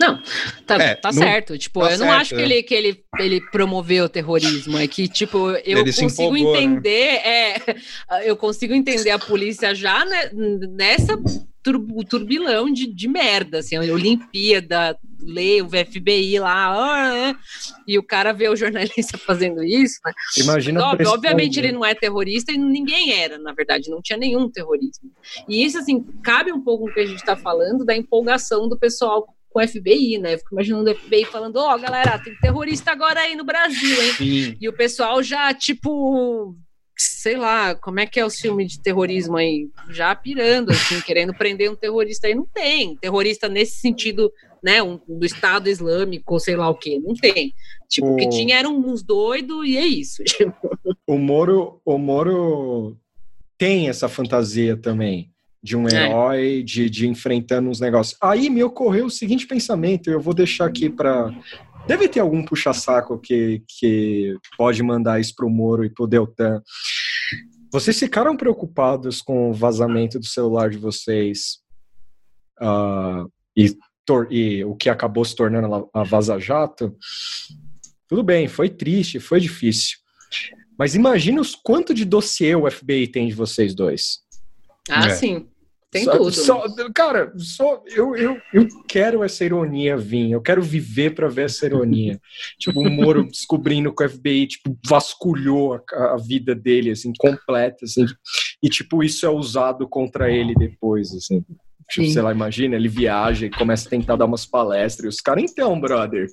Não, 0.00 0.20
tá, 0.66 0.76
é, 0.76 0.94
tá 0.94 1.12
não, 1.12 1.22
certo. 1.22 1.56
Tipo, 1.56 1.80
tá 1.80 1.92
eu 1.92 1.98
não 1.98 2.06
certo, 2.06 2.20
acho 2.20 2.34
que, 2.34 2.40
é. 2.40 2.44
ele, 2.44 2.62
que 2.62 2.74
ele, 2.74 3.04
ele 3.18 3.40
promoveu 3.50 4.06
o 4.06 4.08
terrorismo. 4.08 4.78
É 4.78 4.86
que, 4.86 5.08
tipo, 5.08 5.50
eu 5.50 5.78
ele 5.78 5.92
consigo 5.92 6.10
empolgou, 6.10 6.52
né? 6.52 6.62
entender. 6.62 7.12
Né? 7.12 7.20
É, 7.24 7.76
eu 8.28 8.36
consigo 8.36 8.74
entender 8.74 9.10
a 9.10 9.18
polícia 9.18 9.74
já 9.74 10.04
né, 10.04 10.30
nessa 10.32 11.16
tur 11.62 11.80
turbilhão 12.08 12.70
de, 12.70 12.92
de 12.92 13.08
merda, 13.08 13.58
assim, 13.58 13.78
Olimpíada, 13.78 14.98
lê 15.20 15.62
o 15.62 15.68
FBI 15.68 16.38
lá, 16.40 17.38
e 17.86 17.96
o 17.98 18.02
cara 18.02 18.32
vê 18.32 18.48
o 18.48 18.56
jornalista 18.56 19.16
fazendo 19.18 19.62
isso, 19.62 20.00
né? 20.04 20.12
Imagina 20.38 20.84
Óbvio, 20.84 21.08
Obviamente 21.08 21.58
ele 21.60 21.70
não 21.70 21.84
é 21.84 21.94
terrorista 21.94 22.50
e 22.50 22.58
ninguém 22.58 23.12
era, 23.12 23.38
na 23.38 23.52
verdade, 23.52 23.90
não 23.90 24.02
tinha 24.02 24.18
nenhum 24.18 24.50
terrorismo. 24.50 25.10
E 25.48 25.64
isso, 25.64 25.78
assim, 25.78 26.02
cabe 26.22 26.52
um 26.52 26.60
pouco 26.60 26.84
com 26.84 26.90
o 26.90 26.94
que 26.94 27.00
a 27.00 27.06
gente 27.06 27.18
está 27.18 27.36
falando 27.36 27.84
da 27.84 27.96
empolgação 27.96 28.68
do 28.68 28.76
pessoal 28.76 29.26
com 29.52 29.60
o 29.60 29.68
FBI, 29.68 30.18
né? 30.18 30.38
fico 30.38 30.54
imaginando 30.54 30.90
o 30.90 30.94
FBI 30.94 31.24
falando, 31.26 31.56
ó, 31.56 31.74
oh, 31.74 31.78
galera, 31.78 32.18
tem 32.18 32.34
terrorista 32.36 32.90
agora 32.90 33.20
aí 33.20 33.36
no 33.36 33.44
Brasil, 33.44 34.02
hein? 34.02 34.12
Sim. 34.14 34.56
E 34.60 34.68
o 34.68 34.72
pessoal 34.72 35.22
já, 35.22 35.52
tipo, 35.52 36.56
sei 36.96 37.36
lá, 37.36 37.74
como 37.74 38.00
é 38.00 38.06
que 38.06 38.18
é 38.18 38.24
o 38.24 38.30
filme 38.30 38.66
de 38.66 38.80
terrorismo 38.80 39.36
aí? 39.36 39.68
Já 39.90 40.14
pirando, 40.14 40.70
assim, 40.70 41.00
querendo 41.00 41.34
prender 41.34 41.70
um 41.70 41.76
terrorista 41.76 42.26
aí. 42.26 42.34
Não 42.34 42.46
tem. 42.46 42.96
Terrorista 42.96 43.48
nesse 43.48 43.80
sentido, 43.80 44.32
né, 44.62 44.82
um, 44.82 44.98
do 45.06 45.24
Estado 45.24 45.68
Islâmico, 45.68 46.38
sei 46.40 46.56
lá 46.56 46.68
o 46.68 46.74
quê. 46.74 47.00
Não 47.02 47.14
tem. 47.14 47.52
Tipo, 47.88 48.08
o 48.08 48.16
que 48.16 48.28
tinha 48.28 48.58
eram 48.58 48.76
uns 48.76 49.02
doidos 49.02 49.66
e 49.66 49.76
é 49.76 49.86
isso. 49.86 50.22
O 51.04 51.18
Moro, 51.18 51.80
o 51.84 51.98
Moro 51.98 52.96
tem 53.58 53.88
essa 53.88 54.08
fantasia 54.08 54.76
também 54.76 55.32
de 55.62 55.76
um 55.76 55.86
é. 55.86 56.06
herói, 56.06 56.62
de, 56.62 56.90
de 56.90 57.08
enfrentando 57.08 57.68
uns 57.68 57.80
negócios. 57.80 58.16
Aí 58.20 58.50
me 58.50 58.64
ocorreu 58.64 59.06
o 59.06 59.10
seguinte 59.10 59.46
pensamento, 59.46 60.10
eu 60.10 60.20
vou 60.20 60.34
deixar 60.34 60.66
aqui 60.66 60.90
para 60.90 61.32
Deve 61.86 62.08
ter 62.08 62.20
algum 62.20 62.44
puxa-saco 62.44 63.18
que, 63.18 63.62
que 63.66 64.36
pode 64.56 64.82
mandar 64.82 65.20
isso 65.20 65.34
pro 65.34 65.50
Moro 65.50 65.84
e 65.84 65.90
pro 65.90 66.06
Deltan. 66.06 66.62
Vocês 67.72 67.98
ficaram 67.98 68.36
preocupados 68.36 69.20
com 69.20 69.50
o 69.50 69.54
vazamento 69.54 70.18
do 70.18 70.26
celular 70.26 70.70
de 70.70 70.78
vocês 70.78 71.58
uh, 72.60 73.28
e, 73.56 73.76
e, 74.30 74.64
o 74.64 74.76
que 74.76 74.88
acabou 74.88 75.24
se 75.24 75.34
tornando 75.34 75.90
a 75.92 76.04
Vaza 76.04 76.38
Jato? 76.38 76.96
Tudo 78.06 78.22
bem, 78.22 78.46
foi 78.46 78.68
triste, 78.68 79.18
foi 79.18 79.40
difícil. 79.40 79.98
Mas 80.78 80.94
imagina 80.94 81.40
os 81.40 81.54
quanto 81.54 81.92
de 81.92 82.04
dossiê 82.04 82.54
o 82.54 82.70
FBI 82.70 83.08
tem 83.08 83.26
de 83.26 83.34
vocês 83.34 83.74
dois. 83.74 84.20
Ah, 84.88 85.06
é. 85.06 85.10
sim. 85.10 85.48
Tem 85.92 86.04
só, 86.04 86.16
tudo. 86.16 86.32
Só, 86.32 86.64
cara, 86.94 87.30
só 87.36 87.84
eu, 87.94 88.16
eu, 88.16 88.40
eu 88.54 88.66
quero 88.88 89.22
essa 89.22 89.44
ironia 89.44 89.94
vir, 89.94 90.30
eu 90.30 90.40
quero 90.40 90.62
viver 90.62 91.14
para 91.14 91.28
ver 91.28 91.44
essa 91.44 91.66
ironia. 91.66 92.18
tipo, 92.58 92.80
o 92.80 92.90
Moro 92.90 93.24
descobrindo 93.24 93.94
que 93.94 94.02
o 94.02 94.08
FBI 94.08 94.46
tipo, 94.46 94.74
vasculhou 94.88 95.74
a, 95.74 96.14
a, 96.14 96.16
vida 96.16 96.54
dele, 96.54 96.92
assim, 96.92 97.12
completa, 97.18 97.84
assim, 97.84 98.06
e 98.62 98.70
tipo, 98.70 99.04
isso 99.04 99.26
é 99.26 99.28
usado 99.28 99.86
contra 99.86 100.32
ele 100.32 100.54
depois, 100.54 101.12
assim. 101.12 101.44
Tipo, 101.90 102.10
sei 102.10 102.22
lá, 102.22 102.32
imagina, 102.32 102.74
ele 102.74 102.88
viaja 102.88 103.44
e 103.44 103.50
começa 103.50 103.86
a 103.86 103.90
tentar 103.90 104.16
dar 104.16 104.24
umas 104.24 104.46
palestras, 104.46 105.04
e 105.04 105.08
os 105.08 105.20
caras, 105.20 105.44
então, 105.44 105.78
brother. 105.78 106.26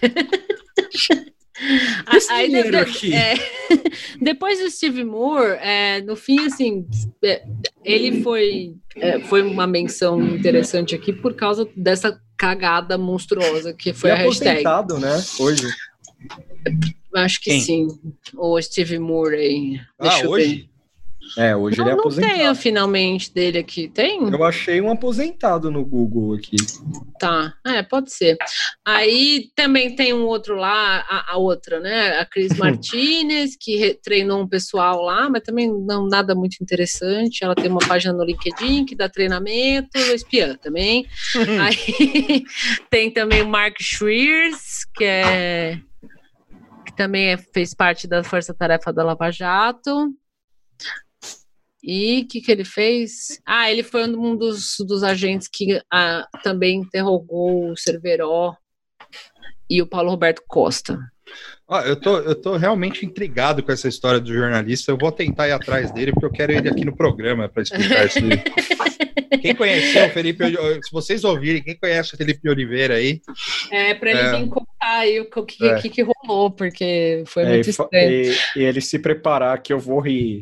Aí, 2.30 2.50
depois, 2.50 3.04
é, 3.04 3.34
depois 4.20 4.58
do 4.58 4.70
Steve 4.70 5.04
Moore, 5.04 5.58
é, 5.60 6.00
no 6.02 6.16
fim, 6.16 6.46
assim, 6.46 6.86
é, 7.22 7.44
ele 7.84 8.22
foi, 8.22 8.74
é, 8.96 9.20
foi 9.20 9.42
uma 9.42 9.66
menção 9.66 10.20
interessante 10.20 10.94
aqui 10.94 11.12
por 11.12 11.34
causa 11.34 11.68
dessa 11.76 12.20
cagada 12.36 12.98
monstruosa 12.98 13.72
que 13.72 13.92
foi 13.92 14.10
a 14.10 14.16
hashtag. 14.16 14.64
né? 14.98 15.24
Hoje. 15.38 15.66
Acho 17.14 17.40
que 17.40 17.50
Quem? 17.50 17.60
sim. 17.60 17.88
O 18.36 18.60
Steve 18.60 18.98
Moore 18.98 19.36
aí. 19.36 19.80
Ah, 19.98 20.26
hoje? 20.26 20.54
Ver. 20.54 20.73
É, 21.36 21.54
hoje 21.56 21.78
não, 21.78 21.84
ele 21.84 21.90
é 21.90 21.98
aposentado. 21.98 22.32
Não 22.32 22.44
tem 22.44 22.54
finalmente 22.54 23.32
dele 23.32 23.58
aqui, 23.58 23.88
tem? 23.88 24.20
Eu 24.30 24.44
achei 24.44 24.80
um 24.80 24.90
aposentado 24.90 25.70
no 25.70 25.84
Google 25.84 26.34
aqui. 26.34 26.56
Tá, 27.18 27.54
é, 27.66 27.82
pode 27.82 28.12
ser. 28.12 28.36
Aí 28.84 29.50
também 29.54 29.96
tem 29.96 30.12
um 30.12 30.24
outro 30.24 30.54
lá, 30.54 31.04
a, 31.08 31.34
a 31.34 31.36
outra, 31.36 31.80
né? 31.80 32.18
A 32.18 32.24
Cris 32.24 32.54
Martinez, 32.58 33.56
que 33.56 33.98
treinou 34.02 34.42
um 34.42 34.48
pessoal 34.48 35.02
lá, 35.02 35.28
mas 35.28 35.42
também 35.42 35.68
não 35.68 36.06
nada 36.06 36.34
muito 36.34 36.56
interessante. 36.60 37.42
Ela 37.42 37.54
tem 37.54 37.70
uma 37.70 37.86
página 37.86 38.12
no 38.12 38.24
LinkedIn 38.24 38.84
que 38.84 38.94
dá 38.94 39.08
treinamento, 39.08 39.98
espiã 39.98 40.56
também. 40.56 41.06
Aí 41.60 42.44
tem 42.90 43.10
também 43.10 43.42
o 43.42 43.48
Mark 43.48 43.76
Schreers, 43.80 44.84
que 44.94 45.04
é 45.04 45.78
que 46.84 46.94
também 46.94 47.32
é, 47.32 47.36
fez 47.36 47.74
parte 47.74 48.06
da 48.06 48.22
Força 48.22 48.54
Tarefa 48.54 48.92
da 48.92 49.02
Lava 49.02 49.30
Jato. 49.30 50.14
E 51.86 52.22
o 52.22 52.26
que, 52.26 52.40
que 52.40 52.50
ele 52.50 52.64
fez? 52.64 53.38
Ah, 53.44 53.70
ele 53.70 53.82
foi 53.82 54.08
um 54.08 54.34
dos, 54.34 54.76
dos 54.80 55.02
agentes 55.02 55.48
que 55.52 55.78
ah, 55.92 56.26
também 56.42 56.78
interrogou 56.78 57.70
o 57.70 57.76
Cerveró 57.76 58.56
e 59.68 59.82
o 59.82 59.86
Paulo 59.86 60.08
Roberto 60.08 60.42
Costa. 60.48 60.98
Ah, 61.68 61.82
eu, 61.82 61.96
tô, 61.96 62.18
eu 62.18 62.34
tô 62.34 62.56
realmente 62.56 63.04
intrigado 63.04 63.62
com 63.62 63.70
essa 63.70 63.86
história 63.86 64.18
do 64.18 64.32
jornalista. 64.32 64.92
Eu 64.92 64.98
vou 64.98 65.12
tentar 65.12 65.48
ir 65.48 65.52
atrás 65.52 65.90
dele, 65.90 66.12
porque 66.12 66.26
eu 66.26 66.32
quero 66.32 66.52
ele 66.52 66.70
aqui 66.70 66.86
no 66.86 66.96
programa 66.96 67.50
para 67.50 67.62
explicar 67.62 68.06
isso. 68.06 68.18
quem 69.42 69.54
conheceu 69.54 70.06
o 70.06 70.10
Felipe, 70.10 70.44
se 70.82 70.90
vocês 70.90 71.22
ouvirem, 71.22 71.62
quem 71.62 71.76
conhece 71.76 72.14
o 72.14 72.16
Felipe 72.16 72.48
Oliveira 72.48 72.94
aí? 72.94 73.20
É, 73.70 73.92
para 73.94 74.10
ele 74.10 74.20
é, 74.20 74.36
vir 74.38 74.48
contar 74.48 74.70
aí 74.80 75.20
o 75.20 75.44
que, 75.44 75.66
é. 75.66 75.80
que, 75.80 75.90
que, 75.90 76.02
rolou, 76.02 76.50
porque 76.50 77.24
foi 77.26 77.42
é, 77.42 77.48
muito 77.48 77.68
estranho. 77.68 78.10
E, 78.10 78.36
e 78.56 78.62
ele 78.62 78.80
se 78.80 78.98
preparar 78.98 79.62
que 79.62 79.72
eu 79.72 79.78
vou 79.78 80.00
rir. 80.00 80.40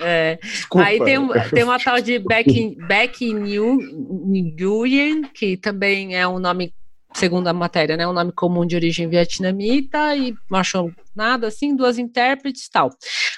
É. 0.00 0.38
Aí 0.76 1.02
tem, 1.04 1.18
tem 1.52 1.64
uma 1.64 1.78
tal 1.78 2.00
de 2.00 2.18
Becky 2.18 3.32
New, 3.32 3.78
Nguyen, 4.26 5.22
que 5.32 5.56
também 5.56 6.16
é 6.16 6.26
um 6.26 6.38
nome 6.38 6.74
segundo 7.14 7.46
a 7.46 7.52
matéria, 7.52 7.96
né? 7.96 8.06
Um 8.06 8.12
nome 8.12 8.32
comum 8.32 8.66
de 8.66 8.74
origem 8.74 9.08
vietnamita 9.08 10.16
e 10.16 10.34
não 10.50 10.58
achou 10.58 10.92
nada 11.14 11.46
assim, 11.46 11.76
duas 11.76 11.96
intérpretes 11.96 12.68
tal. 12.68 12.90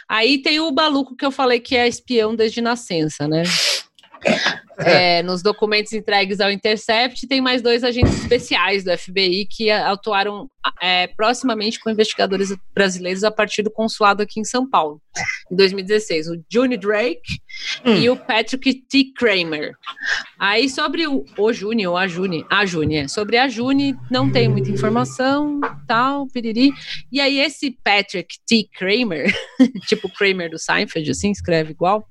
Aí 0.09 0.39
tem 0.39 0.59
o 0.61 0.73
Baluco 0.73 1.15
que 1.15 1.27
eu 1.27 1.31
falei 1.31 1.61
que 1.61 1.77
é 1.77 1.87
espião 1.87 2.35
desde 2.35 2.61
nascença, 2.61 3.29
né? 3.29 3.43
É, 4.79 5.23
nos 5.23 5.43
documentos 5.43 5.93
entregues 5.93 6.39
ao 6.39 6.51
Intercept, 6.51 7.27
tem 7.27 7.41
mais 7.41 7.63
dois 7.63 7.83
agentes 7.83 8.23
especiais 8.23 8.85
do 8.85 8.97
FBI 8.97 9.47
que 9.51 9.71
atuaram 9.71 10.51
é, 10.83 11.07
proximamente 11.07 11.81
com 11.81 11.91
investigadores 11.91 12.55
brasileiros 12.75 13.25
a 13.25 13.31
partir 13.31 13.63
do 13.63 13.71
consulado 13.71 14.23
aqui 14.23 14.39
em 14.39 14.45
São 14.45 14.69
Paulo, 14.69 15.01
em 15.51 15.57
2016. 15.57 16.29
O 16.29 16.45
Juni 16.53 16.77
Drake 16.77 17.41
hum. 17.85 17.95
e 17.95 18.11
o 18.11 18.17
Patrick 18.17 18.75
T. 18.87 19.13
Kramer. 19.17 19.75
Aí 20.39 20.69
sobre 20.69 21.07
o, 21.07 21.25
o 21.39 21.53
Juni, 21.53 21.87
ou 21.87 21.97
a 21.97 22.07
Juni, 22.07 22.45
a 22.51 22.67
Juni, 22.67 22.97
é, 22.97 23.09
sobre 23.09 23.39
a 23.39 23.49
Juni, 23.49 23.97
não 24.11 24.31
tem 24.31 24.49
muita 24.49 24.71
informação, 24.71 25.61
tal, 25.87 26.27
piriri. 26.27 26.73
E 27.11 27.21
aí 27.21 27.39
esse 27.39 27.71
Patrick 27.83 28.37
T. 28.47 28.69
Kramer, 28.77 29.35
tipo 29.87 30.13
Kramer 30.13 30.51
do 30.51 30.59
Seinfeld, 30.59 31.11
assim, 31.11 31.31
escreve 31.31 31.71
igual, 31.73 32.07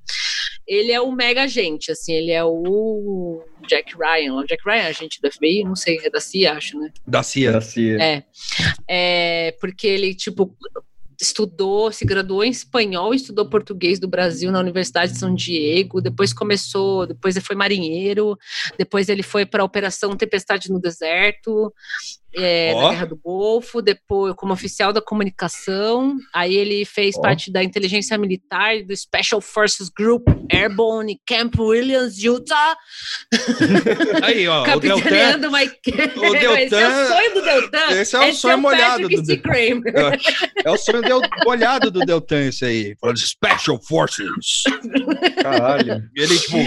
ele 0.68 0.92
é 0.92 1.00
o 1.00 1.12
mega 1.12 1.44
agente, 1.44 1.92
assim, 1.92 2.14
ele 2.14 2.32
é 2.32 2.44
o 2.44 3.44
Jack 3.68 3.94
Ryan. 3.96 4.34
O 4.34 4.44
Jack 4.46 4.64
Ryan 4.66 4.84
é 4.84 4.88
agente 4.88 5.22
do 5.22 5.32
FBI? 5.32 5.64
Não 5.64 5.76
sei, 5.76 6.00
é 6.04 6.10
da 6.10 6.20
CIA, 6.20 6.54
acho, 6.54 6.80
né? 6.80 6.92
Da 7.06 7.24
CIA. 7.24 7.52
Da 7.52 7.62
CIA. 7.62 8.02
É. 8.02 8.24
é. 8.88 9.52
Porque 9.60 9.86
ele, 9.86 10.16
tipo, 10.16 10.56
estudou, 11.22 11.92
se 11.92 12.06
graduou 12.06 12.44
em 12.44 12.50
espanhol, 12.50 13.14
estudou 13.14 13.50
português 13.50 14.00
do 14.00 14.08
Brasil 14.08 14.52
na 14.52 14.60
Universidade 14.60 15.14
de 15.14 15.20
São 15.20 15.34
Diego, 15.34 16.02
depois 16.02 16.34
começou, 16.34 17.08
depois 17.08 17.36
ele 17.36 17.46
foi 17.46 17.56
marinheiro, 17.56 18.38
depois 18.78 19.10
ele 19.10 19.24
foi 19.24 19.46
para 19.46 19.62
a 19.62 19.66
Operação 19.66 20.16
Tempestade 20.16 20.70
no 20.70 20.80
Deserto, 20.80 21.74
é, 22.36 22.74
oh. 22.76 22.82
na 22.82 22.90
Guerra 22.90 23.06
do 23.06 23.16
Golfo, 23.16 23.82
depois 23.82 24.34
como 24.36 24.54
oficial 24.54 24.92
da 24.92 25.02
comunicação, 25.02 26.16
aí 26.34 26.56
ele 26.56 26.86
fez 26.86 27.16
oh. 27.18 27.22
parte 27.22 27.52
da 27.52 27.64
inteligência 27.64 28.18
militar 28.18 28.84
do 28.84 28.96
Special 28.96 29.40
Forces 29.42 29.90
Group 29.90 30.28
Airborne 30.52 31.20
Camp 31.26 31.58
Williams, 31.60 32.22
Utah. 32.22 32.78
Aí, 34.24 34.48
ó, 34.48 34.64
o 34.64 34.80
Deltan, 34.80 35.48
uma... 35.48 35.62
o 35.62 36.34
Deltan, 36.34 36.60
esse 36.62 36.76
é 36.76 36.88
o 36.88 37.08
sonho 37.08 37.34
do 37.34 37.42
Deltan. 37.42 37.92
Esse 37.92 38.16
é 38.16 38.20
o 38.20 38.24
esse 38.24 38.40
sonho 38.40 38.54
é 38.54 38.58
molhado 38.58 39.10
do 39.10 39.22
Deltan. 39.22 39.52
É, 39.56 40.66
é, 40.66 40.72
o 40.72 40.78
sonho 40.78 41.02
del... 41.02 41.22
molhado 41.44 41.92
do 41.92 42.00
Deltan, 42.02 42.48
esse 42.48 42.66
aí. 42.66 42.96
Falando 43.00 43.18
Special 43.18 43.80
Forces. 43.82 44.64
Caralho. 45.42 46.04
E 46.16 46.22
ele, 46.22 46.40
tipo... 46.40 46.58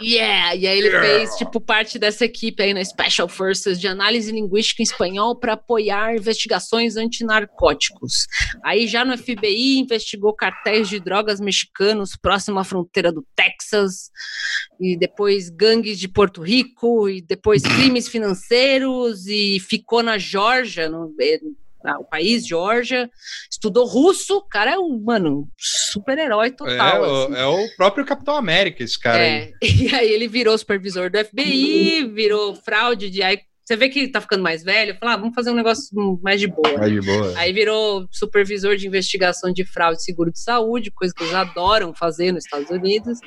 Yeah! 0.00 0.54
E 0.54 0.66
aí 0.66 0.78
ele 0.78 0.88
yeah. 0.88 1.06
fez, 1.06 1.36
tipo, 1.36 1.60
parte 1.60 1.98
dessa 1.98 2.24
equipe 2.24 2.62
aí 2.62 2.72
na 2.74 2.84
Special 2.84 3.28
Forces 3.28 3.80
de 3.80 3.88
análise 3.88 4.32
linguística 4.36 4.82
em 4.82 4.84
espanhol 4.84 5.36
para 5.36 5.54
apoiar 5.54 6.16
investigações 6.16 6.96
antinarcóticos. 6.96 8.26
Aí 8.64 8.86
já 8.86 9.04
no 9.04 9.16
FBI 9.16 9.78
investigou 9.78 10.32
cartéis 10.34 10.88
de 10.88 11.00
drogas 11.00 11.40
mexicanos 11.40 12.16
próximo 12.16 12.58
à 12.58 12.64
fronteira 12.64 13.10
do 13.12 13.26
Texas, 13.34 14.10
e 14.80 14.96
depois 14.96 15.50
gangues 15.50 15.98
de 15.98 16.08
Porto 16.08 16.42
Rico, 16.42 17.08
e 17.08 17.20
depois 17.20 17.62
crimes 17.76 18.08
financeiros, 18.08 19.26
e 19.26 19.58
ficou 19.60 20.02
na 20.02 20.18
Geórgia, 20.18 20.88
no, 20.88 21.14
eh, 21.20 21.40
o 21.98 22.04
país, 22.04 22.46
Geórgia, 22.46 23.08
estudou 23.50 23.86
russo, 23.86 24.42
cara 24.50 24.72
é 24.72 24.78
um, 24.78 25.00
mano, 25.04 25.48
super-herói 25.56 26.50
total. 26.50 27.04
É, 27.04 27.24
assim. 27.24 27.36
é, 27.36 27.46
o 27.46 27.76
próprio 27.76 28.04
Capitão 28.04 28.34
América, 28.34 28.82
esse 28.82 28.98
cara 28.98 29.22
é, 29.22 29.38
aí. 29.38 29.54
E 29.86 29.94
aí 29.94 30.10
ele 30.10 30.26
virou 30.26 30.56
supervisor 30.58 31.10
do 31.10 31.24
FBI, 31.24 32.10
virou 32.12 32.56
fraude 32.56 33.10
de. 33.10 33.20
Você 33.66 33.74
vê 33.74 33.88
que 33.88 34.06
tá 34.06 34.20
ficando 34.20 34.44
mais 34.44 34.62
velho, 34.62 34.96
fala, 34.96 35.14
ah, 35.14 35.16
vamos 35.16 35.34
fazer 35.34 35.50
um 35.50 35.54
negócio 35.54 35.88
mais 36.22 36.40
de 36.40 36.46
boa. 36.46 36.78
Mais 36.78 36.92
de 36.92 37.00
boa. 37.00 37.36
Aí 37.36 37.52
virou 37.52 38.06
supervisor 38.12 38.76
de 38.76 38.86
investigação 38.86 39.52
de 39.52 39.64
fraude 39.64 39.98
e 39.98 40.04
seguro 40.04 40.30
de 40.30 40.38
saúde, 40.38 40.92
coisa 40.92 41.12
que 41.12 41.24
eles 41.24 41.34
adoram 41.34 41.92
fazer 41.92 42.30
nos 42.30 42.44
Estados 42.44 42.70
Unidos. 42.70 43.18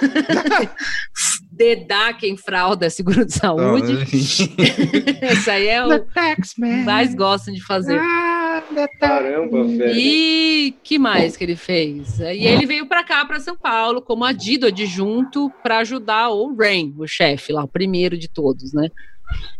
Dedar 1.50 2.16
quem 2.16 2.36
frauda 2.36 2.88
seguro 2.88 3.26
de 3.26 3.32
saúde. 3.32 4.04
Isso 4.14 5.50
aí 5.50 5.66
é 5.66 5.84
o 5.84 6.06
que 6.06 6.60
mais 6.60 7.12
gostam 7.12 7.52
de 7.52 7.60
fazer. 7.60 7.98
Ah, 7.98 8.62
Caramba, 9.00 9.64
velho. 9.64 9.98
E 9.98 10.76
que 10.84 10.96
mais 10.96 11.36
que 11.36 11.42
ele 11.42 11.56
fez? 11.56 12.20
E 12.20 12.46
ele 12.46 12.66
veio 12.66 12.86
para 12.86 13.02
cá, 13.02 13.24
para 13.24 13.40
São 13.40 13.56
Paulo, 13.56 14.00
como 14.00 14.24
adido 14.24 14.68
adjunto, 14.68 15.50
para 15.60 15.78
ajudar 15.78 16.28
o 16.30 16.54
Rain, 16.54 16.94
o 16.96 17.06
chefe 17.06 17.52
lá, 17.52 17.64
o 17.64 17.68
primeiro 17.68 18.16
de 18.16 18.28
todos, 18.28 18.72
né? 18.72 18.88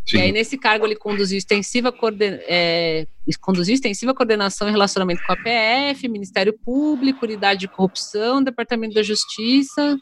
Sim. 0.05 0.17
E 0.17 0.21
aí, 0.21 0.31
nesse 0.31 0.57
cargo, 0.57 0.85
ele 0.85 0.95
conduziu 0.95 1.37
extensiva, 1.37 1.91
coorden 1.91 2.39
é, 2.47 3.07
conduziu 3.41 3.73
extensiva 3.73 4.13
coordenação 4.13 4.67
e 4.67 4.71
relacionamento 4.71 5.21
com 5.25 5.33
a 5.33 5.37
PF, 5.37 6.07
Ministério 6.07 6.53
Público, 6.53 7.25
Unidade 7.25 7.61
de 7.61 7.67
Corrupção, 7.67 8.43
Departamento 8.43 8.95
da 8.95 9.03
Justiça. 9.03 9.97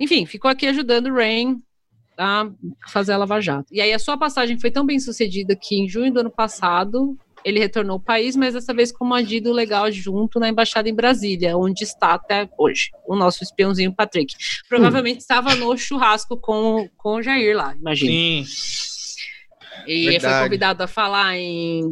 Enfim, 0.00 0.26
ficou 0.26 0.50
aqui 0.50 0.66
ajudando 0.66 1.06
o 1.06 1.14
Rain 1.14 1.62
a 2.18 2.50
fazer 2.88 3.12
a 3.12 3.16
Lava 3.16 3.40
Jato. 3.40 3.72
E 3.72 3.80
aí, 3.80 3.92
a 3.92 3.98
sua 3.98 4.18
passagem 4.18 4.58
foi 4.58 4.70
tão 4.70 4.84
bem 4.84 4.98
sucedida 4.98 5.56
que, 5.56 5.76
em 5.76 5.88
junho 5.88 6.12
do 6.12 6.20
ano 6.20 6.30
passado, 6.30 7.16
ele 7.44 7.58
retornou 7.58 7.94
ao 7.94 8.00
país, 8.00 8.36
mas 8.36 8.54
dessa 8.54 8.74
vez 8.74 8.92
como 8.92 9.14
adido 9.14 9.52
legal 9.52 9.90
junto 9.90 10.38
na 10.38 10.48
embaixada 10.48 10.88
em 10.88 10.94
Brasília, 10.94 11.56
onde 11.56 11.84
está 11.84 12.14
até 12.14 12.48
hoje 12.58 12.90
o 13.06 13.16
nosso 13.16 13.42
espiãozinho 13.42 13.94
Patrick. 13.94 14.34
Provavelmente 14.68 15.16
hum. 15.16 15.20
estava 15.20 15.54
no 15.54 15.76
churrasco 15.76 16.36
com, 16.36 16.88
com 16.96 17.16
o 17.16 17.22
Jair 17.22 17.56
lá, 17.56 17.74
imagina. 17.74 18.10
Sim. 18.10 18.44
E 19.86 20.06
Verdade. 20.10 20.34
foi 20.34 20.44
convidado 20.44 20.82
a 20.82 20.86
falar 20.86 21.36
em, 21.36 21.82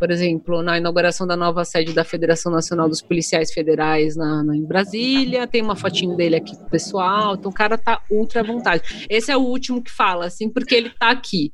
por 0.00 0.10
exemplo, 0.10 0.62
na 0.62 0.78
inauguração 0.78 1.26
da 1.26 1.36
nova 1.36 1.62
sede 1.62 1.92
da 1.92 2.04
Federação 2.04 2.50
Nacional 2.50 2.88
dos 2.88 3.02
Policiais 3.02 3.52
Federais 3.52 4.16
na, 4.16 4.42
na 4.42 4.56
em 4.56 4.64
Brasília. 4.64 5.46
Tem 5.46 5.60
uma 5.60 5.76
fotinho 5.76 6.16
dele 6.16 6.36
aqui 6.36 6.56
pro 6.56 6.70
pessoal. 6.70 7.34
Então 7.34 7.50
o 7.50 7.54
cara 7.54 7.76
tá 7.76 8.02
ultra 8.10 8.40
à 8.40 8.42
vontade. 8.42 9.06
Esse 9.10 9.30
é 9.30 9.36
o 9.36 9.40
último 9.40 9.82
que 9.82 9.90
fala, 9.90 10.24
assim, 10.24 10.48
porque 10.48 10.74
ele 10.74 10.88
tá 10.90 11.10
aqui. 11.10 11.52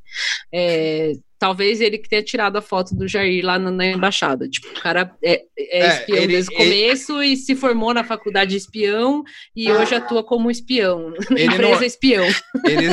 É, 0.53 1.11
talvez 1.39 1.81
ele 1.81 1.97
que 1.97 2.09
tenha 2.09 2.23
tirado 2.23 2.57
a 2.57 2.61
foto 2.61 2.95
do 2.95 3.07
Jair 3.07 3.45
lá 3.45 3.59
na, 3.59 3.71
na 3.71 3.85
embaixada. 3.85 4.47
Tipo, 4.47 4.67
o 4.69 4.81
cara 4.81 5.11
é, 5.23 5.43
é, 5.57 5.79
é 5.79 5.87
espião 5.87 6.17
ele, 6.17 6.27
desde 6.27 6.53
o 6.53 6.57
começo 6.57 7.21
ele... 7.21 7.33
e 7.33 7.37
se 7.37 7.55
formou 7.55 7.93
na 7.93 8.03
faculdade 8.03 8.51
de 8.51 8.57
espião 8.57 9.23
e 9.55 9.71
hoje 9.71 9.95
atua 9.95 10.23
como 10.23 10.49
espião, 10.49 11.13
empresa 11.31 11.79
não, 11.79 11.83
espião. 11.83 12.25
Ele, 12.65 12.87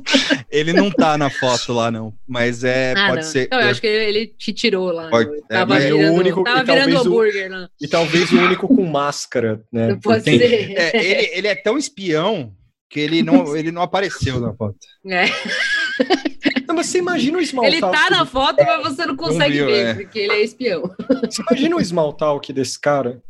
ele 0.50 0.72
não 0.72 0.90
tá 0.90 1.18
na 1.18 1.30
foto 1.30 1.72
lá, 1.72 1.90
não, 1.90 2.12
mas 2.26 2.64
é, 2.64 2.94
ah, 2.96 3.08
pode 3.08 3.22
não. 3.22 3.30
ser. 3.30 3.46
Então, 3.46 3.60
eu 3.60 3.68
acho 3.68 3.80
que 3.80 3.86
ele 3.86 4.26
te 4.26 4.52
tirou 4.52 4.90
lá. 4.90 5.10
Pode, 5.10 5.30
é, 5.50 5.54
tava 5.54 5.76
é, 5.76 5.90
virando, 5.90 6.12
o 6.12 6.16
único, 6.16 6.44
tava 6.44 6.64
virando 6.64 6.98
hambúrguer 6.98 7.50
lá. 7.50 7.68
E 7.80 7.88
talvez 7.88 8.32
o 8.32 8.38
único 8.38 8.68
com 8.68 8.84
máscara, 8.86 9.62
né? 9.72 9.98
Pode 10.02 10.24
Tem, 10.24 10.38
ser. 10.38 10.72
É, 10.76 10.96
ele, 10.96 11.30
ele 11.34 11.48
é 11.48 11.54
tão 11.54 11.76
espião 11.76 12.54
que 12.90 12.98
ele 12.98 13.22
não, 13.22 13.56
ele 13.56 13.70
não 13.70 13.82
apareceu 13.82 14.40
na 14.40 14.52
foto. 14.52 14.76
É. 15.06 15.26
Não, 16.70 16.76
mas 16.76 16.86
você 16.86 16.98
imagina 16.98 17.36
o 17.36 17.40
Smalltalk. 17.40 17.84
Ele 17.84 17.92
tá 17.92 18.10
na 18.10 18.24
foto, 18.24 18.64
mas 18.64 18.82
você 18.84 19.04
não 19.04 19.16
consegue 19.16 19.58
não 19.58 19.66
viu, 19.66 19.74
ver, 19.74 19.86
é. 19.86 19.94
porque 19.94 20.18
ele 20.20 20.32
é 20.34 20.42
espião. 20.44 20.82
Você 21.28 21.42
imagina 21.42 21.74
o 21.74 21.80
Smalltalk 21.80 22.52
desse 22.52 22.78
cara? 22.78 23.20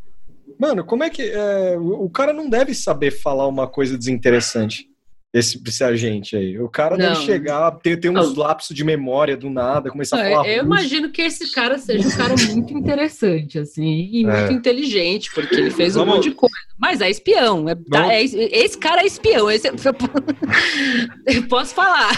Mano, 0.58 0.84
como 0.84 1.02
é 1.02 1.08
que. 1.08 1.22
É, 1.22 1.78
o 1.78 2.10
cara 2.10 2.34
não 2.34 2.50
deve 2.50 2.74
saber 2.74 3.10
falar 3.10 3.46
uma 3.46 3.66
coisa 3.66 3.96
desinteressante 3.96 4.89
esse, 5.32 5.62
esse 5.64 5.84
agente 5.84 6.36
aí. 6.36 6.58
O 6.58 6.68
cara 6.68 6.96
não. 6.96 7.08
deve 7.08 7.24
chegar, 7.24 7.70
ter, 7.78 7.96
ter 7.98 8.10
uns 8.10 8.34
lapsos 8.34 8.74
de 8.74 8.82
memória 8.82 9.36
do 9.36 9.48
nada, 9.48 9.90
começar 9.90 10.16
não, 10.16 10.24
a 10.24 10.28
falar. 10.30 10.48
Eu 10.48 10.64
russo. 10.64 10.66
imagino 10.66 11.10
que 11.10 11.22
esse 11.22 11.52
cara 11.52 11.78
seja 11.78 12.08
um 12.08 12.10
cara 12.10 12.34
muito 12.50 12.72
interessante, 12.76 13.58
assim, 13.58 14.08
e 14.10 14.26
é. 14.26 14.40
muito 14.40 14.52
inteligente, 14.52 15.30
porque 15.32 15.54
ele 15.54 15.70
fez 15.70 15.94
Vamos... 15.94 16.12
um 16.12 16.16
monte 16.16 16.30
de 16.30 16.34
coisa. 16.34 16.54
Mas 16.78 17.00
é 17.00 17.08
espião. 17.08 17.68
É, 17.68 17.74
tá, 17.74 18.12
é, 18.12 18.24
esse 18.24 18.76
cara 18.76 19.02
é 19.02 19.06
espião. 19.06 19.50
Esse, 19.50 19.68
eu 21.26 21.42
posso 21.48 21.74
falar. 21.74 22.12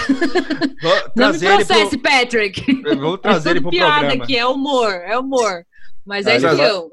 Vou 0.81 0.95
Não 1.15 1.33
me 1.33 1.39
processe, 1.39 1.99
pro... 1.99 2.11
Patrick. 2.11 2.83
Vou 2.97 3.19
trazer 3.19 3.51
ele 3.51 3.61
pro 3.61 3.71
piada 3.71 3.99
programa. 4.01 4.25
aqui, 4.25 4.37
é 4.37 4.47
humor, 4.47 4.91
é 4.91 5.19
humor. 5.19 5.65
Mas 6.07 6.27
é, 6.27 6.33
é 6.33 6.37
espião. 6.37 6.89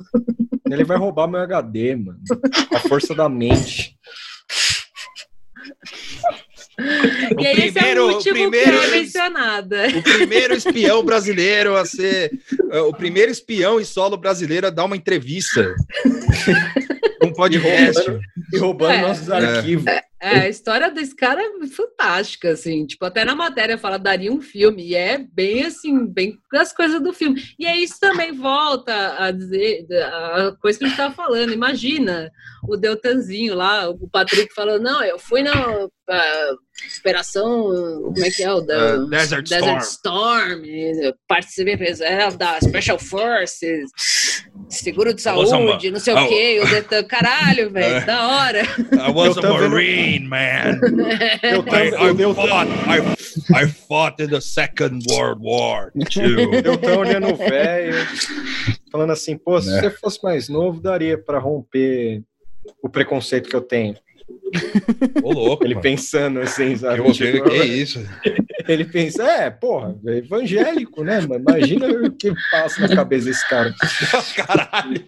Ele 0.69 0.83
vai 0.83 0.97
roubar 0.97 1.27
meu 1.27 1.39
HD, 1.39 1.95
mano. 1.95 2.19
A 2.73 2.79
força 2.79 3.15
da 3.15 3.29
mente. 3.29 3.97
O 6.80 7.41
e 7.41 7.56
primeiro, 7.56 7.61
esse 7.61 7.80
é 7.80 8.01
o 8.01 8.14
último 8.14 8.34
primeiro, 8.34 8.80
que 8.80 8.85
é 8.85 8.91
mencionado. 8.91 9.76
O 9.97 10.03
primeiro 10.03 10.53
espião 10.53 11.03
brasileiro 11.03 11.76
a 11.76 11.85
ser. 11.85 12.31
Uh, 12.72 12.88
o 12.88 12.93
primeiro 12.93 13.31
espião 13.31 13.80
em 13.80 13.84
solo 13.84 14.15
brasileiro 14.15 14.68
a 14.68 14.69
dar 14.69 14.85
uma 14.85 14.95
entrevista. 14.95 15.76
Um 17.23 17.33
podcast. 17.33 18.01
Roubando, 18.01 18.21
e 18.53 18.57
roubando 18.57 18.93
é. 18.93 19.01
nossos 19.01 19.29
arquivos. 19.29 19.87
É, 19.87 20.03
é, 20.21 20.39
a 20.41 20.49
história 20.49 20.91
desse 20.91 21.15
cara 21.15 21.41
é 21.41 21.67
fantástica, 21.67 22.51
assim. 22.51 22.85
Tipo, 22.85 23.05
até 23.05 23.23
na 23.23 23.35
matéria 23.35 23.77
fala, 23.77 23.97
daria 23.97 24.31
um 24.31 24.41
filme. 24.41 24.87
E 24.87 24.95
é 24.95 25.17
bem, 25.17 25.63
assim, 25.63 26.05
bem 26.05 26.37
as 26.53 26.73
coisas 26.73 27.01
do 27.01 27.13
filme. 27.13 27.41
E 27.57 27.65
aí 27.65 27.83
isso 27.83 27.99
também 27.99 28.33
volta 28.33 29.15
a 29.17 29.31
dizer 29.31 29.87
a 29.91 30.55
coisa 30.61 30.77
que 30.77 30.85
a 30.85 30.87
gente 30.87 30.99
estava 30.99 31.13
falando. 31.13 31.53
Imagina 31.53 32.29
o 32.67 32.75
Deltanzinho 32.75 33.55
lá, 33.55 33.89
o 33.89 34.09
Patrick 34.09 34.53
falando, 34.53 34.83
não, 34.83 35.03
eu 35.03 35.17
fui 35.17 35.41
na 35.41 35.87
operação, 36.99 37.63
como 38.13 38.25
é 38.25 38.29
que 38.29 38.43
é? 38.43 38.51
O 38.51 38.61
da, 38.61 38.97
uh, 38.97 39.09
Desert, 39.09 39.47
Desert 39.47 39.81
Storm. 39.81 40.63
Storm 40.63 41.15
participei 41.27 41.77
da 42.37 42.59
Special 42.59 42.99
Forces, 42.99 43.89
seguro 44.69 45.13
de 45.13 45.21
saúde, 45.21 45.91
não 45.91 45.99
sei 45.99 46.13
o 46.13 46.27
quê, 46.27 46.61
o 46.63 46.69
Detan, 46.69 47.03
caralho, 47.03 47.69
velho, 47.71 48.05
da 48.05 48.27
hora. 48.27 48.61
I 48.93 49.11
was 49.11 49.37
a 49.37 49.41
Marine, 49.41 50.27
man. 50.27 50.79
eu, 51.43 51.61
I, 51.61 52.33
fought, 52.33 52.69
I, 52.87 53.63
I 53.63 53.67
fought 53.67 54.23
in 54.23 54.29
the 54.29 54.41
Second 54.41 55.03
World 55.09 55.41
War, 55.43 55.91
too. 56.09 56.53
Eu 56.63 56.77
tô 56.77 56.99
olhando 56.99 57.33
o 57.33 57.35
velho, 57.35 57.95
falando 58.91 59.11
assim, 59.11 59.37
pô, 59.37 59.61
se 59.61 59.69
é. 59.69 59.81
você 59.81 59.89
fosse 59.91 60.19
mais 60.23 60.49
novo, 60.49 60.79
daria 60.81 61.17
para 61.17 61.39
romper 61.39 62.23
o 62.81 62.89
preconceito 62.89 63.49
que 63.49 63.55
eu 63.55 63.61
tenho. 63.61 63.95
Ô, 65.23 65.31
louco. 65.31 65.64
Ele 65.64 65.76
mano. 65.76 65.84
pensando 65.84 66.39
assim, 66.39 66.76
sabe? 66.76 66.99
Eu 66.99 67.11
tipo, 67.11 67.49
que 67.49 67.56
é 67.56 67.65
isso? 67.65 68.06
Ele 68.68 68.85
pensa, 68.85 69.23
é, 69.23 69.49
porra, 69.49 69.95
é 70.06 70.18
evangélico, 70.18 71.03
né, 71.03 71.22
mano? 71.22 71.43
Imagina 71.47 71.88
o 71.88 72.11
que 72.11 72.34
passa 72.51 72.81
na 72.81 72.95
cabeça 72.95 73.26
desse 73.26 73.47
cara. 73.47 73.73
Caralho. 74.35 75.03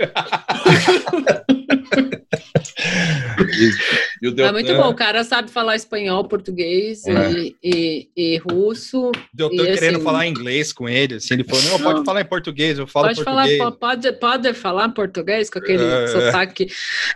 e, 4.22 4.28
e 4.28 4.42
é 4.42 4.52
muito 4.52 4.76
bom, 4.76 4.90
o 4.90 4.96
cara 4.96 5.24
sabe 5.24 5.50
falar 5.50 5.76
espanhol, 5.76 6.24
português 6.28 7.06
é. 7.06 7.32
e, 7.32 7.56
e, 7.64 8.10
e, 8.16 8.38
russo. 8.38 9.12
Eu 9.38 9.50
tô 9.50 9.64
e, 9.64 9.74
querendo 9.74 9.96
assim, 9.96 10.04
falar 10.04 10.28
inglês 10.28 10.72
com 10.72 10.88
ele, 10.88 11.16
assim, 11.16 11.34
ele 11.34 11.44
falou, 11.44 11.64
não, 11.64 11.80
pode 11.80 12.00
não, 12.00 12.06
falar 12.06 12.22
em 12.22 12.26
português, 12.26 12.78
eu 12.78 12.88
falo 12.88 13.08
pode 13.08 13.24
português. 13.24 13.58
Falar, 13.58 13.72
pode, 13.72 14.12
pode 14.14 14.54
falar 14.54 14.90
português 14.90 15.50
com 15.50 15.60
aquele 15.60 15.84
é, 15.84 16.08
sotaque 16.08 16.68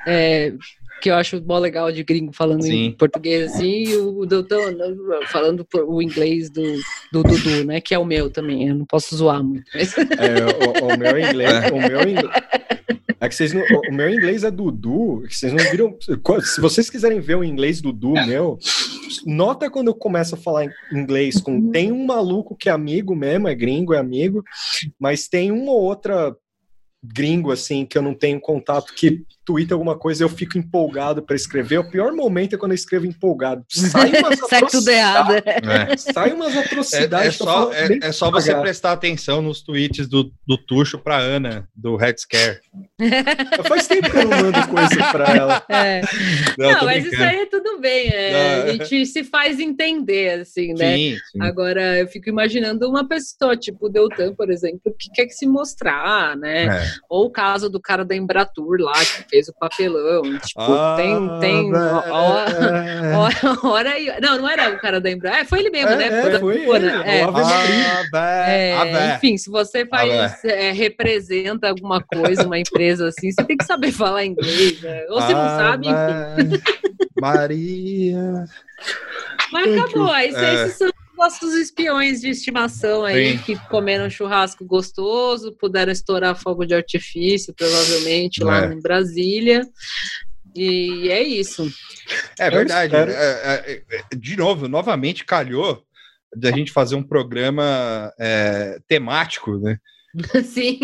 é, 0.05 0.53
que 1.01 1.09
eu 1.09 1.15
acho 1.15 1.43
mó 1.45 1.57
legal 1.57 1.91
de 1.91 2.03
gringo 2.03 2.33
falando 2.33 2.63
Sim. 2.63 2.85
em 2.85 2.91
português 2.91 3.51
assim, 3.51 3.83
e 3.83 3.95
o 3.95 4.25
doutor 4.25 4.75
falando 5.27 5.65
o 5.87 6.01
inglês 6.01 6.49
do, 6.49 6.63
do 7.11 7.23
Dudu, 7.23 7.65
né? 7.65 7.81
Que 7.81 7.93
é 7.93 7.99
o 7.99 8.05
meu 8.05 8.29
também, 8.29 8.67
eu 8.67 8.75
não 8.75 8.85
posso 8.85 9.15
zoar 9.15 9.43
muito. 9.43 9.65
Mas... 9.73 9.95
É, 9.97 10.81
o, 10.81 10.93
o, 10.93 10.97
meu 10.97 11.19
inglês, 11.19 11.51
é. 11.51 11.71
o 11.71 11.77
meu 11.77 12.01
inglês. 12.01 12.31
É 13.19 13.29
que 13.29 13.35
vocês 13.35 13.53
não, 13.53 13.63
o 13.89 13.93
meu 13.93 14.09
inglês 14.09 14.43
é 14.43 14.51
Dudu, 14.51 15.23
vocês 15.29 15.51
não 15.51 15.63
viram. 15.71 15.97
Se 16.41 16.61
vocês 16.61 16.89
quiserem 16.89 17.19
ver 17.19 17.35
o 17.35 17.43
inglês 17.43 17.81
Dudu 17.81 18.13
meu, 18.13 18.57
nota 19.25 19.69
quando 19.69 19.87
eu 19.87 19.95
começo 19.95 20.35
a 20.35 20.37
falar 20.37 20.67
inglês 20.91 21.39
com. 21.39 21.71
Tem 21.71 21.91
um 21.91 22.05
maluco 22.05 22.55
que 22.55 22.69
é 22.69 22.71
amigo 22.71 23.15
mesmo, 23.15 23.47
é 23.47 23.55
gringo, 23.55 23.93
é 23.93 23.99
amigo, 23.99 24.43
mas 24.99 25.27
tem 25.27 25.51
uma 25.51 25.71
outra 25.71 26.35
gringo, 27.03 27.51
assim, 27.51 27.85
que 27.85 27.97
eu 27.97 28.01
não 28.01 28.13
tenho 28.13 28.39
contato, 28.39 28.93
que 28.93 29.23
twitta 29.45 29.73
alguma 29.73 29.97
coisa 29.97 30.23
eu 30.23 30.29
fico 30.29 30.57
empolgado 30.57 31.21
para 31.21 31.35
escrever. 31.35 31.77
O 31.77 31.89
pior 31.89 32.11
momento 32.13 32.55
é 32.55 32.57
quando 32.57 32.71
eu 32.71 32.75
escrevo 32.75 33.05
empolgado. 33.05 33.63
Sai 33.69 34.11
umas 34.19 34.39
Sai 34.49 34.65
tudo 34.65 34.89
errado. 34.89 35.33
É. 35.33 35.97
Sai 35.97 36.33
umas 36.33 36.57
atrocidades. 36.57 37.25
É, 37.25 37.27
é 37.27 37.31
só, 37.31 37.73
é, 37.73 37.99
é 38.01 38.11
só 38.11 38.31
você 38.31 38.55
prestar 38.55 38.91
atenção 38.93 39.41
nos 39.41 39.61
tweets 39.61 40.07
do, 40.07 40.31
do 40.45 40.57
Tuxo 40.57 40.97
para 40.97 41.17
Ana, 41.17 41.67
do 41.75 41.95
Red 41.95 42.15
Scare. 42.17 42.59
Faz 43.67 43.87
tempo 43.87 44.09
que 44.09 44.17
eu 44.17 44.27
não 44.27 44.37
mando 44.37 44.67
coisa 44.67 45.11
para 45.11 45.35
ela. 45.35 45.65
É. 45.75 46.01
Não, 46.57 46.71
não 46.71 46.85
mas 46.85 47.05
isso 47.05 47.21
aí 47.21 47.37
é 47.37 47.45
tudo 47.45 47.79
bem. 47.79 48.07
É, 48.07 48.61
a 48.63 48.71
gente 48.71 49.05
se 49.05 49.23
faz 49.23 49.59
entender, 49.59 50.41
assim, 50.41 50.73
né? 50.73 50.95
Sim, 50.95 51.17
sim. 51.31 51.41
Agora, 51.41 51.97
eu 51.97 52.07
fico 52.07 52.29
imaginando 52.29 52.87
uma 52.89 53.07
pessoa, 53.07 53.57
tipo 53.57 53.87
o 53.87 53.89
Deltan, 53.89 54.33
por 54.33 54.49
exemplo, 54.49 54.95
que 54.97 55.09
quer 55.11 55.25
que 55.25 55.33
se 55.33 55.45
mostrar, 55.45 56.35
né? 56.37 56.65
É. 56.65 56.93
Ou 57.09 57.25
o 57.25 57.29
caso 57.29 57.69
do 57.69 57.79
cara 57.79 58.05
da 58.05 58.15
Embratur 58.15 58.79
lá, 58.79 58.93
que 58.93 59.34
fez 59.35 59.49
o 59.49 59.53
papelão. 59.53 60.21
Tipo, 60.39 60.61
ah, 60.61 60.95
tem. 60.97 61.39
tem 61.39 61.73
hora, 61.73 62.09
hora, 63.17 63.59
hora, 63.63 63.93
Não, 64.21 64.37
não 64.37 64.49
era 64.49 64.73
o 64.73 64.79
cara 64.79 65.01
da 65.01 65.11
Embraer. 65.11 65.41
É, 65.41 65.45
foi 65.45 65.59
ele 65.59 65.69
mesmo, 65.69 65.89
é, 65.89 65.95
né? 65.97 66.05
É, 66.05 66.39
foi 66.39 66.61
ele. 66.61 66.87
É. 66.87 67.25
É, 68.15 68.71
é, 68.71 69.15
enfim, 69.15 69.37
se 69.37 69.49
você 69.49 69.85
faz, 69.85 70.43
é, 70.45 70.71
representa 70.71 71.67
alguma 71.67 72.01
coisa, 72.01 72.45
uma 72.45 72.57
empresa 72.57 73.09
assim, 73.09 73.31
você 73.31 73.43
tem 73.43 73.57
que 73.57 73.65
saber 73.65 73.91
falar 73.93 74.23
inglês. 74.25 74.81
Né? 74.81 75.05
Ou 75.09 75.21
você 75.21 75.33
não 75.33 75.47
sabe, 75.57 75.87
enfim. 75.87 76.61
Maria. 77.19 78.45
Mas 79.51 79.77
acabou. 79.77 80.11
Aí, 80.11 80.29
esses 80.29 80.77
são 80.77 80.89
nossos 81.15 81.53
espiões 81.55 82.21
de 82.21 82.29
estimação 82.29 83.03
aí, 83.03 83.37
Sim. 83.37 83.43
que 83.43 83.55
comeram 83.67 84.09
churrasco 84.09 84.65
gostoso, 84.65 85.51
puderam 85.53 85.91
estourar 85.91 86.35
fogo 86.35 86.65
de 86.65 86.73
artifício, 86.73 87.53
provavelmente, 87.53 88.43
lá 88.43 88.65
é. 88.65 88.73
em 88.73 88.81
Brasília. 88.81 89.67
E 90.55 91.09
é 91.09 91.21
isso. 91.21 91.69
É 92.39 92.49
verdade. 92.49 92.95
É, 92.95 93.01
é, 93.01 93.83
é, 93.91 94.15
de 94.15 94.37
novo, 94.37 94.67
novamente 94.67 95.25
calhou 95.25 95.83
da 96.35 96.51
gente 96.51 96.71
fazer 96.71 96.95
um 96.95 97.03
programa 97.03 98.13
é, 98.19 98.79
temático, 98.87 99.57
né? 99.57 99.77
Sim, 100.43 100.79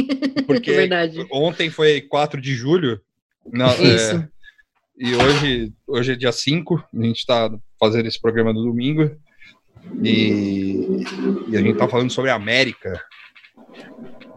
porque 0.46 0.72
é 0.72 0.76
verdade. 0.76 1.26
ontem 1.32 1.70
foi 1.70 2.02
4 2.02 2.42
de 2.42 2.54
julho. 2.54 3.02
Não, 3.52 3.72
Isso. 3.82 4.28
e 4.98 5.16
hoje, 5.16 5.74
hoje 5.88 6.12
é 6.12 6.16
dia 6.16 6.32
5, 6.32 6.84
a 6.94 7.04
gente 7.04 7.20
está 7.20 7.50
fazendo 7.80 8.08
esse 8.08 8.20
programa 8.20 8.54
no 8.54 8.64
domingo. 8.64 9.10
E, 10.04 11.04
e 11.50 11.58
a 11.58 11.62
gente 11.62 11.78
tá 11.78 11.88
falando 11.88 12.10
sobre 12.10 12.32
a 12.32 12.36
América. 12.36 13.00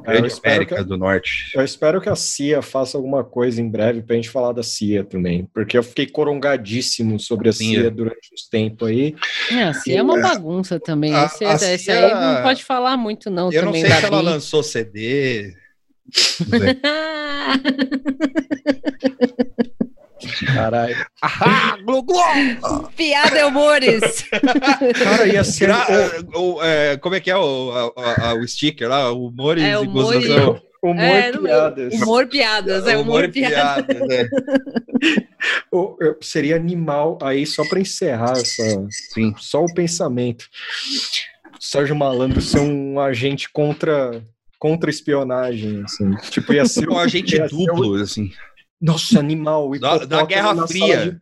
Grande 0.04 0.34
América 0.44 0.76
que, 0.76 0.84
do 0.84 0.98
Norte. 0.98 1.50
Eu 1.54 1.64
espero 1.64 1.98
que 1.98 2.10
a 2.10 2.14
CIA 2.14 2.60
faça 2.60 2.98
alguma 2.98 3.24
coisa 3.24 3.60
em 3.60 3.68
breve 3.68 4.02
pra 4.02 4.16
gente 4.16 4.28
falar 4.28 4.52
da 4.52 4.62
CIA 4.62 5.02
também. 5.02 5.48
Porque 5.52 5.78
eu 5.78 5.82
fiquei 5.82 6.06
corongadíssimo 6.06 7.18
sobre 7.18 7.48
a 7.48 7.52
Sim, 7.52 7.70
CIA 7.70 7.86
é. 7.86 7.90
durante 7.90 8.34
os 8.34 8.46
tempos 8.46 8.88
aí. 8.88 9.16
É, 9.50 9.62
a 9.62 9.72
CIA 9.72 9.94
e, 9.94 9.96
é 9.96 10.02
uma 10.02 10.20
bagunça 10.20 10.78
também. 10.78 11.14
A, 11.14 11.24
esse, 11.24 11.44
a 11.44 11.54
esse 11.54 11.78
CIA, 11.78 12.06
aí 12.06 12.36
não 12.36 12.42
pode 12.42 12.62
falar 12.62 12.98
muito, 12.98 13.30
não. 13.30 13.50
Eu 13.50 13.64
não 13.64 13.72
sei 13.72 13.86
se 13.86 14.04
ela 14.04 14.20
lançou 14.20 14.62
CD. 14.62 15.54
Caralho. 20.46 21.06
Ah, 21.20 21.76
glu, 21.84 22.02
glu. 22.02 22.20
Piada 22.96 23.46
humores. 23.46 24.24
Cara, 25.02 25.26
ia 25.26 25.44
ser. 25.44 25.70
o, 26.34 26.62
é, 26.62 26.96
como 26.96 27.14
é 27.14 27.20
que 27.20 27.30
é 27.30 27.36
o, 27.36 27.92
a, 27.96 28.30
a, 28.30 28.34
o 28.34 28.46
sticker 28.46 28.88
lá? 28.88 29.12
Humores 29.12 29.62
é, 29.62 29.74
e 29.74 29.86
gozação. 29.86 30.62
Humor 30.82 31.02
é, 31.02 31.32
piadas. 31.32 31.94
Humor 31.94 32.26
piadas, 32.26 32.86
é 32.86 32.96
humor, 32.96 33.20
humor 33.20 33.32
piadas. 33.32 33.86
piadas 33.86 34.10
é. 34.10 34.28
seria 36.20 36.56
animal 36.56 37.18
aí, 37.22 37.46
só 37.46 37.66
para 37.66 37.80
encerrar 37.80 38.32
essa, 38.32 38.86
sim, 38.90 39.34
só 39.38 39.64
o 39.64 39.72
pensamento. 39.72 40.46
Sérgio 41.58 41.96
Malandro 41.96 42.42
ser 42.42 42.60
um 42.60 43.00
agente 43.00 43.48
contra 43.50 44.22
contra 44.58 44.90
espionagem, 44.90 45.82
assim. 45.84 46.14
Tipo, 46.30 46.52
ia 46.52 46.66
ser 46.66 46.88
um 46.88 46.98
agente 46.98 47.38
duplo, 47.48 47.96
assim. 47.96 48.30
Nossa, 48.84 49.18
animal. 49.18 49.70
Da, 49.78 49.96
da 50.04 50.26
Guerra 50.26 50.66
Fria. 50.66 51.10
De... 51.10 51.20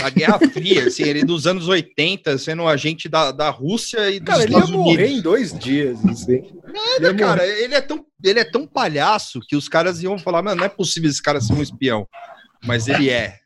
Da 0.00 0.08
Guerra 0.08 0.38
Fria, 0.38 0.86
assim, 0.86 1.02
ele 1.02 1.22
dos 1.22 1.46
anos 1.46 1.68
80, 1.68 2.38
sendo 2.38 2.62
um 2.62 2.68
agente 2.68 3.10
da, 3.10 3.30
da 3.30 3.50
Rússia 3.50 4.10
e 4.10 4.18
dos 4.18 4.34
cara, 4.34 4.44
Estados 4.46 4.68
ele 4.70 4.76
ia 4.76 4.82
morrer 4.82 5.06
em 5.08 5.20
dois 5.20 5.56
dias, 5.56 6.02
assim. 6.06 6.42
Nada, 6.66 7.08
ele 7.08 7.18
cara, 7.18 7.46
ele 7.46 7.74
é, 7.74 7.80
tão, 7.82 8.06
ele 8.24 8.40
é 8.40 8.44
tão 8.44 8.66
palhaço 8.66 9.38
que 9.46 9.54
os 9.54 9.68
caras 9.68 10.02
iam 10.02 10.18
falar, 10.18 10.42
mano, 10.42 10.56
não 10.56 10.64
é 10.64 10.68
possível 10.70 11.10
esse 11.10 11.22
cara 11.22 11.42
ser 11.42 11.52
um 11.52 11.62
espião. 11.62 12.08
Mas 12.64 12.88
ele 12.88 13.10
é. 13.10 13.36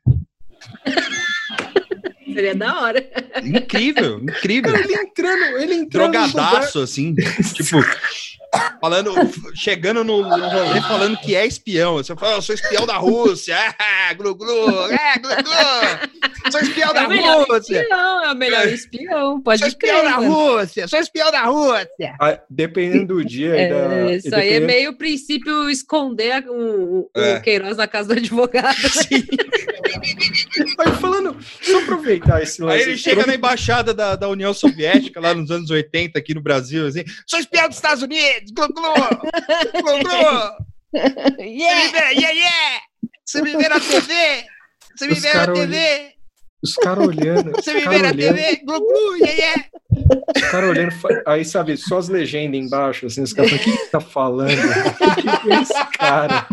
Seria 2.33 2.55
da 2.55 2.81
hora. 2.81 3.11
Incrível, 3.43 4.21
incrível. 4.21 4.71
Cara, 4.73 4.85
ele 4.85 4.95
entrando, 4.95 5.59
ele 5.59 5.75
entrando. 5.75 6.13
Drogadaço, 6.13 6.81
assim. 6.81 7.13
tipo, 7.53 7.79
falando, 8.81 9.15
chegando 9.55 10.05
no, 10.05 10.23
no 10.23 10.49
rolê 10.49 10.81
falando 10.83 11.17
que 11.19 11.35
é 11.35 11.47
espião. 11.47 11.95
Você 11.95 12.15
fala, 12.17 12.37
eu 12.37 12.43
sou 12.43 12.55
espião 12.55 12.87
da 12.87 12.97
Rússia, 12.97 13.55
é, 14.09 14.15
glu, 14.15 14.35
glu, 14.35 14.91
é, 14.91 15.19
glu, 15.19 15.31
glu. 15.37 16.51
Sou 16.51 16.61
espião 16.61 16.91
é 16.91 16.95
da 16.95 17.03
Rússia. 17.05 17.83
Espião, 17.83 18.25
é 18.25 18.33
o 18.33 18.37
melhor 18.37 18.69
espião, 18.69 19.41
pode 19.41 19.59
Sou 19.61 19.69
espião 19.69 20.03
da 20.03 20.17
Rússia, 20.17 20.89
sou 20.89 20.99
espião 20.99 21.31
da 21.31 21.43
Rússia. 21.45 22.17
Ah, 22.21 22.41
dependendo 22.49 23.15
do 23.17 23.25
dia. 23.25 23.55
É, 23.57 23.69
da, 23.69 24.13
isso 24.13 24.35
aí 24.35 24.55
é 24.55 24.61
meio 24.61 24.97
princípio 24.97 25.69
esconder 25.69 26.45
o, 26.49 27.11
o, 27.15 27.21
é. 27.21 27.41
Queiroz 27.41 27.77
na 27.77 27.87
casa 27.87 28.09
do 28.09 28.19
advogado. 28.19 28.77
Sim. 28.77 29.27
Aí 30.79 30.93
falando, 30.95 31.37
só 31.61 31.81
aproveitar 31.81 32.41
esse 32.41 32.63
lance. 32.63 32.77
Aí 32.77 32.83
ele 32.83 32.97
chega 32.97 33.27
na 33.27 33.35
embaixada 33.35 33.93
da, 33.93 34.15
da 34.15 34.29
União 34.29 34.55
Soviética, 34.55 35.21
lá 35.21 35.35
nos 35.35 35.51
anos 35.51 35.71
80, 35.71 36.17
aqui 36.17 36.35
no 36.35 36.41
Brasil, 36.41 36.87
assim, 36.87 37.05
sou 37.27 37.41
espião 37.41 37.67
dos 37.67 37.77
Estados 37.77 38.03
Unidos, 38.03 38.53
glu, 38.53 38.69
glu, 38.69 38.95
glu, 39.83 39.99
glu. 40.05 40.69
yeah. 41.41 42.11
yeah, 42.11 42.31
yeah, 42.31 42.81
Você 43.25 43.43
me 43.43 43.57
vê 43.57 43.69
na 43.69 43.81
TV! 43.81 44.15
Você 44.97 45.07
me 45.09 45.15
vê 45.15 45.35
na 45.35 45.53
TV! 45.53 46.13
Os 46.63 46.75
caras 46.75 47.07
olhando. 47.07 47.53
Você 47.53 47.75
me 47.75 47.87
vê 47.87 47.99
na 47.99 48.13
TV, 48.13 48.63
Gugu, 48.65 49.17
yeah, 49.17 49.33
yeah. 49.33 49.65
Os 50.37 50.43
caras 50.51 50.71
olhando, 50.71 50.93
aí 51.27 51.45
sabe, 51.45 51.77
só 51.77 51.99
as 51.99 52.09
legendas 52.09 52.61
embaixo, 52.61 53.07
assim, 53.07 53.23
os 53.23 53.33
caras 53.33 53.51
falam, 53.51 53.63
o 53.63 53.65
que, 53.65 53.79
que 53.79 53.91
tá 53.91 54.01
falando? 54.01 54.53
O 54.53 55.43
que 55.43 55.53
é 55.53 55.61
esse 55.61 55.87
cara? 55.99 56.47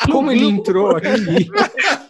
Como 0.10 0.32
ele 0.32 0.46
entrou 0.46 0.96
aqui? 0.96 1.48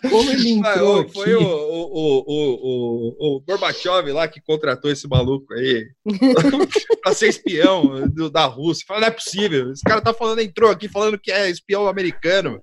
Como 0.08 0.30
ele 0.30 0.50
entrou 0.50 1.00
ah, 1.00 1.12
Foi 1.12 1.34
o, 1.34 1.42
o, 1.42 2.24
o, 2.26 3.36
o, 3.36 3.40
Gorbachev 3.40 4.12
lá 4.12 4.28
que 4.28 4.40
contratou 4.40 4.90
esse 4.90 5.08
maluco 5.08 5.52
aí 5.54 5.86
pra 7.02 7.12
ser 7.12 7.28
espião 7.28 8.08
do, 8.08 8.30
da 8.30 8.46
Rússia. 8.46 8.84
Fala, 8.86 9.00
não 9.00 9.08
é 9.08 9.10
possível. 9.10 9.72
Esse 9.72 9.82
cara 9.82 10.00
tá 10.00 10.14
falando, 10.14 10.40
entrou 10.40 10.70
aqui 10.70 10.88
falando 10.88 11.18
que 11.18 11.32
é 11.32 11.50
espião 11.50 11.88
americano. 11.88 12.60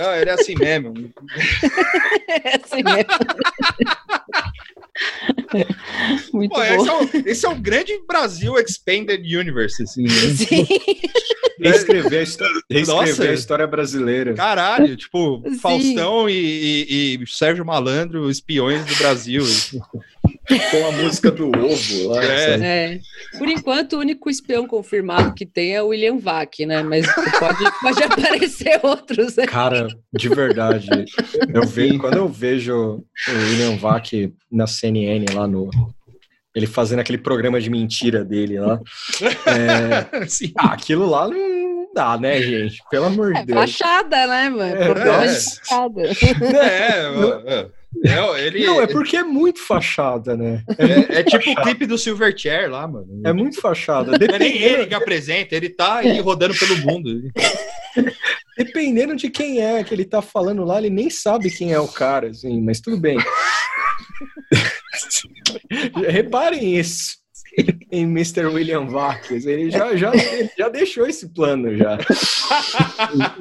Ah, 0.00 0.18
ele 0.20 0.30
é 0.30 0.32
assim 0.32 0.54
mesmo. 0.54 0.94
é 2.28 2.56
assim 2.56 2.82
mesmo. 2.82 3.10
Muito 6.32 6.54
Pô, 6.54 6.62
esse, 6.62 6.88
é 6.88 6.92
o, 6.92 7.28
esse, 7.28 7.46
é 7.46 7.48
o, 7.48 7.54
grande 7.54 7.98
Brasil 8.06 8.58
Expanded 8.58 9.22
Universe, 9.24 9.82
assim. 9.82 10.04
Né? 10.04 10.10
Sim. 10.36 10.66
Reescrever, 11.60 12.20
a, 12.20 12.22
história, 12.22 12.54
reescrever 12.70 13.30
a 13.30 13.34
história 13.34 13.66
brasileira. 13.66 14.32
Caralho, 14.32 14.96
tipo, 14.96 15.42
Sim. 15.44 15.58
Faustão 15.58 16.28
e, 16.28 16.32
e, 16.32 17.18
e, 17.22 17.26
Sérgio 17.26 17.66
Malandro, 17.66 18.30
espiões 18.30 18.82
do 18.86 18.96
Brasil. 18.96 19.44
Com 20.70 20.86
a 20.86 20.92
música 20.92 21.30
do 21.30 21.48
ovo 21.48 22.08
lá. 22.08 22.24
É. 22.24 22.60
é. 22.60 23.00
Por 23.38 23.48
enquanto, 23.48 23.94
o 23.94 23.98
único 23.98 24.30
espião 24.30 24.66
confirmado 24.66 25.34
que 25.34 25.46
tem 25.46 25.74
é 25.74 25.82
o 25.82 25.88
William 25.88 26.18
Vac, 26.18 26.64
né? 26.66 26.82
Mas 26.82 27.06
pode, 27.38 27.80
pode 27.80 28.02
aparecer 28.02 28.80
outros. 28.84 29.36
Né? 29.36 29.46
Cara, 29.46 29.88
de 30.12 30.28
verdade. 30.28 30.88
Eu 31.52 31.66
vejo, 31.66 31.98
quando 31.98 32.16
eu 32.16 32.28
vejo 32.28 33.04
o 33.28 33.32
William 33.32 33.76
Vac 33.76 34.32
na 34.50 34.66
CNN 34.66 35.26
lá 35.34 35.46
no, 35.46 35.70
ele 36.54 36.66
fazendo 36.66 37.00
aquele 37.00 37.18
programa 37.18 37.60
de 37.60 37.70
mentira 37.70 38.24
dele 38.24 38.58
lá. 38.58 38.80
É, 39.46 40.06
ah, 40.58 40.72
aquilo 40.72 41.06
lá 41.08 41.28
não 41.28 41.92
dá, 41.94 42.18
né, 42.18 42.40
gente? 42.42 42.82
Pelo 42.90 43.06
amor 43.06 43.32
de 43.32 43.40
é, 43.40 43.44
Deus. 43.44 43.58
Fachada, 43.58 44.26
né, 44.26 44.48
mano? 44.48 44.76
É, 44.76 44.90
é. 44.90 45.28
fachada. 45.28 46.02
É, 46.60 47.79
é, 48.04 48.14
não, 48.14 48.36
ele... 48.36 48.64
não, 48.64 48.80
é 48.80 48.86
porque 48.86 49.16
é 49.16 49.22
muito 49.22 49.60
fachada, 49.60 50.36
né? 50.36 50.62
É, 50.78 51.20
é 51.20 51.24
tipo 51.24 51.50
o 51.50 51.62
clipe 51.62 51.86
do 51.86 51.98
Silverchair 51.98 52.70
lá, 52.70 52.86
mano. 52.86 53.20
É 53.24 53.32
muito 53.32 53.60
fachada. 53.60 54.12
Dependendo... 54.12 54.38
Não 54.38 54.46
é 54.46 54.50
nem 54.50 54.62
ele 54.62 54.86
que 54.86 54.94
apresenta, 54.94 55.56
ele 55.56 55.68
tá 55.68 55.96
aí 55.96 56.20
rodando 56.20 56.54
pelo 56.54 56.76
mundo. 56.78 57.10
Dependendo 58.56 59.16
de 59.16 59.28
quem 59.28 59.60
é 59.60 59.82
que 59.82 59.92
ele 59.92 60.04
tá 60.04 60.22
falando 60.22 60.64
lá, 60.64 60.78
ele 60.78 60.90
nem 60.90 61.10
sabe 61.10 61.50
quem 61.50 61.72
é 61.72 61.80
o 61.80 61.88
cara, 61.88 62.28
assim, 62.28 62.60
mas 62.60 62.80
tudo 62.80 62.98
bem. 62.98 63.18
Reparem 66.08 66.78
isso 66.78 67.19
em 67.90 68.04
Mr. 68.04 68.46
William 68.46 68.86
Vargas. 68.86 69.46
Ele 69.46 69.70
já, 69.70 69.94
já, 69.96 70.12
ele 70.14 70.50
já 70.56 70.68
deixou 70.68 71.06
esse 71.06 71.28
plano 71.28 71.76
já. 71.76 71.98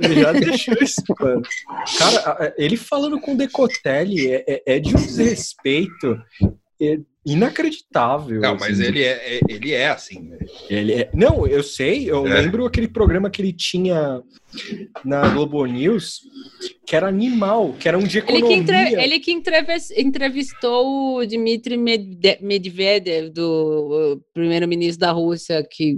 Ele 0.02 0.22
já 0.22 0.32
deixou 0.34 0.76
esse 0.82 1.04
plano. 1.04 1.42
Cara, 1.98 2.54
ele 2.58 2.78
falando 2.78 3.20
com 3.20 3.36
Decotelli 3.36 4.32
é, 4.32 4.44
é, 4.48 4.64
é 4.76 4.80
de 4.80 4.96
um 4.96 5.00
desrespeito 5.00 6.20
é 6.82 6.98
inacreditável. 7.26 8.40
Não, 8.40 8.56
assim. 8.56 8.60
mas 8.60 8.80
ele 8.80 9.04
é, 9.04 9.38
é, 9.38 9.40
ele 9.50 9.74
é 9.74 9.90
assim. 9.90 10.22
Né? 10.22 10.38
Ele 10.70 10.94
é, 10.94 11.10
não, 11.14 11.46
eu 11.46 11.62
sei, 11.62 12.10
eu 12.10 12.26
é. 12.26 12.42
lembro 12.42 12.66
aquele 12.66 12.88
programa 12.88 13.30
que 13.30 13.42
ele 13.42 13.52
tinha 13.52 14.22
na 15.04 15.28
Globo 15.30 15.66
News, 15.66 16.22
que 16.90 16.96
era 16.96 17.08
animal, 17.08 17.76
que 17.80 17.88
era 17.88 18.00
um 18.00 18.02
de 18.02 18.18
economia. 18.18 18.48
Ele 18.48 18.56
que, 18.56 18.74
entre, 18.74 19.04
ele 19.04 19.20
que 19.20 20.02
entrevistou 20.02 21.20
o 21.20 21.24
Dmitry 21.28 21.78
Medvedev, 21.78 23.30
do 23.30 24.20
primeiro-ministro 24.34 25.00
da 25.00 25.12
Rússia, 25.12 25.64
que 25.70 25.96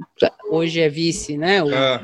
hoje 0.49 0.81
é 0.81 0.89
vice, 0.89 1.37
né? 1.37 1.63
O, 1.63 1.73
ah. 1.73 2.01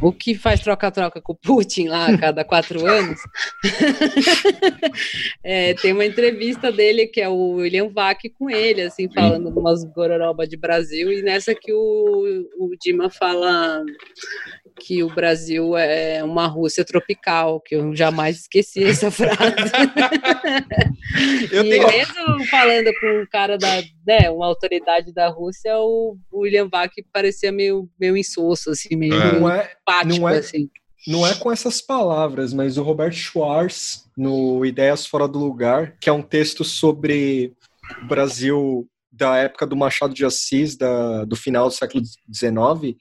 o 0.00 0.10
que 0.10 0.34
faz 0.34 0.60
troca-troca 0.60 1.20
com 1.20 1.34
o 1.34 1.36
Putin 1.36 1.88
lá 1.88 2.06
a 2.06 2.16
cada 2.16 2.44
quatro 2.44 2.86
anos. 2.86 3.20
é, 5.44 5.74
tem 5.74 5.92
uma 5.92 6.06
entrevista 6.06 6.72
dele, 6.72 7.08
que 7.08 7.20
é 7.20 7.28
o 7.28 7.56
William 7.56 7.90
Vac 7.90 8.22
com 8.38 8.48
ele, 8.48 8.80
assim, 8.80 9.06
falando 9.12 9.50
umas 9.50 9.84
gororoba 9.84 10.46
de 10.46 10.56
Brasil, 10.56 11.12
e 11.12 11.20
nessa 11.20 11.54
que 11.54 11.74
o, 11.74 12.48
o 12.58 12.70
Dima 12.80 13.10
fala 13.10 13.84
que 14.78 15.02
o 15.02 15.12
Brasil 15.14 15.76
é 15.76 16.22
uma 16.22 16.46
Rússia 16.46 16.84
tropical, 16.84 17.60
que 17.60 17.74
eu 17.74 17.94
jamais 17.94 18.40
esqueci 18.40 18.84
essa 18.84 19.10
frase. 19.12 19.36
eu 21.50 21.64
e 21.64 21.70
tenho... 21.70 21.86
mesmo 21.88 22.44
falando 22.46 22.90
com 23.00 23.22
um 23.22 23.26
cara 23.26 23.58
da, 23.58 23.82
né, 24.06 24.30
uma 24.30 24.46
autoridade 24.46 25.12
da 25.12 25.28
Rússia, 25.28 25.76
o 25.78 26.16
William 26.32 26.68
Bach 26.68 26.90
parecia 27.12 27.50
meio, 27.50 27.88
meio 28.00 28.16
insosso, 28.16 28.70
assim, 28.70 28.96
meio 28.96 29.14
é. 29.14 29.38
não 29.38 29.50
é, 29.50 29.70
não 30.04 30.28
é, 30.28 30.38
assim. 30.38 30.70
Não 31.06 31.26
é 31.26 31.34
com 31.34 31.50
essas 31.50 31.80
palavras, 31.80 32.52
mas 32.52 32.76
o 32.76 32.82
Robert 32.82 33.12
Schwartz, 33.12 34.08
no 34.16 34.64
Ideias 34.64 35.06
Fora 35.06 35.26
do 35.26 35.38
Lugar, 35.38 35.96
que 36.00 36.08
é 36.08 36.12
um 36.12 36.22
texto 36.22 36.64
sobre 36.64 37.52
o 38.02 38.06
Brasil 38.06 38.88
da 39.10 39.36
época 39.36 39.66
do 39.66 39.76
Machado 39.76 40.14
de 40.14 40.24
Assis, 40.24 40.76
da, 40.76 41.24
do 41.24 41.34
final 41.34 41.68
do 41.68 41.74
século 41.74 42.02
XIX, 42.32 42.96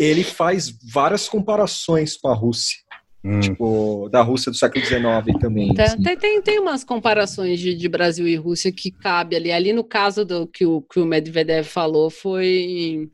ele 0.00 0.24
faz 0.24 0.72
várias 0.92 1.28
comparações 1.28 2.16
com 2.16 2.28
a 2.28 2.34
Rússia. 2.34 2.78
Hum. 3.22 3.38
Tipo, 3.38 4.08
da 4.10 4.22
Rússia 4.22 4.50
do 4.50 4.56
século 4.56 4.82
XIX 4.82 5.38
também. 5.38 5.74
Tá, 5.74 5.84
assim. 5.84 6.02
Tem, 6.02 6.16
tem, 6.16 6.40
tem, 6.40 6.58
umas 6.58 6.82
comparações 6.82 7.60
de, 7.60 7.74
de, 7.74 7.86
Brasil 7.86 8.26
e 8.26 8.34
Rússia 8.34 8.72
que 8.72 8.90
cabe 8.90 9.36
ali. 9.36 9.52
Ali 9.52 9.74
no 9.74 9.84
caso 9.84 10.24
do 10.24 10.46
que 10.46 10.64
o, 10.64 10.80
que 10.80 10.98
o 10.98 11.04
Medvedev 11.04 11.66
falou 11.66 12.08
foi. 12.08 13.10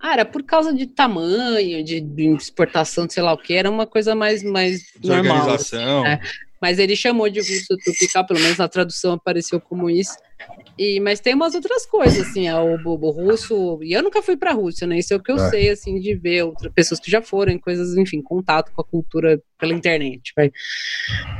Ah, 0.00 0.14
era 0.14 0.24
por 0.24 0.42
causa 0.42 0.72
de 0.72 0.86
tamanho, 0.86 1.84
de, 1.84 2.00
de 2.00 2.28
exportação, 2.34 3.06
sei 3.08 3.22
lá 3.22 3.34
o 3.34 3.38
que, 3.38 3.52
era 3.52 3.70
uma 3.70 3.86
coisa 3.86 4.14
mais, 4.14 4.42
mais 4.42 4.84
normal. 5.04 5.50
Assim, 5.50 5.76
né? 5.76 6.20
Mas 6.60 6.78
ele 6.78 6.96
chamou 6.96 7.28
de 7.28 7.40
russo 7.40 7.76
tropical, 7.84 8.26
pelo 8.26 8.40
menos 8.40 8.58
na 8.58 8.68
tradução 8.68 9.12
apareceu 9.12 9.60
como 9.60 9.90
isso. 9.90 10.16
E, 10.78 11.00
mas 11.00 11.20
tem 11.20 11.34
umas 11.34 11.54
outras 11.54 11.86
coisas, 11.86 12.28
assim, 12.28 12.50
o, 12.50 12.74
o, 12.84 13.10
russo. 13.10 13.78
E 13.82 13.92
eu 13.92 14.02
nunca 14.02 14.22
fui 14.22 14.36
para 14.36 14.50
a 14.50 14.54
Rússia, 14.54 14.86
né? 14.86 14.98
Isso 14.98 15.14
é 15.14 15.16
o 15.16 15.22
que 15.22 15.32
eu 15.32 15.36
é. 15.36 15.50
sei, 15.50 15.70
assim, 15.70 15.98
de 15.98 16.14
ver 16.14 16.44
outras 16.44 16.72
pessoas 16.72 17.00
que 17.00 17.10
já 17.10 17.22
foram, 17.22 17.58
coisas, 17.58 17.96
enfim, 17.96 18.20
contato 18.20 18.70
com 18.72 18.82
a 18.82 18.84
cultura 18.84 19.40
pela 19.58 19.72
internet. 19.72 20.32
Vai. 20.36 20.50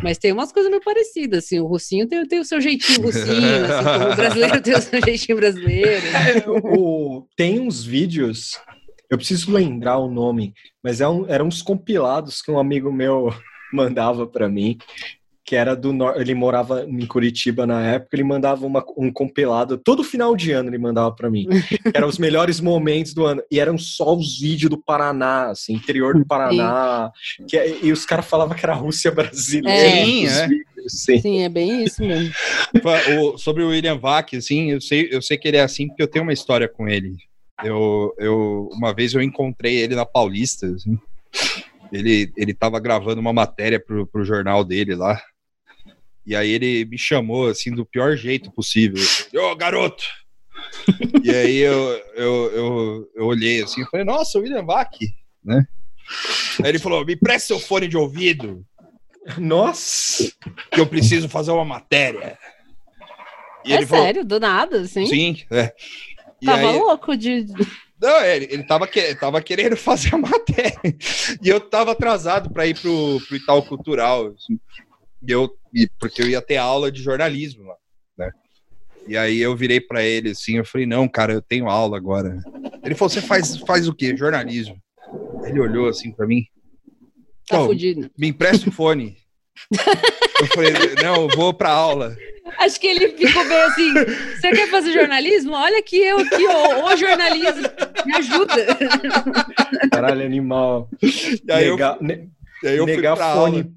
Mas 0.02 0.16
tem 0.16 0.32
umas 0.32 0.52
coisas 0.52 0.70
meio 0.70 0.82
parecidas, 0.82 1.44
assim. 1.44 1.60
O 1.60 1.66
russinho 1.66 2.08
tem, 2.08 2.26
tem 2.26 2.40
o 2.40 2.44
seu 2.44 2.60
jeitinho 2.60 3.02
russinho, 3.02 3.64
assim, 3.66 3.84
como 4.00 4.12
o 4.12 4.16
brasileiro 4.16 4.62
tem 4.62 4.74
o 4.74 4.80
seu 4.80 5.00
jeitinho 5.02 5.36
brasileiro. 5.36 6.02
Né? 6.02 6.38
É, 6.38 6.44
o, 6.48 7.26
tem 7.36 7.60
uns 7.60 7.84
vídeos, 7.84 8.58
eu 9.10 9.18
preciso 9.18 9.52
lembrar 9.52 9.98
o 9.98 10.10
nome, 10.10 10.54
mas 10.82 11.02
é 11.02 11.08
um, 11.08 11.28
eram 11.28 11.46
uns 11.46 11.60
compilados 11.60 12.40
que 12.40 12.50
um 12.50 12.58
amigo 12.58 12.90
meu 12.90 13.30
mandava 13.72 14.26
para 14.26 14.48
mim, 14.48 14.78
que 15.46 15.54
era 15.54 15.76
do 15.76 15.94
ele 16.16 16.34
morava 16.34 16.84
em 16.84 17.06
Curitiba 17.06 17.64
na 17.64 17.80
época, 17.80 18.16
ele 18.16 18.24
mandava 18.24 18.66
uma, 18.66 18.84
um 18.96 19.12
compilado 19.12 19.78
todo 19.78 20.02
final 20.02 20.34
de 20.34 20.50
ano 20.50 20.68
ele 20.68 20.76
mandava 20.76 21.14
para 21.14 21.30
mim. 21.30 21.46
eram 21.94 22.08
os 22.08 22.18
melhores 22.18 22.60
momentos 22.60 23.14
do 23.14 23.24
ano 23.24 23.40
e 23.48 23.60
eram 23.60 23.78
só 23.78 24.16
os 24.16 24.40
vídeos 24.40 24.68
do 24.68 24.76
Paraná, 24.76 25.50
assim, 25.50 25.74
interior 25.74 26.18
do 26.18 26.26
Paraná, 26.26 27.12
que, 27.48 27.56
é, 27.56 27.78
e 27.80 27.92
os 27.92 28.04
caras 28.04 28.26
falavam 28.26 28.56
que 28.56 28.66
era 28.66 28.72
a 28.72 28.76
Rússia 28.76 29.12
brasileira. 29.12 29.70
É. 29.70 30.04
Sim, 30.04 30.26
é. 30.26 30.48
Vídeos, 30.48 30.92
sim. 31.22 31.42
é 31.42 31.48
bem 31.48 31.84
isso 31.84 32.02
mesmo. 32.02 32.34
o, 33.20 33.38
sobre 33.38 33.62
o 33.62 33.68
William 33.68 33.96
Vac, 33.96 34.34
assim, 34.34 34.72
eu 34.72 34.80
sei, 34.80 35.08
eu 35.12 35.22
sei 35.22 35.38
que 35.38 35.46
ele 35.46 35.58
é 35.58 35.62
assim 35.62 35.86
porque 35.86 36.02
eu 36.02 36.08
tenho 36.08 36.24
uma 36.24 36.32
história 36.32 36.66
com 36.66 36.88
ele. 36.88 37.14
Eu, 37.64 38.12
eu 38.18 38.68
uma 38.72 38.92
vez 38.92 39.14
eu 39.14 39.22
encontrei 39.22 39.76
ele 39.76 39.94
na 39.94 40.04
Paulista, 40.04 40.66
assim. 40.66 40.98
Ele, 41.92 42.32
ele 42.36 42.54
tava 42.54 42.80
gravando 42.80 43.20
uma 43.20 43.32
matéria 43.32 43.78
pro, 43.78 44.06
pro 44.06 44.24
jornal 44.24 44.64
dele 44.64 44.94
lá. 44.94 45.20
E 46.26 46.34
aí 46.34 46.50
ele 46.50 46.84
me 46.84 46.98
chamou, 46.98 47.48
assim, 47.48 47.72
do 47.72 47.86
pior 47.86 48.16
jeito 48.16 48.50
possível. 48.50 49.02
Ô, 49.34 49.54
garoto! 49.54 50.04
e 51.22 51.30
aí 51.30 51.58
eu, 51.58 52.02
eu, 52.14 52.52
eu, 52.52 53.10
eu, 53.14 53.26
olhei 53.26 53.62
assim 53.62 53.82
e 53.82 53.86
falei, 53.86 54.04
nossa, 54.04 54.38
William 54.38 54.64
Bach, 54.64 54.90
né? 55.44 55.66
Aí 56.62 56.70
ele 56.70 56.78
falou, 56.78 57.04
me 57.04 57.16
presta 57.16 57.48
seu 57.48 57.60
fone 57.60 57.86
de 57.86 57.96
ouvido. 57.96 58.64
Nossa! 59.38 60.30
Que 60.70 60.80
eu 60.80 60.86
preciso 60.86 61.28
fazer 61.28 61.50
uma 61.50 61.64
matéria. 61.64 62.38
E 63.64 63.72
é 63.72 63.84
sério, 63.84 64.22
falou, 64.22 64.24
do 64.24 64.40
nada, 64.40 64.80
assim? 64.80 65.06
Sim, 65.06 65.36
é. 65.50 65.72
E 66.40 66.46
Tava 66.46 66.70
aí, 66.70 66.78
louco 66.78 67.16
de... 67.16 67.46
Não, 68.00 68.22
ele, 68.22 68.46
ele 68.50 68.62
tava, 68.62 68.86
que, 68.86 69.14
tava 69.14 69.40
querendo 69.40 69.76
fazer 69.76 70.14
a 70.14 70.18
matéria. 70.18 70.80
E 71.42 71.48
eu 71.48 71.60
tava 71.60 71.92
atrasado 71.92 72.50
para 72.50 72.66
ir 72.66 72.78
pro, 72.78 73.20
pro 73.26 73.36
Itaú 73.36 73.62
Cultural. 73.62 74.28
Assim. 74.28 74.58
E 75.26 75.32
eu, 75.32 75.50
e, 75.74 75.88
porque 75.98 76.22
eu 76.22 76.28
ia 76.28 76.42
ter 76.42 76.56
aula 76.56 76.92
de 76.92 77.02
jornalismo 77.02 77.64
lá, 77.64 77.76
né? 78.18 78.30
E 79.08 79.16
aí 79.16 79.40
eu 79.40 79.56
virei 79.56 79.80
para 79.80 80.02
ele 80.02 80.30
assim, 80.30 80.56
eu 80.56 80.64
falei, 80.64 80.86
não, 80.86 81.08
cara, 81.08 81.32
eu 81.32 81.40
tenho 81.40 81.68
aula 81.68 81.96
agora. 81.96 82.38
Ele 82.82 82.94
falou, 82.94 83.08
você 83.08 83.22
faz, 83.22 83.56
faz 83.58 83.88
o 83.88 83.94
quê? 83.94 84.16
Jornalismo. 84.16 84.76
Ele 85.44 85.60
olhou 85.60 85.88
assim 85.88 86.12
para 86.12 86.26
mim. 86.26 86.44
Tá 87.46 87.64
fudido. 87.64 88.10
Me 88.18 88.28
empresta 88.28 88.68
o 88.68 88.72
fone. 88.72 89.16
eu 90.40 90.46
falei, 90.48 90.72
não, 91.02 91.22
eu 91.22 91.28
vou 91.36 91.54
pra 91.54 91.70
aula. 91.70 92.16
Acho 92.58 92.80
que 92.80 92.86
ele 92.86 93.08
ficou 93.08 93.44
meio 93.44 93.66
assim. 93.66 93.92
Você 93.92 94.50
quer 94.50 94.68
fazer 94.68 94.92
jornalismo? 94.92 95.52
Olha 95.52 95.78
aqui 95.78 95.98
eu 95.98 96.18
aqui, 96.18 96.46
ô, 96.46 96.84
ô 96.84 96.96
jornalismo. 96.96 97.68
Me 98.04 98.16
ajuda. 98.16 98.66
Caralho, 99.92 100.24
animal. 100.24 100.88
E 101.02 101.52
aí 101.52 101.70
Nega, 101.70 101.96
eu, 102.00 102.06
ne, 102.06 102.28
aí 102.64 102.76
eu 102.76 102.86
negafone, 102.86 103.62
fui 103.62 103.76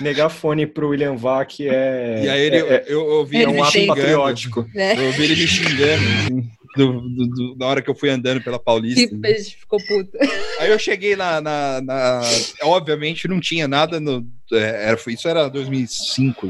Negar 0.00 0.28
fone 0.28 0.66
pro 0.66 0.88
William 0.88 1.16
Vac 1.16 1.60
é. 1.60 2.24
E 2.24 2.28
aí 2.28 2.40
ele, 2.42 2.56
é, 2.56 2.84
eu, 2.86 3.00
eu 3.00 3.06
ouvi 3.18 3.42
é 3.42 3.48
um 3.48 3.62
ato 3.62 3.86
patriótico. 3.86 4.68
É. 4.74 4.98
Eu 4.98 5.06
ouvi 5.06 5.24
ele 5.24 5.36
me 5.36 5.46
xingando. 5.46 6.02
Assim. 6.24 6.50
Do, 6.76 7.00
do, 7.00 7.26
do, 7.28 7.56
na 7.56 7.66
hora 7.66 7.80
que 7.80 7.88
eu 7.88 7.94
fui 7.94 8.10
andando 8.10 8.42
pela 8.42 8.58
Paulista. 8.58 9.06
Que 9.06 9.34
ficou 9.44 9.78
puto. 9.78 10.10
Aí 10.58 10.70
eu 10.70 10.78
cheguei 10.78 11.14
na, 11.14 11.40
na, 11.40 11.80
na, 11.80 12.20
Obviamente 12.62 13.28
não 13.28 13.40
tinha 13.40 13.68
nada 13.68 14.00
no. 14.00 14.26
É, 14.52 14.88
era, 14.88 14.98
isso 15.06 15.28
era 15.28 15.48
2005. 15.48 16.48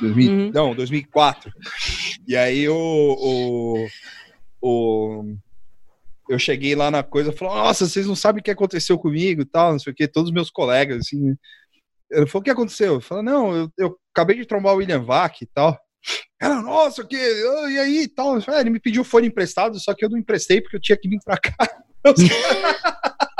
2000, 0.00 0.30
uhum. 0.30 0.50
Não, 0.52 0.74
2004. 0.74 1.50
E 2.26 2.36
aí 2.36 2.68
o, 2.68 2.76
o, 2.76 3.86
o, 4.60 5.36
eu 6.28 6.38
cheguei 6.38 6.74
lá 6.74 6.90
na 6.90 7.02
coisa 7.02 7.30
e 7.30 7.36
falei, 7.36 7.54
nossa, 7.54 7.86
vocês 7.86 8.06
não 8.06 8.16
sabem 8.16 8.40
o 8.40 8.42
que 8.42 8.50
aconteceu 8.50 8.98
comigo 8.98 9.44
tal, 9.44 9.72
não 9.72 9.78
sei 9.78 9.92
o 9.92 9.96
que, 9.96 10.08
todos 10.08 10.30
os 10.30 10.34
meus 10.34 10.50
colegas, 10.50 10.98
assim. 10.98 11.34
Ele 12.10 12.26
falou, 12.26 12.40
o 12.40 12.44
que 12.44 12.50
aconteceu? 12.50 12.94
Eu 12.94 13.00
falei, 13.00 13.24
não, 13.24 13.54
eu, 13.54 13.70
eu 13.78 13.98
acabei 14.14 14.36
de 14.36 14.46
trombar 14.46 14.74
o 14.74 14.76
William 14.78 15.02
Vac 15.02 15.42
e 15.42 15.46
tal. 15.46 15.78
Cara, 16.38 16.62
nossa, 16.62 17.02
o 17.02 17.06
que? 17.06 17.16
E 17.16 17.78
aí 17.78 18.08
tal? 18.08 18.36
Ah, 18.46 18.60
ele 18.60 18.70
me 18.70 18.78
pediu 18.78 19.02
fone 19.02 19.26
emprestado, 19.26 19.78
só 19.80 19.94
que 19.94 20.04
eu 20.04 20.10
não 20.10 20.18
emprestei 20.18 20.60
porque 20.60 20.76
eu 20.76 20.80
tinha 20.80 20.96
que 20.96 21.08
vir 21.08 21.18
pra 21.24 21.36
cá. 21.36 21.56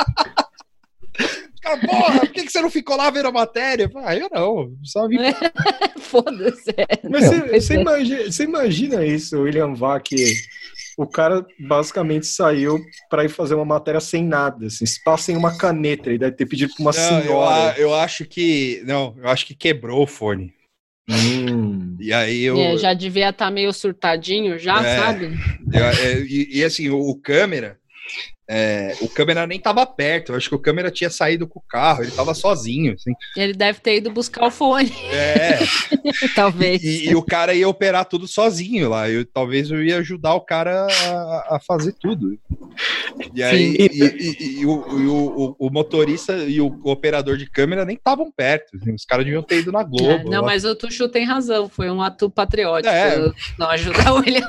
Cara, 1.66 1.80
porra, 1.80 2.20
por 2.20 2.28
que, 2.28 2.44
que 2.44 2.52
você 2.52 2.60
não 2.60 2.70
ficou 2.70 2.96
lá 2.96 3.10
vendo 3.10 3.26
a 3.26 3.32
matéria? 3.32 3.90
Ah, 3.96 4.14
eu 4.14 4.28
não, 4.32 4.76
só 4.84 5.08
vim. 5.08 5.18
Foda-se. 5.98 6.72
Mas 7.10 7.24
você, 7.24 7.60
você, 7.60 7.74
imagina, 7.74 8.24
você 8.24 8.44
imagina 8.44 9.04
isso, 9.04 9.40
William 9.40 9.74
Vac 9.74 10.12
o 10.96 11.06
cara 11.06 11.46
basicamente 11.58 12.26
saiu 12.26 12.80
para 13.10 13.24
ir 13.24 13.28
fazer 13.28 13.54
uma 13.54 13.64
matéria 13.64 14.00
sem 14.00 14.24
nada, 14.24 14.66
assim, 14.66 14.86
se 14.86 15.02
passa 15.04 15.30
em 15.30 15.36
uma 15.36 15.58
caneta, 15.58 16.08
ele 16.08 16.18
deve 16.18 16.36
ter 16.36 16.46
pedido 16.46 16.72
para 16.74 16.82
uma 16.82 16.92
não, 16.92 17.22
senhora. 17.22 17.74
Eu, 17.76 17.88
eu, 17.88 17.94
acho 17.94 18.24
que, 18.24 18.82
não, 18.86 19.14
eu 19.18 19.28
acho 19.28 19.44
que 19.44 19.54
quebrou 19.54 20.04
o 20.04 20.06
fone. 20.06 20.54
Hum. 21.08 21.96
E 22.00 22.12
aí 22.12 22.42
eu 22.42 22.58
é, 22.58 22.76
já 22.78 22.94
devia 22.94 23.28
estar 23.28 23.46
tá 23.46 23.50
meio 23.50 23.72
surtadinho, 23.72 24.58
já, 24.58 24.82
é, 24.82 24.98
sabe? 24.98 25.26
É, 25.72 26.18
e, 26.20 26.58
e, 26.58 26.64
assim, 26.64 26.88
o, 26.88 26.98
o 26.98 27.14
câmera, 27.20 27.78
é, 28.48 28.94
o 29.00 29.08
câmera 29.08 29.46
nem 29.46 29.58
estava 29.58 29.84
perto, 29.84 30.32
eu 30.32 30.36
acho 30.36 30.48
que 30.48 30.54
o 30.54 30.58
câmera 30.58 30.90
tinha 30.90 31.10
saído 31.10 31.48
com 31.48 31.58
o 31.58 31.62
carro, 31.68 32.02
ele 32.02 32.10
estava 32.10 32.32
sozinho. 32.32 32.94
Assim. 32.94 33.12
Ele 33.36 33.52
deve 33.52 33.80
ter 33.80 33.96
ido 33.96 34.10
buscar 34.10 34.46
o 34.46 34.50
fone. 34.50 34.92
É. 35.10 35.58
talvez. 36.34 36.82
E, 36.82 37.10
e, 37.10 37.16
o 37.16 37.22
cara 37.22 37.54
ia 37.54 37.68
operar 37.68 38.04
tudo 38.04 38.28
sozinho 38.28 38.88
lá. 38.88 39.10
Eu, 39.10 39.24
talvez 39.24 39.70
eu 39.70 39.82
ia 39.82 39.98
ajudar 39.98 40.34
o 40.34 40.40
cara 40.40 40.86
a, 40.86 41.56
a 41.56 41.60
fazer 41.66 41.92
tudo. 41.92 42.38
E 43.34 43.42
aí, 43.42 43.76
e, 43.78 44.60
e, 44.60 44.66
o, 44.66 44.70
o, 44.70 45.56
o, 45.58 45.70
motorista 45.70 46.34
e 46.36 46.60
o, 46.60 46.78
operador 46.84 47.36
de 47.36 47.50
câmera 47.50 47.84
nem 47.84 47.96
estavam 47.96 48.30
perto. 48.30 48.76
Assim, 48.76 48.94
os 48.94 49.04
caras 49.04 49.24
deviam 49.24 49.42
ter 49.42 49.58
ido 49.58 49.72
na 49.72 49.82
Globo. 49.82 50.10
É, 50.10 50.24
não, 50.24 50.44
mas 50.44 50.64
o 50.64 50.74
Tuxu 50.74 51.08
tem 51.08 51.24
razão, 51.24 51.68
foi 51.68 51.90
um 51.90 52.00
ato 52.00 52.30
patriótico. 52.30 52.94
É. 52.94 53.32
Não 53.58 53.68
ajudar 53.70 54.12
o 54.12 54.20
William 54.20 54.46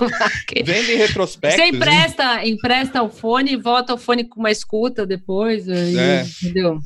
Vendo 0.64 0.92
em 0.92 0.98
retrospecto. 0.98 1.58
Você 1.58 1.66
empresta, 1.66 2.46
empresta 2.46 3.02
o 3.02 3.10
fone 3.10 3.54
e 3.54 3.56
volta 3.56 3.87
o 3.94 3.98
fone 3.98 4.24
com 4.24 4.40
uma 4.40 4.52
escuta 4.52 5.06
depois, 5.06 5.70
aí, 5.70 5.98
é. 5.98 6.26
entendeu? 6.42 6.80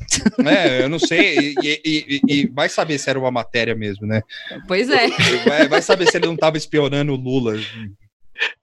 É, 0.46 0.82
eu 0.82 0.88
não 0.88 0.98
sei. 0.98 1.54
E, 1.62 1.80
e, 1.84 2.20
e, 2.28 2.46
vai 2.48 2.68
saber 2.68 2.98
se 2.98 3.08
era 3.08 3.18
uma 3.18 3.30
matéria 3.30 3.74
mesmo, 3.74 4.06
né? 4.06 4.22
Pois 4.66 4.88
é. 4.88 5.08
Vai, 5.46 5.68
vai 5.68 5.82
saber 5.82 6.08
se 6.08 6.16
ele 6.16 6.26
não 6.26 6.34
estava 6.34 6.56
espionando 6.56 7.12
o 7.12 7.16
Lula. 7.16 7.54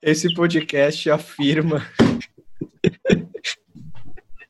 Esse 0.02 0.32
podcast 0.34 1.10
afirma 1.10 1.86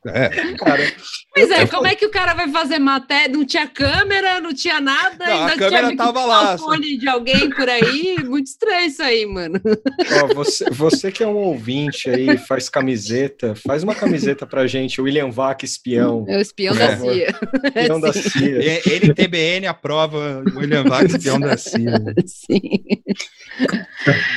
é. 0.07 0.53
Cara, 0.55 0.93
Pois 1.33 1.49
é, 1.49 1.65
como 1.65 1.87
é 1.87 1.95
que 1.95 2.05
o 2.05 2.09
cara 2.09 2.33
vai 2.33 2.49
fazer 2.49 2.77
matéria? 2.77 3.29
Não 3.29 3.45
tinha 3.45 3.65
câmera, 3.65 4.41
não 4.41 4.53
tinha 4.53 4.81
nada, 4.81 5.25
não, 5.25 5.33
ainda 5.33 5.53
a 5.53 5.57
câmera 5.57 5.87
tinha 5.87 5.97
tava 5.97 6.25
lá. 6.25 6.57
fone 6.57 6.97
de 6.97 7.07
alguém 7.07 7.49
por 7.49 7.69
aí. 7.69 8.17
Muito 8.25 8.47
estranho 8.47 8.87
isso 8.87 9.01
aí, 9.01 9.25
mano. 9.25 9.61
Ó, 10.23 10.33
você, 10.33 10.69
você 10.69 11.09
que 11.09 11.23
é 11.23 11.27
um 11.27 11.37
ouvinte 11.37 12.09
aí, 12.09 12.37
faz 12.37 12.67
camiseta, 12.67 13.55
faz 13.55 13.81
uma 13.81 13.95
camiseta 13.95 14.45
pra 14.45 14.67
gente, 14.67 14.99
William 14.99 15.29
Vac 15.29 15.63
espião. 15.63 16.25
É 16.27 16.37
o 16.37 16.41
espião 16.41 16.75
da 16.75 16.97
CIA. 16.97 17.35
Espião 17.75 18.01
da 18.01 18.11
CIA. 18.11 18.81
NTBN 19.05 19.67
aprova 19.67 20.43
William 20.53 20.83
Vac 20.83 21.05
espião 21.05 21.39
da 21.39 21.55
CIA. 21.55 22.13
Sim. 22.25 22.59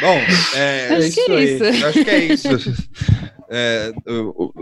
Bom, 0.00 0.20
é, 0.54 0.88
acho 0.92 1.02
é 1.02 1.08
isso, 1.08 1.32
é 1.32 1.44
isso. 1.44 1.86
Acho 1.86 2.04
que 2.04 2.10
é 2.10 2.18
isso. 2.24 2.48
É, 3.48 3.92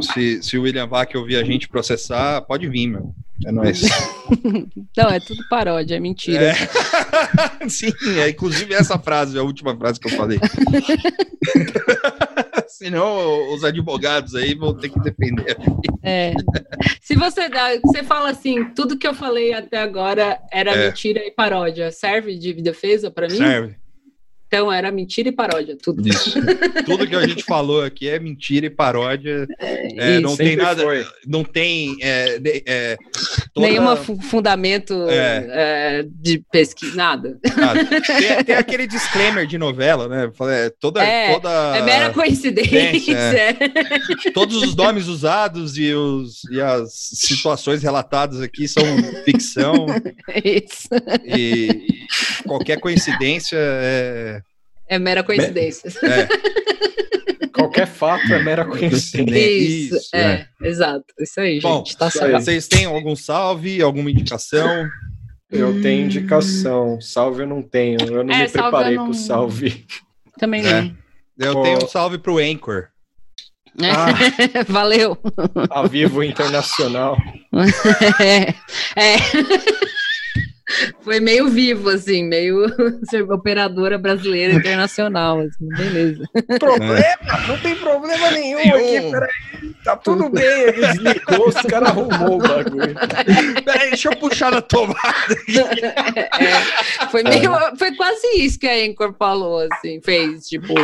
se, 0.00 0.42
se 0.42 0.58
o 0.58 0.62
William 0.62 0.86
Vac 0.86 1.16
ouvir 1.16 1.36
a 1.36 1.44
gente 1.44 1.68
processar, 1.68 2.42
pode 2.42 2.68
vir, 2.68 2.86
meu. 2.86 3.14
É 3.44 3.50
nóis. 3.50 3.82
Não, 4.96 5.10
é 5.10 5.18
tudo 5.18 5.42
paródia, 5.48 5.96
é 5.96 6.00
mentira. 6.00 6.52
É. 6.52 6.54
Sim, 7.68 7.92
é 8.20 8.30
inclusive 8.30 8.72
essa 8.74 8.98
frase, 8.98 9.38
a 9.38 9.42
última 9.42 9.76
frase 9.76 9.98
que 9.98 10.06
eu 10.06 10.16
falei. 10.16 10.38
Senão 12.68 13.54
os 13.54 13.64
advogados 13.64 14.34
aí 14.34 14.54
vão 14.54 14.74
ter 14.74 14.88
que 14.88 15.00
defender. 15.00 15.56
É. 16.02 16.32
Se 17.00 17.16
você 17.16 17.48
dá, 17.48 17.68
você 17.82 18.02
fala 18.02 18.30
assim, 18.30 18.64
tudo 18.74 18.98
que 18.98 19.06
eu 19.06 19.14
falei 19.14 19.52
até 19.52 19.78
agora 19.78 20.40
era 20.52 20.72
é. 20.72 20.88
mentira 20.88 21.20
e 21.24 21.30
paródia, 21.30 21.90
serve 21.90 22.38
de 22.38 22.52
defesa 22.54 23.10
para 23.10 23.28
mim? 23.28 23.36
Serve. 23.36 23.81
Então 24.52 24.70
era 24.70 24.92
mentira 24.92 25.30
e 25.30 25.32
paródia, 25.32 25.78
tudo. 25.82 26.06
Isso. 26.06 26.38
tudo 26.84 27.06
que 27.06 27.16
a 27.16 27.26
gente 27.26 27.42
falou 27.42 27.82
aqui 27.82 28.06
é 28.06 28.18
mentira 28.18 28.66
e 28.66 28.70
paródia. 28.70 29.46
É, 29.58 30.16
é, 30.16 30.20
não 30.20 30.36
tem 30.36 30.56
nada, 30.56 30.82
foi. 30.82 31.06
não 31.26 31.42
tem 31.42 31.96
é, 32.02 32.38
é, 32.66 32.96
toda... 33.54 33.66
nenhum 33.66 33.96
fundamento 34.20 35.08
é. 35.08 35.46
É, 35.48 36.06
de 36.06 36.44
pesquisa, 36.52 36.94
nada. 36.94 37.38
nada. 37.56 37.82
Tem, 38.12 38.44
tem, 38.44 38.54
aquele 38.54 38.86
disclaimer 38.86 39.46
de 39.46 39.56
novela, 39.56 40.06
né? 40.08 40.30
Toda, 40.78 41.02
é, 41.02 41.32
toda 41.32 41.50
é 41.76 41.82
mera 41.82 42.10
coincidência. 42.10 43.56
Todos 44.34 44.62
os 44.62 44.74
nomes 44.74 45.06
usados 45.06 45.78
e, 45.78 45.92
os, 45.94 46.44
e 46.50 46.60
as 46.60 46.92
situações 46.92 47.82
relatadas 47.82 48.40
aqui 48.40 48.68
são 48.68 48.84
ficção. 49.24 49.86
Isso. 50.44 50.88
E, 51.24 51.70
e 52.44 52.46
qualquer 52.46 52.78
coincidência 52.80 53.56
é 53.58 54.41
é 54.92 54.98
mera 54.98 55.22
coincidência. 55.22 55.90
É. 56.04 56.28
Qualquer 57.48 57.86
fato 57.86 58.32
é 58.32 58.42
mera 58.42 58.64
coincidência. 58.64 59.38
Isso, 59.38 59.96
isso 59.96 60.16
é, 60.16 60.46
é, 60.60 60.68
exato. 60.68 61.04
Isso 61.18 61.40
aí, 61.40 61.60
Bom, 61.60 61.78
gente. 61.78 61.96
Tá 61.96 62.10
certo. 62.10 62.32
Vocês 62.32 62.68
têm 62.68 62.84
algum 62.84 63.16
salve, 63.16 63.80
alguma 63.80 64.10
indicação? 64.10 64.86
Eu 65.50 65.80
tenho 65.80 66.04
indicação. 66.06 67.00
Salve 67.00 67.42
eu 67.42 67.46
não 67.46 67.62
tenho. 67.62 68.00
Eu 68.02 68.24
não 68.24 68.34
é, 68.34 68.42
me 68.42 68.48
preparei 68.48 68.96
não... 68.96 69.06
pro 69.06 69.14
salve. 69.14 69.86
Também 70.38 70.66
é. 70.66 70.82
não. 70.82 70.96
Eu 71.38 71.62
tenho 71.62 71.84
um 71.84 71.88
salve 71.88 72.18
pro 72.18 72.38
Anchor. 72.38 72.88
Ah, 73.80 74.08
Valeu. 74.68 75.16
A 75.70 75.86
Vivo 75.86 76.22
Internacional. 76.22 77.16
é. 78.20 78.50
é. 79.00 79.16
Foi 81.00 81.20
meio 81.20 81.48
vivo, 81.48 81.90
assim, 81.90 82.24
meio 82.24 82.66
operadora 83.30 83.98
brasileira 83.98 84.54
internacional, 84.54 85.40
assim, 85.40 85.68
beleza. 85.68 86.24
Problema? 86.58 87.46
Não 87.48 87.58
tem 87.58 87.74
problema 87.76 88.30
nenhum, 88.30 88.58
nenhum. 88.58 88.76
aqui, 88.76 89.10
peraí. 89.10 89.30
Tá 89.84 89.96
tudo 89.96 90.28
bem, 90.28 90.44
ele 90.44 90.86
desligou, 90.86 91.48
os 91.48 91.54
caras 91.54 91.88
arrumou 91.88 92.36
o 92.36 92.38
bagulho. 92.38 92.94
Peraí, 93.64 93.90
deixa 93.90 94.08
eu 94.08 94.16
puxar 94.16 94.50
na 94.50 94.60
tomada. 94.60 95.02
É, 96.42 97.06
foi 97.10 97.22
meio, 97.22 97.50
foi 97.76 97.94
quase 97.94 98.26
isso 98.38 98.58
que 98.58 98.66
a 98.66 98.74
Anchor 98.74 99.14
falou, 99.18 99.60
assim, 99.70 100.00
fez, 100.02 100.48
tipo, 100.48 100.74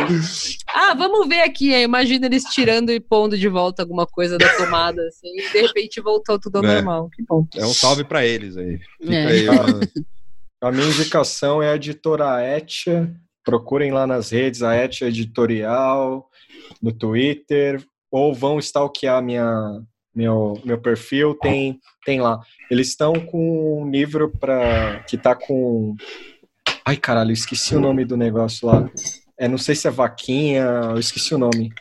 ah, 0.67 0.93
vamos 0.93 1.27
ver 1.27 1.41
aqui, 1.41 1.73
imagina 1.73 2.25
eles 2.25 2.43
tirando 2.45 2.91
e 2.91 2.99
pondo 2.99 3.37
de 3.37 3.47
volta 3.47 3.81
alguma 3.81 4.05
coisa 4.05 4.37
da 4.37 4.47
tomada, 4.57 5.01
assim, 5.07 5.27
e 5.27 5.51
de 5.51 5.61
repente 5.61 6.01
voltou 6.01 6.39
tudo 6.39 6.57
ao 6.57 6.65
é. 6.65 6.75
normal, 6.75 7.09
que 7.09 7.23
bom. 7.23 7.45
É 7.55 7.65
um 7.65 7.73
salve 7.73 8.03
para 8.03 8.25
eles 8.25 8.57
aí. 8.57 8.79
Fica 9.01 9.13
é. 9.13 9.27
aí 9.27 9.47
a 10.61 10.71
minha 10.71 10.87
indicação 10.87 11.61
é 11.61 11.71
a 11.71 11.75
editora 11.75 12.57
Etia. 12.57 13.13
Procurem 13.43 13.91
lá 13.91 14.05
nas 14.05 14.31
redes 14.31 14.61
a 14.61 14.75
Etia 14.75 15.07
Editorial, 15.07 16.29
no 16.81 16.91
Twitter, 16.91 17.83
ou 18.11 18.33
vão 18.33 18.59
stalkear 18.59 19.21
minha, 19.23 19.81
meu, 20.13 20.59
meu 20.63 20.79
perfil, 20.79 21.35
tem, 21.35 21.79
tem 22.05 22.19
lá. 22.19 22.39
Eles 22.69 22.89
estão 22.89 23.13
com 23.13 23.83
um 23.83 23.89
livro 23.89 24.29
para 24.29 25.03
que 25.07 25.17
tá 25.17 25.35
com. 25.35 25.95
Ai, 26.85 26.97
caralho, 26.97 27.31
esqueci 27.31 27.75
o 27.75 27.79
nome 27.79 28.03
do 28.05 28.17
negócio 28.17 28.67
lá. 28.67 28.89
É, 29.37 29.47
não 29.47 29.57
sei 29.57 29.75
se 29.75 29.87
é 29.87 29.91
vaquinha, 29.91 30.63
eu 30.63 30.99
esqueci 30.99 31.33
o 31.33 31.37
nome. 31.37 31.71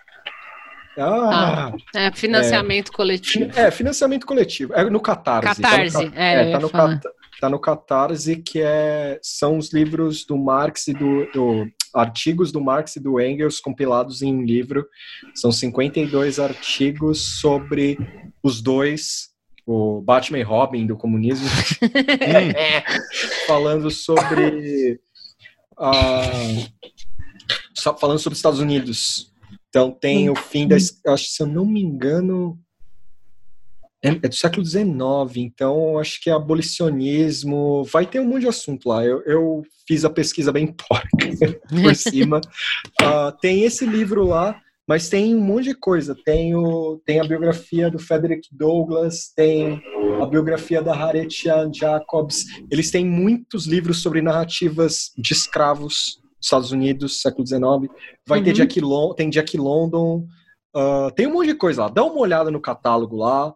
Ah, 1.00 1.72
ah, 1.94 2.00
é 2.00 2.12
financiamento 2.12 2.90
é, 2.92 2.94
coletivo. 2.94 3.50
É, 3.58 3.70
financiamento 3.70 4.26
coletivo. 4.26 4.74
É 4.74 4.88
no 4.90 5.00
Catarse. 5.00 5.62
Catarse, 5.62 5.92
tá 5.92 6.02
no, 6.02 6.16
é, 6.16 6.50
é 6.50 6.52
tá, 6.52 6.58
no, 6.58 7.00
tá 7.40 7.48
no 7.48 7.58
Catarse, 7.58 8.36
que 8.36 8.60
é, 8.60 9.18
são 9.22 9.58
os 9.58 9.72
livros 9.72 10.24
do 10.24 10.36
Marx 10.36 10.88
e 10.88 10.92
do, 10.92 11.30
do 11.32 11.66
artigos 11.94 12.52
do 12.52 12.60
Marx 12.60 12.96
e 12.96 13.00
do 13.00 13.20
Engels 13.20 13.60
compilados 13.60 14.22
em 14.22 14.34
um 14.34 14.42
livro. 14.42 14.86
São 15.34 15.52
52 15.52 16.38
artigos 16.38 17.40
sobre 17.40 17.96
os 18.42 18.60
dois, 18.60 19.30
o 19.66 20.00
Batman 20.00 20.38
e 20.38 20.42
Robin 20.42 20.86
do 20.86 20.96
comunismo, 20.96 21.48
falando 23.46 23.90
sobre 23.90 25.00
uh, 25.78 26.68
falando 27.98 28.18
sobre 28.18 28.34
os 28.34 28.38
Estados 28.38 28.60
Unidos. 28.60 29.32
Então 29.68 29.90
tem 29.90 30.30
o 30.30 30.34
fim 30.34 30.66
da, 30.66 30.76
acho 30.76 31.26
se 31.26 31.42
eu 31.42 31.46
não 31.46 31.64
me 31.64 31.80
engano, 31.80 32.58
é, 34.02 34.10
é, 34.10 34.12
do 34.14 34.34
século 34.34 34.64
XIX, 34.64 34.88
então 35.36 35.98
acho 35.98 36.22
que 36.22 36.30
é 36.30 36.32
abolicionismo, 36.32 37.84
vai 37.84 38.06
ter 38.06 38.20
um 38.20 38.26
monte 38.26 38.42
de 38.42 38.48
assunto 38.48 38.88
lá. 38.88 39.04
Eu, 39.04 39.22
eu 39.24 39.62
fiz 39.86 40.04
a 40.04 40.10
pesquisa 40.10 40.52
bem 40.52 40.66
porca 40.88 41.60
por 41.68 41.94
cima. 41.94 42.40
Uh, 43.00 43.32
tem 43.42 43.64
esse 43.64 43.84
livro 43.84 44.24
lá, 44.24 44.60
mas 44.86 45.08
tem 45.08 45.34
um 45.34 45.40
monte 45.40 45.64
de 45.64 45.74
coisa. 45.74 46.16
Tem, 46.24 46.54
o, 46.54 47.00
tem 47.04 47.20
a 47.20 47.24
biografia 47.24 47.90
do 47.90 47.98
Frederick 47.98 48.48
Douglass, 48.52 49.32
tem 49.34 49.82
a 50.22 50.26
biografia 50.26 50.80
da 50.80 50.94
Harriet 50.94 51.44
Jacobs. 51.72 52.44
Eles 52.70 52.90
têm 52.90 53.04
muitos 53.04 53.66
livros 53.66 54.00
sobre 54.00 54.22
narrativas 54.22 55.10
de 55.18 55.32
escravos 55.32 56.20
Estados 56.40 56.70
Unidos, 56.70 57.20
século 57.20 57.46
XIX. 57.46 57.60
Vai 58.26 58.38
uhum. 58.38 58.44
ter 58.44 58.52
Jack 58.52 58.80
London, 58.80 59.14
tem 59.14 59.28
Jack 59.28 59.56
London, 59.56 60.26
Uh, 60.74 61.10
tem 61.14 61.26
um 61.26 61.32
monte 61.32 61.48
de 61.48 61.54
coisa 61.54 61.82
lá. 61.82 61.88
Dá 61.88 62.04
uma 62.04 62.18
olhada 62.18 62.50
no 62.50 62.60
catálogo 62.60 63.16
lá. 63.16 63.54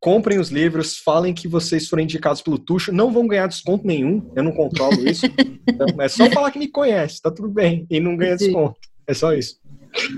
Comprem 0.00 0.38
os 0.38 0.50
livros, 0.50 0.98
falem 0.98 1.32
que 1.32 1.46
vocês 1.46 1.88
foram 1.88 2.02
indicados 2.02 2.42
pelo 2.42 2.58
Tuxo. 2.58 2.90
Não 2.90 3.12
vão 3.12 3.26
ganhar 3.26 3.46
desconto 3.46 3.86
nenhum, 3.86 4.28
eu 4.34 4.42
não 4.42 4.50
controlo 4.50 4.94
isso. 5.08 5.26
então, 5.68 5.86
é 6.00 6.08
só 6.08 6.28
falar 6.30 6.50
que 6.50 6.58
me 6.58 6.66
conhece, 6.66 7.22
tá 7.22 7.30
tudo 7.30 7.48
bem. 7.48 7.86
E 7.88 8.00
não 8.00 8.16
ganha 8.16 8.36
desconto. 8.36 8.80
É 9.06 9.14
só 9.14 9.32
isso. 9.32 9.60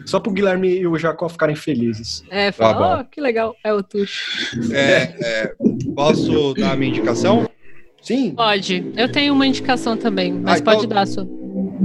Só 0.06 0.20
pro 0.20 0.32
Guilherme 0.32 0.68
e 0.68 0.86
o 0.86 0.96
Jacó 0.96 1.28
ficarem 1.28 1.55
felizes. 1.55 2.24
É, 2.30 2.51
fala, 2.51 2.74
tá 2.74 3.01
oh, 3.01 3.10
que 3.10 3.20
legal, 3.20 3.55
é 3.62 3.74
o 3.74 3.82
Tuxo. 3.82 4.72
É, 4.72 5.14
é, 5.20 5.55
posso 5.94 6.55
dar 6.55 6.72
a 6.72 6.76
minha 6.76 6.90
indicação? 6.90 7.46
Sim. 8.01 8.34
Pode. 8.34 8.90
Eu 8.96 9.10
tenho 9.10 9.34
uma 9.34 9.46
indicação 9.46 9.96
também, 9.96 10.32
mas 10.32 10.55
ah, 10.55 10.59
então, 10.59 10.74
pode 10.74 10.86
dar 10.86 11.02
a 11.02 11.06
sua. 11.06 11.26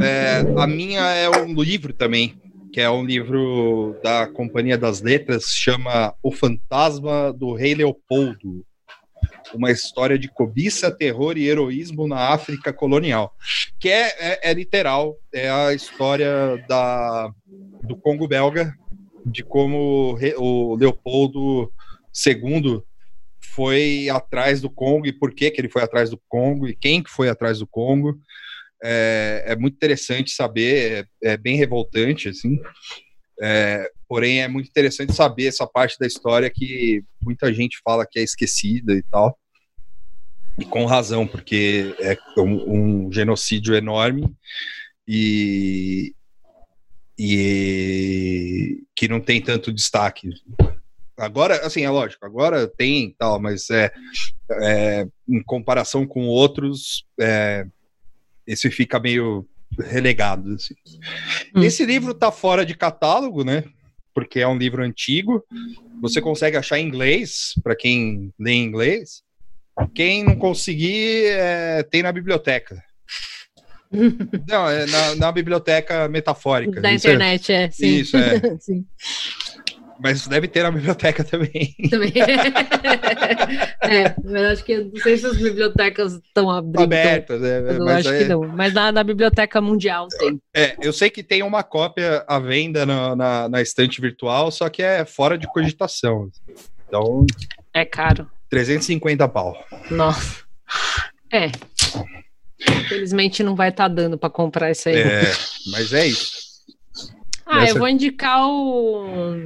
É, 0.01 0.61
a 0.61 0.67
minha 0.67 1.01
é 1.01 1.29
um 1.29 1.61
livro 1.61 1.91
também 1.91 2.39
que 2.79 2.83
é 2.83 2.89
um 2.89 3.03
livro 3.03 3.99
da 4.01 4.25
Companhia 4.25 4.77
das 4.77 5.01
Letras, 5.01 5.47
chama 5.49 6.15
O 6.23 6.31
Fantasma 6.31 7.33
do 7.33 7.53
Rei 7.53 7.75
Leopoldo. 7.75 8.65
Uma 9.53 9.69
história 9.69 10.17
de 10.17 10.29
cobiça, 10.29 10.89
terror 10.89 11.37
e 11.37 11.45
heroísmo 11.45 12.07
na 12.07 12.29
África 12.29 12.71
colonial. 12.71 13.35
Que 13.81 13.89
é, 13.89 14.07
é, 14.17 14.51
é 14.51 14.53
literal, 14.53 15.17
é 15.33 15.49
a 15.49 15.73
história 15.73 16.31
da, 16.69 17.29
do 17.83 17.97
Congo 17.97 18.29
belga, 18.29 18.73
de 19.25 19.43
como 19.43 20.17
o 20.37 20.75
Leopoldo 20.77 21.69
II 22.25 22.81
foi 23.41 24.07
atrás 24.09 24.61
do 24.61 24.69
Congo 24.69 25.05
e 25.05 25.11
por 25.11 25.33
que, 25.33 25.51
que 25.51 25.59
ele 25.59 25.67
foi 25.67 25.81
atrás 25.81 26.09
do 26.09 26.21
Congo 26.29 26.65
e 26.65 26.73
quem 26.73 27.03
que 27.03 27.11
foi 27.11 27.27
atrás 27.27 27.59
do 27.59 27.67
Congo 27.67 28.17
é, 28.83 29.43
é 29.47 29.55
muito 29.55 29.75
interessante 29.75 30.31
saber, 30.31 31.07
é, 31.23 31.33
é 31.33 31.37
bem 31.37 31.55
revoltante, 31.57 32.29
assim. 32.29 32.59
É, 33.41 33.89
porém, 34.07 34.41
é 34.41 34.47
muito 34.47 34.67
interessante 34.67 35.13
saber 35.13 35.47
essa 35.47 35.65
parte 35.65 35.97
da 35.99 36.05
história 36.05 36.49
que 36.49 37.03
muita 37.21 37.53
gente 37.53 37.79
fala 37.83 38.05
que 38.09 38.19
é 38.19 38.23
esquecida 38.23 38.93
e 38.93 39.03
tal. 39.03 39.37
E 40.57 40.65
com 40.65 40.85
razão, 40.85 41.25
porque 41.25 41.95
é 41.99 42.17
um, 42.37 43.05
um 43.07 43.11
genocídio 43.13 43.75
enorme 43.75 44.29
e, 45.07 46.13
e 47.17 48.83
que 48.93 49.07
não 49.07 49.21
tem 49.21 49.41
tanto 49.41 49.71
destaque. 49.71 50.29
Agora, 51.17 51.65
assim, 51.65 51.83
é 51.83 51.89
lógico, 51.89 52.25
agora 52.25 52.67
tem 52.67 53.13
tal, 53.17 53.41
mas 53.41 53.69
é, 53.69 53.91
é 54.51 55.07
em 55.27 55.43
comparação 55.43 56.05
com 56.05 56.27
outros, 56.27 57.05
é, 57.19 57.65
esse 58.49 58.71
fica 58.71 58.99
meio 58.99 59.47
relegado. 59.77 60.55
Assim. 60.55 60.73
Hum. 61.55 61.63
Esse 61.63 61.85
livro 61.85 62.13
tá 62.13 62.31
fora 62.31 62.65
de 62.65 62.75
catálogo, 62.75 63.43
né? 63.43 63.63
Porque 64.13 64.39
é 64.39 64.47
um 64.47 64.57
livro 64.57 64.83
antigo. 64.83 65.43
Você 66.01 66.19
consegue 66.19 66.57
achar 66.57 66.79
em 66.79 66.87
inglês, 66.87 67.53
para 67.63 67.75
quem 67.75 68.33
lê 68.39 68.53
em 68.53 68.65
inglês. 68.65 69.21
Quem 69.93 70.23
não 70.23 70.35
conseguir, 70.35 71.27
é, 71.27 71.83
tem 71.83 72.03
na 72.03 72.11
biblioteca. 72.11 72.83
Não, 74.47 74.69
é 74.69 74.85
na, 74.85 75.15
na, 75.15 75.31
biblioteca 75.31 76.07
metafórica. 76.07 76.79
Da 76.79 76.93
isso 76.93 77.07
é 77.07 77.13
internet, 77.13 77.51
é. 77.51 77.63
é 77.63 77.71
sim. 77.71 77.87
Isso, 77.87 78.17
é. 78.17 78.57
sim. 78.61 78.85
Mas 80.01 80.25
deve 80.27 80.47
ter 80.47 80.63
na 80.63 80.71
biblioteca 80.71 81.23
também. 81.23 81.75
Também. 81.89 82.13
é, 83.81 84.15
mas 84.23 84.43
acho 84.43 84.63
que 84.63 84.77
não 84.77 84.95
sei 85.01 85.17
se 85.17 85.25
as 85.25 85.37
bibliotecas 85.37 86.13
estão 86.13 86.49
abertas. 86.49 87.43
É, 87.43 87.59
eu 87.59 87.83
mas 87.83 88.05
acho 88.05 88.15
é... 88.15 88.19
que 88.19 88.25
não. 88.25 88.41
Mas 88.47 88.73
na, 88.73 88.91
na, 88.91 89.03
biblioteca 89.03 89.59
mundial 89.59 90.07
tem. 90.07 90.41
É, 90.55 90.77
eu 90.81 90.93
sei 90.93 91.09
que 91.09 91.21
tem 91.21 91.43
uma 91.43 91.63
cópia 91.63 92.23
à 92.27 92.39
venda 92.39 92.85
na, 92.85 93.15
na, 93.15 93.49
na 93.49 93.61
estante 93.61 93.99
virtual, 93.99 94.51
só 94.51 94.69
que 94.69 94.81
é 94.81 95.03
fora 95.03 95.37
de 95.37 95.47
cogitação. 95.47 96.29
Então. 96.87 97.25
É 97.73 97.83
caro. 97.83 98.29
350 98.49 99.27
pau. 99.27 99.61
Nossa. 99.91 100.43
É. 101.31 101.51
Infelizmente 102.59 103.43
não 103.43 103.55
vai 103.55 103.69
estar 103.69 103.89
tá 103.89 103.95
dando 103.95 104.17
para 104.17 104.29
comprar 104.29 104.71
isso 104.71 104.87
aí. 104.87 104.97
É, 104.97 105.31
mas 105.71 105.91
é 105.93 106.07
isso. 106.07 106.49
Ah, 107.45 107.63
Essa... 107.63 107.73
eu 107.73 107.79
vou 107.79 107.87
indicar 107.87 108.47
o 108.47 109.43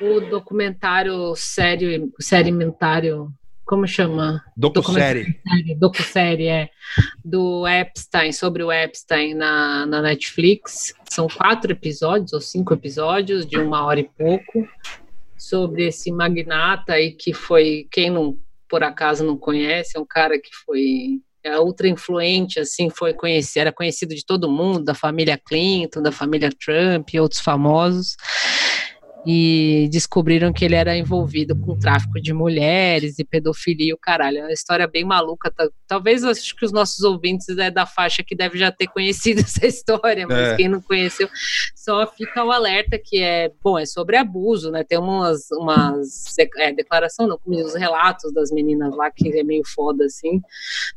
o 0.00 0.20
documentário 0.20 1.34
sério, 1.36 2.12
serimentário, 2.20 3.32
como 3.66 3.86
chama? 3.86 4.44
Docu-série. 4.56 5.40
Docu-série, 5.76 6.46
é. 6.46 6.70
Do 7.24 7.66
Epstein, 7.66 8.32
sobre 8.32 8.62
o 8.62 8.70
Epstein 8.70 9.34
na, 9.34 9.84
na 9.86 10.00
Netflix. 10.02 10.94
São 11.10 11.26
quatro 11.26 11.72
episódios, 11.72 12.32
ou 12.32 12.40
cinco 12.40 12.72
episódios, 12.74 13.44
de 13.44 13.58
uma 13.58 13.84
hora 13.84 13.98
e 13.98 14.04
pouco, 14.04 14.68
sobre 15.36 15.88
esse 15.88 16.12
magnata 16.12 16.92
aí 16.92 17.10
que 17.10 17.32
foi, 17.32 17.88
quem 17.90 18.08
não, 18.08 18.38
por 18.68 18.84
acaso 18.84 19.24
não 19.24 19.36
conhece, 19.36 19.96
é 19.96 20.00
um 20.00 20.06
cara 20.06 20.38
que 20.38 20.54
foi 20.64 21.20
é 21.42 21.60
ultra 21.60 21.86
influente, 21.86 22.58
assim, 22.58 22.90
foi 22.90 23.14
conhecido, 23.14 23.60
era 23.60 23.72
conhecido 23.72 24.12
de 24.16 24.26
todo 24.26 24.50
mundo, 24.50 24.82
da 24.82 24.94
família 24.94 25.38
Clinton, 25.38 26.02
da 26.02 26.10
família 26.10 26.50
Trump 26.50 27.08
e 27.14 27.20
outros 27.20 27.40
famosos 27.40 28.16
e 29.26 29.88
descobriram 29.90 30.52
que 30.52 30.64
ele 30.64 30.76
era 30.76 30.96
envolvido 30.96 31.56
com 31.56 31.76
tráfico 31.76 32.20
de 32.20 32.32
mulheres 32.32 33.18
e 33.18 33.24
pedofilia, 33.24 33.92
o 33.92 33.98
caralho. 33.98 34.38
É 34.38 34.42
uma 34.42 34.52
história 34.52 34.86
bem 34.86 35.04
maluca. 35.04 35.50
Tá? 35.50 35.68
Talvez 35.88 36.22
acho 36.22 36.54
que 36.54 36.64
os 36.64 36.70
nossos 36.70 37.00
ouvintes 37.00 37.48
é 37.58 37.68
da 37.68 37.84
faixa 37.84 38.22
que 38.22 38.36
deve 38.36 38.56
já 38.56 38.70
ter 38.70 38.86
conhecido 38.86 39.40
essa 39.42 39.66
história, 39.66 40.28
mas 40.28 40.38
é. 40.38 40.56
quem 40.56 40.68
não 40.68 40.80
conheceu, 40.80 41.28
só 41.74 42.06
fica 42.06 42.44
o 42.44 42.52
alerta 42.52 43.00
que 43.02 43.20
é, 43.20 43.50
bom, 43.64 43.76
é 43.76 43.84
sobre 43.84 44.16
abuso, 44.16 44.70
né? 44.70 44.84
Tem 44.84 44.96
umas, 44.96 45.50
umas 45.50 46.38
é, 46.58 46.72
declaração, 46.72 47.26
não, 47.26 47.36
como 47.36 47.56
os 47.56 47.74
relatos 47.74 48.32
das 48.32 48.52
meninas 48.52 48.94
lá, 48.96 49.10
que 49.10 49.36
é 49.36 49.42
meio 49.42 49.62
foda, 49.66 50.04
assim, 50.04 50.40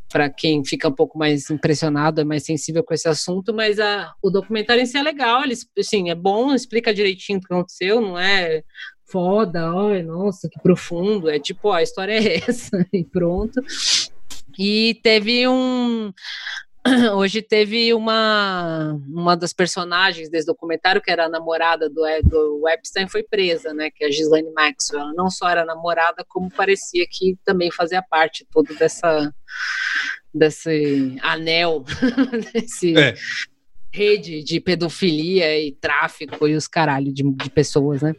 para 0.07 0.30
quem 0.30 0.64
fica 0.64 0.88
um 0.88 0.93
pouco 0.93 1.18
mais 1.18 1.49
impressionado, 1.49 2.22
é 2.22 2.23
mais 2.23 2.43
sensível 2.43 2.84
com 2.84 2.93
esse 2.93 3.07
assunto, 3.07 3.53
mas 3.53 3.80
a, 3.80 4.14
o 4.22 4.30
documentário 4.30 4.84
em 4.84 4.85
si 4.85 4.97
é 4.97 5.01
legal, 5.01 5.43
ele, 5.43 5.56
assim, 5.77 6.10
é 6.10 6.15
bom, 6.15 6.53
explica 6.53 6.93
direitinho 6.93 7.39
o 7.39 7.41
que 7.41 7.53
aconteceu, 7.53 8.01
não 8.01 8.18
é 8.19 8.63
foda, 9.05 9.67
ai, 9.69 10.03
nossa, 10.03 10.47
que 10.49 10.59
profundo, 10.61 11.29
é 11.29 11.39
tipo, 11.39 11.69
ó, 11.69 11.73
a 11.73 11.83
história 11.83 12.13
é 12.13 12.37
essa, 12.47 12.85
e 12.93 13.03
pronto. 13.03 13.61
E 14.57 14.99
teve 15.01 15.47
um. 15.47 16.13
Hoje 17.15 17.41
teve 17.41 17.93
uma, 17.93 18.97
uma 19.07 19.35
das 19.35 19.53
personagens 19.53 20.29
desse 20.29 20.47
documentário, 20.47 21.01
que 21.01 21.11
era 21.11 21.25
a 21.25 21.29
namorada 21.29 21.89
do, 21.89 22.01
do 22.23 22.67
Epstein, 22.67 23.07
foi 23.07 23.23
presa, 23.23 23.73
né? 23.73 23.89
Que 23.89 24.03
é 24.03 24.07
a 24.07 24.09
Ghislaine 24.09 24.51
Maxwell. 24.53 25.01
Ela 25.01 25.13
não 25.13 25.29
só 25.29 25.49
era 25.49 25.65
namorada, 25.65 26.25
como 26.27 26.49
parecia 26.49 27.05
que 27.09 27.37
também 27.43 27.71
fazia 27.71 28.01
parte 28.01 28.45
todo 28.51 28.73
dessa 28.75 29.33
desse 30.33 31.17
anel, 31.21 31.83
desse, 32.53 32.97
é 32.97 33.15
rede 33.91 34.43
de 34.43 34.59
pedofilia 34.59 35.59
e 35.59 35.71
tráfico 35.71 36.47
e 36.47 36.55
os 36.55 36.67
caralho 36.67 37.11
de, 37.11 37.23
de, 37.23 37.49
pessoas, 37.49 38.01
né? 38.01 38.13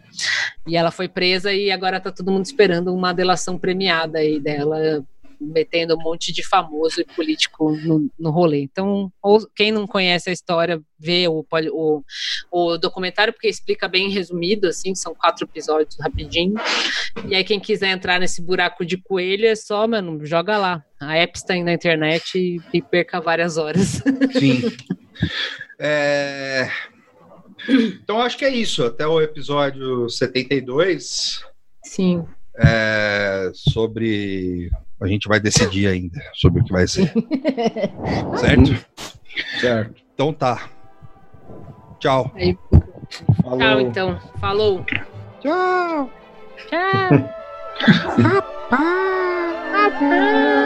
E 0.66 0.76
ela 0.76 0.90
foi 0.90 1.08
presa 1.08 1.52
e 1.52 1.70
agora 1.70 2.00
tá 2.00 2.10
todo 2.10 2.30
mundo 2.30 2.44
esperando 2.44 2.92
uma 2.92 3.12
delação 3.12 3.58
premiada 3.58 4.18
aí 4.18 4.40
dela 4.40 5.04
metendo 5.40 5.94
um 5.94 6.02
monte 6.02 6.32
de 6.32 6.46
famoso 6.46 7.00
e 7.00 7.04
político 7.04 7.72
no, 7.76 8.10
no 8.18 8.30
rolê. 8.30 8.60
Então, 8.62 9.10
ou, 9.22 9.40
quem 9.56 9.72
não 9.72 9.86
conhece 9.86 10.28
a 10.28 10.32
história, 10.32 10.80
vê 10.98 11.26
o, 11.26 11.44
o, 11.72 12.02
o 12.50 12.76
documentário, 12.76 13.32
porque 13.32 13.48
explica 13.48 13.88
bem 13.88 14.10
resumido, 14.10 14.68
assim, 14.68 14.94
são 14.94 15.14
quatro 15.14 15.46
episódios 15.46 15.96
rapidinho. 15.98 16.54
E 17.26 17.34
aí, 17.34 17.42
quem 17.42 17.58
quiser 17.58 17.88
entrar 17.88 18.20
nesse 18.20 18.42
buraco 18.42 18.84
de 18.84 18.98
coelho, 18.98 19.46
é 19.46 19.54
só, 19.54 19.88
mano, 19.88 20.24
joga 20.26 20.58
lá. 20.58 20.84
A 21.00 21.18
Epstein 21.18 21.64
na 21.64 21.72
internet 21.72 22.38
e, 22.38 22.60
e 22.74 22.82
perca 22.82 23.20
várias 23.20 23.56
horas. 23.56 24.02
Sim. 24.38 24.60
É... 25.78 26.70
Então, 27.68 28.20
acho 28.20 28.36
que 28.38 28.44
é 28.44 28.50
isso. 28.50 28.84
Até 28.84 29.06
o 29.06 29.20
episódio 29.20 30.08
72. 30.08 31.44
Sim. 31.84 32.24
É... 32.56 33.50
Sobre. 33.54 34.70
A 35.00 35.06
gente 35.06 35.28
vai 35.28 35.40
decidir 35.40 35.86
ainda 35.86 36.20
sobre 36.34 36.60
o 36.60 36.64
que 36.64 36.72
vai 36.72 36.86
ser. 36.86 37.12
certo? 38.38 38.86
Certo. 39.60 40.02
Então 40.14 40.32
tá. 40.32 40.68
Tchau. 41.98 42.30
Aí, 42.34 42.56
Tchau, 43.58 43.80
então. 43.80 44.20
Falou. 44.40 44.84
Tchau. 45.40 46.10
Tchau. 46.68 47.30
Rapaz. 48.18 49.20
Rapaz. 49.72 50.60